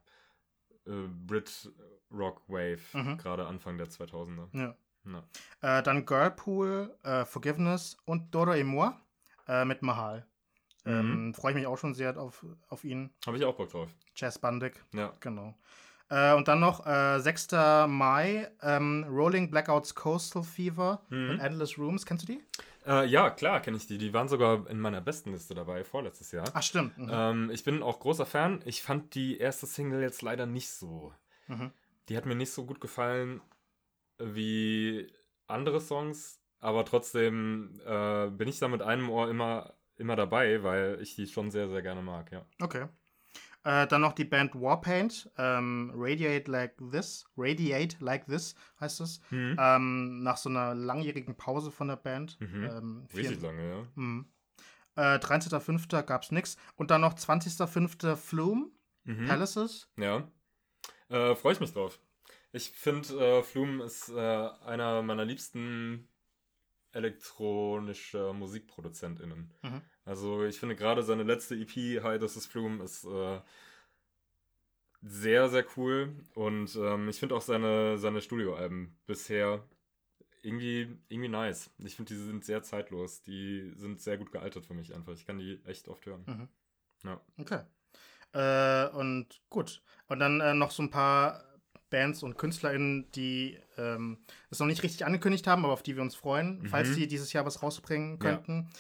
äh, 0.86 1.08
Brit 1.26 1.72
Rock 2.12 2.42
Wave, 2.48 2.80
Mhm. 2.92 3.18
gerade 3.18 3.46
Anfang 3.46 3.76
der 3.76 3.88
2000er. 3.88 4.48
Ja. 4.52 4.74
Ja. 5.06 5.78
Äh, 5.78 5.82
dann 5.82 6.04
Girlpool, 6.06 6.94
äh, 7.02 7.24
Forgiveness 7.24 7.96
und 8.04 8.34
Doro 8.34 8.52
et 8.52 8.64
moi 8.66 8.92
äh, 9.48 9.64
mit 9.64 9.82
Mahal. 9.82 10.26
Mhm. 10.84 10.92
Ähm, 10.92 11.34
Freue 11.34 11.52
ich 11.52 11.56
mich 11.58 11.66
auch 11.66 11.78
schon 11.78 11.94
sehr 11.94 12.16
auf, 12.18 12.44
auf 12.68 12.84
ihn. 12.84 13.10
Habe 13.26 13.36
ich 13.36 13.44
auch 13.44 13.54
Bock 13.56 13.70
drauf. 13.70 13.90
Jazz 14.16 14.38
Bandig. 14.38 14.82
Ja. 14.94 15.12
Genau. 15.20 15.54
Äh, 16.08 16.34
und 16.34 16.48
dann 16.48 16.58
noch 16.60 16.84
äh, 16.86 17.20
6. 17.20 17.48
Mai, 17.86 18.50
ähm, 18.62 19.04
Rolling 19.08 19.50
Blackouts 19.50 19.94
Coastal 19.94 20.42
Fever 20.42 21.02
Mhm. 21.10 21.28
mit 21.28 21.40
Endless 21.40 21.78
Rooms. 21.78 22.04
Kennst 22.04 22.28
du 22.28 22.32
die? 22.32 22.42
Äh, 22.86 23.06
ja, 23.06 23.30
klar, 23.30 23.60
kenne 23.60 23.76
ich 23.76 23.86
die. 23.86 23.98
Die 23.98 24.12
waren 24.12 24.26
sogar 24.26 24.68
in 24.68 24.80
meiner 24.80 25.00
besten 25.00 25.32
Liste 25.32 25.54
dabei, 25.54 25.84
vorletztes 25.84 26.32
Jahr. 26.32 26.46
Ach, 26.54 26.62
stimmt. 26.62 26.96
Mhm. 26.98 27.08
Ähm, 27.12 27.50
ich 27.52 27.62
bin 27.62 27.82
auch 27.82 28.00
großer 28.00 28.26
Fan. 28.26 28.60
Ich 28.64 28.82
fand 28.82 29.14
die 29.14 29.38
erste 29.38 29.66
Single 29.66 30.00
jetzt 30.00 30.22
leider 30.22 30.46
nicht 30.46 30.70
so. 30.70 31.12
Mhm. 31.46 31.70
Die 32.08 32.16
hat 32.16 32.26
mir 32.26 32.34
nicht 32.34 32.50
so 32.52 32.64
gut 32.66 32.80
gefallen 32.80 33.40
wie 34.18 35.12
andere 35.46 35.80
Songs, 35.80 36.40
aber 36.58 36.84
trotzdem 36.84 37.80
äh, 37.86 38.28
bin 38.30 38.48
ich 38.48 38.58
da 38.58 38.68
mit 38.68 38.82
einem 38.82 39.08
Ohr 39.10 39.28
immer, 39.30 39.74
immer 40.00 40.16
dabei, 40.16 40.62
weil 40.62 40.98
ich 41.00 41.14
die 41.14 41.26
schon 41.26 41.50
sehr, 41.50 41.68
sehr 41.68 41.82
gerne 41.82 42.02
mag, 42.02 42.32
ja. 42.32 42.44
Okay. 42.60 42.86
Äh, 43.62 43.86
dann 43.88 44.00
noch 44.00 44.14
die 44.14 44.24
Band 44.24 44.54
Warpaint, 44.54 45.30
ähm, 45.36 45.92
Radiate 45.94 46.50
Like 46.50 46.76
This. 46.90 47.26
Radiate 47.36 47.96
Like 48.02 48.26
This 48.26 48.54
heißt 48.80 49.00
es. 49.02 49.20
Mhm. 49.30 49.56
Ähm, 49.60 50.22
nach 50.22 50.38
so 50.38 50.48
einer 50.48 50.74
langjährigen 50.74 51.36
Pause 51.36 51.70
von 51.70 51.88
der 51.88 51.96
Band. 51.96 52.40
Mhm. 52.40 52.64
Ähm, 52.64 53.06
Richtig 53.14 53.42
lange, 53.42 53.68
ja. 53.68 53.86
Mhm. 53.96 54.26
Äh, 54.96 55.18
13.05. 55.18 56.02
gab 56.04 56.22
es 56.22 56.32
nichts. 56.32 56.56
Und 56.76 56.90
dann 56.90 57.02
noch 57.02 57.14
20.05. 57.14 58.16
Flume, 58.16 58.70
Mhm. 59.04 59.26
Palaces. 59.26 59.90
Ja. 59.96 60.28
Äh, 61.08 61.34
Freue 61.34 61.52
ich 61.54 61.60
mich 61.60 61.72
drauf. 61.72 61.98
Ich 62.52 62.70
finde, 62.70 63.08
äh, 63.18 63.42
Flume 63.42 63.84
ist 63.84 64.08
äh, 64.10 64.48
einer 64.64 65.02
meiner 65.02 65.24
liebsten 65.24 66.08
elektronischer 66.92 68.32
MusikproduzentInnen. 68.32 69.52
Mhm. 69.62 69.82
Also 70.04 70.44
ich 70.44 70.58
finde 70.58 70.76
gerade 70.76 71.02
seine 71.02 71.22
letzte 71.22 71.54
EP, 71.54 72.02
Hi, 72.02 72.18
This 72.18 72.36
is 72.36 72.46
Flume, 72.46 72.82
ist 72.82 73.04
äh, 73.04 73.40
sehr, 75.02 75.48
sehr 75.48 75.64
cool. 75.76 76.14
Und 76.34 76.74
ähm, 76.76 77.08
ich 77.08 77.18
finde 77.18 77.34
auch 77.34 77.42
seine, 77.42 77.98
seine 77.98 78.20
Studioalben 78.20 78.98
bisher 79.06 79.64
irgendwie, 80.42 80.96
irgendwie 81.08 81.28
nice. 81.28 81.70
Ich 81.78 81.96
finde, 81.96 82.14
die 82.14 82.20
sind 82.20 82.44
sehr 82.44 82.62
zeitlos. 82.62 83.22
Die 83.22 83.72
sind 83.76 84.00
sehr 84.00 84.18
gut 84.18 84.32
gealtert 84.32 84.66
für 84.66 84.74
mich 84.74 84.94
einfach. 84.94 85.12
Ich 85.12 85.26
kann 85.26 85.38
die 85.38 85.60
echt 85.64 85.88
oft 85.88 86.06
hören. 86.06 86.24
Mhm. 86.26 86.48
Ja. 87.04 87.20
Okay. 87.38 87.60
Äh, 88.32 88.88
und 88.96 89.40
gut. 89.48 89.82
Und 90.08 90.20
dann 90.20 90.40
äh, 90.40 90.54
noch 90.54 90.70
so 90.70 90.82
ein 90.82 90.90
paar 90.90 91.44
Bands 91.90 92.22
und 92.22 92.38
KünstlerInnen, 92.38 93.10
die 93.12 93.58
ähm, 93.76 94.18
es 94.50 94.58
noch 94.60 94.66
nicht 94.66 94.82
richtig 94.82 95.04
angekündigt 95.04 95.46
haben, 95.46 95.64
aber 95.64 95.72
auf 95.74 95.82
die 95.82 95.96
wir 95.96 96.02
uns 96.02 96.14
freuen, 96.14 96.60
Mhm. 96.62 96.66
falls 96.66 96.94
die 96.94 97.06
dieses 97.08 97.32
Jahr 97.32 97.44
was 97.44 97.62
rausbringen 97.62 98.12
Ja. 98.12 98.16
könnten. 98.18 98.70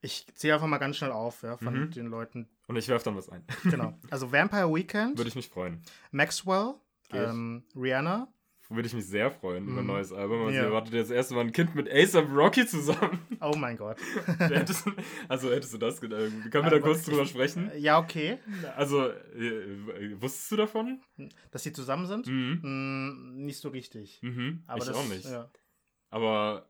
Ich 0.00 0.26
zähle 0.34 0.54
einfach 0.54 0.68
mal 0.68 0.78
ganz 0.78 0.96
schnell 0.96 1.10
auf, 1.10 1.42
ja, 1.42 1.56
von 1.56 1.74
Mhm. 1.74 1.90
den 1.90 2.06
Leuten. 2.06 2.48
Und 2.68 2.76
ich 2.76 2.86
werfe 2.86 3.06
dann 3.06 3.16
was 3.16 3.28
ein. 3.30 3.42
Genau. 3.64 3.98
Also 4.10 4.30
Vampire 4.30 4.72
Weekend, 4.72 5.16
Würde 5.18 5.28
ich 5.28 5.34
mich 5.34 5.48
freuen. 5.48 5.82
Maxwell, 6.12 6.74
ähm, 7.10 7.64
Rihanna. 7.74 8.28
Würde 8.70 8.86
ich 8.86 8.92
mich 8.92 9.06
sehr 9.06 9.30
freuen 9.30 9.66
über 9.66 9.78
ein 9.78 9.84
Mhm. 9.84 9.92
neues 9.92 10.12
Album. 10.12 10.42
Also 10.44 10.56
Ja. 10.58 10.64
ihr 10.64 10.72
wartet 10.72 10.92
das 10.92 11.10
erste 11.10 11.34
Mal 11.34 11.40
ein 11.40 11.52
Kind 11.52 11.74
mit 11.74 11.90
ASAP 11.90 12.28
Rocky 12.30 12.66
zusammen. 12.66 13.18
Oh 13.40 13.54
mein 13.56 13.78
Gott. 13.78 13.96
Hättest, 14.38 14.86
also 15.26 15.50
hättest 15.50 15.72
du 15.72 15.78
das 15.78 16.00
gedacht? 16.00 16.20
Können 16.20 16.52
wir 16.52 16.60
da 16.62 16.66
Aber 16.68 16.80
kurz 16.80 17.04
drüber 17.04 17.24
sprechen? 17.24 17.70
Ja, 17.78 17.98
okay. 17.98 18.38
Also, 18.76 19.08
äh, 19.08 20.20
wusstest 20.20 20.50
du 20.52 20.56
davon? 20.56 21.00
Dass 21.50 21.62
sie 21.62 21.72
zusammen 21.72 22.06
sind? 22.06 22.26
Mhm. 22.26 22.60
Mm, 22.62 23.44
nicht 23.46 23.58
so 23.58 23.70
richtig. 23.70 24.18
Mhm. 24.22 24.64
Aber 24.66 24.78
ich 24.80 24.84
das, 24.88 24.96
auch 24.96 25.08
nicht. 25.08 25.24
Ja. 25.24 25.50
Aber. 26.10 26.68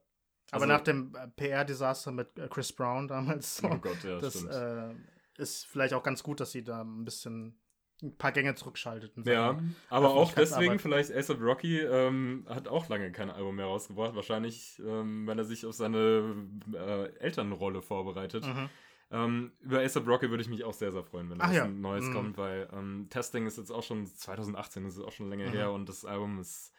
Aber 0.50 0.62
also- 0.62 0.66
nach 0.66 0.80
dem 0.82 1.12
äh, 1.16 1.26
PR-Desaster 1.28 2.12
mit 2.12 2.38
äh, 2.38 2.46
Chris 2.48 2.72
Brown 2.72 3.08
damals, 3.08 3.56
so, 3.56 3.68
Oh 3.68 3.76
Gott, 3.78 4.02
ja, 4.04 4.18
das 4.20 4.44
äh, 4.44 4.94
ist 5.36 5.66
vielleicht 5.66 5.94
auch 5.94 6.02
ganz 6.04 6.22
gut, 6.22 6.38
dass 6.40 6.52
sie 6.52 6.62
da 6.62 6.80
ein 6.82 7.04
bisschen 7.04 7.58
ein 8.02 8.16
paar 8.16 8.32
Gänge 8.32 8.54
zurückschaltet. 8.54 9.12
ja, 9.26 9.58
aber 9.90 10.10
auch 10.10 10.32
deswegen 10.32 10.78
vielleicht 10.78 11.12
ASAP 11.12 11.40
Rocky 11.40 11.80
ähm, 11.80 12.46
hat 12.48 12.68
auch 12.68 12.88
lange 12.88 13.10
kein 13.12 13.30
Album 13.30 13.56
mehr 13.56 13.66
rausgebracht. 13.66 14.14
Wahrscheinlich, 14.14 14.80
ähm, 14.86 15.26
wenn 15.26 15.38
er 15.38 15.44
sich 15.44 15.66
auf 15.66 15.74
seine 15.74 16.46
äh, 16.72 17.08
Elternrolle 17.18 17.82
vorbereitet. 17.82 18.46
Mhm. 18.46 18.68
Ähm, 19.10 19.52
über 19.60 19.80
ASAP 19.80 20.06
Rocky 20.06 20.28
würde 20.30 20.42
ich 20.42 20.50
mich 20.50 20.64
auch 20.64 20.74
sehr, 20.74 20.92
sehr 20.92 21.02
freuen, 21.02 21.30
wenn 21.30 21.38
da 21.38 21.50
ja. 21.50 21.64
ein 21.64 21.80
neues 21.80 22.04
Mhm. 22.04 22.12
kommt, 22.14 22.36
weil 22.36 22.68
ähm, 22.72 23.06
Testing 23.10 23.46
ist 23.46 23.56
jetzt 23.56 23.70
auch 23.70 23.82
schon 23.82 24.06
2018, 24.06 24.84
das 24.84 24.96
ist 24.96 25.02
auch 25.02 25.12
schon 25.12 25.30
länger 25.30 25.46
Mhm. 25.46 25.52
her 25.54 25.72
und 25.72 25.88
das 25.88 26.04
Album 26.04 26.38
ist 26.38 26.72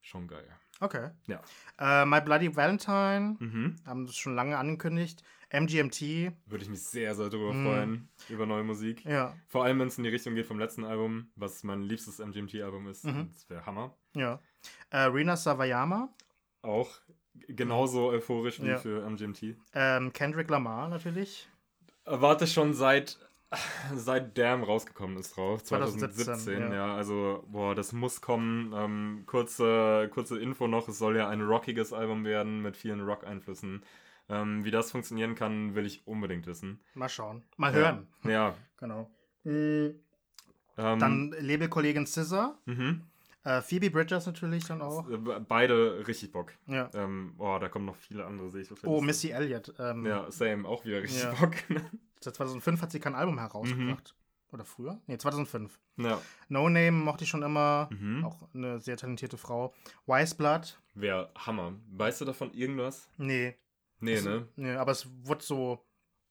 schon 0.00 0.28
geil. 0.28 0.48
Okay. 0.80 1.10
Ja. 1.26 1.40
Äh, 1.78 2.06
My 2.06 2.20
Bloody 2.20 2.54
Valentine, 2.54 3.36
Mhm. 3.38 3.76
haben 3.84 4.06
das 4.06 4.16
schon 4.16 4.34
lange 4.34 4.56
angekündigt. 4.56 5.22
MGMT, 5.52 6.32
Würde 6.46 6.64
ich 6.64 6.70
mich 6.70 6.82
sehr, 6.82 7.14
sehr 7.14 7.28
darüber 7.28 7.52
Mhm. 7.52 7.64
freuen, 7.66 8.08
über 8.30 8.46
neue 8.46 8.64
Musik. 8.64 9.04
ja, 9.04 9.34
Vor 9.48 9.64
allem, 9.64 9.78
wenn 9.80 9.88
es 9.88 9.98
in 9.98 10.04
die 10.04 10.10
Richtung 10.10 10.34
geht 10.34 10.46
vom 10.46 10.58
letzten 10.58 10.84
Album, 10.84 11.30
was 11.36 11.62
mein 11.62 11.82
liebstes 11.82 12.18
MGMT-Album 12.20 12.88
ist. 12.88 13.04
Mhm. 13.04 13.28
Das 13.32 13.48
wäre 13.50 13.66
Hammer. 13.66 13.94
ja. 14.14 14.40
Äh, 14.90 14.98
Rina 15.04 15.36
Savayama, 15.36 16.08
Auch 16.62 17.00
genauso 17.48 18.08
euphorisch 18.10 18.60
wie 18.62 18.68
Ja. 18.68 18.78
für 18.78 19.02
MGMT. 19.04 19.56
ähm, 19.74 20.12
Kendrick 20.12 20.48
Lamar 20.48 20.88
natürlich. 20.88 21.48
Warte 22.04 22.46
schon 22.46 22.72
seit, 22.74 23.18
seit 23.94 24.36
Damn 24.38 24.62
rausgekommen 24.62 25.16
ist 25.18 25.36
drauf. 25.36 25.62
2017, 25.64 26.24
2017, 26.24 26.62
ja. 26.70 26.74
ja. 26.74 26.94
Also, 26.94 27.44
boah, 27.48 27.74
das 27.74 27.92
muss 27.92 28.20
kommen. 28.20 28.72
Ähm, 28.74 29.22
kurze, 29.26 30.08
kurze 30.12 30.38
Info 30.38 30.66
noch: 30.68 30.88
Es 30.88 30.98
soll 30.98 31.16
ja 31.16 31.28
ein 31.28 31.40
rockiges 31.42 31.92
Album 31.92 32.24
werden 32.24 32.62
mit 32.62 32.76
vielen 32.76 33.00
Rock-Einflüssen. 33.00 33.82
Ähm, 34.28 34.64
wie 34.64 34.70
das 34.70 34.90
funktionieren 34.90 35.34
kann, 35.34 35.74
will 35.74 35.84
ich 35.86 36.06
unbedingt 36.06 36.46
wissen. 36.46 36.80
Mal 36.94 37.08
schauen. 37.08 37.42
Mal 37.56 37.72
hören. 37.72 38.08
Ja. 38.24 38.30
ja. 38.30 38.54
Genau. 38.78 39.08
Mhm. 39.44 39.94
Ähm, 40.76 40.98
Dann 40.98 41.34
Labelkollegin 41.38 42.06
Scissor. 42.06 42.58
mhm. 42.64 43.02
Äh, 43.44 43.60
Phoebe 43.60 43.90
Bridgers 43.90 44.26
natürlich 44.26 44.64
dann 44.66 44.80
auch. 44.82 45.08
Äh, 45.10 45.16
Beide 45.16 46.06
richtig 46.06 46.30
Bock. 46.32 46.52
Ja. 46.66 46.88
Ähm, 46.94 47.34
boah, 47.36 47.58
da 47.60 47.68
kommen 47.68 47.84
noch 47.86 47.96
viele 47.96 48.24
andere, 48.24 48.50
sehe 48.50 48.62
ich 48.62 48.70
Oh. 48.84 49.00
Missy 49.00 49.30
Elliott. 49.30 49.74
Ähm, 49.78 50.06
Ja, 50.06 50.30
same, 50.30 50.66
auch 50.66 50.84
wieder 50.84 51.02
richtig 51.02 51.22
Ja. 51.22 51.32
Bock. 51.34 51.52
Seit 52.20 52.36
2005 52.36 52.82
hat 52.82 52.92
sie 52.92 53.00
kein 53.00 53.14
Album 53.16 53.38
herausgebracht. 53.38 54.14
Mhm. 54.16 54.54
Oder 54.54 54.64
früher? 54.64 55.00
Nee, 55.06 55.18
2005. 55.18 55.78
ja. 55.96 56.20
No 56.48 56.68
Name 56.68 56.92
mochte 56.92 57.24
ich 57.24 57.30
schon 57.30 57.42
immer. 57.42 57.88
Mhm. 57.92 58.24
Auch 58.24 58.48
eine 58.54 58.80
sehr 58.80 58.96
talentierte 58.96 59.36
Frau. 59.38 59.74
Wise 60.06 60.34
Blood. 60.36 60.78
Wäre 60.94 61.30
Hammer. 61.36 61.72
Weißt 61.90 62.20
du 62.20 62.24
davon 62.24 62.52
irgendwas? 62.52 63.08
Nee. 63.16 63.56
Nee, 64.02 64.16
Das- 64.16 64.24
ne? 64.24 64.48
Nee, 64.56 64.72
aber 64.74 64.92
es 64.92 65.08
wurde 65.26 65.44
so. 65.44 65.84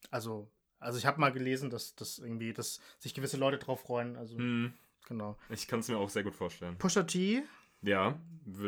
Also, 0.10 0.52
also 0.80 0.98
ich 0.98 1.06
habe 1.06 1.20
mal 1.20 1.32
gelesen, 1.32 1.70
dass, 1.70 1.96
dass 1.96 2.18
irgendwie, 2.20 2.54
dass 2.54 2.80
sich 3.00 3.14
gewisse 3.14 3.38
Leute 3.38 3.58
drauf 3.58 3.82
freuen. 3.82 4.16
Also, 4.18 4.38
Hm, 4.38 4.74
genau. 5.08 5.38
ich 5.50 5.68
kann 5.68 5.80
es 5.80 5.88
mir 5.88 5.98
auch 5.98 6.10
sehr 6.10 6.24
gut 6.24 6.36
vorstellen. 6.36 6.78
Pusha 6.78 7.04
T. 7.04 7.44
Ja, 7.84 8.20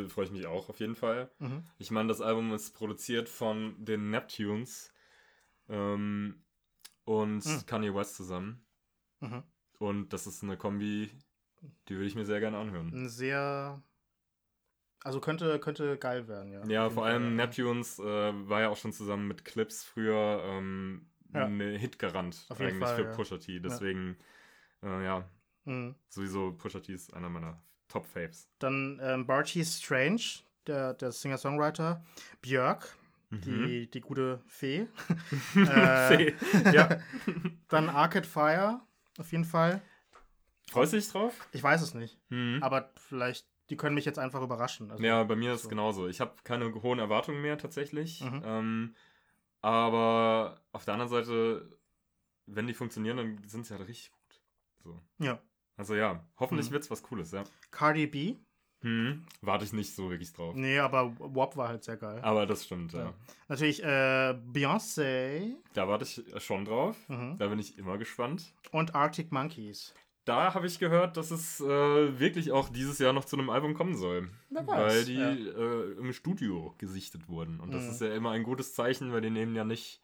freue 0.09 0.25
ich 0.25 0.31
mich 0.31 0.47
auch 0.47 0.69
auf 0.69 0.79
jeden 0.79 0.95
Fall. 0.95 1.29
Mhm. 1.39 1.63
Ich 1.77 1.91
meine, 1.91 2.07
das 2.07 2.21
Album 2.21 2.51
ist 2.53 2.71
produziert 2.73 3.29
von 3.29 3.75
den 3.83 4.09
Neptunes 4.09 4.91
ähm, 5.69 6.43
und 7.05 7.43
Hm. 7.43 7.65
Kanye 7.65 7.93
West 7.93 8.15
zusammen. 8.15 8.65
Mhm. 9.19 9.43
Und 9.79 10.13
das 10.13 10.25
ist 10.27 10.43
eine 10.43 10.57
Kombi, 10.57 11.11
die 11.87 11.95
würde 11.95 12.05
ich 12.07 12.15
mir 12.15 12.25
sehr 12.25 12.39
gerne 12.39 12.57
anhören. 12.57 12.91
Ein 12.93 13.09
sehr. 13.09 13.81
Also 15.03 15.19
könnte, 15.19 15.59
könnte 15.59 15.97
geil 15.97 16.27
werden, 16.27 16.51
ja. 16.51 16.65
Ja, 16.65 16.89
vor 16.89 17.03
Fall, 17.03 17.13
allem 17.13 17.37
ja. 17.37 17.45
Neptunes 17.45 17.99
äh, 17.99 18.03
war 18.03 18.61
ja 18.61 18.69
auch 18.69 18.77
schon 18.77 18.93
zusammen 18.93 19.27
mit 19.27 19.43
Clips 19.45 19.83
früher 19.83 20.41
ähm, 20.45 21.07
Ja. 21.33 21.45
eine 21.45 21.77
Hitgarant 21.77 22.45
eigentlich 22.49 22.77
Fall, 22.79 22.95
für 22.95 23.03
ja. 23.03 23.11
Pusha 23.15 23.37
T. 23.37 23.59
Deswegen, 23.59 24.17
äh, 24.81 25.03
ja, 25.03 25.27
Mhm. 25.65 25.95
sowieso 26.09 26.51
Pusha 26.53 26.79
T 26.79 26.93
ist 26.93 27.13
einer 27.13 27.29
meiner 27.29 27.61
Top-Faves. 27.89 28.49
Dann 28.59 28.99
ähm, 29.03 29.25
Barty 29.27 29.63
Strange, 29.65 30.21
der, 30.67 30.93
der 30.93 31.11
Singer-Songwriter. 31.11 32.03
Björk, 32.41 32.95
Mhm. 33.29 33.41
die, 33.41 33.89
die 33.89 34.01
gute 34.01 34.41
Fee. 34.47 34.87
Äh, 35.55 36.07
Fee. 36.17 36.35
ja. 36.71 36.99
Dann 37.69 37.89
Arcade 37.89 38.27
Fire, 38.27 38.81
auf 39.17 39.31
jeden 39.31 39.45
Fall. 39.45 39.81
Freust 40.69 40.93
du 40.93 40.97
dich 40.97 41.09
drauf? 41.09 41.33
Ich 41.51 41.61
weiß 41.63 41.81
es 41.81 41.93
nicht, 41.93 42.17
Mhm. 42.29 42.61
aber 42.63 42.91
vielleicht, 42.95 43.47
die 43.69 43.77
können 43.77 43.95
mich 43.95 44.05
jetzt 44.05 44.19
einfach 44.19 44.41
überraschen. 44.41 44.91
Also, 44.91 45.03
Ja, 45.03 45.23
bei 45.23 45.35
mir 45.35 45.51
ist 45.51 45.57
es 45.57 45.63
so. 45.63 45.69
genauso. 45.69 46.07
Ich 46.07 46.19
habe 46.21 46.33
keine 46.43 46.73
hohen 46.81 46.99
Erwartungen 46.99 47.41
mehr 47.41 47.57
tatsächlich. 47.57 48.21
Mhm. 48.21 48.41
Ähm, 48.45 48.95
aber 49.61 50.61
auf 50.73 50.85
der 50.85 50.93
anderen 50.95 51.09
Seite, 51.09 51.69
wenn 52.45 52.67
die 52.67 52.73
funktionieren, 52.73 53.17
dann 53.17 53.43
sind 53.47 53.65
sie 53.65 53.73
halt 53.75 53.87
richtig 53.87 54.11
gut. 54.11 54.41
So. 54.83 55.01
Ja. 55.23 55.39
Also 55.77 55.95
ja, 55.95 56.23
hoffentlich 56.37 56.69
Mhm. 56.69 56.73
wird's 56.73 56.91
was 56.91 57.01
Cooles, 57.01 57.31
ja. 57.31 57.43
Cardi 57.71 58.05
B. 58.07 58.35
Mhm. 58.81 59.25
Warte 59.41 59.63
ich 59.63 59.71
nicht 59.71 59.95
so 59.95 60.09
wirklich 60.09 60.33
drauf. 60.33 60.53
Nee, 60.55 60.77
aber 60.79 61.15
WAP 61.17 61.55
war 61.55 61.69
halt 61.69 61.85
sehr 61.85 61.95
geil. 61.95 62.19
Aber 62.21 62.45
das 62.45 62.65
stimmt, 62.65 62.91
ja. 62.91 63.05
Ja. 63.05 63.13
Natürlich 63.47 63.81
äh, 63.81 64.37
Beyoncé 64.51 65.55
Da 65.73 65.87
warte 65.87 66.03
ich 66.03 66.21
schon 66.43 66.65
drauf. 66.65 66.97
mhm. 67.07 67.37
Da 67.37 67.47
bin 67.47 67.59
ich 67.59 67.77
immer 67.77 67.97
gespannt. 67.97 68.53
und 68.71 68.93
Arctic 68.93 69.31
Monkeys. 69.31 69.93
Da 70.25 70.53
habe 70.53 70.67
ich 70.67 70.79
gehört, 70.79 71.17
dass 71.17 71.31
es 71.31 71.59
äh, 71.59 72.19
wirklich 72.19 72.51
auch 72.53 72.69
dieses 72.69 72.97
Jahr 72.99 73.11
noch 73.11 73.25
zu 73.25 73.35
einem 73.37 73.49
Album 73.49 73.73
kommen 73.73 73.95
soll. 73.97 74.29
Wer 74.49 74.65
Weil 74.65 75.03
die 75.03 75.15
ja. 75.15 75.31
äh, 75.31 75.91
im 75.93 76.13
Studio 76.13 76.73
gesichtet 76.77 77.27
wurden. 77.27 77.59
Und 77.59 77.73
das 77.73 77.83
Mhm. 77.83 77.89
ist 77.89 78.01
ja 78.01 78.13
immer 78.15 78.31
ein 78.31 78.43
gutes 78.43 78.73
Zeichen, 78.73 79.11
weil 79.11 79.19
die 79.21 79.29
nehmen 79.29 79.53
ja 79.55 79.65
nicht. 79.65 80.01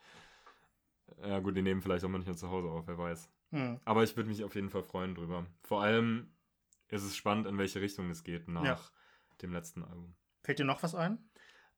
Ja, 1.24 1.40
gut, 1.40 1.56
die 1.56 1.62
nehmen 1.62 1.82
vielleicht 1.82 2.04
auch 2.04 2.10
manchmal 2.10 2.36
zu 2.38 2.50
Hause 2.50 2.68
auf, 2.70 2.88
wer 2.88 2.98
weiß. 2.98 3.30
Hm. 3.52 3.80
Aber 3.86 4.04
ich 4.04 4.16
würde 4.16 4.30
mich 4.30 4.44
auf 4.44 4.56
jeden 4.56 4.70
Fall 4.70 4.84
freuen 4.84 5.16
drüber. 5.16 5.46
Vor 5.64 5.82
allem 5.82 6.32
ist 6.90 7.04
es 7.04 7.16
spannend, 7.16 7.48
in 7.48 7.58
welche 7.58 7.82
Richtung 7.82 8.10
es 8.10 8.24
geht 8.24 8.48
nach 8.48 8.64
Ja. 8.64 8.80
dem 9.42 9.54
letzten 9.54 9.84
Album. 9.84 10.16
Fällt 10.44 10.60
dir 10.60 10.66
noch 10.66 10.84
was 10.84 10.96
ein? 10.96 11.30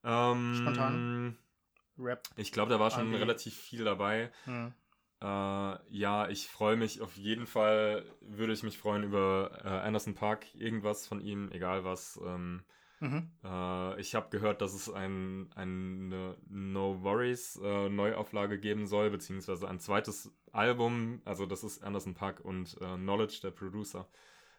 Ähm, 0.03 0.55
Spontan? 0.59 1.37
Rap. 1.97 2.27
Ich 2.35 2.51
glaube, 2.51 2.71
da 2.71 2.79
war 2.79 2.89
schon 2.91 3.13
relativ 3.13 3.55
viel 3.55 3.83
dabei. 3.83 4.31
Hm. 4.45 4.73
Äh, 5.21 5.25
ja, 5.25 6.29
ich 6.29 6.47
freue 6.47 6.75
mich 6.77 7.01
auf 7.01 7.15
jeden 7.15 7.45
Fall, 7.45 8.05
würde 8.21 8.53
ich 8.53 8.63
mich 8.63 8.77
freuen 8.77 9.03
über 9.03 9.51
äh, 9.63 9.67
Anderson 9.67 10.15
Park, 10.15 10.53
irgendwas 10.55 11.07
von 11.07 11.21
ihm, 11.21 11.51
egal 11.51 11.83
was. 11.83 12.19
Ähm, 12.25 12.63
Mhm. 13.01 13.31
Äh, 13.43 13.99
ich 13.99 14.13
habe 14.13 14.29
gehört, 14.29 14.61
dass 14.61 14.73
es 14.73 14.87
ein, 14.87 15.49
eine 15.55 16.37
No 16.47 17.01
Worries 17.01 17.59
äh, 17.61 17.89
Neuauflage 17.89 18.59
geben 18.59 18.85
soll, 18.85 19.09
beziehungsweise 19.09 19.67
ein 19.67 19.79
zweites 19.79 20.31
Album. 20.51 21.21
Also 21.25 21.47
das 21.47 21.63
ist 21.63 21.83
Anderson 21.83 22.13
Park 22.13 22.41
und 22.41 22.77
äh, 22.79 22.95
Knowledge, 22.95 23.39
der 23.41 23.51
Producer, 23.51 24.07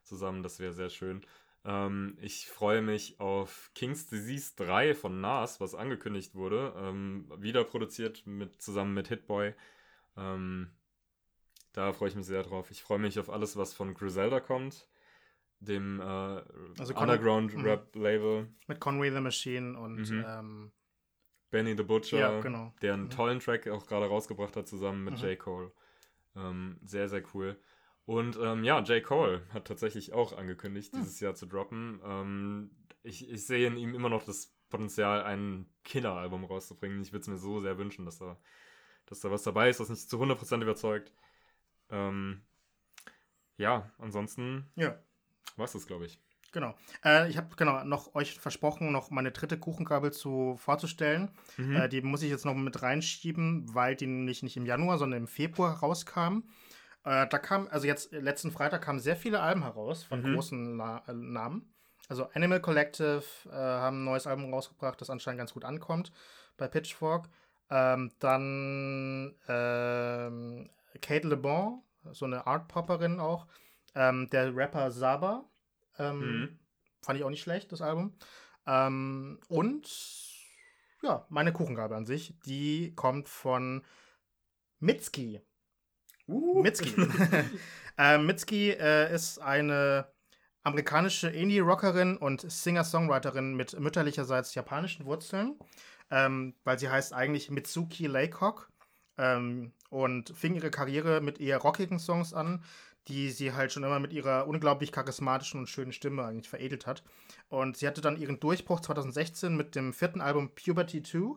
zusammen. 0.03 0.43
Das 0.43 0.59
wäre 0.59 0.73
sehr 0.73 0.91
schön. 0.91 1.23
Ähm, 1.65 2.19
ich 2.21 2.49
freue 2.49 2.83
mich 2.83 3.21
auf 3.21 3.71
King's 3.77 4.09
Disease 4.09 4.55
3 4.57 4.97
von 4.97 5.21
Nas, 5.21 5.61
was 5.61 5.77
angekündigt 5.77 6.35
wurde. 6.35 6.75
Ähm, 6.77 7.31
wieder 7.39 7.63
produziert 7.63 8.27
mit, 8.27 8.61
zusammen 8.61 8.93
mit 8.93 9.07
Hitboy. 9.07 9.55
Ähm, 10.17 10.71
da 11.73 11.93
freue 11.93 12.09
ich 12.11 12.17
mich 12.17 12.27
sehr 12.27 12.43
drauf. 12.43 12.71
Ich 12.71 12.83
freue 12.83 12.99
mich 12.99 13.19
auf 13.19 13.31
alles, 13.31 13.57
was 13.57 13.73
von 13.73 13.95
Griselda 13.95 14.41
kommt, 14.41 14.89
dem 15.61 16.01
äh, 16.01 16.05
also 16.05 16.95
Underground 16.95 17.55
mhm. 17.55 17.65
Rap 17.65 17.95
Label. 17.95 18.49
Mit 18.67 18.81
Conway 18.81 19.11
the 19.11 19.21
Machine 19.21 19.79
und 19.79 20.11
mhm. 20.11 20.25
ähm, 20.27 20.73
Benny 21.51 21.77
the 21.77 21.83
Butcher, 21.83 22.19
ja, 22.19 22.41
genau. 22.41 22.75
der 22.83 22.95
einen 22.95 23.05
mhm. 23.05 23.11
tollen 23.11 23.41
Track 23.41 23.69
auch 23.69 23.87
gerade 23.87 24.07
rausgebracht 24.07 24.57
hat, 24.57 24.69
zusammen 24.69 25.05
mit 25.05 25.19
mhm. 25.19 25.29
J. 25.29 25.39
Cole. 25.39 25.73
Ähm, 26.35 26.79
sehr, 26.83 27.09
sehr 27.09 27.23
cool. 27.35 27.59
Und 28.05 28.37
ähm, 28.41 28.65
ja, 28.65 28.81
J. 28.81 29.03
Cole 29.03 29.43
hat 29.51 29.67
tatsächlich 29.67 30.13
auch 30.13 30.37
angekündigt, 30.37 30.93
hm. 30.93 31.01
dieses 31.01 31.21
Jahr 31.21 31.35
zu 31.35 31.47
droppen. 31.47 32.01
Ähm, 32.05 32.71
ich, 33.03 33.31
ich 33.31 33.47
sehe 33.47 33.67
in 33.67 33.77
ihm 33.77 33.95
immer 33.95 34.09
noch 34.09 34.25
das 34.25 34.57
Potenzial, 34.71 35.23
ein 35.23 35.67
Killer-Album 35.85 36.45
rauszubringen. 36.45 37.03
Ich 37.03 37.13
würde 37.13 37.23
es 37.23 37.29
mir 37.29 37.37
so 37.37 37.61
sehr 37.61 37.79
wünschen, 37.79 38.05
dass 38.05 38.19
da, 38.19 38.41
dass 39.07 39.21
da 39.21 39.31
was 39.31 39.43
dabei 39.43 39.69
ist, 39.69 39.81
was 39.81 39.89
mich 39.89 40.09
zu 40.09 40.21
100% 40.21 40.63
überzeugt. 40.63 41.13
Ähm, 41.91 42.43
ja, 43.57 43.91
ansonsten 43.99 44.71
ja. 44.77 44.99
war 45.57 45.65
es 45.65 45.73
das, 45.73 45.87
glaube 45.87 46.07
ich. 46.07 46.19
Genau. 46.53 46.75
Äh, 47.05 47.31
ich 47.31 47.39
habe 47.39 47.55
genau 47.57 47.83
noch 47.85 48.15
euch 48.15 48.39
versprochen, 48.39 48.93
noch 48.93 49.11
meine 49.11 49.33
dritte 49.33 49.59
Kuchengabel 49.59 50.13
zu 50.13 50.57
vorzustellen. 50.59 51.31
Mhm. 51.57 51.77
Äh, 51.77 51.89
die 51.89 52.03
muss 52.03 52.23
ich 52.23 52.31
jetzt 52.31 52.45
noch 52.45 52.55
mit 52.55 52.83
reinschieben, 52.83 53.75
weil 53.75 53.97
die 53.97 54.07
nämlich 54.07 54.43
nicht 54.43 54.57
im 54.57 54.67
Januar, 54.67 54.99
sondern 54.99 55.23
im 55.23 55.29
Februar 55.29 55.79
rauskam. 55.79 56.43
Äh, 57.05 57.27
da 57.27 57.39
kam, 57.39 57.69
also 57.69 57.87
jetzt 57.87 58.13
letzten 58.13 58.53
Freitag 58.53 58.83
kamen 58.83 59.01
sehr 59.01 59.17
viele 59.17 59.41
Alben 59.41 59.63
heraus 59.63 60.05
von 60.05 60.23
mhm. 60.23 60.35
großen 60.35 60.77
Na 60.77 61.03
äh, 61.09 61.15
Namen. 61.15 61.75
Also 62.09 62.29
Animal 62.35 62.61
Collective 62.61 63.25
äh, 63.47 63.55
haben 63.55 64.03
ein 64.03 64.05
neues 64.05 64.27
Album 64.27 64.53
rausgebracht, 64.53 65.01
das 65.01 65.09
anscheinend 65.09 65.39
ganz 65.39 65.55
gut 65.55 65.65
ankommt 65.65 66.13
bei 66.59 66.69
Pitchfork. 66.69 67.29
Ähm, 67.75 68.11
dann 68.19 69.35
ähm, 69.49 70.69
Kate 71.01 71.27
Le 71.27 71.39
Bon, 71.39 71.83
so 72.11 72.27
eine 72.27 72.47
Art-Popperin 72.47 73.19
auch. 73.19 73.47
Ähm, 73.95 74.29
der 74.29 74.55
Rapper 74.55 74.91
Saba. 74.91 75.49
Ähm, 75.99 76.19
mhm. 76.19 76.59
Fand 77.01 77.19
ich 77.19 77.25
auch 77.25 77.31
nicht 77.31 77.41
schlecht, 77.41 77.73
das 77.73 77.81
Album. 77.81 78.15
Ähm, 78.67 79.41
und 79.49 79.89
ja, 81.03 81.25
meine 81.31 81.55
Kuchengabe 81.55 81.97
an 81.97 82.05
sich, 82.05 82.35
die 82.45 82.95
kommt 82.95 83.31
von 83.31 83.83
Mitski. 84.79 85.41
Uh. 86.29 86.63
Mitski. 86.63 86.95
äh, 87.99 88.19
Mitski 88.19 88.71
äh, 88.71 89.15
ist 89.15 89.39
eine 89.39 90.13
amerikanische 90.63 91.29
Indie-Rockerin 91.29 92.19
und 92.19 92.43
Singer-Songwriterin 92.49 93.55
mit 93.55 93.81
mütterlicherseits 93.81 94.55
japanischen 94.55 95.07
Wurzeln, 95.07 95.59
ähm, 96.13 96.55
weil 96.63 96.79
sie 96.79 96.91
heißt 96.91 97.15
eigentlich 97.15 97.51
Mitsuki 97.51 98.07
Laycock 98.07 98.71
ähm, 99.17 99.73
und 99.89 100.29
fing 100.37 100.55
ihre 100.55 100.71
Karriere 100.71 101.23
mit 101.23 101.41
eher 101.41 101.59
rockigen 101.59 101.99
Songs 101.99 102.35
an, 102.35 102.63
die 103.09 103.31
sie 103.31 103.55
halt 103.55 103.73
schon 103.73 103.83
immer 103.83 103.99
mit 103.99 104.13
ihrer 104.13 104.47
unglaublich 104.47 104.93
charismatischen 104.93 105.59
und 105.59 105.69
schönen 105.69 105.93
Stimme 105.93 106.25
eigentlich 106.25 106.51
veredelt 106.51 106.87
hat. 106.87 107.03
Und 107.49 107.79
sie 107.79 107.89
hatte 107.89 108.03
dann 108.03 108.21
ihren 108.21 108.39
Durchbruch 108.39 108.81
2016 108.81 109.57
mit 109.57 109.75
dem 109.75 109.93
vierten 109.93 110.21
Album 110.21 110.51
Puberty 110.55 111.03
2 111.03 111.37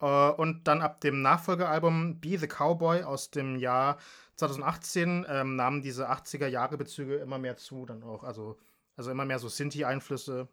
Uh, 0.00 0.32
und 0.36 0.68
dann 0.68 0.80
ab 0.80 1.00
dem 1.00 1.22
Nachfolgealbum 1.22 2.20
Be 2.20 2.38
the 2.38 2.46
Cowboy 2.46 3.02
aus 3.02 3.32
dem 3.32 3.56
Jahr 3.56 3.98
2018 4.36 5.26
ähm, 5.28 5.56
nahmen 5.56 5.82
diese 5.82 6.08
80er-Jahre-Bezüge 6.08 7.16
immer 7.16 7.38
mehr 7.38 7.56
zu, 7.56 7.84
dann 7.84 8.04
auch, 8.04 8.22
also, 8.22 8.56
also 8.94 9.10
immer 9.10 9.24
mehr 9.24 9.40
so 9.40 9.48
Sinti-Einflüsse. 9.48 10.46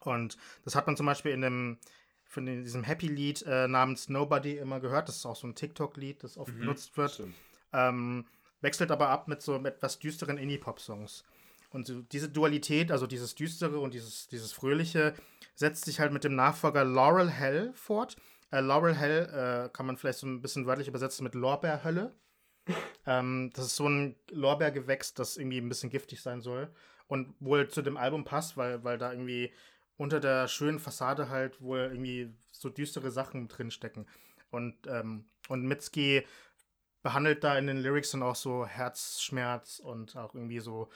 Und 0.00 0.36
das 0.64 0.74
hat 0.74 0.88
man 0.88 0.96
zum 0.96 1.06
Beispiel 1.06 1.30
in 1.30 1.40
dem, 1.42 1.78
von 2.34 2.46
diesem 2.46 2.84
Happy-Lied 2.84 3.42
äh, 3.46 3.68
namens 3.68 4.08
Nobody 4.08 4.56
immer 4.58 4.80
gehört. 4.80 5.08
Das 5.08 5.16
ist 5.16 5.26
auch 5.26 5.36
so 5.36 5.46
ein 5.46 5.54
TikTok-Lied, 5.54 6.22
das 6.22 6.36
oft 6.36 6.52
mhm, 6.52 6.60
benutzt 6.60 6.96
wird. 6.96 7.22
Ähm, 7.72 8.26
wechselt 8.60 8.90
aber 8.90 9.08
ab 9.08 9.28
mit 9.28 9.40
so 9.40 9.56
etwas 9.56 9.98
düsteren 9.98 10.36
Indie-Pop-Songs. 10.36 11.24
Und 11.70 11.86
so 11.86 12.02
diese 12.02 12.28
Dualität, 12.28 12.92
also 12.92 13.06
dieses 13.06 13.34
Düstere 13.34 13.78
und 13.78 13.94
dieses, 13.94 14.28
dieses 14.28 14.52
Fröhliche, 14.52 15.14
setzt 15.54 15.84
sich 15.84 16.00
halt 16.00 16.12
mit 16.12 16.24
dem 16.24 16.34
Nachfolger 16.34 16.84
Laurel 16.84 17.30
Hell 17.30 17.72
fort. 17.74 18.16
Äh, 18.50 18.60
Laurel 18.60 18.94
Hell 18.94 19.66
äh, 19.66 19.68
kann 19.70 19.86
man 19.86 19.96
vielleicht 19.96 20.18
so 20.18 20.26
ein 20.26 20.40
bisschen 20.40 20.66
wörtlich 20.66 20.88
übersetzen 20.88 21.24
mit 21.24 21.34
Lorbeerhölle. 21.34 22.14
ähm, 23.06 23.50
das 23.54 23.66
ist 23.66 23.76
so 23.76 23.88
ein 23.88 24.16
Lorbeergewächs, 24.30 25.14
das 25.14 25.36
irgendwie 25.36 25.58
ein 25.58 25.68
bisschen 25.68 25.90
giftig 25.90 26.22
sein 26.22 26.40
soll. 26.40 26.70
Und 27.06 27.34
wohl 27.40 27.68
zu 27.68 27.82
dem 27.82 27.96
Album 27.96 28.24
passt, 28.24 28.56
weil, 28.56 28.82
weil 28.82 28.96
da 28.96 29.12
irgendwie 29.12 29.52
unter 29.96 30.20
der 30.20 30.48
schönen 30.48 30.78
Fassade 30.78 31.28
halt 31.28 31.60
wohl 31.60 31.78
irgendwie 31.78 32.32
so 32.50 32.68
düstere 32.68 33.10
Sachen 33.10 33.48
drinstecken. 33.48 34.06
Und, 34.50 34.74
ähm, 34.86 35.26
und 35.48 35.64
Mitski 35.64 36.24
behandelt 37.02 37.44
da 37.44 37.58
in 37.58 37.66
den 37.66 37.78
Lyrics 37.78 38.12
dann 38.12 38.22
auch 38.22 38.36
so 38.36 38.66
Herzschmerz 38.66 39.78
und 39.78 40.16
auch 40.16 40.34
irgendwie 40.34 40.60
so 40.60 40.88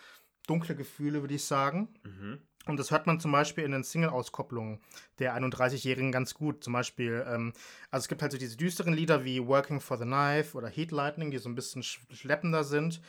dunkle 0.46 0.74
Gefühle, 0.74 1.20
würde 1.20 1.34
ich 1.34 1.44
sagen. 1.44 1.88
Mhm. 2.02 2.40
Und 2.66 2.78
das 2.78 2.90
hört 2.90 3.06
man 3.06 3.20
zum 3.20 3.32
Beispiel 3.32 3.64
in 3.64 3.72
den 3.72 3.84
Single-Auskopplungen 3.84 4.80
der 5.18 5.34
31-Jährigen 5.36 6.12
ganz 6.12 6.34
gut. 6.34 6.64
Zum 6.64 6.72
Beispiel, 6.72 7.24
ähm, 7.26 7.52
also 7.90 8.04
es 8.04 8.08
gibt 8.08 8.20
halt 8.20 8.32
so 8.32 8.38
diese 8.38 8.56
düsteren 8.56 8.94
Lieder 8.94 9.24
wie 9.24 9.46
Working 9.46 9.80
for 9.80 9.96
the 9.96 10.04
Knife 10.04 10.56
oder 10.56 10.68
Heat 10.68 10.90
Lightning, 10.90 11.30
die 11.30 11.38
so 11.38 11.48
ein 11.48 11.54
bisschen 11.54 11.82
schleppender 11.82 12.64
sind. 12.64 13.00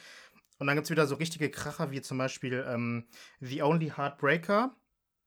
Und 0.59 0.67
dann 0.67 0.75
gibt 0.75 0.85
es 0.85 0.91
wieder 0.91 1.07
so 1.07 1.15
richtige 1.15 1.49
Kracher 1.49 1.91
wie 1.91 2.01
zum 2.01 2.17
Beispiel 2.17 2.65
ähm, 2.67 3.07
The 3.39 3.63
Only 3.63 3.93
Heartbreaker, 3.95 4.75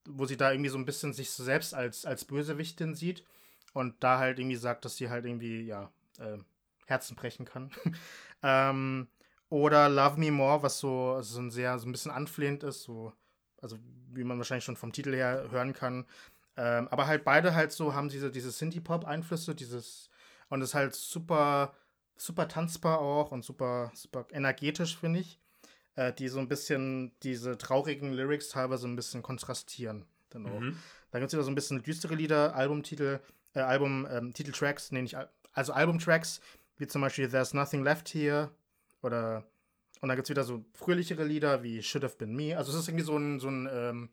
wo 0.08 0.26
sie 0.26 0.36
da 0.36 0.52
irgendwie 0.52 0.70
so 0.70 0.78
ein 0.78 0.84
bisschen 0.84 1.12
sich 1.12 1.30
selbst 1.30 1.74
als, 1.74 2.04
als 2.04 2.24
Bösewichtin 2.24 2.94
sieht 2.94 3.24
und 3.72 3.94
da 4.02 4.18
halt 4.18 4.38
irgendwie 4.38 4.56
sagt, 4.56 4.84
dass 4.84 4.96
sie 4.96 5.10
halt 5.10 5.24
irgendwie, 5.24 5.62
ja, 5.62 5.90
äh, 6.18 6.38
Herzen 6.86 7.16
brechen 7.16 7.46
kann. 7.46 7.70
ähm, 8.42 9.08
oder 9.48 9.88
Love 9.88 10.18
Me 10.18 10.30
More, 10.30 10.62
was 10.62 10.78
so, 10.78 11.20
so 11.22 11.40
ein 11.40 11.50
sehr, 11.50 11.78
so 11.78 11.86
ein 11.86 11.92
bisschen 11.92 12.10
anflehend 12.10 12.62
ist, 12.64 12.82
so 12.82 13.12
also 13.62 13.78
wie 14.12 14.24
man 14.24 14.36
wahrscheinlich 14.36 14.64
schon 14.64 14.76
vom 14.76 14.92
Titel 14.92 15.14
her 15.14 15.48
hören 15.50 15.72
kann. 15.72 16.04
Ähm, 16.56 16.88
aber 16.88 17.06
halt 17.06 17.24
beide 17.24 17.54
halt 17.54 17.72
so 17.72 17.94
haben 17.94 18.10
diese, 18.10 18.30
diese 18.30 18.50
Synthie-Pop-Einflüsse, 18.50 19.54
dieses 19.54 20.10
und 20.50 20.60
ist 20.60 20.74
halt 20.74 20.94
super, 20.94 21.72
super 22.16 22.46
tanzbar 22.46 22.98
auch 22.98 23.32
und 23.32 23.42
super, 23.42 23.90
super 23.94 24.26
energetisch, 24.32 24.98
finde 24.98 25.20
ich. 25.20 25.38
Äh, 25.94 26.12
die 26.12 26.28
so 26.28 26.38
ein 26.38 26.48
bisschen 26.48 27.12
diese 27.22 27.58
traurigen 27.58 28.12
Lyrics 28.12 28.48
teilweise 28.48 28.88
ein 28.88 28.96
bisschen 28.96 29.22
kontrastieren. 29.22 30.06
Dann. 30.30 30.42
Mhm. 30.42 30.78
Da 31.10 31.18
gibt 31.18 31.28
es 31.28 31.34
wieder 31.34 31.44
so 31.44 31.50
ein 31.50 31.54
bisschen 31.54 31.82
düstere 31.82 32.14
Lieder, 32.14 32.54
Albumtitel, 32.54 33.20
äh, 33.54 33.60
Album, 33.60 34.06
ähm, 34.10 34.32
Titeltracks, 34.32 34.92
nenne 34.92 35.04
ich, 35.04 35.16
also 35.52 35.72
Albumtracks, 35.74 36.40
wie 36.78 36.86
zum 36.86 37.02
Beispiel 37.02 37.28
There's 37.28 37.52
Nothing 37.52 37.82
Left 37.82 38.08
Here 38.14 38.50
oder 39.02 39.44
und 40.02 40.08
dann 40.08 40.16
gibt 40.16 40.26
es 40.26 40.30
wieder 40.30 40.42
so 40.42 40.64
fröhlichere 40.74 41.24
Lieder 41.24 41.62
wie 41.62 41.80
Should 41.80 42.02
Have 42.02 42.16
Been 42.16 42.34
Me. 42.34 42.56
Also 42.58 42.72
es 42.72 42.78
ist 42.78 42.88
irgendwie 42.88 43.04
so, 43.04 43.16
ein, 43.16 43.38
so 43.38 43.48
ein, 43.48 43.68
ähm, 43.72 44.10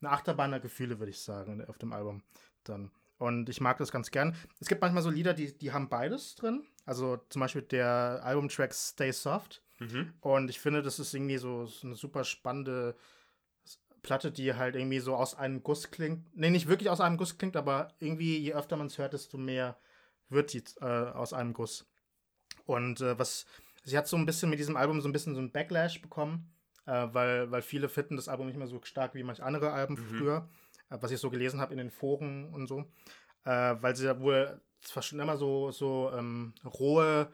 eine 0.00 0.10
Achterbahn 0.10 0.50
der 0.50 0.60
Gefühle, 0.60 0.98
würde 0.98 1.10
ich 1.10 1.20
sagen, 1.20 1.64
auf 1.66 1.78
dem 1.78 1.94
Album 1.94 2.22
dann. 2.64 2.90
Und 3.16 3.48
ich 3.48 3.60
mag 3.60 3.78
das 3.78 3.90
ganz 3.90 4.10
gern. 4.10 4.34
Es 4.60 4.68
gibt 4.68 4.82
manchmal 4.82 5.02
so 5.02 5.08
Lieder, 5.08 5.32
die, 5.32 5.56
die 5.56 5.72
haben 5.72 5.88
beides 5.88 6.34
drin. 6.34 6.66
Also 6.84 7.18
zum 7.30 7.40
Beispiel 7.40 7.62
der 7.62 8.20
Albumtrack 8.22 8.74
Stay 8.74 9.12
Soft. 9.12 9.62
Mhm. 9.80 10.14
Und 10.20 10.48
ich 10.48 10.60
finde, 10.60 10.82
das 10.82 10.98
ist 10.98 11.12
irgendwie 11.12 11.38
so, 11.38 11.66
so 11.66 11.86
eine 11.86 11.96
super 11.96 12.24
spannende 12.24 12.94
Platte, 14.02 14.30
die 14.30 14.54
halt 14.54 14.76
irgendwie 14.76 15.00
so 15.00 15.16
aus 15.16 15.34
einem 15.34 15.62
Guss 15.62 15.90
klingt. 15.90 16.24
Nee, 16.36 16.50
nicht 16.50 16.68
wirklich 16.68 16.88
aus 16.88 17.00
einem 17.00 17.16
Guss 17.16 17.36
klingt, 17.36 17.56
aber 17.56 17.92
irgendwie, 17.98 18.38
je 18.38 18.54
öfter 18.54 18.76
man 18.76 18.86
es 18.86 18.98
hört, 18.98 19.12
desto 19.12 19.36
mehr 19.36 19.76
wird 20.28 20.52
die 20.52 20.62
äh, 20.80 20.84
aus 20.84 21.32
einem 21.32 21.52
Guss. 21.52 21.90
Und 22.66 23.00
äh, 23.00 23.18
was 23.18 23.46
Sie 23.82 23.96
hat 23.96 24.06
so 24.06 24.16
ein 24.16 24.26
bisschen 24.26 24.50
mit 24.50 24.58
diesem 24.58 24.76
Album 24.76 25.00
so 25.00 25.08
ein 25.08 25.12
bisschen 25.12 25.34
so 25.34 25.40
ein 25.40 25.52
Backlash 25.52 26.02
bekommen, 26.02 26.50
äh, 26.86 27.08
weil, 27.12 27.50
weil 27.50 27.62
viele 27.62 27.88
finden 27.88 28.16
das 28.16 28.28
Album 28.28 28.46
nicht 28.46 28.58
mehr 28.58 28.66
so 28.66 28.80
stark 28.82 29.14
wie 29.14 29.22
manche 29.22 29.42
andere 29.42 29.72
Alben 29.72 29.94
mhm. 29.94 30.18
früher, 30.18 30.48
äh, 30.90 30.98
was 31.00 31.10
ich 31.10 31.18
so 31.18 31.30
gelesen 31.30 31.60
habe 31.60 31.72
in 31.72 31.78
den 31.78 31.90
Foren 31.90 32.52
und 32.52 32.66
so. 32.66 32.84
Äh, 33.44 33.76
weil 33.80 33.96
sie 33.96 34.04
ja 34.04 34.20
wohl 34.20 34.60
zwar 34.82 35.02
schon 35.02 35.20
immer 35.20 35.36
so, 35.36 35.70
so 35.70 36.10
ähm, 36.14 36.54
rohe 36.64 37.30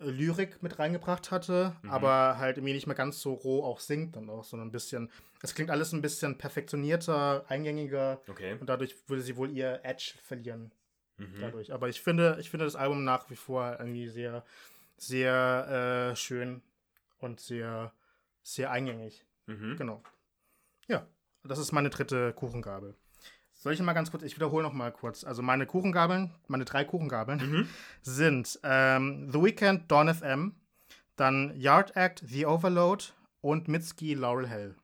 Lyrik 0.00 0.62
mit 0.62 0.78
reingebracht 0.78 1.30
hatte, 1.30 1.76
mhm. 1.82 1.90
aber 1.90 2.38
halt 2.38 2.56
irgendwie 2.58 2.74
nicht 2.74 2.86
mehr 2.86 2.96
ganz 2.96 3.20
so 3.20 3.34
roh 3.34 3.64
auch 3.64 3.80
singt 3.80 4.16
dann 4.16 4.28
auch, 4.30 4.44
sondern 4.44 4.68
ein 4.68 4.72
bisschen, 4.72 5.10
es 5.42 5.54
klingt 5.54 5.70
alles 5.70 5.92
ein 5.92 6.02
bisschen 6.02 6.38
perfektionierter, 6.38 7.44
eingängiger 7.48 8.20
okay. 8.28 8.56
und 8.58 8.68
dadurch 8.68 8.96
würde 9.06 9.22
sie 9.22 9.36
wohl 9.36 9.50
ihr 9.50 9.80
Edge 9.82 10.14
verlieren. 10.22 10.72
Mhm. 11.18 11.40
Dadurch. 11.40 11.72
Aber 11.72 11.88
ich 11.88 12.00
finde, 12.00 12.38
ich 12.40 12.50
finde 12.50 12.64
das 12.64 12.76
Album 12.76 13.04
nach 13.04 13.28
wie 13.30 13.36
vor 13.36 13.76
irgendwie 13.78 14.08
sehr, 14.08 14.44
sehr 14.96 16.10
äh, 16.12 16.16
schön 16.16 16.62
und 17.18 17.40
sehr, 17.40 17.92
sehr 18.42 18.70
eingängig. 18.70 19.26
Mhm. 19.46 19.76
Genau. 19.76 20.02
Ja. 20.88 21.06
Das 21.42 21.58
ist 21.58 21.72
meine 21.72 21.88
dritte 21.88 22.32
Kuchengabel. 22.34 22.94
Soll 23.62 23.74
ich 23.74 23.80
mal 23.82 23.92
ganz 23.92 24.10
kurz, 24.10 24.22
ich 24.22 24.34
wiederhole 24.36 24.62
noch 24.62 24.72
mal 24.72 24.90
kurz. 24.90 25.22
Also 25.22 25.42
meine 25.42 25.66
Kuchengabeln, 25.66 26.32
meine 26.48 26.64
drei 26.64 26.82
Kuchengabeln 26.84 27.38
Mhm. 27.38 27.68
sind 28.02 28.58
ähm, 28.62 29.30
The 29.30 29.38
Weeknd, 29.42 29.90
Dawn 29.90 30.12
FM, 30.12 30.54
dann 31.16 31.54
Yard 31.54 31.94
Act, 31.94 32.22
The 32.26 32.46
Overload 32.46 33.04
und 33.42 33.68
Mitski, 33.68 34.14
Laurel 34.14 34.48
Hell. 34.48 34.76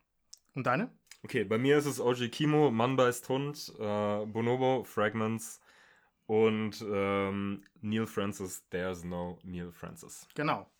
Und 0.54 0.66
deine? 0.66 0.90
Okay, 1.24 1.44
bei 1.44 1.56
mir 1.56 1.78
ist 1.78 1.86
es 1.86 1.98
OG 2.00 2.30
Kimo, 2.30 2.70
Mann 2.70 2.96
beißt 2.96 3.26
Hund, 3.30 3.72
äh, 3.78 4.26
Bonobo, 4.26 4.84
Fragments 4.84 5.58
und 6.26 6.84
ähm, 6.86 7.62
Neil 7.80 8.06
Francis, 8.06 8.62
There's 8.68 9.04
No 9.04 9.38
Neil 9.42 9.72
Francis. 9.72 10.28
Genau. 10.34 10.70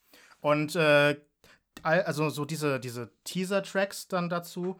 Und 0.41 0.77
äh, 0.77 1.19
also 1.83 2.29
so 2.29 2.45
diese, 2.45 2.79
diese 2.79 3.11
Teaser-Tracks 3.25 4.09
dann 4.09 4.29
dazu 4.29 4.79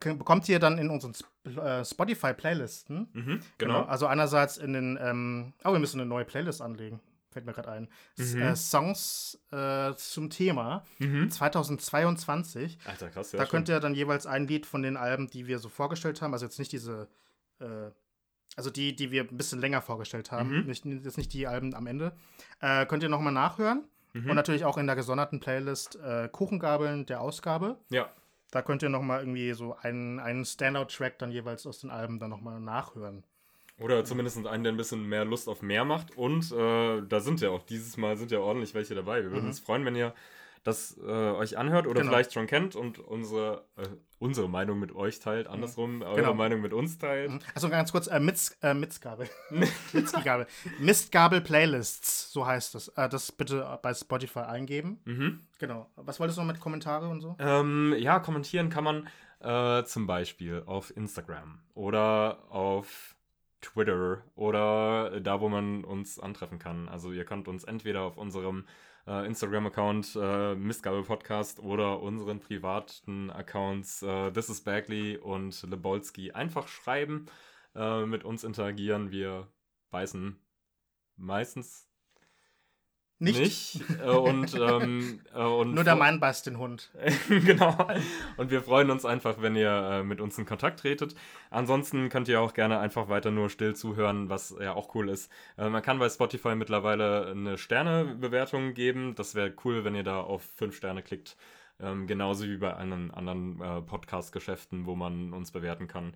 bekommt 0.00 0.48
ihr 0.48 0.58
dann 0.58 0.78
in 0.78 0.90
unseren 0.90 1.12
Sp 1.16 1.26
äh, 1.44 1.84
Spotify-Playlisten. 1.84 3.08
Mhm, 3.12 3.40
genau. 3.58 3.82
Also 3.82 4.06
einerseits 4.06 4.56
in 4.56 4.72
den, 4.72 4.98
ähm, 5.00 5.52
oh, 5.64 5.72
wir 5.72 5.78
müssen 5.78 6.00
eine 6.00 6.08
neue 6.08 6.24
Playlist 6.24 6.60
anlegen. 6.62 7.00
Fällt 7.30 7.46
mir 7.46 7.52
gerade 7.52 7.70
ein. 7.72 7.88
Mhm. 8.16 8.42
äh, 8.42 8.56
Songs 8.56 9.38
äh, 9.50 9.92
zum 9.96 10.30
Thema 10.30 10.84
Mhm. 10.98 11.30
2022. 11.30 12.78
Alter, 12.86 13.10
krass, 13.10 13.32
ja. 13.32 13.38
da 13.38 13.46
könnt 13.46 13.68
ihr 13.68 13.80
dann 13.80 13.94
jeweils 13.94 14.26
ein 14.26 14.46
Lied 14.46 14.66
von 14.66 14.82
den 14.82 14.96
Alben, 14.96 15.28
die 15.28 15.46
wir 15.46 15.58
so 15.58 15.68
vorgestellt 15.68 16.22
haben, 16.22 16.32
also 16.32 16.46
jetzt 16.46 16.58
nicht 16.58 16.72
diese, 16.72 17.08
äh, 17.60 17.90
also 18.56 18.70
die, 18.70 18.94
die 18.94 19.10
wir 19.10 19.22
ein 19.24 19.36
bisschen 19.36 19.60
länger 19.60 19.82
vorgestellt 19.82 20.30
haben, 20.30 20.60
Mhm. 20.60 20.66
nicht, 20.66 20.84
jetzt 20.84 21.18
nicht 21.18 21.32
die 21.32 21.46
Alben 21.46 21.74
am 21.74 21.86
Ende, 21.86 22.12
äh, 22.60 22.86
könnt 22.86 23.02
ihr 23.02 23.08
nochmal 23.08 23.32
nachhören. 23.32 23.84
Mhm. 24.12 24.30
Und 24.30 24.36
natürlich 24.36 24.64
auch 24.64 24.78
in 24.78 24.86
der 24.86 24.94
gesonderten 24.94 25.40
Playlist 25.40 25.96
äh, 25.96 26.28
Kuchengabeln 26.28 27.04
der 27.06 27.20
Ausgabe. 27.20 27.78
Ja, 27.90 28.08
Da 28.54 28.62
könnt 28.62 28.84
ihr 28.84 28.88
nochmal 28.88 29.18
irgendwie 29.18 29.52
so 29.52 29.76
einen, 29.82 30.20
einen 30.20 30.44
Standout-Track 30.44 31.18
dann 31.18 31.32
jeweils 31.32 31.66
aus 31.66 31.80
den 31.80 31.90
Alben 31.90 32.20
dann 32.20 32.30
nochmal 32.30 32.60
nachhören. 32.60 33.24
Oder 33.80 34.04
zumindest 34.04 34.46
einen, 34.46 34.62
der 34.62 34.72
ein 34.72 34.76
bisschen 34.76 35.08
mehr 35.08 35.24
Lust 35.24 35.48
auf 35.48 35.60
mehr 35.60 35.84
macht. 35.84 36.16
Und 36.16 36.52
äh, 36.52 37.02
da 37.08 37.18
sind 37.18 37.40
ja 37.40 37.50
auch 37.50 37.64
dieses 37.64 37.96
Mal 37.96 38.16
sind 38.16 38.30
ja 38.30 38.38
ordentlich 38.38 38.72
welche 38.72 38.94
dabei. 38.94 39.24
Wir 39.24 39.32
würden 39.32 39.42
Mhm. 39.42 39.48
uns 39.48 39.58
freuen, 39.58 39.84
wenn 39.84 39.96
ihr 39.96 40.14
das 40.64 40.96
äh, 40.98 41.02
euch 41.10 41.56
anhört 41.58 41.86
oder 41.86 42.00
Genau. 42.00 42.12
vielleicht 42.12 42.32
schon 42.32 42.46
kennt 42.46 42.74
und 42.74 42.98
unsere, 42.98 43.66
äh, 43.76 43.86
unsere 44.18 44.48
Meinung 44.48 44.78
mit 44.80 44.94
euch 44.94 45.20
teilt, 45.20 45.46
andersrum 45.46 46.02
eure 46.02 46.16
Genau. 46.16 46.34
Meinung 46.34 46.60
mit 46.62 46.72
uns 46.72 46.98
teilt. 46.98 47.30
Also 47.54 47.68
ganz 47.68 47.92
kurz, 47.92 48.06
äh, 48.08 48.18
Mitz, 48.18 48.56
äh, 48.62 48.74
Mitzgabel. 48.74 49.28
Mitzgabel. 49.92 50.46
Mistgabel 50.80 51.40
Playlists, 51.42 52.32
so 52.32 52.46
heißt 52.46 52.74
das. 52.74 52.88
Äh, 52.88 53.08
das 53.08 53.30
bitte 53.30 53.78
bei 53.82 53.92
Spotify 53.94 54.40
eingeben. 54.40 55.00
Mhm. 55.04 55.40
Genau. 55.58 55.90
Was 55.96 56.18
wolltest 56.18 56.38
du 56.38 56.42
noch 56.42 56.48
mit 56.52 56.60
Kommentare 56.60 57.08
und 57.08 57.20
so? 57.20 57.36
Ähm, 57.38 57.94
ja, 57.98 58.18
kommentieren 58.18 58.70
kann 58.70 58.84
man 58.84 59.08
äh, 59.40 59.84
zum 59.84 60.06
Beispiel 60.06 60.62
auf 60.66 60.96
Instagram 60.96 61.60
oder 61.74 62.38
auf 62.50 63.14
Twitter 63.60 64.22
oder 64.34 65.20
da, 65.20 65.40
wo 65.40 65.48
man 65.48 65.84
uns 65.84 66.18
antreffen 66.18 66.58
kann. 66.58 66.88
Also 66.88 67.12
ihr 67.12 67.24
könnt 67.24 67.48
uns 67.48 67.64
entweder 67.64 68.02
auf 68.02 68.16
unserem 68.16 68.64
äh, 69.06 69.26
Instagram-Account 69.26 70.16
äh, 70.20 70.54
Mistgabel 70.54 71.02
Podcast 71.02 71.60
oder 71.60 72.00
unseren 72.00 72.40
privaten 72.40 73.30
Accounts 73.30 74.02
äh, 74.02 74.30
This 74.32 74.48
is 74.48 74.62
Bagley 74.62 75.16
und 75.16 75.62
Lebolski 75.62 76.32
einfach 76.32 76.68
schreiben, 76.68 77.26
äh, 77.74 78.04
mit 78.06 78.24
uns 78.24 78.44
interagieren. 78.44 79.10
Wir 79.10 79.48
beißen 79.90 80.38
meistens 81.16 81.88
Nicht. 83.18 83.38
nicht. 83.38 84.00
Äh, 84.00 84.10
und, 84.10 84.54
ähm, 84.54 85.20
äh, 85.34 85.38
und 85.38 85.74
Nur 85.74 85.84
der 85.84 85.94
Mann 85.94 86.18
beißt 86.18 86.46
den 86.46 86.58
Hund. 86.58 86.90
genau. 87.28 87.76
Und 88.36 88.50
wir 88.50 88.60
freuen 88.60 88.90
uns 88.90 89.04
einfach, 89.04 89.40
wenn 89.40 89.54
ihr 89.54 89.70
äh, 89.70 90.02
mit 90.02 90.20
uns 90.20 90.36
in 90.36 90.46
Kontakt 90.46 90.80
tretet. 90.80 91.14
Ansonsten 91.50 92.08
könnt 92.08 92.28
ihr 92.28 92.40
auch 92.40 92.54
gerne 92.54 92.80
einfach 92.80 93.08
weiter 93.08 93.30
nur 93.30 93.50
still 93.50 93.74
zuhören, 93.76 94.28
was 94.30 94.54
ja 94.60 94.74
auch 94.74 94.94
cool 94.94 95.08
ist. 95.08 95.30
Äh, 95.56 95.68
man 95.68 95.82
kann 95.82 96.00
bei 96.00 96.08
Spotify 96.08 96.56
mittlerweile 96.56 97.28
eine 97.28 97.56
Sternebewertung 97.56 98.74
geben. 98.74 99.14
Das 99.14 99.34
wäre 99.34 99.54
cool, 99.64 99.84
wenn 99.84 99.94
ihr 99.94 100.04
da 100.04 100.20
auf 100.20 100.42
fünf 100.56 100.76
Sterne 100.76 101.02
klickt. 101.02 101.36
Ähm, 101.80 102.06
genauso 102.06 102.44
wie 102.44 102.56
bei 102.56 102.72
anderen, 102.74 103.10
anderen 103.12 103.60
äh, 103.60 103.82
Podcast-Geschäften, 103.82 104.86
wo 104.86 104.94
man 104.94 105.32
uns 105.32 105.50
bewerten 105.50 105.88
kann. 105.88 106.14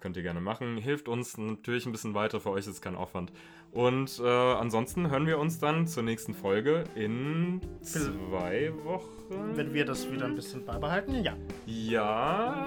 Könnt 0.00 0.16
ihr 0.16 0.22
gerne 0.22 0.40
machen. 0.40 0.76
Hilft 0.76 1.08
uns 1.08 1.38
natürlich 1.38 1.86
ein 1.86 1.92
bisschen 1.92 2.14
weiter. 2.14 2.38
Für 2.40 2.50
euch 2.50 2.60
ist 2.60 2.66
es 2.66 2.80
kein 2.82 2.96
Aufwand. 2.96 3.32
Und 3.72 4.20
äh, 4.22 4.26
ansonsten 4.26 5.10
hören 5.10 5.26
wir 5.26 5.38
uns 5.38 5.58
dann 5.58 5.86
zur 5.86 6.02
nächsten 6.02 6.34
Folge 6.34 6.84
in 6.94 7.60
zwei 7.82 8.72
Wochen. 8.84 9.54
Wenn 9.54 9.72
wir 9.72 9.84
das 9.84 10.10
wieder 10.10 10.26
ein 10.26 10.34
bisschen 10.34 10.64
beibehalten, 10.64 11.22
ja. 11.22 11.34
Ja. 11.66 12.66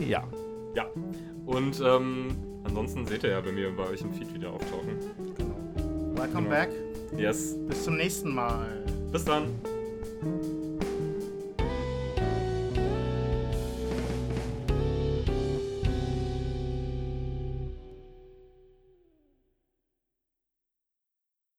Ja. 0.00 0.24
Ja. 0.74 0.86
Und 1.46 1.80
ähm, 1.84 2.28
ansonsten 2.64 3.04
seht 3.06 3.24
ihr 3.24 3.30
ja 3.30 3.40
bei 3.40 3.52
mir 3.52 3.70
bei 3.74 3.88
euch 3.88 4.02
im 4.02 4.12
Feed 4.14 4.32
wieder 4.34 4.50
auftauchen. 4.52 4.98
Genau. 5.36 5.56
Welcome 6.16 6.44
Genau. 6.44 6.50
back. 6.50 6.70
Yes. 7.16 7.56
Bis 7.66 7.84
zum 7.84 7.96
nächsten 7.96 8.34
Mal. 8.34 8.84
Bis 9.12 9.24
dann. 9.24 9.48